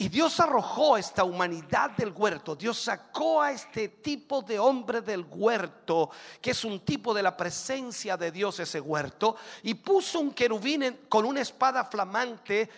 Y 0.00 0.08
Dios 0.08 0.38
arrojó 0.38 0.96
esta 0.96 1.24
humanidad 1.24 1.90
del 1.90 2.12
huerto. 2.12 2.54
Dios 2.54 2.78
sacó 2.78 3.42
a 3.42 3.50
este 3.50 3.88
tipo 3.88 4.42
de 4.42 4.56
hombre 4.56 5.00
del 5.00 5.26
huerto, 5.28 6.10
que 6.40 6.52
es 6.52 6.64
un 6.64 6.80
tipo 6.84 7.12
de 7.12 7.24
la 7.24 7.36
presencia 7.36 8.16
de 8.16 8.30
Dios 8.30 8.60
ese 8.60 8.80
huerto, 8.80 9.34
y 9.64 9.74
puso 9.74 10.20
un 10.20 10.30
querubín 10.30 11.00
con 11.08 11.24
una 11.24 11.40
espada 11.40 11.84
flamante 11.84 12.70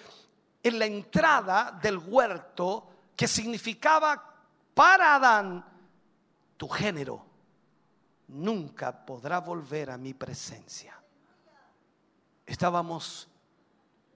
en 0.62 0.78
la 0.78 0.86
entrada 0.86 1.78
del 1.82 1.98
huerto, 1.98 2.88
que 3.14 3.28
significaba 3.28 4.24
para 4.72 5.16
Adán, 5.16 5.62
tu 6.56 6.68
género 6.68 7.26
nunca 8.28 9.04
podrá 9.04 9.40
volver 9.40 9.90
a 9.90 9.98
mi 9.98 10.14
presencia. 10.14 10.98
Estábamos 12.46 13.28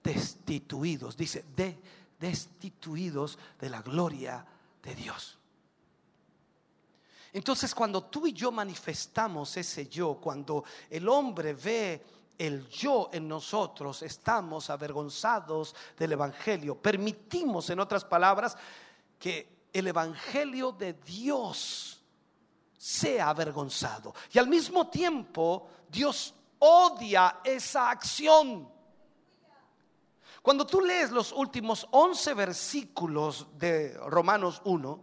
destituidos, 0.02 1.18
dice, 1.18 1.44
de 1.54 1.78
destituidos 2.24 3.38
de 3.60 3.68
la 3.68 3.82
gloria 3.82 4.44
de 4.82 4.94
Dios. 4.94 5.38
Entonces 7.32 7.74
cuando 7.74 8.04
tú 8.04 8.26
y 8.26 8.32
yo 8.32 8.50
manifestamos 8.50 9.56
ese 9.56 9.88
yo, 9.88 10.14
cuando 10.14 10.64
el 10.88 11.06
hombre 11.08 11.52
ve 11.52 12.02
el 12.38 12.66
yo 12.68 13.10
en 13.12 13.28
nosotros, 13.28 14.02
estamos 14.02 14.70
avergonzados 14.70 15.74
del 15.98 16.12
Evangelio. 16.12 16.76
Permitimos, 16.76 17.68
en 17.70 17.80
otras 17.80 18.04
palabras, 18.04 18.56
que 19.18 19.66
el 19.72 19.86
Evangelio 19.86 20.72
de 20.72 20.94
Dios 20.94 22.00
sea 22.78 23.28
avergonzado. 23.28 24.14
Y 24.32 24.38
al 24.38 24.48
mismo 24.48 24.88
tiempo, 24.88 25.68
Dios 25.88 26.34
odia 26.58 27.40
esa 27.44 27.90
acción. 27.90 28.73
Cuando 30.44 30.66
tú 30.66 30.82
lees 30.82 31.10
los 31.10 31.32
últimos 31.32 31.88
11 31.90 32.34
versículos 32.34 33.46
de 33.56 33.94
Romanos 33.94 34.60
1, 34.64 35.02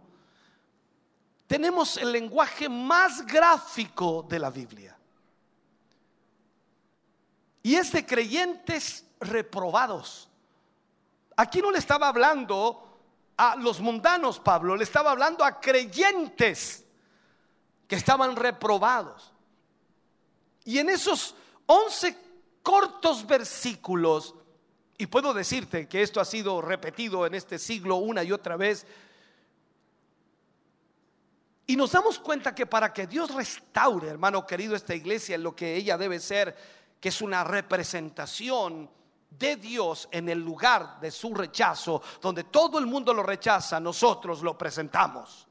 tenemos 1.48 1.96
el 1.96 2.12
lenguaje 2.12 2.68
más 2.68 3.26
gráfico 3.26 4.24
de 4.28 4.38
la 4.38 4.50
Biblia. 4.50 4.96
Y 7.60 7.74
es 7.74 7.90
de 7.90 8.06
creyentes 8.06 9.04
reprobados. 9.18 10.28
Aquí 11.36 11.60
no 11.60 11.72
le 11.72 11.78
estaba 11.78 12.06
hablando 12.06 13.00
a 13.36 13.56
los 13.56 13.80
mundanos, 13.80 14.38
Pablo, 14.38 14.76
le 14.76 14.84
estaba 14.84 15.10
hablando 15.10 15.44
a 15.44 15.58
creyentes 15.58 16.84
que 17.88 17.96
estaban 17.96 18.36
reprobados. 18.36 19.32
Y 20.64 20.78
en 20.78 20.88
esos 20.88 21.34
11 21.66 22.16
cortos 22.62 23.26
versículos, 23.26 24.36
y 25.02 25.06
puedo 25.08 25.34
decirte 25.34 25.88
que 25.88 26.00
esto 26.00 26.20
ha 26.20 26.24
sido 26.24 26.62
repetido 26.62 27.26
en 27.26 27.34
este 27.34 27.58
siglo 27.58 27.96
una 27.96 28.22
y 28.22 28.30
otra 28.30 28.56
vez. 28.56 28.86
Y 31.66 31.74
nos 31.74 31.90
damos 31.90 32.20
cuenta 32.20 32.54
que 32.54 32.66
para 32.66 32.92
que 32.92 33.08
Dios 33.08 33.34
restaure, 33.34 34.06
hermano 34.06 34.46
querido, 34.46 34.76
esta 34.76 34.94
iglesia 34.94 35.34
en 35.34 35.42
lo 35.42 35.56
que 35.56 35.74
ella 35.74 35.98
debe 35.98 36.20
ser, 36.20 36.56
que 37.00 37.08
es 37.08 37.20
una 37.20 37.42
representación 37.42 38.88
de 39.28 39.56
Dios 39.56 40.08
en 40.12 40.28
el 40.28 40.38
lugar 40.38 41.00
de 41.00 41.10
su 41.10 41.34
rechazo, 41.34 42.00
donde 42.20 42.44
todo 42.44 42.78
el 42.78 42.86
mundo 42.86 43.12
lo 43.12 43.24
rechaza, 43.24 43.80
nosotros 43.80 44.40
lo 44.40 44.56
presentamos. 44.56 45.48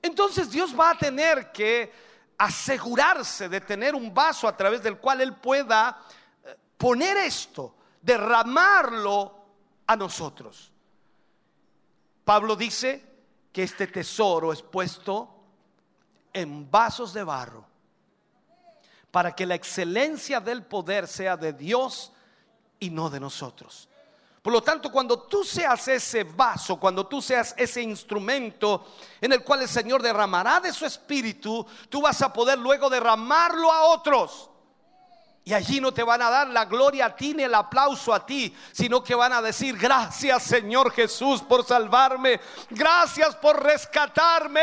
Entonces 0.00 0.50
Dios 0.50 0.74
va 0.74 0.92
a 0.92 0.98
tener 0.98 1.52
que 1.52 1.92
asegurarse 2.38 3.50
de 3.50 3.60
tener 3.60 3.94
un 3.94 4.14
vaso 4.14 4.48
a 4.48 4.56
través 4.56 4.82
del 4.82 4.96
cual 4.96 5.20
Él 5.20 5.36
pueda 5.36 6.00
eh, 6.42 6.56
poner 6.78 7.18
esto 7.18 7.74
derramarlo 8.08 9.34
a 9.86 9.94
nosotros. 9.94 10.72
Pablo 12.24 12.56
dice 12.56 13.04
que 13.52 13.62
este 13.62 13.86
tesoro 13.86 14.50
es 14.50 14.62
puesto 14.62 15.28
en 16.32 16.70
vasos 16.70 17.12
de 17.12 17.22
barro 17.22 17.66
para 19.10 19.34
que 19.34 19.44
la 19.44 19.56
excelencia 19.56 20.40
del 20.40 20.64
poder 20.64 21.06
sea 21.06 21.36
de 21.36 21.52
Dios 21.52 22.12
y 22.80 22.88
no 22.88 23.10
de 23.10 23.20
nosotros. 23.20 23.88
Por 24.40 24.54
lo 24.54 24.62
tanto, 24.62 24.90
cuando 24.90 25.24
tú 25.24 25.44
seas 25.44 25.86
ese 25.88 26.24
vaso, 26.24 26.80
cuando 26.80 27.06
tú 27.06 27.20
seas 27.20 27.54
ese 27.58 27.82
instrumento 27.82 28.86
en 29.20 29.34
el 29.34 29.44
cual 29.44 29.62
el 29.62 29.68
Señor 29.68 30.00
derramará 30.00 30.60
de 30.60 30.72
su 30.72 30.86
espíritu, 30.86 31.66
tú 31.90 32.00
vas 32.00 32.22
a 32.22 32.32
poder 32.32 32.58
luego 32.58 32.88
derramarlo 32.88 33.70
a 33.70 33.86
otros. 33.88 34.48
Y 35.44 35.54
allí 35.54 35.80
no 35.80 35.92
te 35.92 36.02
van 36.02 36.20
a 36.20 36.28
dar 36.28 36.48
la 36.48 36.66
gloria 36.66 37.06
a 37.06 37.16
ti 37.16 37.32
ni 37.32 37.42
el 37.42 37.54
aplauso 37.54 38.12
a 38.12 38.26
ti, 38.26 38.54
sino 38.72 39.02
que 39.02 39.14
van 39.14 39.32
a 39.32 39.40
decir, 39.40 39.78
gracias 39.78 40.42
Señor 40.42 40.92
Jesús 40.92 41.40
por 41.40 41.64
salvarme, 41.64 42.40
gracias 42.70 43.34
por 43.36 43.62
rescatarme. 43.62 44.60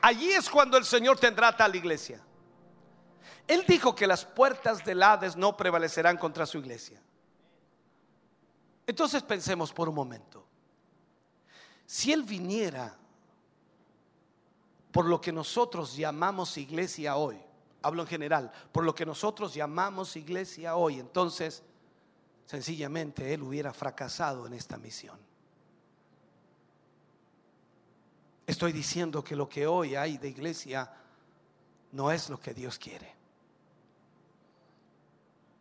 Allí 0.00 0.32
es 0.32 0.50
cuando 0.50 0.76
el 0.76 0.84
Señor 0.84 1.18
tendrá 1.18 1.56
tal 1.56 1.76
iglesia. 1.76 2.20
Él 3.46 3.64
dijo 3.68 3.94
que 3.94 4.06
las 4.06 4.24
puertas 4.24 4.84
del 4.84 5.02
Hades 5.02 5.36
no 5.36 5.56
prevalecerán 5.56 6.16
contra 6.16 6.46
su 6.46 6.58
iglesia. 6.58 7.00
Entonces 8.86 9.22
pensemos 9.22 9.72
por 9.72 9.88
un 9.88 9.94
momento. 9.94 10.46
Si 11.86 12.12
Él 12.12 12.22
viniera 12.22 12.96
por 14.92 15.06
lo 15.06 15.20
que 15.20 15.32
nosotros 15.32 15.96
llamamos 15.96 16.58
iglesia 16.58 17.16
hoy, 17.16 17.40
hablo 17.82 18.02
en 18.02 18.08
general, 18.08 18.52
por 18.70 18.84
lo 18.84 18.94
que 18.94 19.06
nosotros 19.06 19.54
llamamos 19.54 20.16
iglesia 20.16 20.76
hoy, 20.76 21.00
entonces 21.00 21.62
sencillamente 22.46 23.32
él 23.32 23.42
hubiera 23.42 23.72
fracasado 23.72 24.46
en 24.46 24.52
esta 24.52 24.76
misión. 24.76 25.18
Estoy 28.46 28.72
diciendo 28.72 29.24
que 29.24 29.34
lo 29.34 29.48
que 29.48 29.66
hoy 29.66 29.94
hay 29.94 30.18
de 30.18 30.28
iglesia 30.28 30.92
no 31.92 32.10
es 32.10 32.28
lo 32.28 32.38
que 32.38 32.52
Dios 32.52 32.78
quiere. 32.78 33.14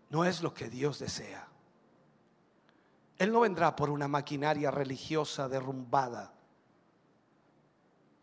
No 0.09 0.25
es 0.25 0.41
lo 0.41 0.53
que 0.53 0.69
Dios 0.69 0.99
desea. 0.99 1.47
Él 3.17 3.31
no 3.31 3.41
vendrá 3.41 3.75
por 3.75 3.89
una 3.89 4.09
maquinaria 4.09 4.71
religiosa 4.71 5.47
derrumbada 5.47 6.33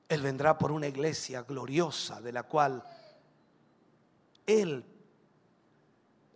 él 0.08 0.22
vendrá 0.22 0.56
por 0.56 0.72
una 0.72 0.86
iglesia 0.86 1.42
gloriosa 1.42 2.20
de 2.20 2.32
la 2.32 2.44
cual 2.44 2.82
Él 4.46 4.84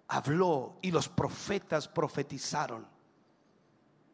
habló 0.09 0.77
y 0.83 0.91
los 0.91 1.09
profetas 1.09 1.89
profetizaron. 1.89 2.87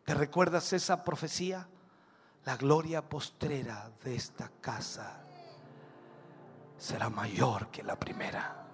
¿Te 0.05 0.15
recuerdas 0.15 0.73
esa 0.73 1.03
profecía? 1.03 1.69
La 2.45 2.57
gloria 2.57 3.07
postrera 3.07 3.91
de 4.05 4.15
esta 4.15 4.49
casa 4.61 5.25
será 6.79 7.11
mayor 7.11 7.69
que 7.69 7.83
la 7.83 7.99
primera. 7.99 8.68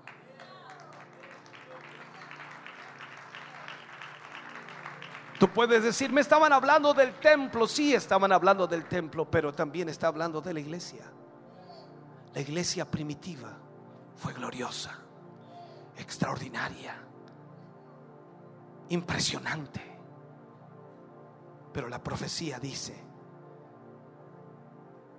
Tú 5.39 5.49
puedes 5.49 5.83
decir, 5.83 6.13
me 6.13 6.21
estaban 6.21 6.53
hablando 6.53 6.95
del 6.95 7.15
templo, 7.15 7.67
sí 7.67 7.95
estaban 7.95 8.31
hablando 8.31 8.67
del 8.67 8.85
templo, 8.87 9.29
pero 9.29 9.53
también 9.53 9.89
está 9.89 10.07
hablando 10.07 10.41
de 10.41 10.55
la 10.55 10.61
iglesia. 10.61 11.05
La 12.33 12.41
iglesia 12.41 12.89
primitiva 12.89 13.53
fue 14.17 14.33
gloriosa, 14.33 14.97
extraordinaria, 15.97 16.97
impresionante. 18.91 19.81
Pero 21.73 21.89
la 21.89 22.03
profecía 22.03 22.61
dice 22.61 22.95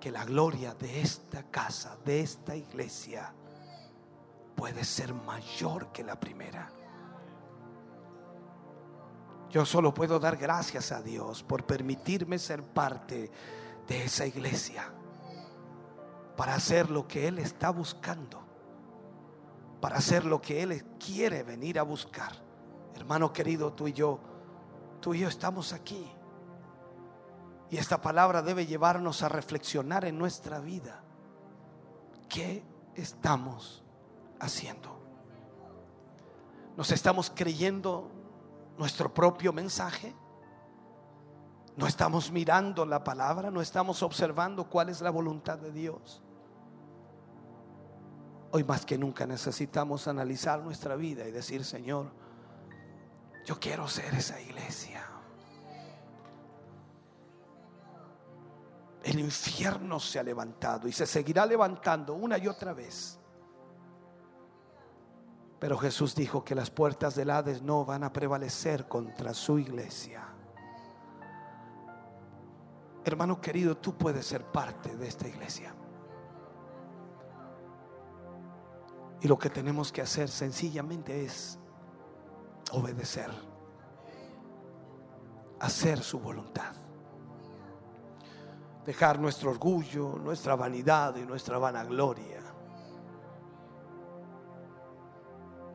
que 0.00 0.10
la 0.10 0.24
gloria 0.24 0.74
de 0.74 1.02
esta 1.02 1.42
casa, 1.50 1.98
de 2.04 2.20
esta 2.20 2.56
iglesia, 2.56 3.34
puede 4.54 4.84
ser 4.84 5.12
mayor 5.12 5.92
que 5.92 6.02
la 6.02 6.18
primera. 6.18 6.70
Yo 9.56 9.64
solo 9.64 9.94
puedo 9.94 10.20
dar 10.20 10.36
gracias 10.36 10.92
a 10.92 11.00
Dios 11.00 11.42
por 11.42 11.64
permitirme 11.64 12.38
ser 12.38 12.62
parte 12.62 13.30
de 13.88 14.04
esa 14.04 14.26
iglesia 14.26 14.92
para 16.36 16.54
hacer 16.54 16.90
lo 16.90 17.08
que 17.08 17.26
Él 17.26 17.38
está 17.38 17.70
buscando. 17.70 18.44
para 19.80 19.96
hacer 19.96 20.26
lo 20.26 20.42
que 20.42 20.62
Él 20.62 20.84
quiere 20.98 21.42
venir 21.42 21.78
a 21.78 21.84
buscar. 21.84 22.32
Hermano 22.94 23.32
querido, 23.32 23.72
tú 23.72 23.88
y 23.88 23.94
yo, 23.94 24.20
tú 25.00 25.14
y 25.14 25.20
yo 25.20 25.28
estamos 25.28 25.72
aquí. 25.72 26.06
Y 27.70 27.78
esta 27.78 28.02
palabra 28.02 28.42
debe 28.42 28.66
llevarnos 28.66 29.22
a 29.22 29.30
reflexionar 29.30 30.04
en 30.04 30.18
nuestra 30.18 30.58
vida. 30.60 31.02
¿Qué 32.28 32.62
estamos 32.94 33.82
haciendo? 34.38 35.00
¿Nos 36.76 36.90
estamos 36.92 37.32
creyendo 37.34 38.15
nuestro 38.78 39.12
propio 39.12 39.52
mensaje? 39.52 40.14
¿No 41.76 41.86
estamos 41.86 42.30
mirando 42.30 42.86
la 42.86 43.04
palabra? 43.04 43.50
¿No 43.50 43.60
estamos 43.60 44.02
observando 44.02 44.64
cuál 44.64 44.88
es 44.88 45.00
la 45.00 45.10
voluntad 45.10 45.58
de 45.58 45.72
Dios? 45.72 46.22
Hoy 48.52 48.64
más 48.64 48.86
que 48.86 48.96
nunca 48.96 49.26
necesitamos 49.26 50.08
analizar 50.08 50.62
nuestra 50.62 50.96
vida 50.96 51.26
y 51.26 51.30
decir, 51.30 51.64
Señor, 51.64 52.10
yo 53.44 53.60
quiero 53.60 53.86
ser 53.88 54.14
esa 54.14 54.40
iglesia. 54.40 55.04
El 59.02 59.20
infierno 59.20 60.00
se 60.00 60.18
ha 60.18 60.22
levantado 60.22 60.88
y 60.88 60.92
se 60.92 61.06
seguirá 61.06 61.46
levantando 61.46 62.14
una 62.14 62.38
y 62.38 62.48
otra 62.48 62.72
vez. 62.72 63.15
Pero 65.58 65.78
Jesús 65.78 66.14
dijo 66.14 66.44
que 66.44 66.54
las 66.54 66.70
puertas 66.70 67.14
del 67.14 67.30
Hades 67.30 67.62
no 67.62 67.84
van 67.84 68.04
a 68.04 68.12
prevalecer 68.12 68.86
contra 68.86 69.32
su 69.32 69.58
iglesia. 69.58 70.22
Hermano 73.04 73.40
querido, 73.40 73.76
tú 73.76 73.96
puedes 73.96 74.26
ser 74.26 74.44
parte 74.44 74.96
de 74.96 75.06
esta 75.06 75.28
iglesia. 75.28 75.74
Y 79.20 79.28
lo 79.28 79.38
que 79.38 79.48
tenemos 79.48 79.92
que 79.92 80.02
hacer 80.02 80.28
sencillamente 80.28 81.24
es 81.24 81.58
obedecer, 82.72 83.30
hacer 85.60 86.00
su 86.00 86.18
voluntad. 86.18 86.74
Dejar 88.84 89.18
nuestro 89.18 89.50
orgullo, 89.50 90.18
nuestra 90.18 90.54
vanidad 90.54 91.16
y 91.16 91.24
nuestra 91.24 91.58
vanagloria. 91.58 92.35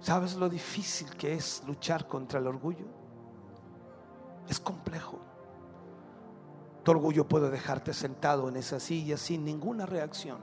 ¿Sabes 0.01 0.35
lo 0.35 0.49
difícil 0.49 1.09
que 1.15 1.35
es 1.35 1.63
luchar 1.67 2.07
contra 2.07 2.39
el 2.39 2.47
orgullo? 2.47 2.85
Es 4.49 4.59
complejo. 4.59 5.19
Tu 6.83 6.89
orgullo 6.89 7.27
puede 7.27 7.51
dejarte 7.51 7.93
sentado 7.93 8.49
en 8.49 8.57
esa 8.57 8.80
silla 8.80 9.15
sin 9.15 9.45
ninguna 9.45 9.85
reacción. 9.85 10.39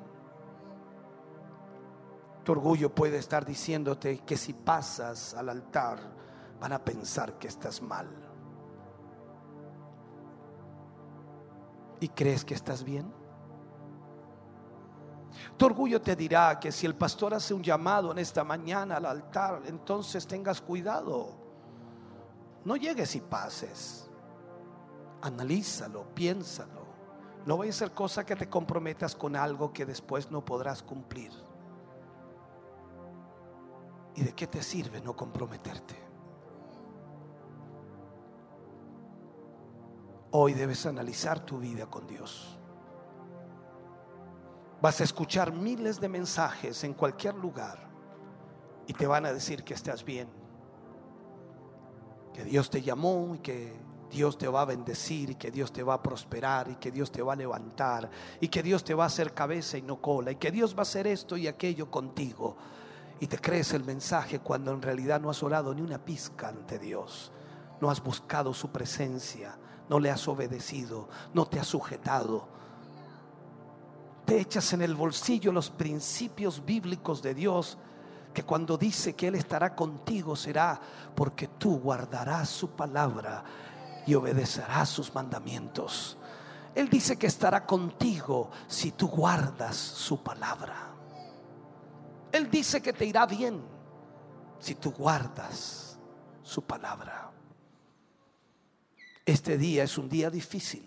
Tu 2.44 2.52
orgullo 2.52 2.94
puede 2.94 3.18
estar 3.18 3.44
diciéndote 3.44 4.20
que 4.20 4.36
si 4.36 4.52
pasas 4.52 5.34
al 5.34 5.48
altar 5.48 5.98
van 6.60 6.72
a 6.72 6.84
pensar 6.84 7.36
que 7.36 7.48
estás 7.48 7.82
mal. 7.82 8.08
¿Y 11.98 12.08
crees 12.08 12.44
que 12.44 12.54
estás 12.54 12.84
bien? 12.84 13.17
Tu 15.56 15.66
orgullo 15.66 16.00
te 16.00 16.14
dirá 16.16 16.58
que 16.58 16.72
si 16.72 16.86
el 16.86 16.94
pastor 16.94 17.34
hace 17.34 17.54
un 17.54 17.62
llamado 17.62 18.12
en 18.12 18.18
esta 18.18 18.44
mañana 18.44 18.96
al 18.96 19.06
altar, 19.06 19.62
entonces 19.66 20.26
tengas 20.26 20.60
cuidado. 20.60 21.30
No 22.64 22.76
llegues 22.76 23.14
y 23.16 23.20
pases. 23.20 24.08
Analízalo, 25.22 26.04
piénsalo. 26.14 26.86
No 27.46 27.56
vaya 27.56 27.70
a 27.70 27.74
ser 27.74 27.92
cosa 27.92 28.26
que 28.26 28.36
te 28.36 28.48
comprometas 28.48 29.14
con 29.14 29.34
algo 29.34 29.72
que 29.72 29.86
después 29.86 30.30
no 30.30 30.44
podrás 30.44 30.82
cumplir. 30.82 31.32
¿Y 34.14 34.22
de 34.22 34.34
qué 34.34 34.46
te 34.46 34.62
sirve 34.62 35.00
no 35.00 35.16
comprometerte? 35.16 35.94
Hoy 40.30 40.52
debes 40.52 40.84
analizar 40.84 41.40
tu 41.40 41.58
vida 41.58 41.86
con 41.86 42.06
Dios. 42.06 42.57
Vas 44.80 45.00
a 45.00 45.04
escuchar 45.04 45.52
miles 45.52 46.00
de 46.00 46.08
mensajes 46.08 46.84
en 46.84 46.94
cualquier 46.94 47.34
lugar 47.34 47.88
y 48.86 48.92
te 48.92 49.08
van 49.08 49.26
a 49.26 49.32
decir 49.32 49.64
que 49.64 49.74
estás 49.74 50.04
bien, 50.04 50.28
que 52.32 52.44
Dios 52.44 52.70
te 52.70 52.80
llamó 52.80 53.34
y 53.34 53.40
que 53.40 53.74
Dios 54.08 54.38
te 54.38 54.46
va 54.46 54.62
a 54.62 54.66
bendecir 54.66 55.30
y 55.30 55.34
que 55.34 55.50
Dios 55.50 55.72
te 55.72 55.82
va 55.82 55.94
a 55.94 56.02
prosperar 56.02 56.70
y 56.70 56.76
que 56.76 56.92
Dios 56.92 57.10
te 57.10 57.22
va 57.22 57.32
a 57.32 57.36
levantar 57.36 58.08
y 58.40 58.46
que 58.46 58.62
Dios 58.62 58.84
te 58.84 58.94
va 58.94 59.02
a 59.02 59.08
hacer 59.08 59.34
cabeza 59.34 59.78
y 59.78 59.82
no 59.82 60.00
cola 60.00 60.30
y 60.30 60.36
que 60.36 60.52
Dios 60.52 60.74
va 60.74 60.80
a 60.80 60.82
hacer 60.82 61.08
esto 61.08 61.36
y 61.36 61.48
aquello 61.48 61.90
contigo. 61.90 62.56
Y 63.18 63.26
te 63.26 63.38
crees 63.38 63.72
el 63.72 63.82
mensaje 63.82 64.38
cuando 64.38 64.70
en 64.70 64.80
realidad 64.80 65.20
no 65.20 65.28
has 65.28 65.42
orado 65.42 65.74
ni 65.74 65.82
una 65.82 65.98
pizca 65.98 66.48
ante 66.48 66.78
Dios. 66.78 67.32
No 67.80 67.90
has 67.90 68.00
buscado 68.00 68.54
su 68.54 68.70
presencia, 68.70 69.58
no 69.88 69.98
le 69.98 70.10
has 70.12 70.28
obedecido, 70.28 71.08
no 71.34 71.46
te 71.46 71.58
has 71.58 71.66
sujetado 71.66 72.58
te 74.28 74.38
echas 74.38 74.74
en 74.74 74.82
el 74.82 74.94
bolsillo 74.94 75.50
los 75.52 75.70
principios 75.70 76.62
bíblicos 76.62 77.22
de 77.22 77.32
Dios, 77.32 77.78
que 78.34 78.42
cuando 78.42 78.76
dice 78.76 79.14
que 79.14 79.28
Él 79.28 79.36
estará 79.36 79.74
contigo 79.74 80.36
será 80.36 80.78
porque 81.14 81.48
tú 81.48 81.78
guardarás 81.78 82.50
su 82.50 82.72
palabra 82.72 83.42
y 84.06 84.14
obedecerás 84.14 84.90
sus 84.90 85.14
mandamientos. 85.14 86.18
Él 86.74 86.90
dice 86.90 87.16
que 87.16 87.26
estará 87.26 87.64
contigo 87.64 88.50
si 88.66 88.92
tú 88.92 89.08
guardas 89.08 89.74
su 89.74 90.22
palabra. 90.22 90.90
Él 92.30 92.50
dice 92.50 92.82
que 92.82 92.92
te 92.92 93.06
irá 93.06 93.24
bien 93.24 93.62
si 94.58 94.74
tú 94.74 94.90
guardas 94.90 95.98
su 96.42 96.60
palabra. 96.60 97.30
Este 99.24 99.56
día 99.56 99.84
es 99.84 99.96
un 99.96 100.06
día 100.06 100.28
difícil 100.28 100.86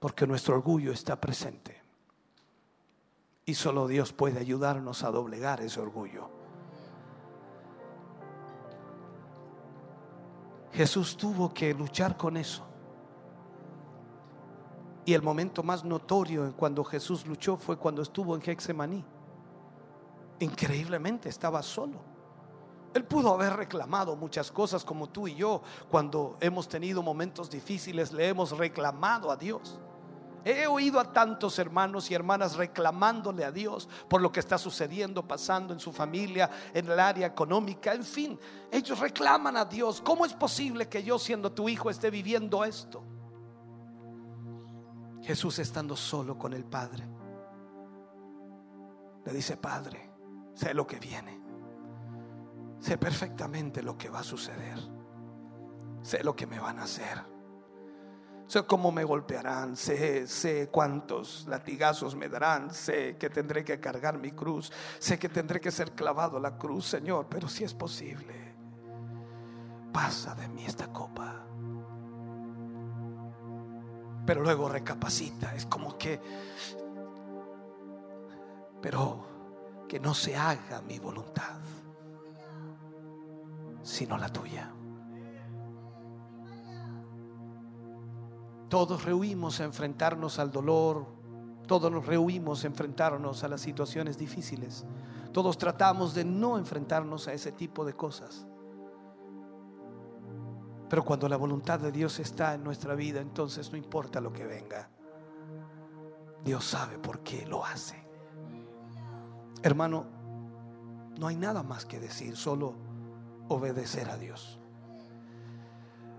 porque 0.00 0.26
nuestro 0.26 0.54
orgullo 0.54 0.92
está 0.92 1.20
presente. 1.20 1.75
Y 3.48 3.54
solo 3.54 3.86
Dios 3.86 4.12
puede 4.12 4.40
ayudarnos 4.40 5.04
a 5.04 5.12
doblegar 5.12 5.60
ese 5.60 5.80
orgullo. 5.80 6.28
Jesús 10.72 11.16
tuvo 11.16 11.54
que 11.54 11.72
luchar 11.72 12.16
con 12.16 12.36
eso. 12.36 12.66
Y 15.04 15.14
el 15.14 15.22
momento 15.22 15.62
más 15.62 15.84
notorio 15.84 16.52
cuando 16.56 16.82
Jesús 16.82 17.24
luchó 17.24 17.56
fue 17.56 17.78
cuando 17.78 18.02
estuvo 18.02 18.34
en 18.34 18.42
Hexemaní. 18.42 19.04
Increíblemente 20.40 21.28
estaba 21.28 21.62
solo. 21.62 22.00
Él 22.94 23.04
pudo 23.04 23.32
haber 23.32 23.52
reclamado 23.54 24.16
muchas 24.16 24.50
cosas 24.50 24.84
como 24.84 25.08
tú 25.08 25.28
y 25.28 25.36
yo 25.36 25.62
cuando 25.88 26.36
hemos 26.40 26.68
tenido 26.68 27.00
momentos 27.00 27.48
difíciles, 27.48 28.12
le 28.12 28.26
hemos 28.26 28.58
reclamado 28.58 29.30
a 29.30 29.36
Dios. 29.36 29.78
He 30.48 30.64
oído 30.68 31.00
a 31.00 31.12
tantos 31.12 31.58
hermanos 31.58 32.08
y 32.08 32.14
hermanas 32.14 32.54
reclamándole 32.54 33.44
a 33.44 33.50
Dios 33.50 33.88
por 34.08 34.22
lo 34.22 34.30
que 34.30 34.38
está 34.38 34.58
sucediendo, 34.58 35.26
pasando 35.26 35.74
en 35.74 35.80
su 35.80 35.92
familia, 35.92 36.48
en 36.72 36.88
el 36.88 37.00
área 37.00 37.26
económica, 37.26 37.92
en 37.92 38.04
fin. 38.04 38.38
Ellos 38.70 39.00
reclaman 39.00 39.56
a 39.56 39.64
Dios. 39.64 40.00
¿Cómo 40.00 40.24
es 40.24 40.34
posible 40.34 40.88
que 40.88 41.02
yo 41.02 41.18
siendo 41.18 41.50
tu 41.50 41.68
hijo 41.68 41.90
esté 41.90 42.12
viviendo 42.12 42.64
esto? 42.64 43.02
Jesús 45.20 45.58
estando 45.58 45.96
solo 45.96 46.38
con 46.38 46.52
el 46.52 46.64
Padre. 46.64 47.08
Le 49.24 49.32
dice, 49.32 49.56
Padre, 49.56 50.12
sé 50.54 50.72
lo 50.74 50.86
que 50.86 51.00
viene. 51.00 51.40
Sé 52.78 52.98
perfectamente 52.98 53.82
lo 53.82 53.98
que 53.98 54.10
va 54.10 54.20
a 54.20 54.22
suceder. 54.22 54.78
Sé 56.02 56.22
lo 56.22 56.36
que 56.36 56.46
me 56.46 56.60
van 56.60 56.78
a 56.78 56.84
hacer. 56.84 57.35
Sé 58.46 58.64
cómo 58.64 58.92
me 58.92 59.02
golpearán, 59.02 59.76
sé, 59.76 60.28
sé 60.28 60.68
cuántos 60.70 61.46
latigazos 61.48 62.14
me 62.14 62.28
darán, 62.28 62.72
sé 62.72 63.16
que 63.16 63.28
tendré 63.28 63.64
que 63.64 63.80
cargar 63.80 64.18
mi 64.18 64.30
cruz, 64.30 64.72
sé 65.00 65.18
que 65.18 65.28
tendré 65.28 65.60
que 65.60 65.72
ser 65.72 65.92
clavado 65.92 66.36
a 66.36 66.40
la 66.40 66.56
cruz, 66.56 66.86
Señor, 66.86 67.26
pero 67.28 67.48
si 67.48 67.64
es 67.64 67.74
posible, 67.74 68.54
pasa 69.92 70.36
de 70.36 70.46
mí 70.46 70.64
esta 70.64 70.92
copa. 70.92 71.42
Pero 74.24 74.42
luego 74.42 74.68
recapacita, 74.68 75.52
es 75.56 75.66
como 75.66 75.98
que, 75.98 76.20
pero 78.80 79.26
que 79.88 79.98
no 79.98 80.14
se 80.14 80.36
haga 80.36 80.82
mi 80.82 81.00
voluntad, 81.00 81.58
sino 83.82 84.16
la 84.16 84.28
tuya. 84.28 84.72
Todos 88.68 89.04
rehuimos 89.04 89.60
a 89.60 89.64
enfrentarnos 89.64 90.38
al 90.38 90.50
dolor, 90.50 91.06
todos 91.66 91.90
nos 91.90 92.06
rehuimos 92.06 92.64
a 92.64 92.68
enfrentarnos 92.68 93.42
a 93.44 93.48
las 93.48 93.60
situaciones 93.60 94.18
difíciles. 94.18 94.84
Todos 95.32 95.58
tratamos 95.58 96.14
de 96.14 96.24
no 96.24 96.58
enfrentarnos 96.58 97.28
a 97.28 97.32
ese 97.32 97.52
tipo 97.52 97.84
de 97.84 97.94
cosas. 97.94 98.46
Pero 100.88 101.04
cuando 101.04 101.28
la 101.28 101.36
voluntad 101.36 101.80
de 101.80 101.90
Dios 101.90 102.20
está 102.20 102.54
en 102.54 102.62
nuestra 102.62 102.94
vida, 102.94 103.20
entonces 103.20 103.70
no 103.72 103.76
importa 103.76 104.20
lo 104.20 104.32
que 104.32 104.46
venga. 104.46 104.88
Dios 106.44 106.64
sabe 106.64 106.98
por 106.98 107.20
qué 107.20 107.44
lo 107.46 107.64
hace. 107.64 108.06
Hermano, 109.62 110.06
No 111.18 111.28
hay 111.28 111.36
nada 111.36 111.62
más 111.62 111.86
que 111.86 111.98
decir, 111.98 112.36
solo 112.36 112.74
obedecer 113.48 114.10
a 114.10 114.18
Dios. 114.18 114.60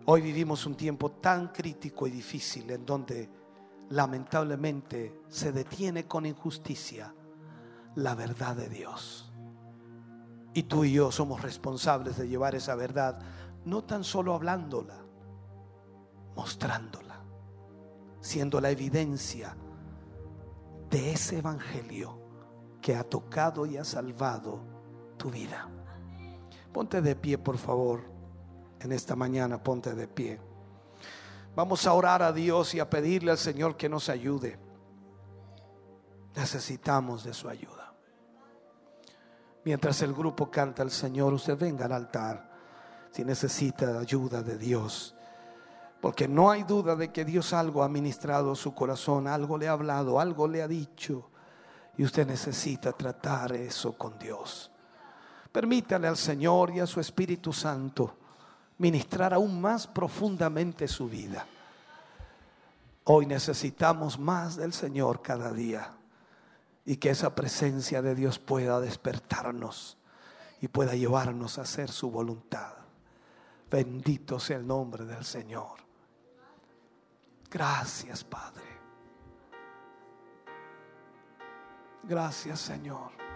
Hoy 0.09 0.21
vivimos 0.21 0.65
un 0.65 0.75
tiempo 0.75 1.11
tan 1.11 1.49
crítico 1.49 2.07
y 2.07 2.11
difícil 2.11 2.71
en 2.71 2.85
donde 2.85 3.29
lamentablemente 3.89 5.19
se 5.27 5.51
detiene 5.51 6.07
con 6.07 6.25
injusticia 6.25 7.13
la 7.95 8.15
verdad 8.15 8.55
de 8.55 8.69
Dios. 8.69 9.33
Y 10.53 10.63
tú 10.63 10.85
y 10.85 10.93
yo 10.93 11.11
somos 11.11 11.41
responsables 11.41 12.15
de 12.15 12.29
llevar 12.29 12.55
esa 12.55 12.75
verdad, 12.75 13.19
no 13.65 13.83
tan 13.83 14.05
solo 14.05 14.33
hablándola, 14.33 14.95
mostrándola, 16.37 17.21
siendo 18.21 18.61
la 18.61 18.69
evidencia 18.69 19.57
de 20.89 21.11
ese 21.11 21.39
evangelio 21.39 22.17
que 22.81 22.95
ha 22.95 23.03
tocado 23.03 23.65
y 23.65 23.75
ha 23.75 23.83
salvado 23.83 24.61
tu 25.17 25.29
vida. 25.29 25.67
Ponte 26.71 27.01
de 27.01 27.13
pie, 27.13 27.37
por 27.37 27.57
favor, 27.57 28.16
en 28.79 28.91
esta 28.91 29.15
mañana, 29.15 29.61
ponte 29.61 29.93
de 29.93 30.07
pie. 30.07 30.39
Vamos 31.55 31.87
a 31.87 31.93
orar 31.93 32.21
a 32.21 32.31
Dios 32.31 32.75
y 32.75 32.79
a 32.79 32.89
pedirle 32.89 33.31
al 33.31 33.37
Señor 33.37 33.75
que 33.75 33.89
nos 33.89 34.09
ayude. 34.09 34.59
Necesitamos 36.35 37.23
de 37.23 37.33
su 37.33 37.49
ayuda. 37.49 37.93
Mientras 39.65 40.01
el 40.03 40.13
grupo 40.13 40.51
canta 40.51 40.83
al 40.83 40.91
Señor, 40.91 41.33
usted 41.33 41.57
venga 41.57 41.85
al 41.85 41.93
altar 41.93 42.47
si 43.11 43.25
necesita 43.25 43.97
ayuda 43.97 44.43
de 44.43 44.57
Dios. 44.57 45.15
Porque 45.99 46.27
no 46.27 46.51
hay 46.51 46.61
duda 46.61 46.95
de 46.95 47.11
que 47.11 47.25
Dios 47.25 47.53
algo 47.53 47.81
ha 47.81 47.89
ministrado 47.89 48.51
a 48.51 48.55
su 48.55 48.75
corazón, 48.75 49.27
algo 49.27 49.57
le 49.57 49.67
ha 49.67 49.71
hablado, 49.71 50.19
algo 50.19 50.47
le 50.47 50.61
ha 50.61 50.67
dicho. 50.67 51.31
Y 51.97 52.03
usted 52.03 52.27
necesita 52.27 52.93
tratar 52.93 53.53
eso 53.53 53.97
con 53.97 54.19
Dios. 54.19 54.71
Permítale 55.51 56.07
al 56.07 56.17
Señor 56.17 56.69
y 56.69 56.79
a 56.79 56.85
su 56.85 56.99
Espíritu 56.99 57.51
Santo 57.51 58.26
ministrar 58.77 59.33
aún 59.33 59.59
más 59.59 59.87
profundamente 59.87 60.87
su 60.87 61.09
vida. 61.09 61.45
Hoy 63.05 63.25
necesitamos 63.25 64.19
más 64.19 64.55
del 64.55 64.73
Señor 64.73 65.21
cada 65.21 65.51
día 65.53 65.93
y 66.85 66.97
que 66.97 67.09
esa 67.09 67.35
presencia 67.35 68.01
de 68.01 68.15
Dios 68.15 68.39
pueda 68.39 68.79
despertarnos 68.79 69.97
y 70.61 70.67
pueda 70.67 70.95
llevarnos 70.95 71.57
a 71.57 71.61
hacer 71.61 71.89
su 71.91 72.11
voluntad. 72.11 72.73
Bendito 73.69 74.39
sea 74.39 74.57
el 74.57 74.67
nombre 74.67 75.05
del 75.05 75.25
Señor. 75.25 75.79
Gracias, 77.49 78.23
Padre. 78.23 78.63
Gracias, 82.03 82.59
Señor. 82.59 83.26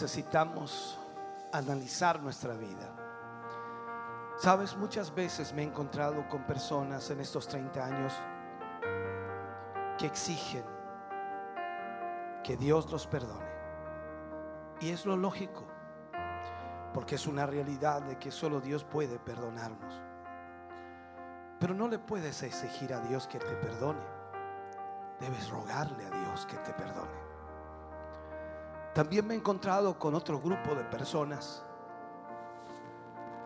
Necesitamos 0.00 0.98
analizar 1.52 2.22
nuestra 2.22 2.54
vida. 2.54 2.90
Sabes, 4.38 4.74
muchas 4.74 5.14
veces 5.14 5.52
me 5.52 5.60
he 5.60 5.66
encontrado 5.66 6.26
con 6.30 6.42
personas 6.44 7.10
en 7.10 7.20
estos 7.20 7.46
30 7.46 7.84
años 7.84 8.14
que 9.98 10.06
exigen 10.06 10.64
que 12.42 12.56
Dios 12.56 12.90
los 12.90 13.06
perdone. 13.06 13.44
Y 14.80 14.88
es 14.88 15.04
lo 15.04 15.18
lógico, 15.18 15.66
porque 16.94 17.16
es 17.16 17.26
una 17.26 17.44
realidad 17.44 18.00
de 18.00 18.16
que 18.16 18.30
solo 18.30 18.62
Dios 18.62 18.84
puede 18.84 19.18
perdonarnos. 19.18 20.00
Pero 21.58 21.74
no 21.74 21.88
le 21.88 21.98
puedes 21.98 22.42
exigir 22.42 22.94
a 22.94 23.00
Dios 23.00 23.26
que 23.26 23.38
te 23.38 23.54
perdone. 23.56 24.00
Debes 25.20 25.50
rogarle 25.50 26.06
a 26.06 26.10
Dios 26.10 26.46
que 26.46 26.56
te 26.56 26.72
perdone. 26.72 27.29
También 28.94 29.24
me 29.24 29.34
he 29.34 29.36
encontrado 29.36 29.96
con 29.98 30.16
otro 30.16 30.40
grupo 30.40 30.74
de 30.74 30.82
personas 30.82 31.62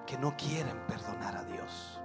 que 0.06 0.16
no 0.16 0.34
quieren 0.36 0.78
perdonar 0.86 1.36
a 1.36 1.44
Dios. 1.44 2.00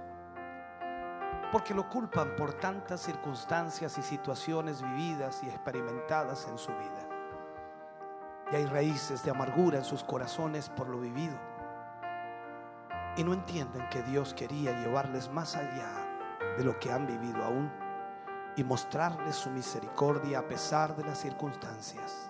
Porque 1.50 1.74
lo 1.74 1.88
culpan 1.88 2.36
por 2.36 2.52
tantas 2.52 3.00
circunstancias 3.00 3.96
y 3.96 4.02
situaciones 4.02 4.82
vividas 4.82 5.42
y 5.42 5.48
experimentadas 5.48 6.46
en 6.48 6.58
su 6.58 6.70
vida. 6.70 7.08
Y 8.52 8.56
hay 8.56 8.66
raíces 8.66 9.22
de 9.24 9.30
amargura 9.30 9.78
en 9.78 9.84
sus 9.84 10.04
corazones 10.04 10.68
por 10.68 10.88
lo 10.88 11.00
vivido. 11.00 11.38
Y 13.16 13.24
no 13.24 13.32
entienden 13.32 13.88
que 13.88 14.02
Dios 14.02 14.34
quería 14.34 14.78
llevarles 14.80 15.30
más 15.30 15.56
allá 15.56 15.90
de 16.58 16.64
lo 16.64 16.78
que 16.78 16.92
han 16.92 17.06
vivido 17.06 17.42
aún 17.42 17.72
y 18.54 18.64
mostrarles 18.64 19.34
su 19.34 19.50
misericordia 19.50 20.40
a 20.40 20.46
pesar 20.46 20.94
de 20.94 21.04
las 21.04 21.18
circunstancias. 21.18 22.29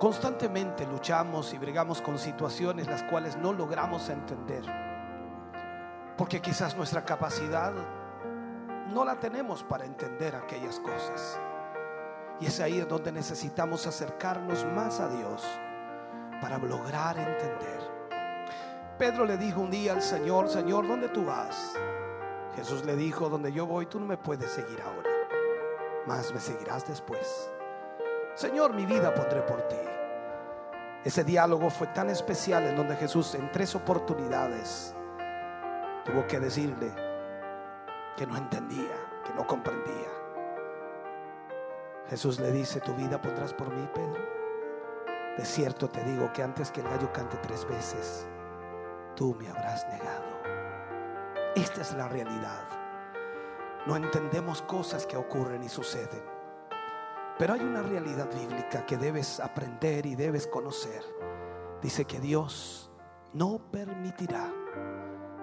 Constantemente 0.00 0.86
luchamos 0.86 1.52
y 1.52 1.58
bregamos 1.58 2.00
con 2.00 2.18
situaciones 2.18 2.86
las 2.86 3.02
cuales 3.02 3.36
no 3.36 3.52
logramos 3.52 4.08
entender. 4.08 4.64
Porque 6.16 6.40
quizás 6.40 6.74
nuestra 6.74 7.04
capacidad 7.04 7.74
no 8.94 9.04
la 9.04 9.20
tenemos 9.20 9.62
para 9.62 9.84
entender 9.84 10.34
aquellas 10.34 10.80
cosas. 10.80 11.38
Y 12.40 12.46
es 12.46 12.60
ahí 12.60 12.80
donde 12.80 13.12
necesitamos 13.12 13.86
acercarnos 13.86 14.64
más 14.74 15.00
a 15.00 15.08
Dios 15.08 15.46
para 16.40 16.56
lograr 16.56 17.18
entender. 17.18 17.80
Pedro 18.96 19.26
le 19.26 19.36
dijo 19.36 19.60
un 19.60 19.70
día 19.70 19.92
al 19.92 20.00
Señor, 20.00 20.48
Señor, 20.48 20.88
¿dónde 20.88 21.10
tú 21.10 21.26
vas? 21.26 21.74
Jesús 22.56 22.86
le 22.86 22.96
dijo, 22.96 23.28
donde 23.28 23.52
yo 23.52 23.66
voy, 23.66 23.84
tú 23.84 24.00
no 24.00 24.06
me 24.06 24.16
puedes 24.16 24.50
seguir 24.50 24.80
ahora, 24.80 25.10
más 26.06 26.32
me 26.32 26.40
seguirás 26.40 26.88
después. 26.88 27.50
Señor, 28.34 28.74
mi 28.74 28.86
vida 28.86 29.14
pondré 29.14 29.42
por 29.42 29.62
ti. 29.62 29.76
Ese 31.04 31.24
diálogo 31.24 31.70
fue 31.70 31.86
tan 31.88 32.10
especial 32.10 32.64
en 32.66 32.76
donde 32.76 32.96
Jesús 32.96 33.34
en 33.34 33.50
tres 33.50 33.74
oportunidades 33.74 34.94
tuvo 36.04 36.26
que 36.26 36.38
decirle 36.38 36.92
que 38.16 38.26
no 38.26 38.36
entendía, 38.36 39.22
que 39.24 39.32
no 39.34 39.46
comprendía. 39.46 40.08
Jesús 42.08 42.38
le 42.40 42.50
dice, 42.50 42.80
tu 42.80 42.94
vida 42.94 43.20
pondrás 43.20 43.54
por 43.54 43.70
mí, 43.70 43.88
Pedro. 43.94 44.20
De 45.38 45.44
cierto 45.44 45.88
te 45.88 46.02
digo 46.04 46.32
que 46.32 46.42
antes 46.42 46.70
que 46.70 46.80
el 46.80 46.88
gallo 46.88 47.12
cante 47.12 47.36
tres 47.38 47.66
veces, 47.66 48.26
tú 49.14 49.34
me 49.38 49.48
habrás 49.48 49.86
negado. 49.88 50.26
Esta 51.54 51.80
es 51.80 51.94
la 51.94 52.08
realidad. 52.08 52.66
No 53.86 53.96
entendemos 53.96 54.60
cosas 54.62 55.06
que 55.06 55.16
ocurren 55.16 55.62
y 55.62 55.68
suceden. 55.68 56.39
Pero 57.40 57.54
hay 57.54 57.60
una 57.60 57.80
realidad 57.80 58.28
bíblica 58.34 58.84
que 58.84 58.98
debes 58.98 59.40
aprender 59.40 60.04
y 60.04 60.14
debes 60.14 60.46
conocer. 60.46 61.02
Dice 61.80 62.04
que 62.04 62.20
Dios 62.20 62.90
no 63.32 63.58
permitirá 63.72 64.52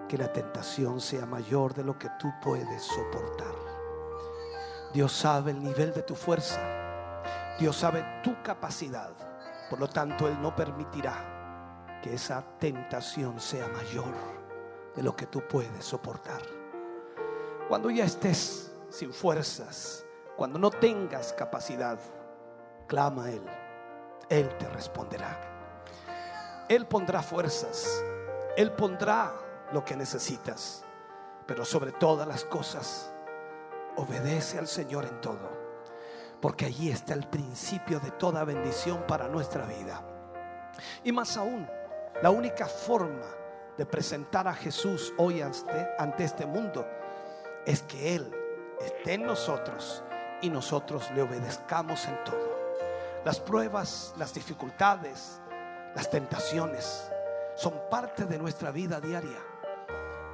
que 0.07 0.15
la 0.15 0.31
tentación 0.31 1.01
sea 1.01 1.25
mayor 1.25 1.73
de 1.73 1.83
lo 1.83 1.97
que 1.97 2.07
tú 2.19 2.31
puedes 2.43 2.83
soportar. 2.83 3.55
Dios 4.93 5.11
sabe 5.11 5.49
el 5.49 5.63
nivel 5.63 5.91
de 5.91 6.03
tu 6.03 6.13
fuerza. 6.13 6.61
Dios 7.59 7.75
sabe 7.75 8.05
tu 8.23 8.43
capacidad. 8.43 9.09
Por 9.67 9.79
lo 9.79 9.89
tanto, 9.89 10.27
Él 10.27 10.39
no 10.39 10.55
permitirá 10.55 11.97
que 12.03 12.13
esa 12.13 12.43
tentación 12.59 13.39
sea 13.39 13.67
mayor 13.69 14.13
de 14.95 15.01
lo 15.01 15.15
que 15.15 15.25
tú 15.25 15.41
puedes 15.49 15.83
soportar. 15.83 16.43
Cuando 17.67 17.89
ya 17.89 18.05
estés 18.05 18.71
sin 18.91 19.11
fuerzas, 19.11 20.06
cuando 20.37 20.59
no 20.59 20.69
tengas 20.69 21.33
capacidad, 21.33 21.97
clama 22.85 23.25
a 23.25 23.31
Él. 23.31 23.43
Él 24.29 24.55
te 24.59 24.69
responderá. 24.69 25.35
Él 26.69 26.85
pondrá 26.85 27.23
fuerzas. 27.23 28.03
Él 28.55 28.71
pondrá 28.71 29.33
lo 29.71 29.83
que 29.83 29.95
necesitas. 29.95 30.85
Pero 31.47 31.65
sobre 31.65 31.91
todas 31.91 32.27
las 32.27 32.45
cosas, 32.45 33.11
obedece 33.95 34.59
al 34.59 34.67
Señor 34.67 35.05
en 35.05 35.19
todo. 35.21 35.57
Porque 36.39 36.65
allí 36.65 36.91
está 36.91 37.15
el 37.15 37.27
principio 37.27 37.99
de 37.99 38.11
toda 38.11 38.43
bendición 38.43 39.05
para 39.07 39.27
nuestra 39.27 39.65
vida. 39.65 40.03
Y 41.03 41.11
más 41.11 41.35
aún, 41.35 41.67
la 42.21 42.29
única 42.29 42.67
forma 42.67 43.25
de 43.75 43.87
presentar 43.87 44.47
a 44.47 44.53
Jesús 44.53 45.15
hoy 45.17 45.41
ante, 45.41 45.95
ante 45.97 46.25
este 46.25 46.45
mundo 46.45 46.85
es 47.65 47.81
que 47.81 48.15
Él 48.15 48.31
esté 48.79 49.13
en 49.13 49.25
nosotros 49.25 50.03
y 50.41 50.49
nosotros 50.49 51.09
le 51.15 51.21
obedezcamos 51.21 52.05
en 52.05 52.23
todo. 52.23 52.57
Las 53.25 53.39
pruebas, 53.39 54.13
las 54.17 54.33
dificultades, 54.33 55.39
las 55.95 56.09
tentaciones 56.09 57.09
son 57.55 57.73
parte 57.89 58.25
de 58.25 58.37
nuestra 58.37 58.71
vida 58.71 59.01
diaria. 59.01 59.39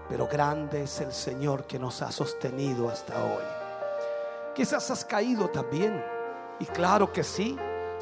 Pero 0.09 0.27
grande 0.27 0.83
es 0.83 0.99
el 0.99 1.13
Señor 1.13 1.65
que 1.65 1.79
nos 1.79 2.01
ha 2.01 2.11
sostenido 2.11 2.89
hasta 2.89 3.23
hoy. 3.23 3.43
Quizás 4.53 4.91
has 4.91 5.05
caído 5.05 5.49
también. 5.49 6.03
Y 6.59 6.65
claro 6.65 7.11
que 7.11 7.23
sí, 7.23 7.57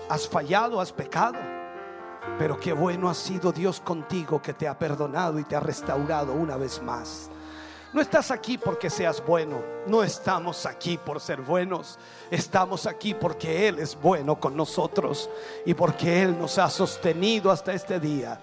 has 0.10 0.28
fallado, 0.28 0.82
has 0.82 0.92
pecado. 0.92 1.40
Pero 2.38 2.60
qué 2.60 2.74
bueno 2.74 3.10
ha 3.10 3.14
sido 3.14 3.52
Dios 3.52 3.80
contigo 3.80 4.42
que 4.42 4.54
te 4.54 4.68
ha 4.68 4.78
perdonado 4.78 5.40
y 5.40 5.44
te 5.44 5.56
ha 5.56 5.60
restaurado 5.60 6.34
una 6.34 6.58
vez 6.58 6.82
más. 6.82 7.30
No 7.94 8.00
estás 8.00 8.32
aquí 8.32 8.58
porque 8.58 8.90
seas 8.90 9.24
bueno. 9.26 9.62
No 9.86 10.02
estamos 10.02 10.66
aquí 10.66 10.98
por 10.98 11.20
ser 11.20 11.42
buenos. 11.42 12.00
Estamos 12.30 12.86
aquí 12.86 13.14
porque 13.14 13.68
Él 13.68 13.80
es 13.80 14.00
bueno 14.00 14.40
con 14.40 14.56
nosotros 14.56 15.30
y 15.66 15.74
porque 15.74 16.22
Él 16.22 16.40
nos 16.40 16.58
ha 16.58 16.70
sostenido 16.70 17.52
hasta 17.52 17.74
este 17.74 18.00
día. 18.00 18.40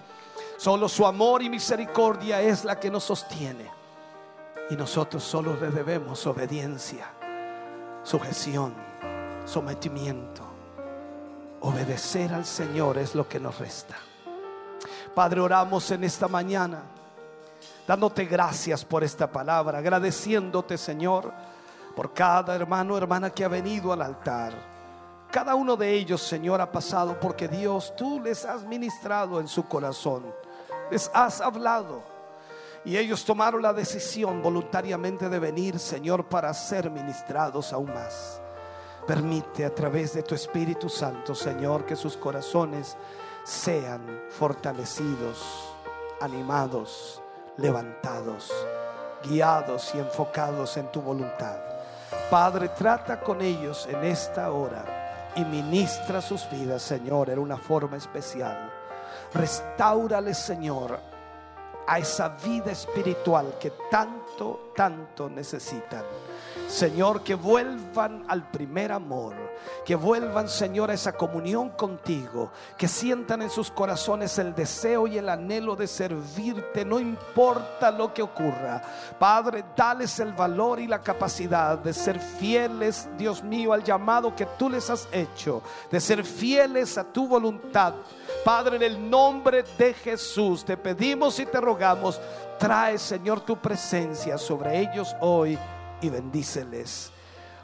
Solo 0.57 0.87
su 0.87 1.05
amor 1.05 1.41
y 1.41 1.49
misericordia 1.49 2.41
es 2.41 2.63
la 2.63 2.79
que 2.79 2.91
nos 2.91 3.05
sostiene. 3.05 3.71
Y 4.69 4.75
nosotros 4.75 5.23
solo 5.23 5.55
le 5.59 5.71
debemos 5.71 6.27
obediencia, 6.27 7.07
sujeción, 8.03 8.75
sometimiento. 9.45 10.43
Obedecer 11.61 12.33
al 12.33 12.45
Señor 12.45 12.99
es 12.99 13.15
lo 13.15 13.27
que 13.27 13.39
nos 13.39 13.57
resta. 13.57 13.95
Padre, 15.15 15.41
oramos 15.41 15.89
en 15.89 16.03
esta 16.03 16.27
mañana 16.27 16.83
dándote 17.89 18.25
gracias 18.25 18.85
por 18.85 19.03
esta 19.03 19.31
palabra, 19.31 19.79
agradeciéndote 19.79 20.77
Señor 20.77 21.33
por 21.95 22.13
cada 22.13 22.55
hermano 22.55 22.95
hermana 22.95 23.31
que 23.31 23.43
ha 23.43 23.47
venido 23.47 23.91
al 23.91 24.03
altar. 24.03 24.53
Cada 25.31 25.55
uno 25.55 25.75
de 25.75 25.91
ellos, 25.95 26.21
Señor, 26.21 26.61
ha 26.61 26.71
pasado 26.71 27.19
porque 27.19 27.47
Dios, 27.47 27.95
tú 27.97 28.19
les 28.19 28.45
has 28.45 28.61
ministrado 28.61 29.39
en 29.39 29.47
su 29.47 29.67
corazón, 29.67 30.23
les 30.91 31.09
has 31.15 31.41
hablado. 31.41 32.03
Y 32.85 32.95
ellos 32.95 33.25
tomaron 33.25 33.63
la 33.63 33.73
decisión 33.73 34.43
voluntariamente 34.43 35.27
de 35.27 35.39
venir, 35.39 35.79
Señor, 35.79 36.25
para 36.25 36.53
ser 36.53 36.91
ministrados 36.91 37.73
aún 37.73 37.91
más. 37.91 38.39
Permite 39.07 39.65
a 39.65 39.73
través 39.73 40.13
de 40.13 40.21
tu 40.21 40.35
Espíritu 40.35 40.89
Santo, 40.89 41.33
Señor, 41.33 41.87
que 41.87 41.95
sus 41.95 42.15
corazones 42.15 42.95
sean 43.43 44.25
fortalecidos, 44.29 45.73
animados 46.21 47.23
levantados, 47.59 48.51
guiados 49.23 49.93
y 49.93 49.99
enfocados 49.99 50.77
en 50.77 50.91
tu 50.91 51.01
voluntad. 51.01 51.57
Padre, 52.29 52.69
trata 52.69 53.19
con 53.19 53.41
ellos 53.41 53.87
en 53.89 54.03
esta 54.03 54.51
hora 54.51 55.31
y 55.35 55.43
ministra 55.45 56.21
sus 56.21 56.49
vidas, 56.49 56.81
Señor, 56.81 57.29
en 57.29 57.39
una 57.39 57.57
forma 57.57 57.97
especial. 57.97 58.71
Restaurales, 59.33 60.37
Señor, 60.37 60.99
a 61.87 61.99
esa 61.99 62.29
vida 62.29 62.71
espiritual 62.71 63.55
que 63.59 63.71
tanto, 63.91 64.68
tanto 64.79 65.29
necesitan. 65.29 66.05
Señor, 66.69 67.21
que 67.21 67.35
vuelvan 67.35 68.23
al 68.29 68.49
primer 68.49 68.93
amor 68.93 69.35
que 69.85 69.95
vuelvan, 69.95 70.47
Señor, 70.47 70.91
a 70.91 70.93
esa 70.93 71.13
comunión 71.13 71.69
contigo, 71.69 72.51
que 72.77 72.87
sientan 72.87 73.41
en 73.41 73.49
sus 73.49 73.71
corazones 73.71 74.37
el 74.37 74.53
deseo 74.53 75.07
y 75.07 75.17
el 75.17 75.29
anhelo 75.29 75.75
de 75.75 75.87
servirte, 75.87 76.85
no 76.85 76.99
importa 76.99 77.91
lo 77.91 78.13
que 78.13 78.21
ocurra. 78.21 78.81
Padre, 79.17 79.63
dales 79.75 80.19
el 80.19 80.33
valor 80.33 80.79
y 80.79 80.87
la 80.87 80.99
capacidad 80.99 81.77
de 81.77 81.93
ser 81.93 82.19
fieles, 82.19 83.09
Dios 83.17 83.43
mío, 83.43 83.73
al 83.73 83.83
llamado 83.83 84.35
que 84.35 84.45
tú 84.57 84.69
les 84.69 84.89
has 84.89 85.07
hecho, 85.11 85.63
de 85.89 85.99
ser 85.99 86.23
fieles 86.23 86.97
a 86.97 87.03
tu 87.03 87.27
voluntad. 87.27 87.93
Padre, 88.45 88.77
en 88.77 88.83
el 88.83 89.09
nombre 89.09 89.63
de 89.77 89.93
Jesús, 89.93 90.63
te 90.63 90.77
pedimos 90.77 91.39
y 91.39 91.45
te 91.45 91.59
rogamos, 91.59 92.19
trae, 92.59 92.97
Señor, 92.99 93.41
tu 93.41 93.57
presencia 93.57 94.37
sobre 94.37 94.79
ellos 94.79 95.15
hoy 95.21 95.57
y 96.01 96.09
bendíceles, 96.09 97.11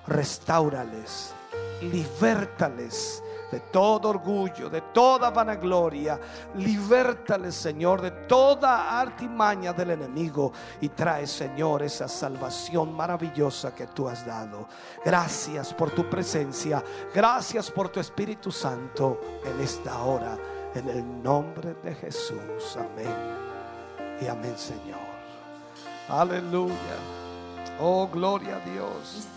restaurales, 0.07 1.33
libértales 1.81 3.21
de 3.51 3.59
todo 3.59 4.09
orgullo, 4.09 4.69
de 4.69 4.81
toda 4.81 5.29
vanagloria. 5.29 6.19
Libértales, 6.55 7.55
Señor, 7.55 8.01
de 8.01 8.11
toda 8.11 8.99
artimaña 8.99 9.73
del 9.73 9.91
enemigo 9.91 10.51
y 10.81 10.89
trae, 10.89 11.27
Señor, 11.27 11.83
esa 11.83 12.07
salvación 12.07 12.93
maravillosa 12.93 13.73
que 13.73 13.87
tú 13.87 14.07
has 14.07 14.25
dado. 14.25 14.67
Gracias 15.03 15.73
por 15.73 15.91
tu 15.91 16.09
presencia, 16.09 16.83
gracias 17.13 17.71
por 17.71 17.89
tu 17.89 17.99
Espíritu 17.99 18.51
Santo 18.51 19.21
en 19.43 19.61
esta 19.61 20.03
hora, 20.03 20.37
en 20.73 20.89
el 20.89 21.23
nombre 21.23 21.75
de 21.75 21.95
Jesús. 21.95 22.77
Amén. 22.77 23.44
Y 24.21 24.27
amén, 24.27 24.57
Señor. 24.57 24.99
Aleluya. 26.07 26.97
Oh, 27.79 28.07
gloria 28.07 28.57
a 28.57 28.69
Dios. 28.69 29.27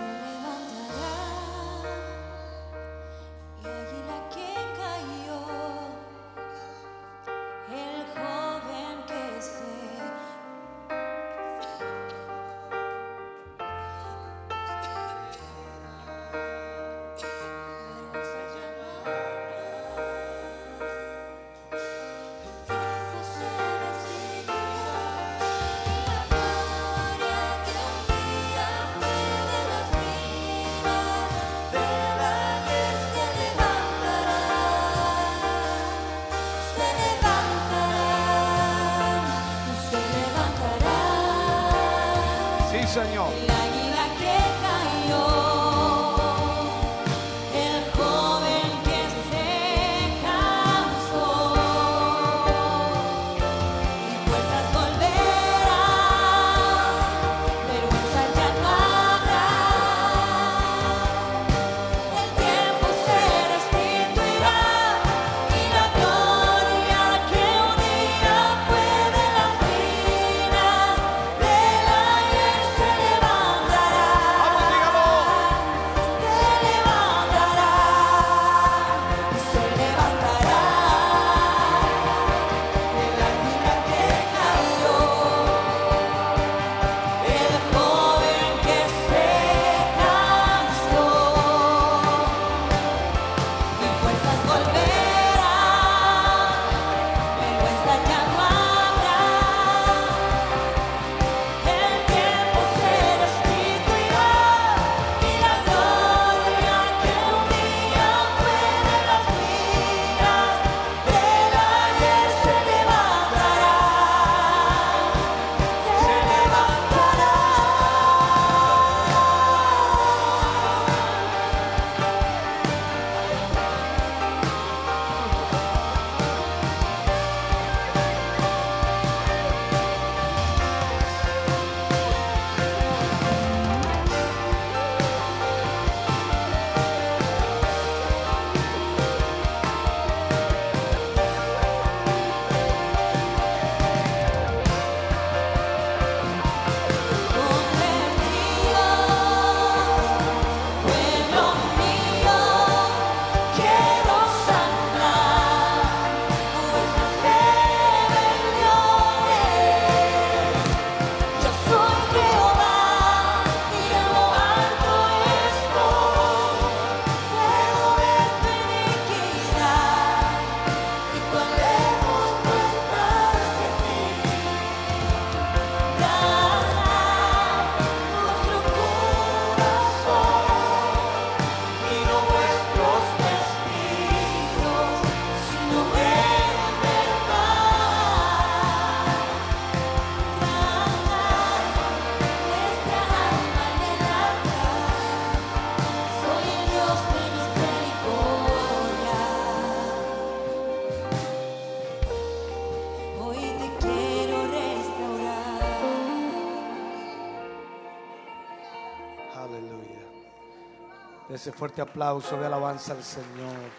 Ese 211.39 211.53
fuerte 211.53 211.81
aplauso 211.81 212.37
de 212.37 212.47
alabanza 212.47 212.95
al 212.95 213.05
Señor. 213.05 213.71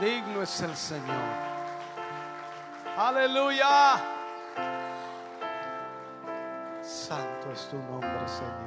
Digno 0.00 0.40
es 0.40 0.60
el 0.60 0.76
Señor. 0.76 1.34
Aleluya. 2.96 3.96
Santo 6.80 7.50
es 7.52 7.68
tu 7.68 7.76
nombre, 7.78 8.28
Señor. 8.28 8.57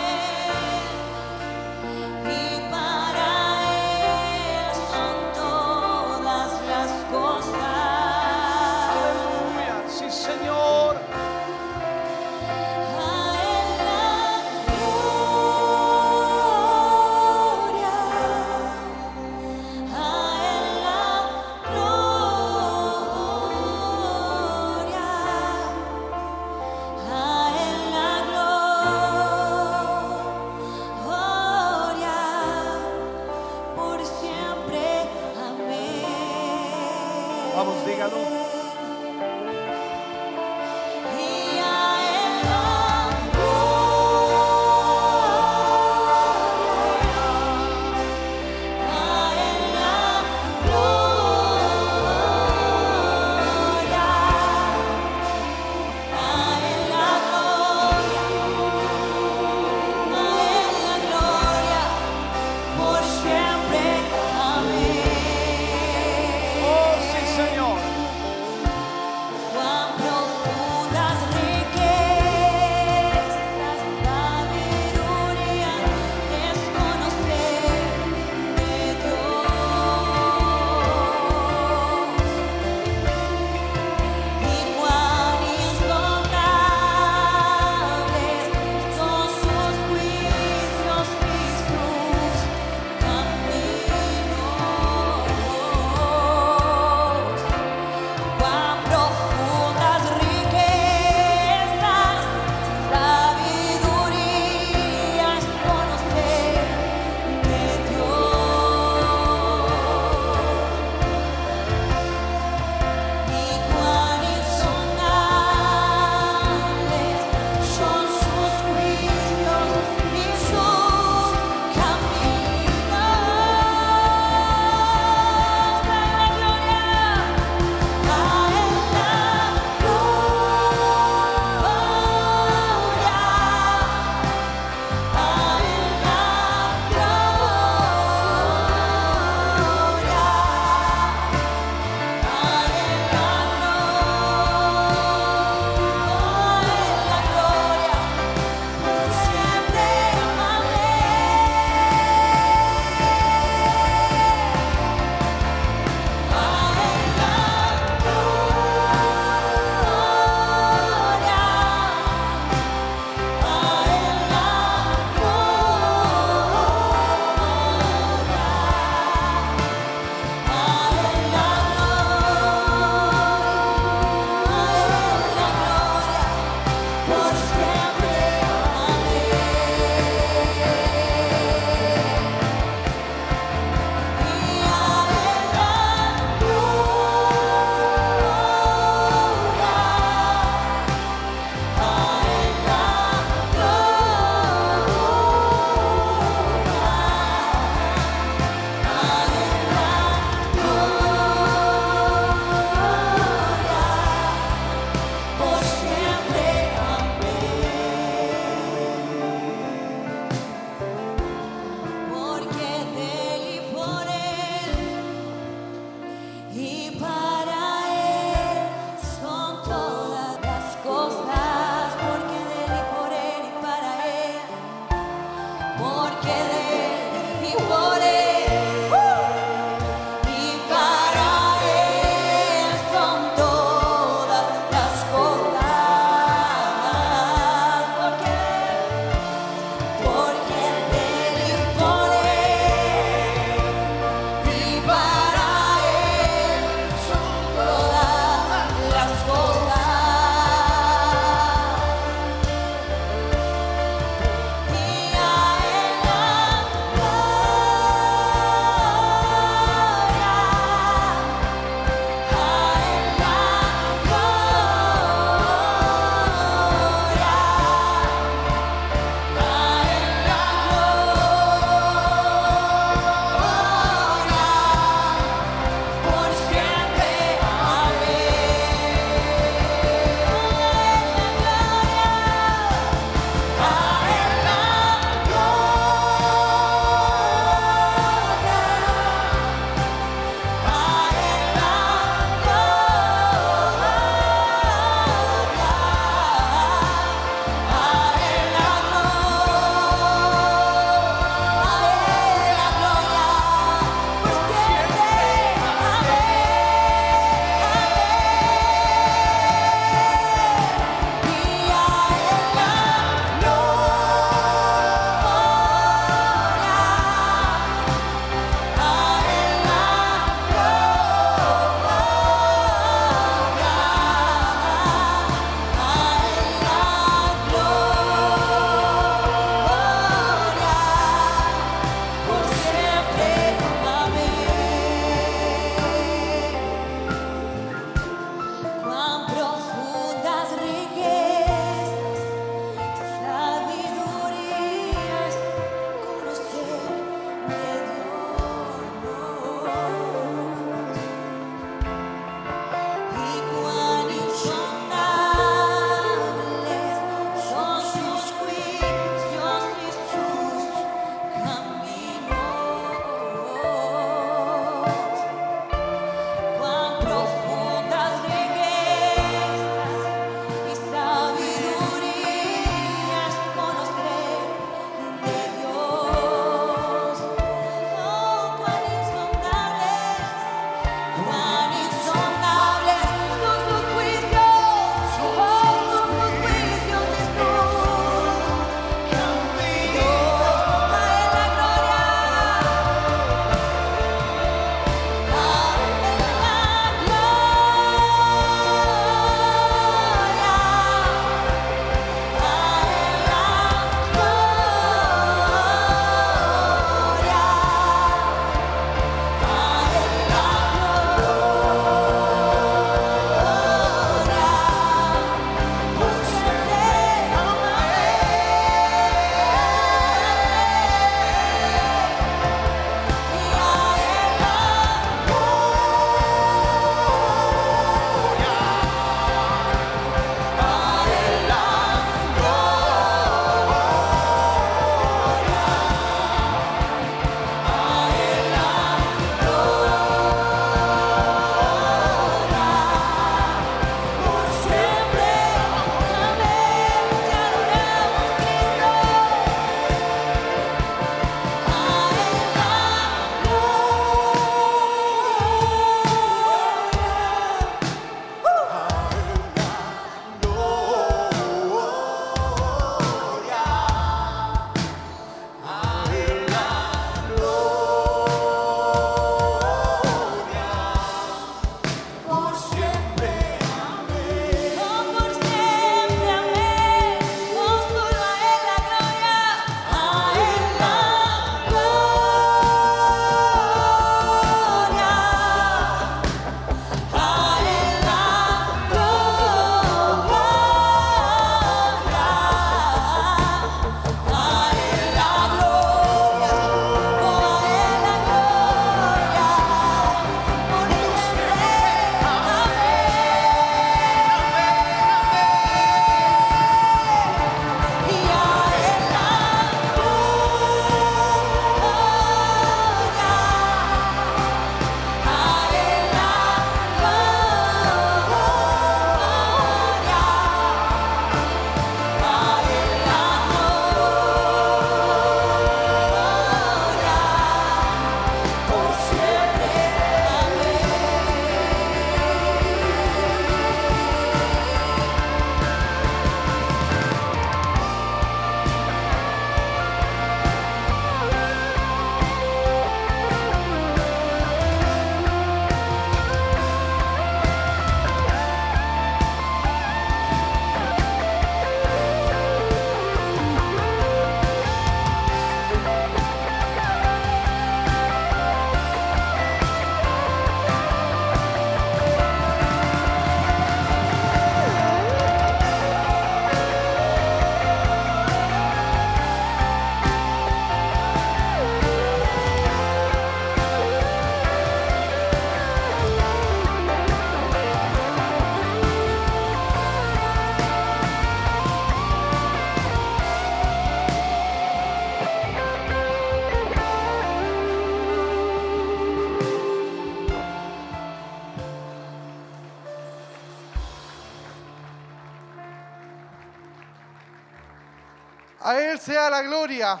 Sea 599.02 599.28
la 599.28 599.42
gloria, 599.42 600.00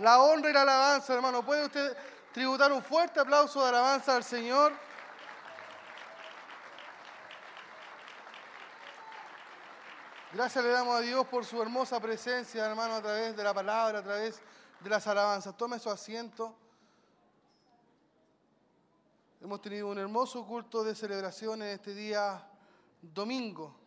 la 0.00 0.20
honra 0.20 0.50
y 0.50 0.52
la 0.52 0.62
alabanza, 0.62 1.14
hermano. 1.14 1.42
¿Puede 1.42 1.64
usted 1.64 1.96
tributar 2.32 2.70
un 2.70 2.82
fuerte 2.82 3.20
aplauso 3.20 3.62
de 3.62 3.70
alabanza 3.70 4.16
al 4.16 4.22
Señor? 4.22 4.74
Gracias 10.34 10.62
le 10.62 10.70
damos 10.70 10.94
a 10.94 11.00
Dios 11.00 11.26
por 11.26 11.46
su 11.46 11.62
hermosa 11.62 11.98
presencia, 12.00 12.66
hermano, 12.66 12.96
a 12.96 13.00
través 13.00 13.34
de 13.34 13.42
la 13.42 13.54
palabra, 13.54 14.00
a 14.00 14.02
través 14.02 14.42
de 14.80 14.90
las 14.90 15.06
alabanzas. 15.06 15.56
Tome 15.56 15.78
su 15.78 15.88
asiento. 15.88 16.54
Hemos 19.40 19.62
tenido 19.62 19.88
un 19.88 19.98
hermoso 19.98 20.44
culto 20.44 20.84
de 20.84 20.94
celebración 20.94 21.62
en 21.62 21.68
este 21.68 21.94
día 21.94 22.46
domingo. 23.00 23.77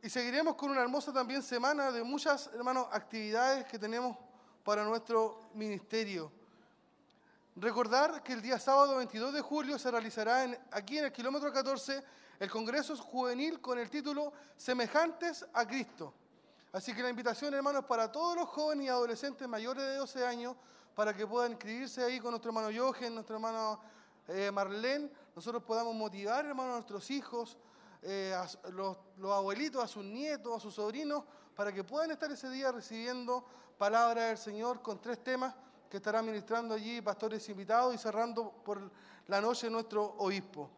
Y 0.00 0.08
seguiremos 0.08 0.54
con 0.54 0.70
una 0.70 0.82
hermosa 0.82 1.12
también 1.12 1.42
semana 1.42 1.90
de 1.90 2.04
muchas, 2.04 2.48
hermanos, 2.54 2.86
actividades 2.92 3.64
que 3.66 3.80
tenemos 3.80 4.16
para 4.62 4.84
nuestro 4.84 5.50
ministerio. 5.54 6.30
Recordar 7.56 8.22
que 8.22 8.32
el 8.32 8.40
día 8.40 8.60
sábado 8.60 8.96
22 8.98 9.34
de 9.34 9.40
julio 9.40 9.76
se 9.76 9.90
realizará 9.90 10.46
aquí 10.70 10.98
en 10.98 11.06
el 11.06 11.12
kilómetro 11.12 11.52
14 11.52 12.04
el 12.38 12.48
Congreso 12.48 12.96
Juvenil 12.96 13.60
con 13.60 13.76
el 13.80 13.90
título 13.90 14.32
Semejantes 14.56 15.44
a 15.52 15.66
Cristo. 15.66 16.14
Así 16.72 16.94
que 16.94 17.02
la 17.02 17.10
invitación, 17.10 17.52
hermanos, 17.54 17.84
para 17.86 18.12
todos 18.12 18.36
los 18.36 18.48
jóvenes 18.48 18.86
y 18.86 18.88
adolescentes 18.88 19.48
mayores 19.48 19.82
de 19.82 19.96
12 19.96 20.24
años 20.24 20.54
para 20.94 21.12
que 21.12 21.26
puedan 21.26 21.52
inscribirse 21.52 22.04
ahí 22.04 22.20
con 22.20 22.30
nuestro 22.30 22.50
hermano 22.50 22.68
Jochen, 22.72 23.14
nuestro 23.14 23.34
hermano 23.34 23.80
eh, 24.28 24.52
Marlene, 24.52 25.10
nosotros 25.34 25.64
podamos 25.64 25.92
motivar, 25.96 26.46
hermanos, 26.46 26.70
a 26.70 26.76
nuestros 26.76 27.10
hijos, 27.10 27.56
eh, 28.02 28.34
a 28.34 28.70
los, 28.70 28.96
abuelitos, 29.22 29.82
a 29.82 29.88
sus 29.88 30.04
nietos, 30.04 30.56
a 30.56 30.60
sus 30.60 30.74
sobrinos, 30.74 31.24
para 31.54 31.72
que 31.72 31.82
puedan 31.82 32.10
estar 32.10 32.30
ese 32.30 32.48
día 32.48 32.70
recibiendo 32.70 33.44
palabra 33.76 34.26
del 34.26 34.38
Señor 34.38 34.82
con 34.82 35.00
tres 35.00 35.22
temas 35.22 35.54
que 35.90 35.96
estarán 35.96 36.24
ministrando 36.24 36.74
allí 36.74 37.00
pastores 37.00 37.48
invitados 37.48 37.94
y 37.94 37.98
cerrando 37.98 38.52
por 38.64 38.90
la 39.26 39.40
noche 39.40 39.68
nuestro 39.70 40.04
obispo. 40.18 40.70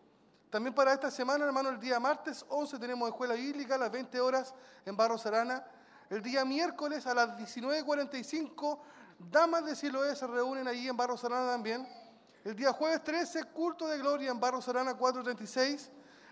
También 0.48 0.74
para 0.74 0.92
esta 0.92 1.10
semana, 1.10 1.44
hermano, 1.44 1.68
el 1.68 1.78
día 1.78 2.00
martes 2.00 2.44
11 2.48 2.78
tenemos 2.78 3.08
escuela 3.08 3.34
bíblica 3.34 3.74
a 3.74 3.78
las 3.78 3.92
20 3.92 4.20
horas 4.20 4.54
en 4.84 4.96
Barros 4.96 5.24
Arana. 5.26 5.64
El 6.08 6.22
día 6.22 6.44
miércoles 6.44 7.06
a 7.06 7.14
las 7.14 7.36
19.45, 7.38 8.80
damas 9.18 9.64
de 9.64 9.76
Siloé 9.76 10.16
se 10.16 10.26
reúnen 10.26 10.66
allí 10.66 10.88
en 10.88 10.96
Barros 10.96 11.22
Arana 11.24 11.52
también. 11.52 11.86
El 12.44 12.56
día 12.56 12.72
jueves 12.72 13.04
13, 13.04 13.44
culto 13.44 13.86
de 13.86 13.98
gloria 13.98 14.30
en 14.30 14.40
Barros 14.40 14.68
Arana 14.68 14.94
436. 14.94 15.90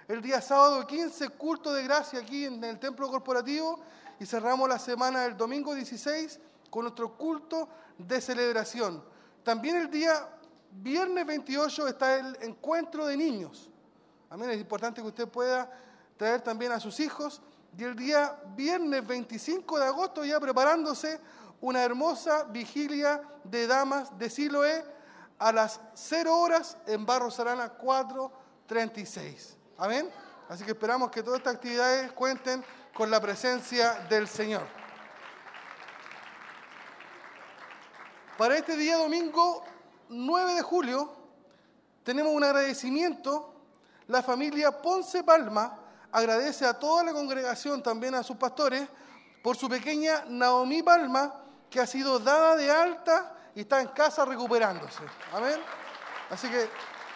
El 0.09 0.23
día 0.23 0.41
sábado 0.41 0.87
15, 0.87 1.29
culto 1.29 1.71
de 1.71 1.83
gracia 1.83 2.21
aquí 2.21 2.47
en 2.47 2.65
el 2.65 2.79
templo 2.79 3.11
corporativo. 3.11 3.79
Y 4.19 4.25
cerramos 4.25 4.67
la 4.67 4.79
semana 4.79 5.25
del 5.25 5.37
domingo 5.37 5.75
16 5.75 6.41
con 6.71 6.85
nuestro 6.85 7.15
culto 7.15 7.69
de 7.99 8.19
celebración. 8.23 9.05
También 9.45 9.77
el 9.77 9.91
día 9.91 10.27
viernes 10.71 11.27
28 11.27 11.89
está 11.89 12.17
el 12.17 12.39
encuentro 12.41 13.07
de 13.07 13.19
niños. 13.19 13.69
Amén. 14.31 14.49
Es 14.49 14.59
importante 14.59 15.03
que 15.03 15.09
usted 15.09 15.29
pueda 15.29 15.71
traer 16.17 16.41
también 16.41 16.73
a 16.73 16.81
sus 16.81 17.01
hijos. 17.01 17.43
Y 17.77 17.85
el 17.85 17.95
día 17.95 18.35
viernes 18.57 19.07
25 19.07 19.79
de 19.79 19.85
agosto, 19.85 20.25
ya 20.25 20.41
preparándose 20.41 21.21
una 21.61 21.85
hermosa 21.85 22.45
vigilia 22.45 23.21
de 23.45 23.67
damas 23.67 24.17
de 24.19 24.31
Siloé 24.31 24.87
a 25.39 25.53
las 25.53 25.79
0 25.93 26.35
horas 26.35 26.79
en 26.87 27.05
Barros 27.05 27.39
Arana 27.39 27.69
436. 27.69 29.58
Amén. 29.79 30.11
Así 30.49 30.65
que 30.65 30.73
esperamos 30.73 31.09
que 31.13 31.23
todas 31.23 31.39
estas 31.39 31.55
actividades 31.55 32.11
cuenten 32.11 32.65
con 32.93 33.13
la 33.13 33.21
presencia 33.21 33.95
del 34.11 34.27
Señor. 34.27 34.67
Para 38.37 38.57
este 38.57 38.77
día 38.77 38.97
domingo 38.97 39.65
9 40.09 40.55
de 40.55 40.63
julio 40.63 41.15
tenemos 42.03 42.33
un 42.33 42.43
agradecimiento. 42.43 43.55
La 44.09 44.21
familia 44.21 44.83
Ponce 44.83 45.23
Palma 45.23 45.79
agradece 46.11 46.67
a 46.67 46.75
toda 46.75 47.05
la 47.05 47.13
congregación, 47.13 47.81
también 47.81 48.17
a 48.17 48.25
sus 48.25 48.37
pastores, 48.37 48.89
por 49.45 49.57
su 49.57 49.69
pequeña 49.69 50.25
Naomi 50.27 50.83
Palma, 50.83 51.35
que 51.71 51.79
ha 51.79 51.87
sido 51.87 52.19
dada 52.19 52.57
de 52.57 52.69
alta 52.69 53.33
y 53.55 53.61
está 53.61 53.81
en 53.81 53.89
casa 53.89 54.25
recuperándose. 54.25 55.05
Amén. 55.33 55.61
Así 56.31 56.49
que 56.49 56.69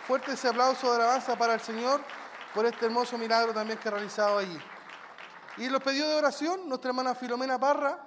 fuerte 0.06 0.32
ese 0.32 0.46
aplauso 0.46 0.90
de 0.90 1.02
alabanza 1.02 1.34
para 1.36 1.54
el 1.54 1.60
Señor 1.60 2.00
por 2.54 2.66
este 2.66 2.86
hermoso 2.86 3.16
milagro 3.16 3.52
también 3.52 3.78
que 3.78 3.88
ha 3.88 3.92
realizado 3.92 4.38
allí. 4.38 4.58
Y 5.58 5.68
los 5.68 5.82
pedidos 5.82 6.08
de 6.08 6.16
oración, 6.16 6.68
nuestra 6.68 6.90
hermana 6.90 7.14
Filomena 7.14 7.58
Parra, 7.58 7.98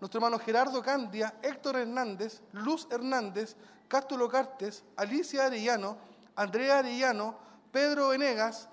nuestro 0.00 0.18
hermano 0.18 0.38
Gerardo 0.38 0.82
Candia, 0.82 1.34
Héctor 1.42 1.76
Hernández, 1.76 2.42
Luz 2.52 2.86
Hernández, 2.90 3.56
Cástulo 3.88 4.28
Cartes, 4.28 4.84
Alicia 4.96 5.46
Arellano, 5.46 5.96
Andrea 6.36 6.78
Arellano, 6.78 7.36
Pedro 7.70 8.08
Venegas, 8.08 8.68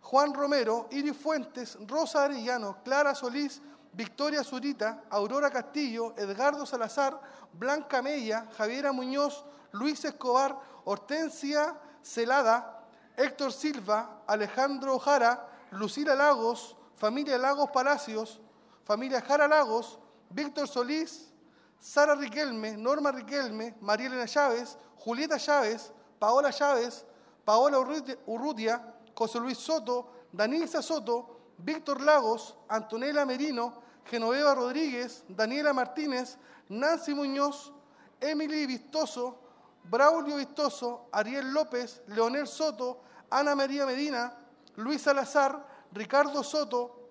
Juan 0.00 0.34
Romero, 0.34 0.88
Iris 0.90 1.16
Fuentes, 1.16 1.78
Rosa 1.86 2.24
Arellano, 2.24 2.82
Clara 2.82 3.14
Solís, 3.14 3.62
Victoria 3.92 4.42
Zurita, 4.42 5.04
Aurora 5.10 5.50
Castillo, 5.50 6.14
Edgardo 6.16 6.64
Salazar, 6.66 7.20
Blanca 7.52 8.00
Mella, 8.02 8.46
Javiera 8.56 8.92
Muñoz, 8.92 9.44
Luis 9.72 10.04
Escobar, 10.04 10.58
Hortensia 10.84 11.76
Celada, 12.02 12.81
Héctor 13.16 13.52
Silva, 13.52 14.22
Alejandro 14.26 14.98
Jara, 14.98 15.48
Lucila 15.72 16.14
Lagos, 16.14 16.76
familia 16.96 17.38
Lagos 17.38 17.70
Palacios, 17.70 18.40
familia 18.84 19.20
Jara 19.20 19.46
Lagos, 19.48 19.98
Víctor 20.30 20.66
Solís, 20.68 21.32
Sara 21.78 22.14
Riquelme, 22.14 22.76
Norma 22.76 23.10
Riquelme, 23.12 23.74
María 23.80 24.06
Elena 24.06 24.26
Chávez, 24.26 24.78
Julieta 24.96 25.38
Chávez, 25.38 25.92
Paola 26.18 26.52
Chávez, 26.52 27.04
Paola 27.44 27.78
Urrutia- 27.78 28.94
José 29.14 29.38
Luis 29.40 29.58
Soto, 29.58 30.08
Danilza 30.32 30.80
Soto, 30.80 31.52
Víctor 31.58 32.00
Lagos, 32.00 32.56
Antonella 32.68 33.24
Merino, 33.26 33.82
Genoveva 34.06 34.54
Rodríguez, 34.54 35.24
Daniela 35.28 35.72
Martínez, 35.72 36.38
Nancy 36.68 37.14
Muñoz, 37.14 37.72
Emily 38.20 38.66
Vistoso, 38.66 39.38
Braulio 39.84 40.36
Vistoso, 40.36 41.08
Ariel 41.12 41.52
López, 41.52 42.02
Leonel 42.08 42.46
Soto, 42.46 43.00
Ana 43.30 43.54
María 43.54 43.84
Medina, 43.86 44.32
Luis 44.76 45.02
Salazar, 45.02 45.66
Ricardo 45.92 46.42
Soto, 46.42 47.10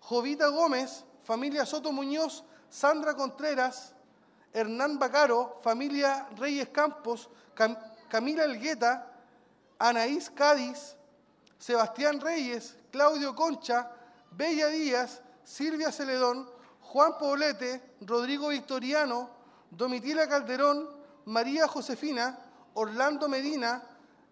Jovita 0.00 0.48
Gómez, 0.48 1.04
familia 1.22 1.66
Soto 1.66 1.92
Muñoz, 1.92 2.44
Sandra 2.70 3.14
Contreras, 3.14 3.94
Hernán 4.52 4.98
Bacaro, 4.98 5.58
familia 5.62 6.28
Reyes 6.36 6.68
Campos, 6.68 7.28
Cam- 7.54 7.76
Camila 8.08 8.44
Elgueta, 8.44 9.12
Anaís 9.78 10.30
Cádiz, 10.30 10.96
Sebastián 11.58 12.20
Reyes, 12.20 12.76
Claudio 12.90 13.34
Concha, 13.34 13.90
Bella 14.30 14.68
Díaz, 14.68 15.22
Silvia 15.44 15.90
Celedón, 15.92 16.48
Juan 16.80 17.18
Poblete, 17.18 17.96
Rodrigo 18.00 18.48
Victoriano, 18.48 19.28
Domitila 19.70 20.28
Calderón, 20.28 20.88
María 21.26 21.66
Josefina, 21.66 22.38
Orlando 22.74 23.28
Medina, 23.28 23.82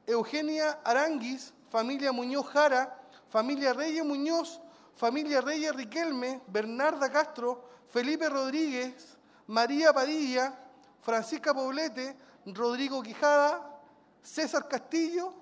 Eugenia 0.07 0.81
Aranguis, 0.85 1.53
familia 1.71 2.13
Muñoz 2.13 2.47
Jara, 2.49 3.01
familia 3.29 3.73
Reyes 3.73 4.05
Muñoz, 4.05 4.61
familia 4.95 5.41
Reyes 5.41 5.75
Riquelme, 5.75 6.41
Bernarda 6.47 7.11
Castro, 7.11 7.69
Felipe 7.89 8.29
Rodríguez, 8.29 9.17
María 9.49 9.93
Padilla, 9.93 10.55
Francisca 11.01 11.53
Poblete, 11.53 12.17
Rodrigo 12.47 13.03
Quijada, 13.03 13.81
César 14.23 14.69
Castillo 14.69 15.35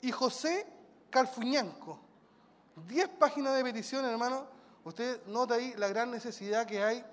y 0.00 0.10
José 0.10 0.66
Calfuñanco. 1.08 2.00
Diez 2.88 3.08
páginas 3.08 3.54
de 3.56 3.62
petición, 3.62 4.04
hermano. 4.04 4.46
Usted 4.82 5.24
nota 5.26 5.54
ahí 5.54 5.72
la 5.76 5.88
gran 5.88 6.10
necesidad 6.10 6.66
que 6.66 6.82
hay 6.82 7.04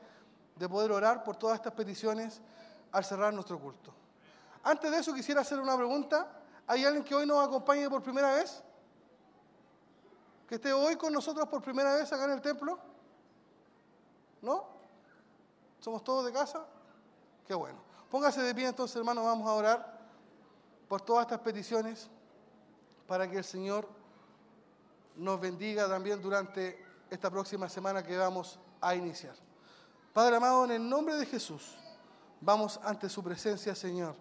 de 0.55 0.67
poder 0.67 0.91
orar 0.91 1.23
por 1.23 1.37
todas 1.37 1.57
estas 1.57 1.73
peticiones 1.73 2.41
al 2.91 3.05
cerrar 3.05 3.33
nuestro 3.33 3.59
culto. 3.59 3.93
Antes 4.63 4.91
de 4.91 4.97
eso 4.97 5.13
quisiera 5.13 5.41
hacer 5.41 5.59
una 5.59 5.75
pregunta. 5.75 6.27
¿Hay 6.67 6.85
alguien 6.85 7.03
que 7.03 7.15
hoy 7.15 7.25
nos 7.25 7.45
acompañe 7.45 7.89
por 7.89 8.03
primera 8.03 8.33
vez? 8.33 8.61
¿Que 10.47 10.55
esté 10.55 10.73
hoy 10.73 10.95
con 10.95 11.13
nosotros 11.13 11.47
por 11.47 11.61
primera 11.61 11.93
vez 11.95 12.11
acá 12.11 12.25
en 12.25 12.31
el 12.31 12.41
templo? 12.41 12.77
¿No? 14.41 14.65
¿Somos 15.79 16.03
todos 16.03 16.25
de 16.25 16.31
casa? 16.31 16.65
Qué 17.47 17.53
bueno. 17.53 17.79
Póngase 18.09 18.41
de 18.41 18.53
pie 18.53 18.67
entonces, 18.67 18.95
hermano, 18.97 19.23
vamos 19.23 19.47
a 19.47 19.53
orar 19.53 19.99
por 20.87 21.01
todas 21.01 21.23
estas 21.23 21.39
peticiones 21.39 22.09
para 23.07 23.29
que 23.29 23.37
el 23.37 23.43
Señor 23.43 23.87
nos 25.15 25.39
bendiga 25.39 25.87
también 25.87 26.21
durante 26.21 26.83
esta 27.09 27.29
próxima 27.29 27.67
semana 27.69 28.03
que 28.03 28.17
vamos 28.17 28.59
a 28.79 28.95
iniciar. 28.95 29.35
Padre 30.13 30.35
amado, 30.35 30.65
en 30.65 30.71
el 30.71 30.89
nombre 30.89 31.15
de 31.15 31.25
Jesús, 31.25 31.77
vamos 32.41 32.79
ante 32.83 33.07
su 33.07 33.23
presencia, 33.23 33.73
Señor, 33.75 34.15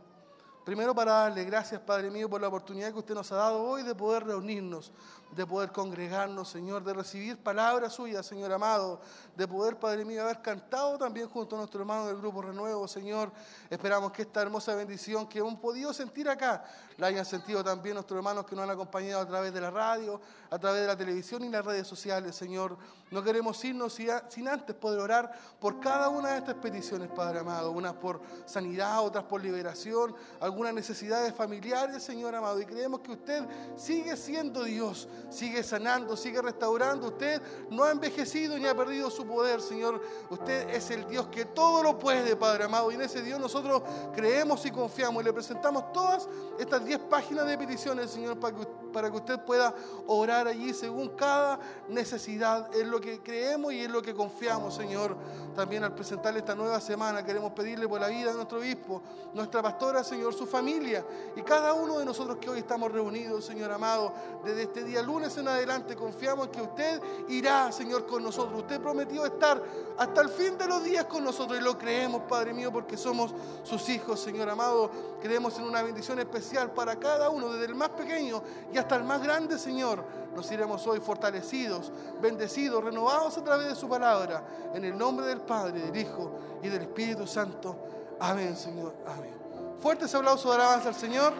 Primero 0.64 0.94
para 0.94 1.12
darle 1.12 1.42
gracias, 1.44 1.80
Padre 1.80 2.10
mío, 2.10 2.28
por 2.28 2.40
la 2.40 2.48
oportunidad 2.48 2.92
que 2.92 2.98
usted 2.98 3.14
nos 3.14 3.32
ha 3.32 3.36
dado 3.36 3.62
hoy 3.62 3.82
de 3.82 3.94
poder 3.94 4.24
reunirnos, 4.24 4.92
de 5.34 5.46
poder 5.46 5.72
congregarnos, 5.72 6.50
Señor, 6.50 6.84
de 6.84 6.92
recibir 6.92 7.38
palabras 7.38 7.94
suyas, 7.94 8.26
Señor 8.26 8.52
amado, 8.52 9.00
de 9.36 9.48
poder, 9.48 9.78
Padre 9.78 10.04
mío, 10.04 10.22
haber 10.22 10.42
cantado 10.42 10.98
también 10.98 11.30
junto 11.30 11.56
a 11.56 11.60
nuestro 11.60 11.80
hermano 11.80 12.06
del 12.06 12.18
Grupo 12.18 12.42
Renuevo, 12.42 12.86
Señor. 12.86 13.32
Esperamos 13.70 14.12
que 14.12 14.22
esta 14.22 14.42
hermosa 14.42 14.74
bendición 14.74 15.26
que 15.26 15.38
hemos 15.38 15.58
podido 15.58 15.94
sentir 15.94 16.28
acá, 16.28 16.62
la 17.00 17.06
hayan 17.08 17.24
sentido 17.24 17.64
también 17.64 17.94
nuestros 17.94 18.16
hermanos 18.18 18.44
que 18.44 18.54
nos 18.54 18.64
han 18.64 18.70
acompañado 18.70 19.22
a 19.22 19.26
través 19.26 19.52
de 19.54 19.60
la 19.60 19.70
radio, 19.70 20.20
a 20.50 20.58
través 20.58 20.82
de 20.82 20.86
la 20.86 20.96
televisión 20.96 21.42
y 21.42 21.48
las 21.48 21.64
redes 21.64 21.86
sociales, 21.86 22.36
Señor. 22.36 22.76
No 23.10 23.22
queremos 23.24 23.64
irnos 23.64 23.94
si- 23.94 24.06
sin 24.28 24.46
antes 24.46 24.76
poder 24.76 25.00
orar 25.00 25.32
por 25.58 25.80
cada 25.80 26.10
una 26.10 26.32
de 26.32 26.38
estas 26.38 26.54
peticiones, 26.56 27.08
Padre 27.08 27.40
amado, 27.40 27.72
unas 27.72 27.94
por 27.94 28.20
sanidad, 28.44 29.02
otras 29.02 29.24
por 29.24 29.42
liberación, 29.42 30.14
algunas 30.40 30.74
necesidades 30.74 31.34
familiares, 31.34 32.02
Señor 32.02 32.34
amado. 32.34 32.60
Y 32.60 32.66
creemos 32.66 33.00
que 33.00 33.12
usted 33.12 33.44
sigue 33.76 34.16
siendo 34.16 34.62
Dios, 34.62 35.08
sigue 35.30 35.62
sanando, 35.62 36.16
sigue 36.16 36.42
restaurando. 36.42 37.08
Usted 37.08 37.40
no 37.70 37.82
ha 37.84 37.90
envejecido 37.90 38.58
ni 38.58 38.66
ha 38.66 38.76
perdido 38.76 39.10
su 39.10 39.26
poder, 39.26 39.60
Señor. 39.62 40.00
Usted 40.28 40.68
es 40.68 40.90
el 40.90 41.08
Dios 41.08 41.28
que 41.28 41.46
todo 41.46 41.82
lo 41.82 41.98
puede, 41.98 42.36
Padre 42.36 42.64
amado. 42.64 42.92
Y 42.92 42.94
en 42.96 43.02
ese 43.02 43.22
Dios 43.22 43.40
nosotros 43.40 43.82
creemos 44.14 44.64
y 44.66 44.70
confiamos 44.70 45.22
y 45.22 45.24
le 45.24 45.32
presentamos 45.32 45.92
todas 45.92 46.28
estas 46.58 46.84
10 46.90 47.02
páginas 47.02 47.46
de 47.46 47.56
peticiones, 47.56 48.10
Señor, 48.10 48.40
para 48.40 48.56
que, 48.56 48.66
para 48.92 49.08
que 49.08 49.16
usted 49.16 49.38
pueda 49.44 49.72
orar 50.08 50.48
allí 50.48 50.74
según 50.74 51.10
cada 51.10 51.60
necesidad. 51.88 52.68
Es 52.74 52.84
lo 52.84 53.00
que 53.00 53.22
creemos 53.22 53.72
y 53.72 53.78
es 53.78 53.88
lo 53.88 54.02
que 54.02 54.12
confiamos, 54.12 54.74
Señor. 54.74 55.16
También 55.54 55.84
al 55.84 55.94
presentarle 55.94 56.40
esta 56.40 56.56
nueva 56.56 56.80
semana 56.80 57.24
queremos 57.24 57.52
pedirle 57.52 57.86
por 57.86 58.00
la 58.00 58.08
vida 58.08 58.30
de 58.30 58.34
nuestro 58.34 58.58
obispo, 58.58 59.02
nuestra 59.34 59.62
pastora, 59.62 60.02
Señor, 60.02 60.34
su 60.34 60.46
familia 60.46 61.04
y 61.36 61.42
cada 61.42 61.74
uno 61.74 61.98
de 61.98 62.04
nosotros 62.04 62.38
que 62.38 62.50
hoy 62.50 62.58
estamos 62.58 62.90
reunidos, 62.90 63.44
Señor 63.44 63.70
amado, 63.70 64.12
desde 64.44 64.62
este 64.62 64.84
día 64.84 65.02
lunes 65.02 65.36
en 65.36 65.46
adelante 65.46 65.94
confiamos 65.94 66.46
en 66.46 66.52
que 66.52 66.62
usted 66.62 67.02
irá, 67.28 67.70
Señor, 67.70 68.06
con 68.06 68.22
nosotros. 68.22 68.60
Usted 68.62 68.80
prometió 68.80 69.24
estar 69.26 69.62
hasta 69.96 70.20
el 70.22 70.28
fin 70.28 70.58
de 70.58 70.66
los 70.66 70.82
días 70.82 71.04
con 71.04 71.22
nosotros 71.22 71.58
y 71.60 71.62
lo 71.62 71.78
creemos, 71.78 72.22
Padre 72.28 72.52
mío, 72.52 72.72
porque 72.72 72.96
somos 72.96 73.32
sus 73.62 73.88
hijos, 73.88 74.18
Señor 74.18 74.48
amado. 74.48 74.90
Creemos 75.20 75.56
en 75.58 75.64
una 75.64 75.82
bendición 75.82 76.18
especial 76.18 76.72
para 76.80 76.96
cada 76.96 77.28
uno, 77.28 77.52
desde 77.52 77.66
el 77.66 77.74
más 77.74 77.90
pequeño 77.90 78.42
y 78.72 78.78
hasta 78.78 78.96
el 78.96 79.04
más 79.04 79.22
grande, 79.22 79.58
Señor. 79.58 80.02
Nos 80.34 80.50
iremos 80.50 80.86
hoy 80.86 80.98
fortalecidos, 80.98 81.92
bendecidos, 82.22 82.82
renovados 82.82 83.36
a 83.36 83.44
través 83.44 83.68
de 83.68 83.74
su 83.74 83.86
palabra. 83.86 84.42
En 84.72 84.82
el 84.86 84.96
nombre 84.96 85.26
del 85.26 85.42
Padre, 85.42 85.78
del 85.78 85.94
Hijo 85.94 86.38
y 86.62 86.70
del 86.70 86.80
Espíritu 86.80 87.26
Santo. 87.26 87.76
Amén, 88.18 88.56
Señor. 88.56 88.94
Amén. 89.06 89.34
Fuertes 89.78 90.14
aplausos 90.14 90.50
de 90.50 90.56
alabanza 90.56 90.88
al 90.88 90.94
Señor. 90.94 91.34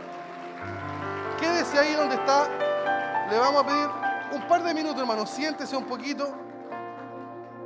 Quédese 1.38 1.78
ahí 1.78 1.94
donde 1.94 2.16
está. 2.16 2.46
Le 3.30 3.38
vamos 3.38 3.64
a 3.64 3.66
pedir 3.66 3.88
un 4.34 4.46
par 4.46 4.62
de 4.62 4.74
minutos, 4.74 5.00
hermano. 5.00 5.24
Siéntese 5.24 5.74
un 5.74 5.86
poquito. 5.86 6.28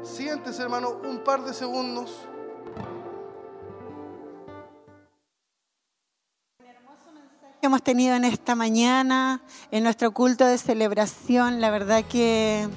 Siéntese, 0.04 0.62
hermano, 0.62 1.00
un 1.02 1.24
par 1.24 1.42
de 1.42 1.52
segundos. 1.52 2.28
Hemos 7.67 7.83
tenido 7.83 8.15
en 8.15 8.25
esta 8.25 8.55
mañana, 8.55 9.41
en 9.70 9.84
nuestro 9.84 10.12
culto 10.12 10.47
de 10.47 10.59
celebración. 10.59 11.60
La 11.60 11.70
verdad 11.70 12.05
que 12.05 12.68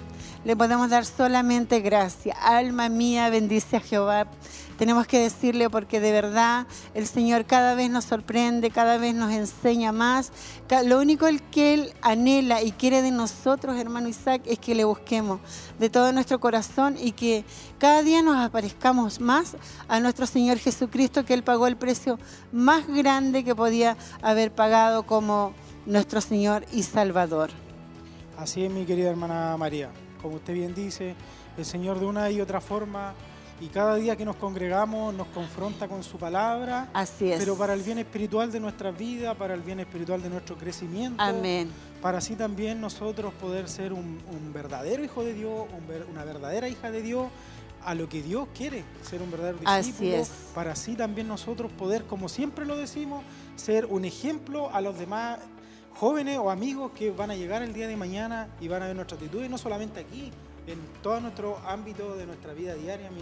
le 0.45 0.55
podemos 0.55 0.89
dar 0.89 1.05
solamente 1.05 1.81
gracias. 1.81 2.37
Alma 2.41 2.87
mía, 2.89 3.29
bendice 3.29 3.77
a 3.77 3.79
Jehová. 3.81 4.27
Tenemos 4.77 5.07
que 5.07 5.19
decirle 5.19 5.69
porque 5.69 5.99
de 5.99 6.11
verdad 6.11 6.67
el 6.93 7.07
Señor 7.07 7.45
cada 7.45 7.73
vez 7.75 7.89
nos 7.89 8.05
sorprende, 8.05 8.69
cada 8.69 8.97
vez 8.97 9.15
nos 9.15 9.31
enseña 9.31 9.91
más. 9.91 10.31
Lo 10.85 10.99
único 10.99 11.25
que 11.51 11.73
Él 11.73 11.93
anhela 12.01 12.61
y 12.61 12.71
quiere 12.71 13.01
de 13.01 13.11
nosotros, 13.11 13.75
hermano 13.77 14.07
Isaac, 14.07 14.41
es 14.45 14.59
que 14.59 14.75
le 14.75 14.83
busquemos 14.83 15.39
de 15.79 15.89
todo 15.89 16.11
nuestro 16.11 16.39
corazón 16.39 16.95
y 16.99 17.11
que 17.11 17.43
cada 17.79 18.03
día 18.03 18.21
nos 18.21 18.37
aparezcamos 18.37 19.19
más 19.19 19.57
a 19.87 19.99
nuestro 19.99 20.27
Señor 20.27 20.57
Jesucristo, 20.57 21.25
que 21.25 21.33
Él 21.33 21.43
pagó 21.43 21.67
el 21.67 21.75
precio 21.75 22.19
más 22.51 22.87
grande 22.87 23.43
que 23.43 23.55
podía 23.55 23.97
haber 24.21 24.51
pagado 24.51 25.03
como 25.03 25.53
nuestro 25.85 26.21
Señor 26.21 26.65
y 26.71 26.83
Salvador. 26.83 27.49
Así 28.37 28.63
es, 28.63 28.71
mi 28.71 28.85
querida 28.85 29.09
hermana 29.09 29.57
María. 29.57 29.89
Como 30.21 30.35
usted 30.35 30.53
bien 30.53 30.75
dice, 30.75 31.15
el 31.57 31.65
Señor 31.65 31.99
de 31.99 32.05
una 32.05 32.29
y 32.29 32.41
otra 32.41 32.61
forma, 32.61 33.15
y 33.59 33.67
cada 33.67 33.95
día 33.95 34.15
que 34.15 34.23
nos 34.25 34.35
congregamos 34.35 35.13
nos 35.13 35.27
confronta 35.27 35.87
con 35.87 36.03
su 36.03 36.17
palabra, 36.17 36.89
Así 36.93 37.31
es. 37.31 37.39
pero 37.39 37.55
para 37.57 37.73
el 37.73 37.81
bien 37.81 37.97
espiritual 37.97 38.51
de 38.51 38.59
nuestra 38.59 38.91
vida, 38.91 39.33
para 39.33 39.53
el 39.53 39.61
bien 39.61 39.79
espiritual 39.79 40.21
de 40.21 40.29
nuestro 40.29 40.55
crecimiento, 40.57 41.21
Amén. 41.23 41.69
para 42.01 42.19
así 42.19 42.35
también 42.35 42.79
nosotros 42.79 43.33
poder 43.33 43.67
ser 43.67 43.93
un, 43.93 44.19
un 44.31 44.53
verdadero 44.53 45.03
hijo 45.03 45.23
de 45.23 45.33
Dios, 45.33 45.65
un 45.75 46.11
una 46.11 46.23
verdadera 46.23 46.69
hija 46.69 46.91
de 46.91 47.01
Dios, 47.01 47.27
a 47.83 47.95
lo 47.95 48.09
que 48.09 48.21
Dios 48.21 48.47
quiere, 48.55 48.83
ser 49.01 49.21
un 49.21 49.31
verdadero 49.31 49.59
Así 49.63 49.91
discípulo, 49.91 50.17
es. 50.17 50.29
para 50.53 50.73
así 50.73 50.95
también 50.95 51.27
nosotros 51.27 51.71
poder, 51.71 52.03
como 52.03 52.27
siempre 52.27 52.65
lo 52.65 52.75
decimos, 52.75 53.23
ser 53.55 53.85
un 53.85 54.03
ejemplo 54.03 54.69
a 54.73 54.81
los 54.81 54.99
demás 54.99 55.39
jóvenes 55.95 56.37
o 56.37 56.51
amigos 56.51 56.91
que 56.93 57.11
van 57.11 57.31
a 57.31 57.35
llegar 57.35 57.61
el 57.63 57.73
día 57.73 57.87
de 57.87 57.95
mañana 57.95 58.49
y 58.59 58.67
van 58.67 58.83
a 58.83 58.87
ver 58.87 58.95
nuestra 58.95 59.15
actitud, 59.15 59.43
y 59.43 59.49
no 59.49 59.57
solamente 59.57 60.01
aquí, 60.01 60.31
en 60.67 60.79
todo 61.01 61.21
nuestro 61.21 61.59
ámbito 61.65 62.15
de 62.17 62.25
nuestra 62.25 62.53
vida 62.53 62.73
diaria, 62.75 63.09
mi 63.09 63.21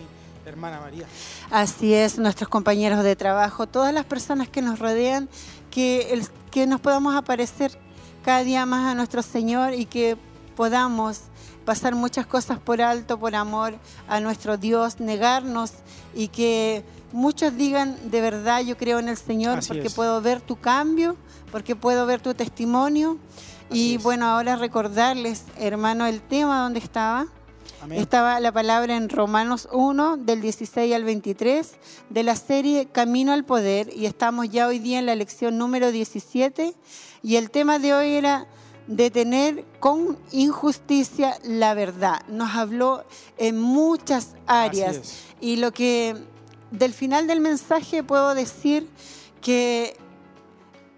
hermana 0.49 0.79
María. 0.79 1.05
Así 1.51 1.93
es, 1.93 2.17
nuestros 2.17 2.49
compañeros 2.49 3.03
de 3.03 3.15
trabajo, 3.15 3.67
todas 3.67 3.93
las 3.93 4.05
personas 4.05 4.47
que 4.49 4.61
nos 4.61 4.79
rodean, 4.79 5.29
que, 5.71 6.13
el- 6.13 6.27
que 6.51 6.67
nos 6.67 6.79
podamos 6.81 7.15
aparecer 7.15 7.77
cada 8.23 8.43
día 8.43 8.65
más 8.65 8.85
a 8.91 8.95
nuestro 8.95 9.21
Señor 9.21 9.73
y 9.73 9.85
que 9.85 10.17
podamos 10.55 11.21
pasar 11.65 11.95
muchas 11.95 12.25
cosas 12.27 12.59
por 12.59 12.81
alto, 12.81 13.19
por 13.19 13.35
amor 13.35 13.75
a 14.07 14.19
nuestro 14.19 14.57
Dios, 14.57 14.99
negarnos 14.99 15.71
y 16.13 16.27
que 16.29 16.83
muchos 17.11 17.55
digan 17.57 17.97
de 18.11 18.21
verdad 18.21 18.61
yo 18.61 18.77
creo 18.77 18.99
en 18.99 19.09
el 19.09 19.17
Señor 19.17 19.59
Así 19.59 19.69
porque 19.69 19.87
es. 19.87 19.93
puedo 19.93 20.21
ver 20.21 20.41
tu 20.41 20.55
cambio, 20.57 21.17
porque 21.51 21.75
puedo 21.75 22.05
ver 22.05 22.21
tu 22.21 22.33
testimonio. 22.35 23.17
Así 23.69 23.93
y 23.93 23.95
es. 23.95 24.03
bueno, 24.03 24.27
ahora 24.27 24.55
recordarles, 24.57 25.43
hermano, 25.57 26.05
el 26.05 26.21
tema 26.21 26.61
donde 26.61 26.79
estaba. 26.79 27.25
Amén. 27.85 27.99
Estaba 27.99 28.39
la 28.39 28.51
palabra 28.51 28.97
en 28.97 29.09
Romanos 29.09 29.69
1, 29.71 30.17
del 30.17 30.41
16 30.41 30.91
al 30.95 31.03
23, 31.03 31.71
de 32.09 32.23
la 32.23 32.35
serie 32.35 32.87
Camino 32.87 33.31
al 33.31 33.45
Poder, 33.45 33.95
y 33.95 34.07
estamos 34.07 34.49
ya 34.49 34.65
hoy 34.65 34.79
día 34.79 34.97
en 34.97 35.05
la 35.05 35.13
lección 35.13 35.59
número 35.59 35.91
17, 35.91 36.73
y 37.21 37.35
el 37.35 37.51
tema 37.51 37.77
de 37.77 37.93
hoy 37.93 38.13
era 38.13 38.47
detener 38.87 39.65
con 39.79 40.17
injusticia 40.31 41.37
la 41.43 41.75
verdad. 41.75 42.25
Nos 42.27 42.55
habló 42.55 43.05
en 43.37 43.59
muchas 43.59 44.29
áreas, 44.47 45.21
y 45.39 45.57
lo 45.57 45.71
que 45.71 46.15
del 46.71 46.91
final 46.91 47.27
del 47.27 47.39
mensaje 47.39 48.01
puedo 48.01 48.33
decir 48.33 48.89
que 49.41 49.95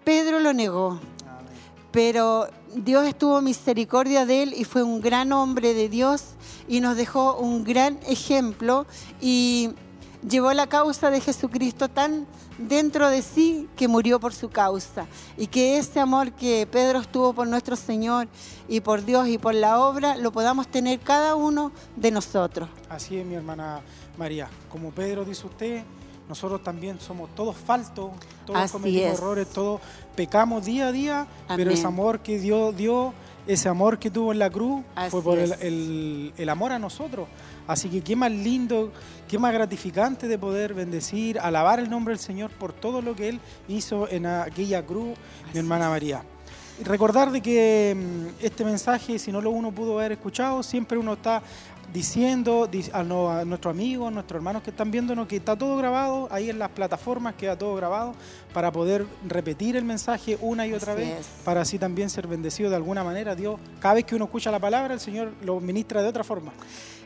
Pedro 0.04 0.40
lo 0.40 0.54
negó, 0.54 0.92
Amén. 1.26 1.52
pero 1.92 2.48
Dios 2.74 3.06
estuvo 3.06 3.40
misericordia 3.40 4.26
de 4.26 4.42
él 4.42 4.54
y 4.56 4.64
fue 4.64 4.82
un 4.82 5.00
gran 5.00 5.32
hombre 5.32 5.74
de 5.74 5.88
Dios 5.88 6.34
y 6.68 6.80
nos 6.80 6.96
dejó 6.96 7.36
un 7.36 7.64
gran 7.64 7.98
ejemplo 8.06 8.86
y 9.20 9.70
llevó 10.28 10.52
la 10.52 10.66
causa 10.66 11.10
de 11.10 11.20
Jesucristo 11.20 11.88
tan 11.88 12.26
dentro 12.58 13.08
de 13.08 13.22
sí 13.22 13.68
que 13.76 13.88
murió 13.88 14.18
por 14.18 14.34
su 14.34 14.50
causa 14.50 15.06
y 15.36 15.46
que 15.46 15.78
ese 15.78 16.00
amor 16.00 16.32
que 16.32 16.66
Pedro 16.70 16.98
estuvo 16.98 17.32
por 17.32 17.46
nuestro 17.46 17.76
Señor 17.76 18.28
y 18.68 18.80
por 18.80 19.04
Dios 19.04 19.28
y 19.28 19.38
por 19.38 19.54
la 19.54 19.80
obra 19.80 20.16
lo 20.16 20.32
podamos 20.32 20.68
tener 20.68 20.98
cada 21.00 21.36
uno 21.36 21.72
de 21.96 22.10
nosotros. 22.10 22.68
Así 22.88 23.16
es, 23.16 23.24
mi 23.24 23.34
hermana 23.34 23.80
María. 24.16 24.48
Como 24.70 24.90
Pedro 24.90 25.24
dice 25.24 25.46
usted, 25.46 25.84
nosotros 26.28 26.62
también 26.62 27.00
somos 27.00 27.34
todos 27.34 27.56
faltos, 27.56 28.10
todos 28.44 28.58
Así 28.58 28.72
cometimos 28.72 29.12
es. 29.12 29.18
errores, 29.18 29.48
todos 29.48 29.80
pecamos 30.22 30.64
día 30.64 30.88
a 30.88 30.92
día, 30.92 31.26
pero 31.54 31.70
ese 31.70 31.86
amor 31.86 32.18
que 32.18 32.40
Dios 32.40 32.76
dio, 32.76 33.14
ese 33.46 33.68
amor 33.68 34.00
que 34.00 34.10
tuvo 34.10 34.32
en 34.32 34.40
la 34.40 34.50
cruz, 34.50 34.82
Así 34.96 35.10
fue 35.12 35.22
por 35.22 35.38
el, 35.38 35.52
es. 35.52 35.60
el- 35.62 36.32
el 36.36 36.48
amor 36.48 36.72
a 36.72 36.78
nosotros. 36.80 37.28
Así 37.68 37.88
que 37.88 38.00
qué 38.02 38.16
más 38.16 38.32
lindo, 38.32 38.90
qué 39.28 39.38
más 39.38 39.52
gratificante 39.52 40.26
de 40.26 40.36
poder 40.36 40.74
bendecir, 40.74 41.38
alabar 41.38 41.78
el 41.78 41.88
nombre 41.88 42.14
del 42.14 42.18
Señor 42.18 42.50
por 42.50 42.72
todo 42.72 43.00
lo 43.00 43.14
que 43.14 43.28
Él 43.28 43.40
hizo 43.68 44.08
en 44.08 44.26
aquella 44.26 44.84
cruz, 44.84 45.16
mi 45.52 45.60
hermana 45.60 45.88
María. 45.88 46.24
Y 46.80 46.84
recordar 46.84 47.30
de 47.30 47.40
que 47.40 47.96
mm, 47.96 48.44
este 48.44 48.64
mensaje, 48.64 49.18
si 49.20 49.30
no 49.30 49.40
lo 49.40 49.50
uno 49.50 49.70
pudo 49.70 49.98
haber 50.00 50.12
escuchado, 50.12 50.62
siempre 50.64 50.98
uno 50.98 51.12
está 51.14 51.42
diciendo 51.92 52.66
di- 52.70 52.90
a, 52.92 53.00
a 53.00 53.44
nuestros 53.44 53.72
amigos, 53.72 54.12
nuestros 54.12 54.36
hermanos 54.36 54.62
que 54.62 54.70
están 54.70 54.90
viéndonos, 54.90 55.26
que 55.26 55.36
está 55.36 55.56
todo 55.56 55.76
grabado, 55.76 56.28
ahí 56.30 56.50
en 56.50 56.58
las 56.58 56.68
plataformas 56.70 57.34
queda 57.34 57.56
todo 57.56 57.74
grabado, 57.76 58.14
para 58.52 58.70
poder 58.72 59.06
repetir 59.26 59.76
el 59.76 59.84
mensaje 59.84 60.36
una 60.40 60.66
y 60.66 60.72
otra 60.74 60.92
Así 60.92 61.02
vez, 61.02 61.20
es. 61.20 61.26
para 61.44 61.62
así 61.62 61.78
también 61.78 62.10
ser 62.10 62.26
bendecido 62.26 62.70
de 62.70 62.76
alguna 62.76 63.02
manera. 63.04 63.34
Dios, 63.34 63.58
cada 63.80 63.94
vez 63.94 64.04
que 64.04 64.14
uno 64.14 64.26
escucha 64.26 64.50
la 64.50 64.58
palabra, 64.58 64.94
el 64.94 65.00
Señor 65.00 65.32
lo 65.42 65.60
ministra 65.60 66.02
de 66.02 66.08
otra 66.08 66.24
forma. 66.24 66.52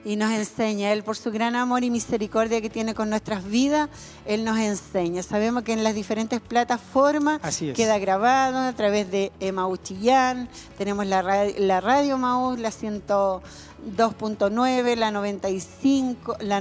Y 0.04 0.16
nos 0.16 0.32
enseña. 0.32 0.92
Él 0.92 1.02
por 1.04 1.16
su 1.16 1.30
gran 1.30 1.54
amor 1.56 1.84
y 1.84 1.90
misericordia 1.90 2.60
que 2.60 2.68
tiene 2.70 2.94
con 2.94 3.08
nuestras 3.10 3.44
vidas, 3.44 3.88
Él 4.26 4.44
nos 4.44 4.58
enseña. 4.58 5.22
Sabemos 5.22 5.62
que 5.62 5.72
en 5.72 5.84
las 5.84 5.94
diferentes 5.94 6.40
plataformas 6.40 7.38
es. 7.68 7.76
queda 7.76 7.98
grabado 7.98 8.58
a 8.58 8.72
través 8.72 9.10
de 9.10 9.30
Emaús 9.40 9.82
Chillán, 9.82 10.48
tenemos 10.78 11.06
la, 11.06 11.22
ra- 11.22 11.46
la 11.56 11.80
radio 11.80 12.14
Emaús, 12.16 12.58
la 12.58 12.70
102.9, 12.70 14.96
la 14.96 15.10
95, 15.10 16.36
la 16.40 16.60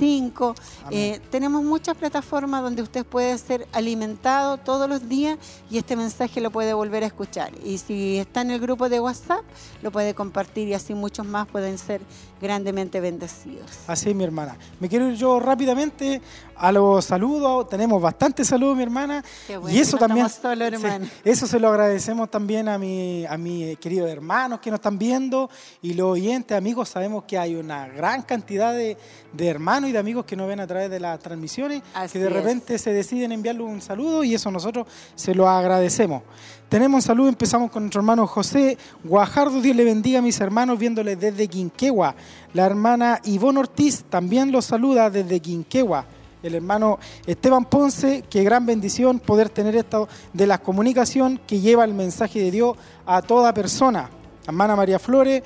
92.5. 0.00 0.54
Eh, 0.90 1.20
tenemos 1.30 1.62
muchas 1.62 1.96
plataformas 1.96 2.62
donde 2.62 2.82
usted 2.82 3.04
puede 3.04 3.36
ser 3.38 3.68
alimentado 3.72 4.56
todos 4.56 4.88
los 4.88 5.08
días 5.08 5.38
y 5.70 5.78
este 5.78 5.96
mensaje 5.96 6.40
lo 6.40 6.50
puede 6.50 6.72
volver 6.72 7.04
a 7.04 7.06
escuchar. 7.06 7.52
Y 7.64 7.78
si 7.78 8.18
está 8.18 8.40
en 8.40 8.50
el 8.50 8.60
grupo 8.60 8.88
de 8.88 9.00
WhatsApp, 9.00 9.44
lo 9.82 9.90
puede 9.90 10.14
compartir 10.14 10.68
y 10.68 10.74
así 10.74 10.94
muchos 10.94 11.26
más 11.26 11.46
pueden 11.46 11.78
ser 11.78 12.00
grandemente 12.40 13.00
bendecidos. 13.00 13.70
Así 13.86 14.14
mi 14.14 14.24
hermana. 14.24 14.56
Me 14.80 14.88
quiero 14.88 15.08
ir 15.10 15.16
yo 15.16 15.38
rápidamente 15.40 16.20
a 16.60 16.70
los 16.72 17.04
saludos. 17.04 17.68
Tenemos 17.68 18.00
bastantes 18.00 18.46
saludos, 18.46 18.76
mi 18.76 18.82
hermana. 18.82 19.24
Qué 19.46 19.56
bueno, 19.56 19.76
y 19.76 19.80
eso 19.80 19.96
no 19.96 20.00
también. 20.06 20.26
hermano. 20.60 21.06
sí, 21.06 21.10
eso 21.24 21.46
se 21.46 21.58
lo 21.58 21.68
agradecemos 21.68 22.30
también 22.30 22.68
a 22.68 22.78
mi, 22.78 23.24
a 23.26 23.36
mis 23.36 23.78
queridos 23.78 24.10
hermanos 24.10 24.60
que 24.60 24.70
nos 24.70 24.78
están 24.78 24.98
viendo 24.98 25.48
y 25.82 25.94
los 25.94 26.08
oyentes, 26.12 26.56
amigos. 26.56 26.88
Sabemos 26.90 27.24
que 27.24 27.38
hay 27.38 27.54
una 27.56 27.88
gran 27.88 28.22
cantidad 28.22 28.72
de, 28.72 28.96
de 29.32 29.48
hermanos 29.48 29.90
y 29.90 29.92
de 29.92 29.98
amigos 29.98 30.24
que 30.24 30.36
nos 30.36 30.46
ven 30.48 30.60
a 30.60 30.66
través 30.66 30.90
de 30.90 31.00
las 31.00 31.18
transmisiones, 31.20 31.82
Así 31.94 32.14
que 32.14 32.18
de 32.20 32.26
es. 32.28 32.32
repente 32.32 32.78
se 32.78 32.92
deciden 32.92 33.32
enviarle 33.32 33.62
un 33.62 33.80
saludo 33.80 34.22
y 34.22 34.34
eso 34.34 34.50
nosotros 34.50 34.86
se 35.14 35.34
lo 35.34 35.48
agradecemos. 35.48 36.22
Tenemos 36.68 36.98
un 36.98 37.02
saludo, 37.02 37.28
empezamos 37.28 37.70
con 37.70 37.82
nuestro 37.82 38.00
hermano 38.00 38.26
José 38.28 38.78
Guajardo, 39.02 39.60
Dios 39.60 39.74
le 39.74 39.82
bendiga 39.84 40.20
a 40.20 40.22
mis 40.22 40.40
hermanos 40.40 40.78
viéndole 40.78 41.16
desde 41.16 41.48
Quinquegua. 41.48 42.14
La 42.52 42.64
hermana 42.64 43.20
Ivonne 43.24 43.58
Ortiz 43.58 44.04
también 44.08 44.52
los 44.52 44.66
saluda 44.66 45.10
desde 45.10 45.40
Quinquegua. 45.40 46.04
El 46.42 46.54
hermano 46.54 46.98
Esteban 47.26 47.64
Ponce, 47.66 48.24
qué 48.30 48.42
gran 48.42 48.64
bendición 48.64 49.18
poder 49.18 49.50
tener 49.50 49.76
esto 49.76 50.08
de 50.32 50.46
la 50.46 50.58
comunicación 50.58 51.38
que 51.46 51.60
lleva 51.60 51.84
el 51.84 51.92
mensaje 51.94 52.40
de 52.40 52.50
Dios 52.50 52.76
a 53.06 53.20
toda 53.22 53.52
persona. 53.52 54.08
Hermana 54.46 54.74
María 54.74 54.98
Flores, 54.98 55.42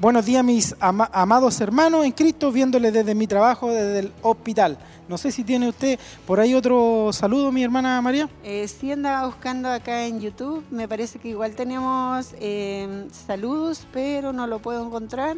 buenos 0.00 0.24
días 0.24 0.44
mis 0.44 0.74
ama- 0.78 1.10
amados 1.12 1.60
hermanos 1.60 2.04
en 2.04 2.12
Cristo, 2.12 2.52
viéndole 2.52 2.92
desde 2.92 3.14
mi 3.14 3.26
trabajo, 3.26 3.68
desde 3.72 3.98
el 3.98 4.12
hospital. 4.22 4.78
No 5.08 5.18
sé 5.18 5.30
si 5.32 5.42
tiene 5.44 5.68
usted 5.68 5.98
por 6.26 6.38
ahí 6.40 6.54
otro 6.54 7.10
saludo, 7.12 7.50
mi 7.50 7.62
hermana 7.64 8.00
María. 8.00 8.28
Eh, 8.44 8.66
sí 8.68 8.90
andaba 8.92 9.26
buscando 9.26 9.68
acá 9.68 10.06
en 10.06 10.20
YouTube, 10.20 10.64
me 10.70 10.86
parece 10.86 11.18
que 11.18 11.28
igual 11.28 11.56
tenemos 11.56 12.28
eh, 12.40 13.08
saludos, 13.26 13.86
pero 13.92 14.32
no 14.32 14.46
lo 14.46 14.60
puedo 14.60 14.84
encontrar. 14.86 15.36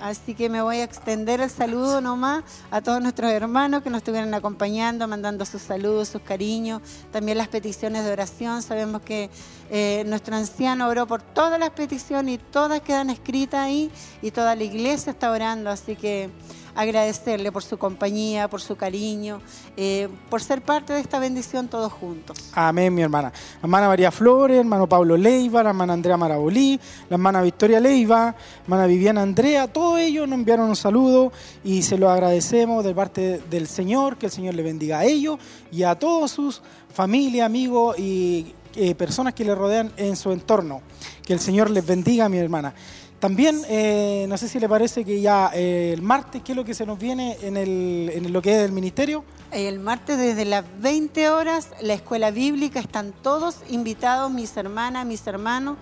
Así 0.00 0.34
que 0.34 0.48
me 0.50 0.60
voy 0.60 0.78
a 0.78 0.84
extender 0.84 1.40
el 1.40 1.48
saludo 1.48 2.00
nomás 2.00 2.44
a 2.70 2.82
todos 2.82 3.00
nuestros 3.00 3.30
hermanos 3.30 3.82
que 3.82 3.88
nos 3.88 3.98
estuvieron 3.98 4.34
acompañando, 4.34 5.08
mandando 5.08 5.44
sus 5.46 5.62
saludos, 5.62 6.08
sus 6.08 6.20
cariños, 6.20 6.82
también 7.10 7.38
las 7.38 7.48
peticiones 7.48 8.04
de 8.04 8.12
oración. 8.12 8.62
Sabemos 8.62 9.00
que 9.02 9.30
eh, 9.70 10.04
nuestro 10.06 10.36
anciano 10.36 10.86
oró 10.88 11.06
por 11.06 11.22
todas 11.22 11.58
las 11.58 11.70
peticiones 11.70 12.34
y 12.34 12.38
todas 12.38 12.82
quedan 12.82 13.08
escritas 13.08 13.60
ahí 13.60 13.90
y 14.20 14.30
toda 14.30 14.54
la 14.54 14.64
iglesia 14.64 15.12
está 15.12 15.30
orando. 15.30 15.70
Así 15.70 15.96
que 15.96 16.30
agradecerle 16.76 17.50
por 17.50 17.62
su 17.62 17.78
compañía, 17.78 18.48
por 18.48 18.60
su 18.60 18.76
cariño, 18.76 19.40
eh, 19.76 20.08
por 20.30 20.42
ser 20.42 20.62
parte 20.62 20.92
de 20.92 21.00
esta 21.00 21.18
bendición 21.18 21.68
todos 21.68 21.92
juntos. 21.92 22.50
Amén, 22.52 22.94
mi 22.94 23.02
hermana. 23.02 23.32
Hermana 23.62 23.88
María 23.88 24.10
Flores, 24.10 24.58
hermano 24.58 24.88
Pablo 24.88 25.16
Leiva, 25.16 25.62
la 25.62 25.70
hermana 25.70 25.94
Andrea 25.94 26.16
Marabolí, 26.16 26.78
la 27.08 27.16
hermana 27.16 27.42
Victoria 27.42 27.80
Leiva, 27.80 28.34
hermana 28.62 28.86
Viviana 28.86 29.22
Andrea, 29.22 29.66
todos 29.66 29.98
ellos 29.98 30.28
nos 30.28 30.38
enviaron 30.38 30.68
un 30.68 30.76
saludo 30.76 31.32
y 31.64 31.82
se 31.82 31.98
lo 31.98 32.10
agradecemos 32.10 32.84
de 32.84 32.94
parte 32.94 33.40
del 33.50 33.66
Señor, 33.66 34.18
que 34.18 34.26
el 34.26 34.32
Señor 34.32 34.54
le 34.54 34.62
bendiga 34.62 34.98
a 34.98 35.04
ellos 35.04 35.38
y 35.72 35.82
a 35.82 35.98
todos 35.98 36.30
sus 36.30 36.62
familias, 36.92 37.46
amigos 37.46 37.98
y 37.98 38.54
eh, 38.74 38.94
personas 38.94 39.32
que 39.32 39.42
le 39.42 39.54
rodean 39.54 39.90
en 39.96 40.16
su 40.16 40.32
entorno. 40.32 40.82
Que 41.24 41.32
el 41.32 41.40
Señor 41.40 41.70
les 41.70 41.84
bendiga, 41.84 42.28
mi 42.28 42.36
hermana. 42.36 42.74
También, 43.18 43.62
eh, 43.68 44.26
no 44.28 44.36
sé 44.36 44.46
si 44.48 44.60
le 44.60 44.68
parece 44.68 45.04
que 45.04 45.20
ya 45.20 45.50
eh, 45.54 45.92
el 45.94 46.02
martes, 46.02 46.42
¿qué 46.44 46.52
es 46.52 46.56
lo 46.56 46.64
que 46.64 46.74
se 46.74 46.84
nos 46.84 46.98
viene 46.98 47.38
en, 47.40 47.56
el, 47.56 48.10
en 48.12 48.30
lo 48.32 48.42
que 48.42 48.54
es 48.54 48.64
el 48.64 48.72
ministerio? 48.72 49.24
El 49.52 49.78
martes 49.78 50.18
desde 50.18 50.44
las 50.44 50.64
20 50.80 51.30
horas, 51.30 51.70
la 51.80 51.94
escuela 51.94 52.30
bíblica, 52.30 52.78
están 52.78 53.12
todos 53.22 53.56
invitados, 53.70 54.30
mis 54.30 54.54
hermanas, 54.56 55.06
mis 55.06 55.26
hermanos. 55.26 55.78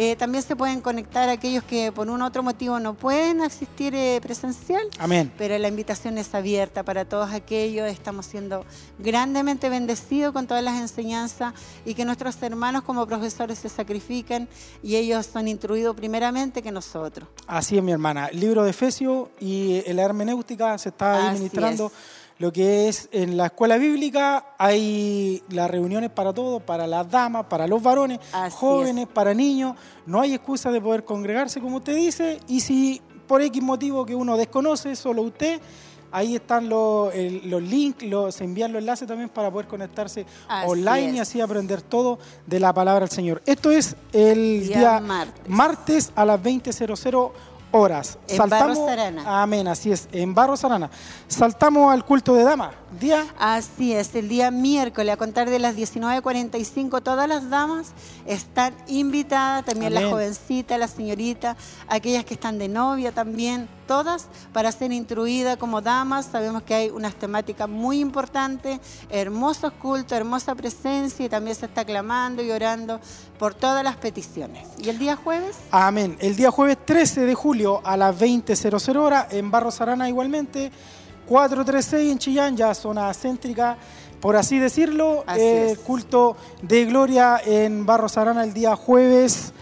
Eh, 0.00 0.14
también 0.14 0.44
se 0.44 0.54
pueden 0.54 0.80
conectar 0.80 1.28
aquellos 1.28 1.64
que 1.64 1.90
por 1.90 2.08
un 2.08 2.22
otro 2.22 2.44
motivo 2.44 2.78
no 2.78 2.94
pueden 2.94 3.40
asistir 3.40 3.96
eh, 3.96 4.20
presencial. 4.22 4.86
Amén. 4.96 5.32
Pero 5.36 5.58
la 5.58 5.66
invitación 5.66 6.18
es 6.18 6.32
abierta 6.36 6.84
para 6.84 7.04
todos 7.04 7.32
aquellos. 7.32 7.90
Estamos 7.90 8.26
siendo 8.26 8.64
grandemente 9.00 9.68
bendecidos 9.68 10.32
con 10.32 10.46
todas 10.46 10.62
las 10.62 10.80
enseñanzas 10.80 11.52
y 11.84 11.94
que 11.94 12.04
nuestros 12.04 12.40
hermanos 12.44 12.82
como 12.84 13.08
profesores 13.08 13.58
se 13.58 13.68
sacrifican 13.68 14.48
y 14.84 14.94
ellos 14.94 15.26
son 15.26 15.48
instruidos 15.48 15.96
primeramente 15.96 16.62
que 16.62 16.70
nosotros. 16.70 17.28
Así 17.48 17.76
es, 17.76 17.82
mi 17.82 17.90
hermana. 17.90 18.26
El 18.26 18.38
libro 18.38 18.62
de 18.62 18.70
Efesios 18.70 19.30
y 19.40 19.82
la 19.92 20.02
hermenéutica 20.02 20.78
se 20.78 20.90
está 20.90 21.14
ahí 21.16 21.26
Así 21.26 21.38
ministrando 21.38 21.86
es. 21.86 22.17
Lo 22.38 22.52
que 22.52 22.88
es 22.88 23.08
en 23.12 23.36
la 23.36 23.46
escuela 23.46 23.76
bíblica. 23.78 24.54
Hay 24.58 25.42
las 25.50 25.70
reuniones 25.70 26.10
para 26.10 26.32
todos, 26.32 26.62
para 26.62 26.86
las 26.86 27.10
damas, 27.10 27.46
para 27.46 27.66
los 27.66 27.82
varones, 27.82 28.20
Así 28.32 28.56
jóvenes, 28.56 29.06
para 29.06 29.34
niños. 29.34 29.76
No 30.06 30.20
hay 30.20 30.34
excusa 30.34 30.70
de 30.70 30.80
poder 30.80 31.04
congregarse, 31.04 31.60
como 31.60 31.78
usted 31.78 31.96
dice. 31.96 32.40
Y 32.46 32.60
si 32.60 33.02
por 33.26 33.42
X 33.42 33.62
motivo 33.62 34.06
que 34.06 34.14
uno 34.14 34.36
desconoce, 34.36 34.96
solo 34.96 35.22
usted, 35.22 35.60
ahí 36.10 36.36
están 36.36 36.68
los, 36.68 37.12
los 37.44 37.62
links, 37.62 38.04
los, 38.04 38.34
se 38.34 38.44
envían 38.44 38.72
los 38.72 38.80
enlaces 38.80 39.06
también 39.06 39.28
para 39.28 39.50
poder 39.50 39.66
conectarse 39.66 40.24
Así 40.48 40.70
online 40.70 41.16
y 41.16 41.18
así 41.18 41.40
aprender 41.40 41.82
todo 41.82 42.18
de 42.46 42.60
la 42.60 42.72
palabra 42.72 43.00
del 43.00 43.10
Señor. 43.10 43.42
Esto 43.46 43.70
es 43.70 43.96
el 44.12 44.66
Día 44.66 44.78
día, 44.78 45.00
martes. 45.00 45.48
martes 45.48 46.12
a 46.14 46.24
las 46.24 46.40
20.00 46.40 47.30
horas. 47.70 48.18
En 48.28 48.48
Barros 48.48 48.78
Arana. 48.78 49.42
Amén, 49.42 49.68
así 49.68 49.92
es, 49.92 50.08
en 50.12 50.34
Barros 50.34 50.64
Arana. 50.64 50.90
Saltamos 51.28 51.92
al 51.92 52.04
culto 52.04 52.34
de 52.34 52.44
dama. 52.44 52.72
Día 53.00 53.26
Así 53.38 53.92
es, 53.92 54.14
el 54.14 54.28
día 54.28 54.50
miércoles 54.50 55.12
a 55.12 55.16
contar 55.18 55.50
de 55.50 55.58
las 55.58 55.76
19.45 55.76 57.02
todas 57.02 57.28
las 57.28 57.50
damas 57.50 57.92
están 58.26 58.74
invitadas, 58.86 59.66
también 59.66 59.92
Amén. 59.92 60.04
las 60.04 60.12
jovencitas, 60.12 60.78
las 60.78 60.92
señoritas, 60.92 61.56
aquellas 61.86 62.24
que 62.24 62.34
están 62.34 62.58
de 62.58 62.68
novia 62.68 63.12
también, 63.12 63.68
todas 63.86 64.28
para 64.54 64.72
ser 64.72 64.92
instruidas 64.92 65.58
como 65.58 65.82
damas. 65.82 66.28
Sabemos 66.32 66.62
que 66.62 66.74
hay 66.74 66.90
unas 66.90 67.14
temáticas 67.14 67.68
muy 67.68 68.00
importantes, 68.00 68.80
hermosos 69.10 69.72
cultos, 69.72 70.12
hermosa 70.12 70.54
presencia 70.54 71.26
y 71.26 71.28
también 71.28 71.56
se 71.56 71.66
está 71.66 71.84
clamando 71.84 72.42
y 72.42 72.50
orando 72.50 73.00
por 73.38 73.54
todas 73.54 73.84
las 73.84 73.96
peticiones. 73.96 74.66
¿Y 74.78 74.88
el 74.88 74.98
día 74.98 75.16
jueves? 75.16 75.56
Amén. 75.70 76.16
El 76.20 76.36
día 76.36 76.50
jueves 76.50 76.78
13 76.86 77.26
de 77.26 77.34
julio 77.34 77.57
a 77.66 77.96
las 77.96 78.18
20.00 78.18 78.96
horas 78.96 79.26
en 79.32 79.50
Barros 79.50 79.80
Arana 79.80 80.08
igualmente. 80.08 80.70
436 81.26 82.12
en 82.12 82.18
Chillán, 82.18 82.56
ya 82.56 82.74
zona 82.74 83.12
céntrica, 83.12 83.76
por 84.20 84.36
así 84.36 84.58
decirlo. 84.58 85.24
Así 85.26 85.40
Eh, 85.42 85.76
culto 85.84 86.36
de 86.62 86.84
gloria 86.86 87.40
en 87.44 87.84
Barros 87.84 88.16
Arana 88.16 88.44
el 88.44 88.54
día 88.54 88.76
jueves 88.76 89.52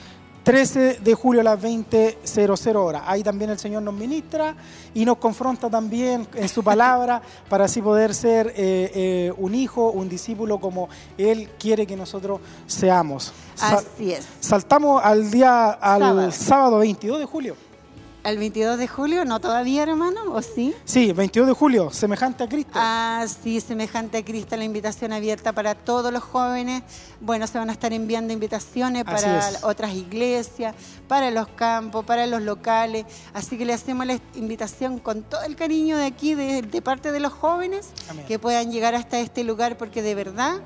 13 0.46 1.00
de 1.02 1.14
julio 1.14 1.40
a 1.40 1.44
las 1.44 1.60
20.00 1.60 2.76
horas. 2.76 3.02
Ahí 3.04 3.24
también 3.24 3.50
el 3.50 3.58
Señor 3.58 3.82
nos 3.82 3.94
ministra 3.94 4.54
y 4.94 5.04
nos 5.04 5.16
confronta 5.16 5.68
también 5.68 6.24
en 6.34 6.48
su 6.48 6.62
palabra 6.62 7.20
para 7.48 7.64
así 7.64 7.82
poder 7.82 8.14
ser 8.14 8.52
eh, 8.54 8.54
eh, 8.94 9.32
un 9.38 9.56
hijo, 9.56 9.90
un 9.90 10.08
discípulo 10.08 10.60
como 10.60 10.88
Él 11.18 11.50
quiere 11.58 11.84
que 11.84 11.96
nosotros 11.96 12.40
seamos. 12.68 13.32
Así 13.58 14.12
es. 14.12 14.24
Saltamos 14.38 15.02
al 15.04 15.32
día, 15.32 15.70
al 15.72 16.00
Sábado. 16.00 16.30
sábado. 16.30 16.78
22 16.78 17.18
de 17.18 17.24
julio. 17.24 17.56
¿El 18.26 18.38
22 18.38 18.76
de 18.76 18.88
julio? 18.88 19.24
¿No 19.24 19.38
todavía, 19.38 19.84
hermano? 19.84 20.32
¿O 20.32 20.42
sí? 20.42 20.74
Sí, 20.84 21.12
22 21.12 21.46
de 21.46 21.54
julio, 21.54 21.90
semejante 21.92 22.42
a 22.42 22.48
Cristo. 22.48 22.72
Ah, 22.74 23.24
sí, 23.28 23.60
semejante 23.60 24.18
a 24.18 24.24
Cristo, 24.24 24.56
la 24.56 24.64
invitación 24.64 25.12
abierta 25.12 25.52
para 25.52 25.76
todos 25.76 26.12
los 26.12 26.24
jóvenes. 26.24 26.82
Bueno, 27.20 27.46
se 27.46 27.56
van 27.56 27.70
a 27.70 27.72
estar 27.72 27.92
enviando 27.92 28.32
invitaciones 28.32 29.04
para 29.04 29.48
otras 29.62 29.94
iglesias, 29.94 30.74
para 31.06 31.30
los 31.30 31.46
campos, 31.46 32.04
para 32.04 32.26
los 32.26 32.42
locales. 32.42 33.06
Así 33.32 33.56
que 33.56 33.64
le 33.64 33.74
hacemos 33.74 34.04
la 34.04 34.18
invitación 34.34 34.98
con 34.98 35.22
todo 35.22 35.44
el 35.44 35.54
cariño 35.54 35.96
de 35.96 36.06
aquí, 36.06 36.34
de, 36.34 36.62
de 36.62 36.82
parte 36.82 37.12
de 37.12 37.20
los 37.20 37.32
jóvenes, 37.32 37.90
Amén. 38.10 38.26
que 38.26 38.40
puedan 38.40 38.72
llegar 38.72 38.96
hasta 38.96 39.20
este 39.20 39.44
lugar, 39.44 39.78
porque 39.78 40.02
de 40.02 40.16
verdad 40.16 40.62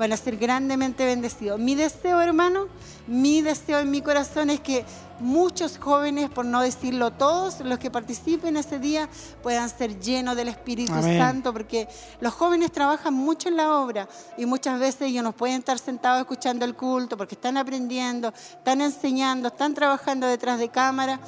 van 0.00 0.14
a 0.14 0.16
ser 0.16 0.38
grandemente 0.38 1.04
bendecidos. 1.04 1.60
Mi 1.60 1.74
deseo, 1.74 2.22
hermano, 2.22 2.68
mi 3.06 3.42
deseo 3.42 3.80
en 3.80 3.90
mi 3.90 4.00
corazón 4.00 4.48
es 4.48 4.58
que 4.58 4.86
muchos 5.20 5.76
jóvenes, 5.76 6.30
por 6.30 6.46
no 6.46 6.62
decirlo 6.62 7.10
todos, 7.10 7.60
los 7.60 7.78
que 7.78 7.90
participen 7.90 8.56
ese 8.56 8.78
día 8.78 9.10
puedan 9.42 9.68
ser 9.68 10.00
llenos 10.00 10.36
del 10.36 10.48
Espíritu 10.48 10.94
Amén. 10.94 11.18
Santo, 11.18 11.52
porque 11.52 11.86
los 12.22 12.32
jóvenes 12.32 12.72
trabajan 12.72 13.12
mucho 13.12 13.50
en 13.50 13.58
la 13.58 13.76
obra 13.76 14.08
y 14.38 14.46
muchas 14.46 14.80
veces 14.80 15.02
ellos 15.02 15.22
no 15.22 15.32
pueden 15.32 15.58
estar 15.58 15.78
sentados 15.78 16.20
escuchando 16.22 16.64
el 16.64 16.74
culto 16.74 17.18
porque 17.18 17.34
están 17.34 17.58
aprendiendo, 17.58 18.32
están 18.52 18.80
enseñando, 18.80 19.48
están 19.48 19.74
trabajando 19.74 20.26
detrás 20.26 20.58
de 20.58 20.70
cámara. 20.70 21.20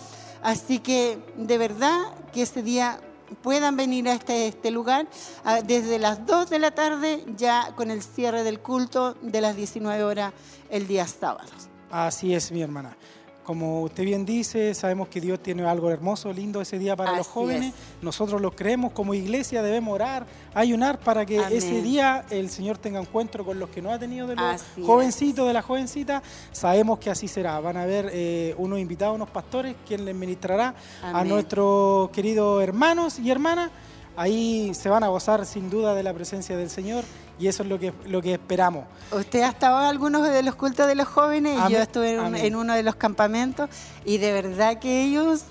Así 0.42 0.78
que 0.78 1.18
de 1.36 1.58
verdad 1.58 2.00
que 2.32 2.40
ese 2.40 2.62
día 2.62 2.98
puedan 3.42 3.76
venir 3.76 4.08
a 4.08 4.14
este, 4.14 4.48
este 4.48 4.70
lugar 4.70 5.06
ah, 5.44 5.60
desde 5.62 5.98
las 5.98 6.26
2 6.26 6.50
de 6.50 6.58
la 6.58 6.70
tarde 6.72 7.24
ya 7.36 7.72
con 7.76 7.90
el 7.90 8.02
cierre 8.02 8.44
del 8.44 8.60
culto 8.60 9.14
de 9.22 9.40
las 9.40 9.56
19 9.56 10.04
horas 10.04 10.32
el 10.70 10.86
día 10.86 11.06
sábado. 11.06 11.50
Así 11.90 12.34
es, 12.34 12.50
mi 12.52 12.62
hermana. 12.62 12.96
Como 13.44 13.82
usted 13.82 14.04
bien 14.04 14.24
dice, 14.24 14.72
sabemos 14.72 15.08
que 15.08 15.20
Dios 15.20 15.40
tiene 15.42 15.64
algo 15.64 15.90
hermoso, 15.90 16.32
lindo 16.32 16.60
ese 16.60 16.78
día 16.78 16.94
para 16.94 17.16
los 17.16 17.26
jóvenes. 17.26 17.74
es. 17.74 18.02
Nosotros 18.02 18.40
lo 18.40 18.52
creemos 18.52 18.92
como 18.92 19.14
iglesia, 19.14 19.62
debemos 19.62 19.94
orar, 19.94 20.26
ayunar 20.54 21.00
para 21.00 21.26
que 21.26 21.38
Amén. 21.38 21.58
ese 21.58 21.82
día 21.82 22.24
el 22.30 22.50
Señor 22.50 22.78
tenga 22.78 23.00
encuentro 23.00 23.44
con 23.44 23.58
los 23.58 23.68
que 23.70 23.82
no 23.82 23.90
ha 23.90 23.98
tenido 23.98 24.28
de 24.28 24.36
los 24.36 24.44
Así 24.44 24.84
jovencitos, 24.84 25.46
de 25.46 25.52
la 25.52 25.62
jovencita. 25.62 26.22
Sabemos 26.52 27.00
que 27.00 27.10
así 27.10 27.26
será. 27.26 27.58
Van 27.58 27.76
a 27.76 27.82
haber 27.82 28.10
eh, 28.12 28.54
unos 28.58 28.78
invitados, 28.78 29.16
unos 29.16 29.30
pastores, 29.30 29.74
quien 29.86 30.04
les 30.04 30.14
ministrará 30.14 30.74
a 31.02 31.24
nuestros 31.24 32.10
queridos 32.10 32.62
hermanos 32.62 33.18
y 33.18 33.28
hermanas. 33.30 33.70
Ahí 34.14 34.72
se 34.74 34.88
van 34.88 35.02
a 35.02 35.08
gozar 35.08 35.46
sin 35.46 35.70
duda 35.70 35.94
de 35.94 36.02
la 36.02 36.12
presencia 36.12 36.56
del 36.56 36.70
Señor 36.70 37.02
y 37.38 37.46
eso 37.48 37.62
es 37.62 37.68
lo 37.68 37.78
que, 37.78 37.92
lo 38.06 38.22
que 38.22 38.34
esperamos. 38.34 38.84
Usted 39.10 39.42
ha 39.42 39.48
estado 39.48 39.78
en 39.80 39.86
algunos 39.86 40.28
de 40.28 40.42
los 40.42 40.54
cultos 40.54 40.86
de 40.86 40.94
los 40.94 41.08
jóvenes 41.08 41.54
y 41.56 41.60
Amén. 41.60 41.72
yo 41.72 41.78
estuve 41.78 42.12
en, 42.12 42.20
un- 42.20 42.26
Amén. 42.26 42.44
en 42.44 42.56
uno 42.56 42.74
de 42.74 42.82
los 42.82 42.94
campamentos 42.96 43.68
y 44.04 44.18
de 44.18 44.32
verdad 44.32 44.78
que 44.78 45.02
ellos 45.04 45.44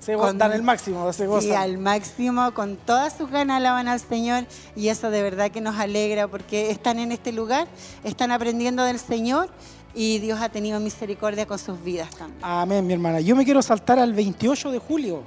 Se 0.00 0.14
Con- 0.14 0.38
dan 0.38 0.52
el 0.52 0.62
máximo, 0.62 1.12
se 1.12 1.26
gozan. 1.26 1.50
Sí, 1.50 1.54
al 1.54 1.76
máximo, 1.76 2.54
con 2.54 2.76
todas 2.76 3.12
sus 3.14 3.30
ganas 3.30 3.58
alaban 3.58 3.86
al 3.86 4.00
Señor 4.00 4.46
y 4.74 4.88
eso 4.88 5.10
de 5.10 5.20
verdad 5.22 5.50
que 5.50 5.60
nos 5.60 5.76
alegra 5.76 6.26
porque 6.26 6.70
están 6.70 6.98
en 6.98 7.12
este 7.12 7.32
lugar, 7.32 7.68
están 8.02 8.30
aprendiendo 8.30 8.82
del 8.84 8.98
Señor 8.98 9.50
y 9.94 10.18
Dios 10.20 10.40
ha 10.40 10.48
tenido 10.48 10.80
misericordia 10.80 11.44
con 11.46 11.58
sus 11.58 11.82
vidas 11.84 12.08
también. 12.16 12.38
Amén, 12.42 12.86
mi 12.86 12.94
hermana. 12.94 13.20
Yo 13.20 13.36
me 13.36 13.44
quiero 13.44 13.60
saltar 13.60 13.98
al 13.98 14.14
28 14.14 14.70
de 14.70 14.78
julio. 14.78 15.22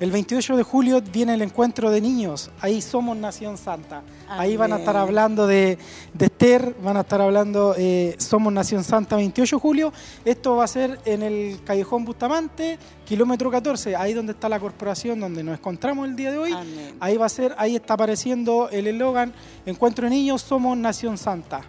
El 0.00 0.12
28 0.12 0.56
de 0.56 0.62
julio 0.62 1.02
viene 1.02 1.34
el 1.34 1.42
encuentro 1.42 1.90
de 1.90 2.00
niños. 2.00 2.52
Ahí 2.60 2.80
somos 2.80 3.16
Nación 3.16 3.58
Santa. 3.58 4.02
Ahí 4.28 4.56
van 4.56 4.72
a 4.72 4.76
estar 4.76 4.96
hablando 4.96 5.48
de, 5.48 5.76
de 6.14 6.26
Esther, 6.26 6.76
van 6.84 6.96
a 6.96 7.00
estar 7.00 7.20
hablando 7.20 7.74
eh, 7.76 8.14
Somos 8.18 8.52
Nación 8.52 8.84
Santa 8.84 9.16
28 9.16 9.56
de 9.56 9.60
julio. 9.60 9.92
Esto 10.24 10.54
va 10.54 10.64
a 10.64 10.68
ser 10.68 11.00
en 11.04 11.24
el 11.24 11.58
Callejón 11.64 12.04
Bustamante, 12.04 12.78
kilómetro 13.04 13.50
14, 13.50 13.96
ahí 13.96 14.14
donde 14.14 14.34
está 14.34 14.48
la 14.48 14.60
corporación, 14.60 15.18
donde 15.18 15.42
nos 15.42 15.58
encontramos 15.58 16.08
el 16.08 16.14
día 16.14 16.30
de 16.30 16.38
hoy. 16.38 16.52
Amén. 16.52 16.94
Ahí 17.00 17.16
va 17.16 17.26
a 17.26 17.30
ser, 17.30 17.56
ahí 17.58 17.74
está 17.74 17.94
apareciendo 17.94 18.68
el 18.70 18.86
eslogan 18.86 19.32
Encuentro 19.66 20.04
de 20.04 20.10
Niños, 20.10 20.42
Somos 20.42 20.78
Nación 20.78 21.18
Santa. 21.18 21.62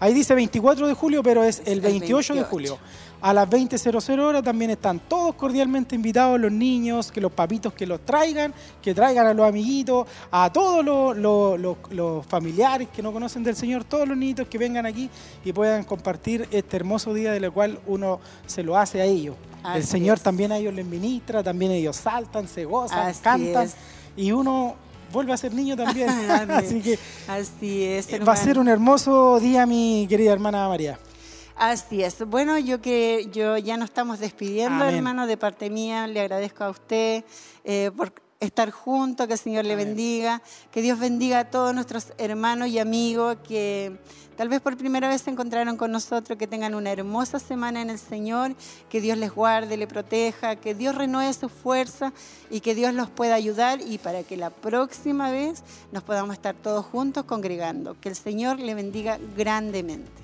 Ahí 0.00 0.12
dice 0.12 0.34
24 0.34 0.88
de 0.88 0.94
julio, 0.94 1.22
pero 1.22 1.44
es 1.44 1.60
el 1.66 1.74
el 1.74 1.80
28 1.80 2.34
de 2.34 2.40
28. 2.40 2.50
julio. 2.50 2.78
A 3.26 3.32
las 3.32 3.48
20.00 3.48 4.20
horas 4.20 4.42
también 4.42 4.70
están 4.70 4.98
todos 5.00 5.34
cordialmente 5.36 5.94
invitados, 5.94 6.38
los 6.38 6.52
niños, 6.52 7.10
que 7.10 7.22
los 7.22 7.32
papitos 7.32 7.72
que 7.72 7.86
los 7.86 8.00
traigan, 8.04 8.52
que 8.82 8.92
traigan 8.94 9.26
a 9.26 9.32
los 9.32 9.48
amiguitos, 9.48 10.06
a 10.30 10.52
todos 10.52 10.84
los, 10.84 11.16
los- 11.16 11.58
los- 11.58 11.76
los 11.90 12.26
familiares 12.26 12.88
que 12.94 13.02
no 13.02 13.14
conocen 13.14 13.42
del 13.42 13.56
Señor, 13.56 13.82
todos 13.84 14.06
los 14.06 14.14
niñitos 14.18 14.46
que 14.46 14.58
vengan 14.58 14.84
aquí 14.84 15.08
y 15.42 15.54
puedan 15.54 15.84
compartir 15.84 16.46
este 16.50 16.76
hermoso 16.76 17.14
día 17.14 17.32
del 17.32 17.50
cual 17.50 17.78
uno 17.86 18.20
se 18.46 18.62
lo 18.62 18.76
hace 18.76 19.00
a 19.00 19.04
ellos. 19.06 19.36
el 19.74 19.84
Señor 19.86 20.18
es. 20.18 20.22
también 20.22 20.52
a 20.52 20.58
ellos 20.58 20.74
les 20.74 20.84
ministra, 20.84 21.42
también 21.42 21.72
ellos 21.72 21.96
saltan, 21.96 22.46
se 22.46 22.66
gozan, 22.66 23.06
Así 23.08 23.22
cantan 23.22 23.64
es. 23.64 23.74
y 24.18 24.32
uno 24.32 24.74
vuelve 25.10 25.32
a 25.32 25.38
ser 25.38 25.54
niño 25.54 25.74
también. 25.78 26.10
Así 26.50 26.82
que 26.82 26.98
Así 27.26 27.84
es, 27.84 28.12
eh, 28.12 28.18
va 28.18 28.34
a 28.34 28.36
ser 28.36 28.58
un 28.58 28.68
hermoso 28.68 29.40
día, 29.40 29.64
mi 29.64 30.04
querida 30.10 30.30
hermana 30.34 30.68
María. 30.68 30.98
Así 31.56 32.02
es. 32.02 32.26
Bueno, 32.26 32.58
yo 32.58 32.80
que 32.80 33.28
yo 33.32 33.56
ya 33.58 33.76
nos 33.76 33.90
estamos 33.90 34.18
despidiendo, 34.18 34.84
Amén. 34.84 34.96
hermano, 34.96 35.26
de 35.26 35.36
parte 35.36 35.70
mía. 35.70 36.06
Le 36.06 36.20
agradezco 36.20 36.64
a 36.64 36.70
usted 36.70 37.24
eh, 37.62 37.90
por 37.96 38.12
estar 38.40 38.70
junto, 38.70 39.26
que 39.26 39.34
el 39.34 39.38
Señor 39.38 39.64
le 39.64 39.74
Amén. 39.74 39.86
bendiga, 39.86 40.42
que 40.72 40.82
Dios 40.82 40.98
bendiga 40.98 41.38
a 41.38 41.44
todos 41.50 41.74
nuestros 41.74 42.12
hermanos 42.18 42.68
y 42.68 42.78
amigos 42.78 43.36
que 43.46 43.96
tal 44.36 44.48
vez 44.48 44.60
por 44.60 44.76
primera 44.76 45.08
vez 45.08 45.22
se 45.22 45.30
encontraron 45.30 45.76
con 45.76 45.92
nosotros, 45.92 46.36
que 46.36 46.48
tengan 46.48 46.74
una 46.74 46.90
hermosa 46.90 47.38
semana 47.38 47.80
en 47.80 47.88
el 47.88 47.98
Señor, 47.98 48.54
que 48.90 49.00
Dios 49.00 49.16
les 49.16 49.32
guarde, 49.32 49.76
le 49.76 49.86
proteja, 49.86 50.56
que 50.56 50.74
Dios 50.74 50.96
renueve 50.96 51.32
su 51.32 51.48
fuerza 51.48 52.12
y 52.50 52.60
que 52.60 52.74
Dios 52.74 52.92
los 52.94 53.08
pueda 53.08 53.36
ayudar 53.36 53.80
y 53.80 53.98
para 53.98 54.24
que 54.24 54.36
la 54.36 54.50
próxima 54.50 55.30
vez 55.30 55.62
nos 55.92 56.02
podamos 56.02 56.34
estar 56.34 56.56
todos 56.56 56.84
juntos 56.84 57.24
congregando. 57.24 57.98
Que 58.00 58.08
el 58.08 58.16
Señor 58.16 58.58
le 58.58 58.74
bendiga 58.74 59.18
grandemente. 59.36 60.23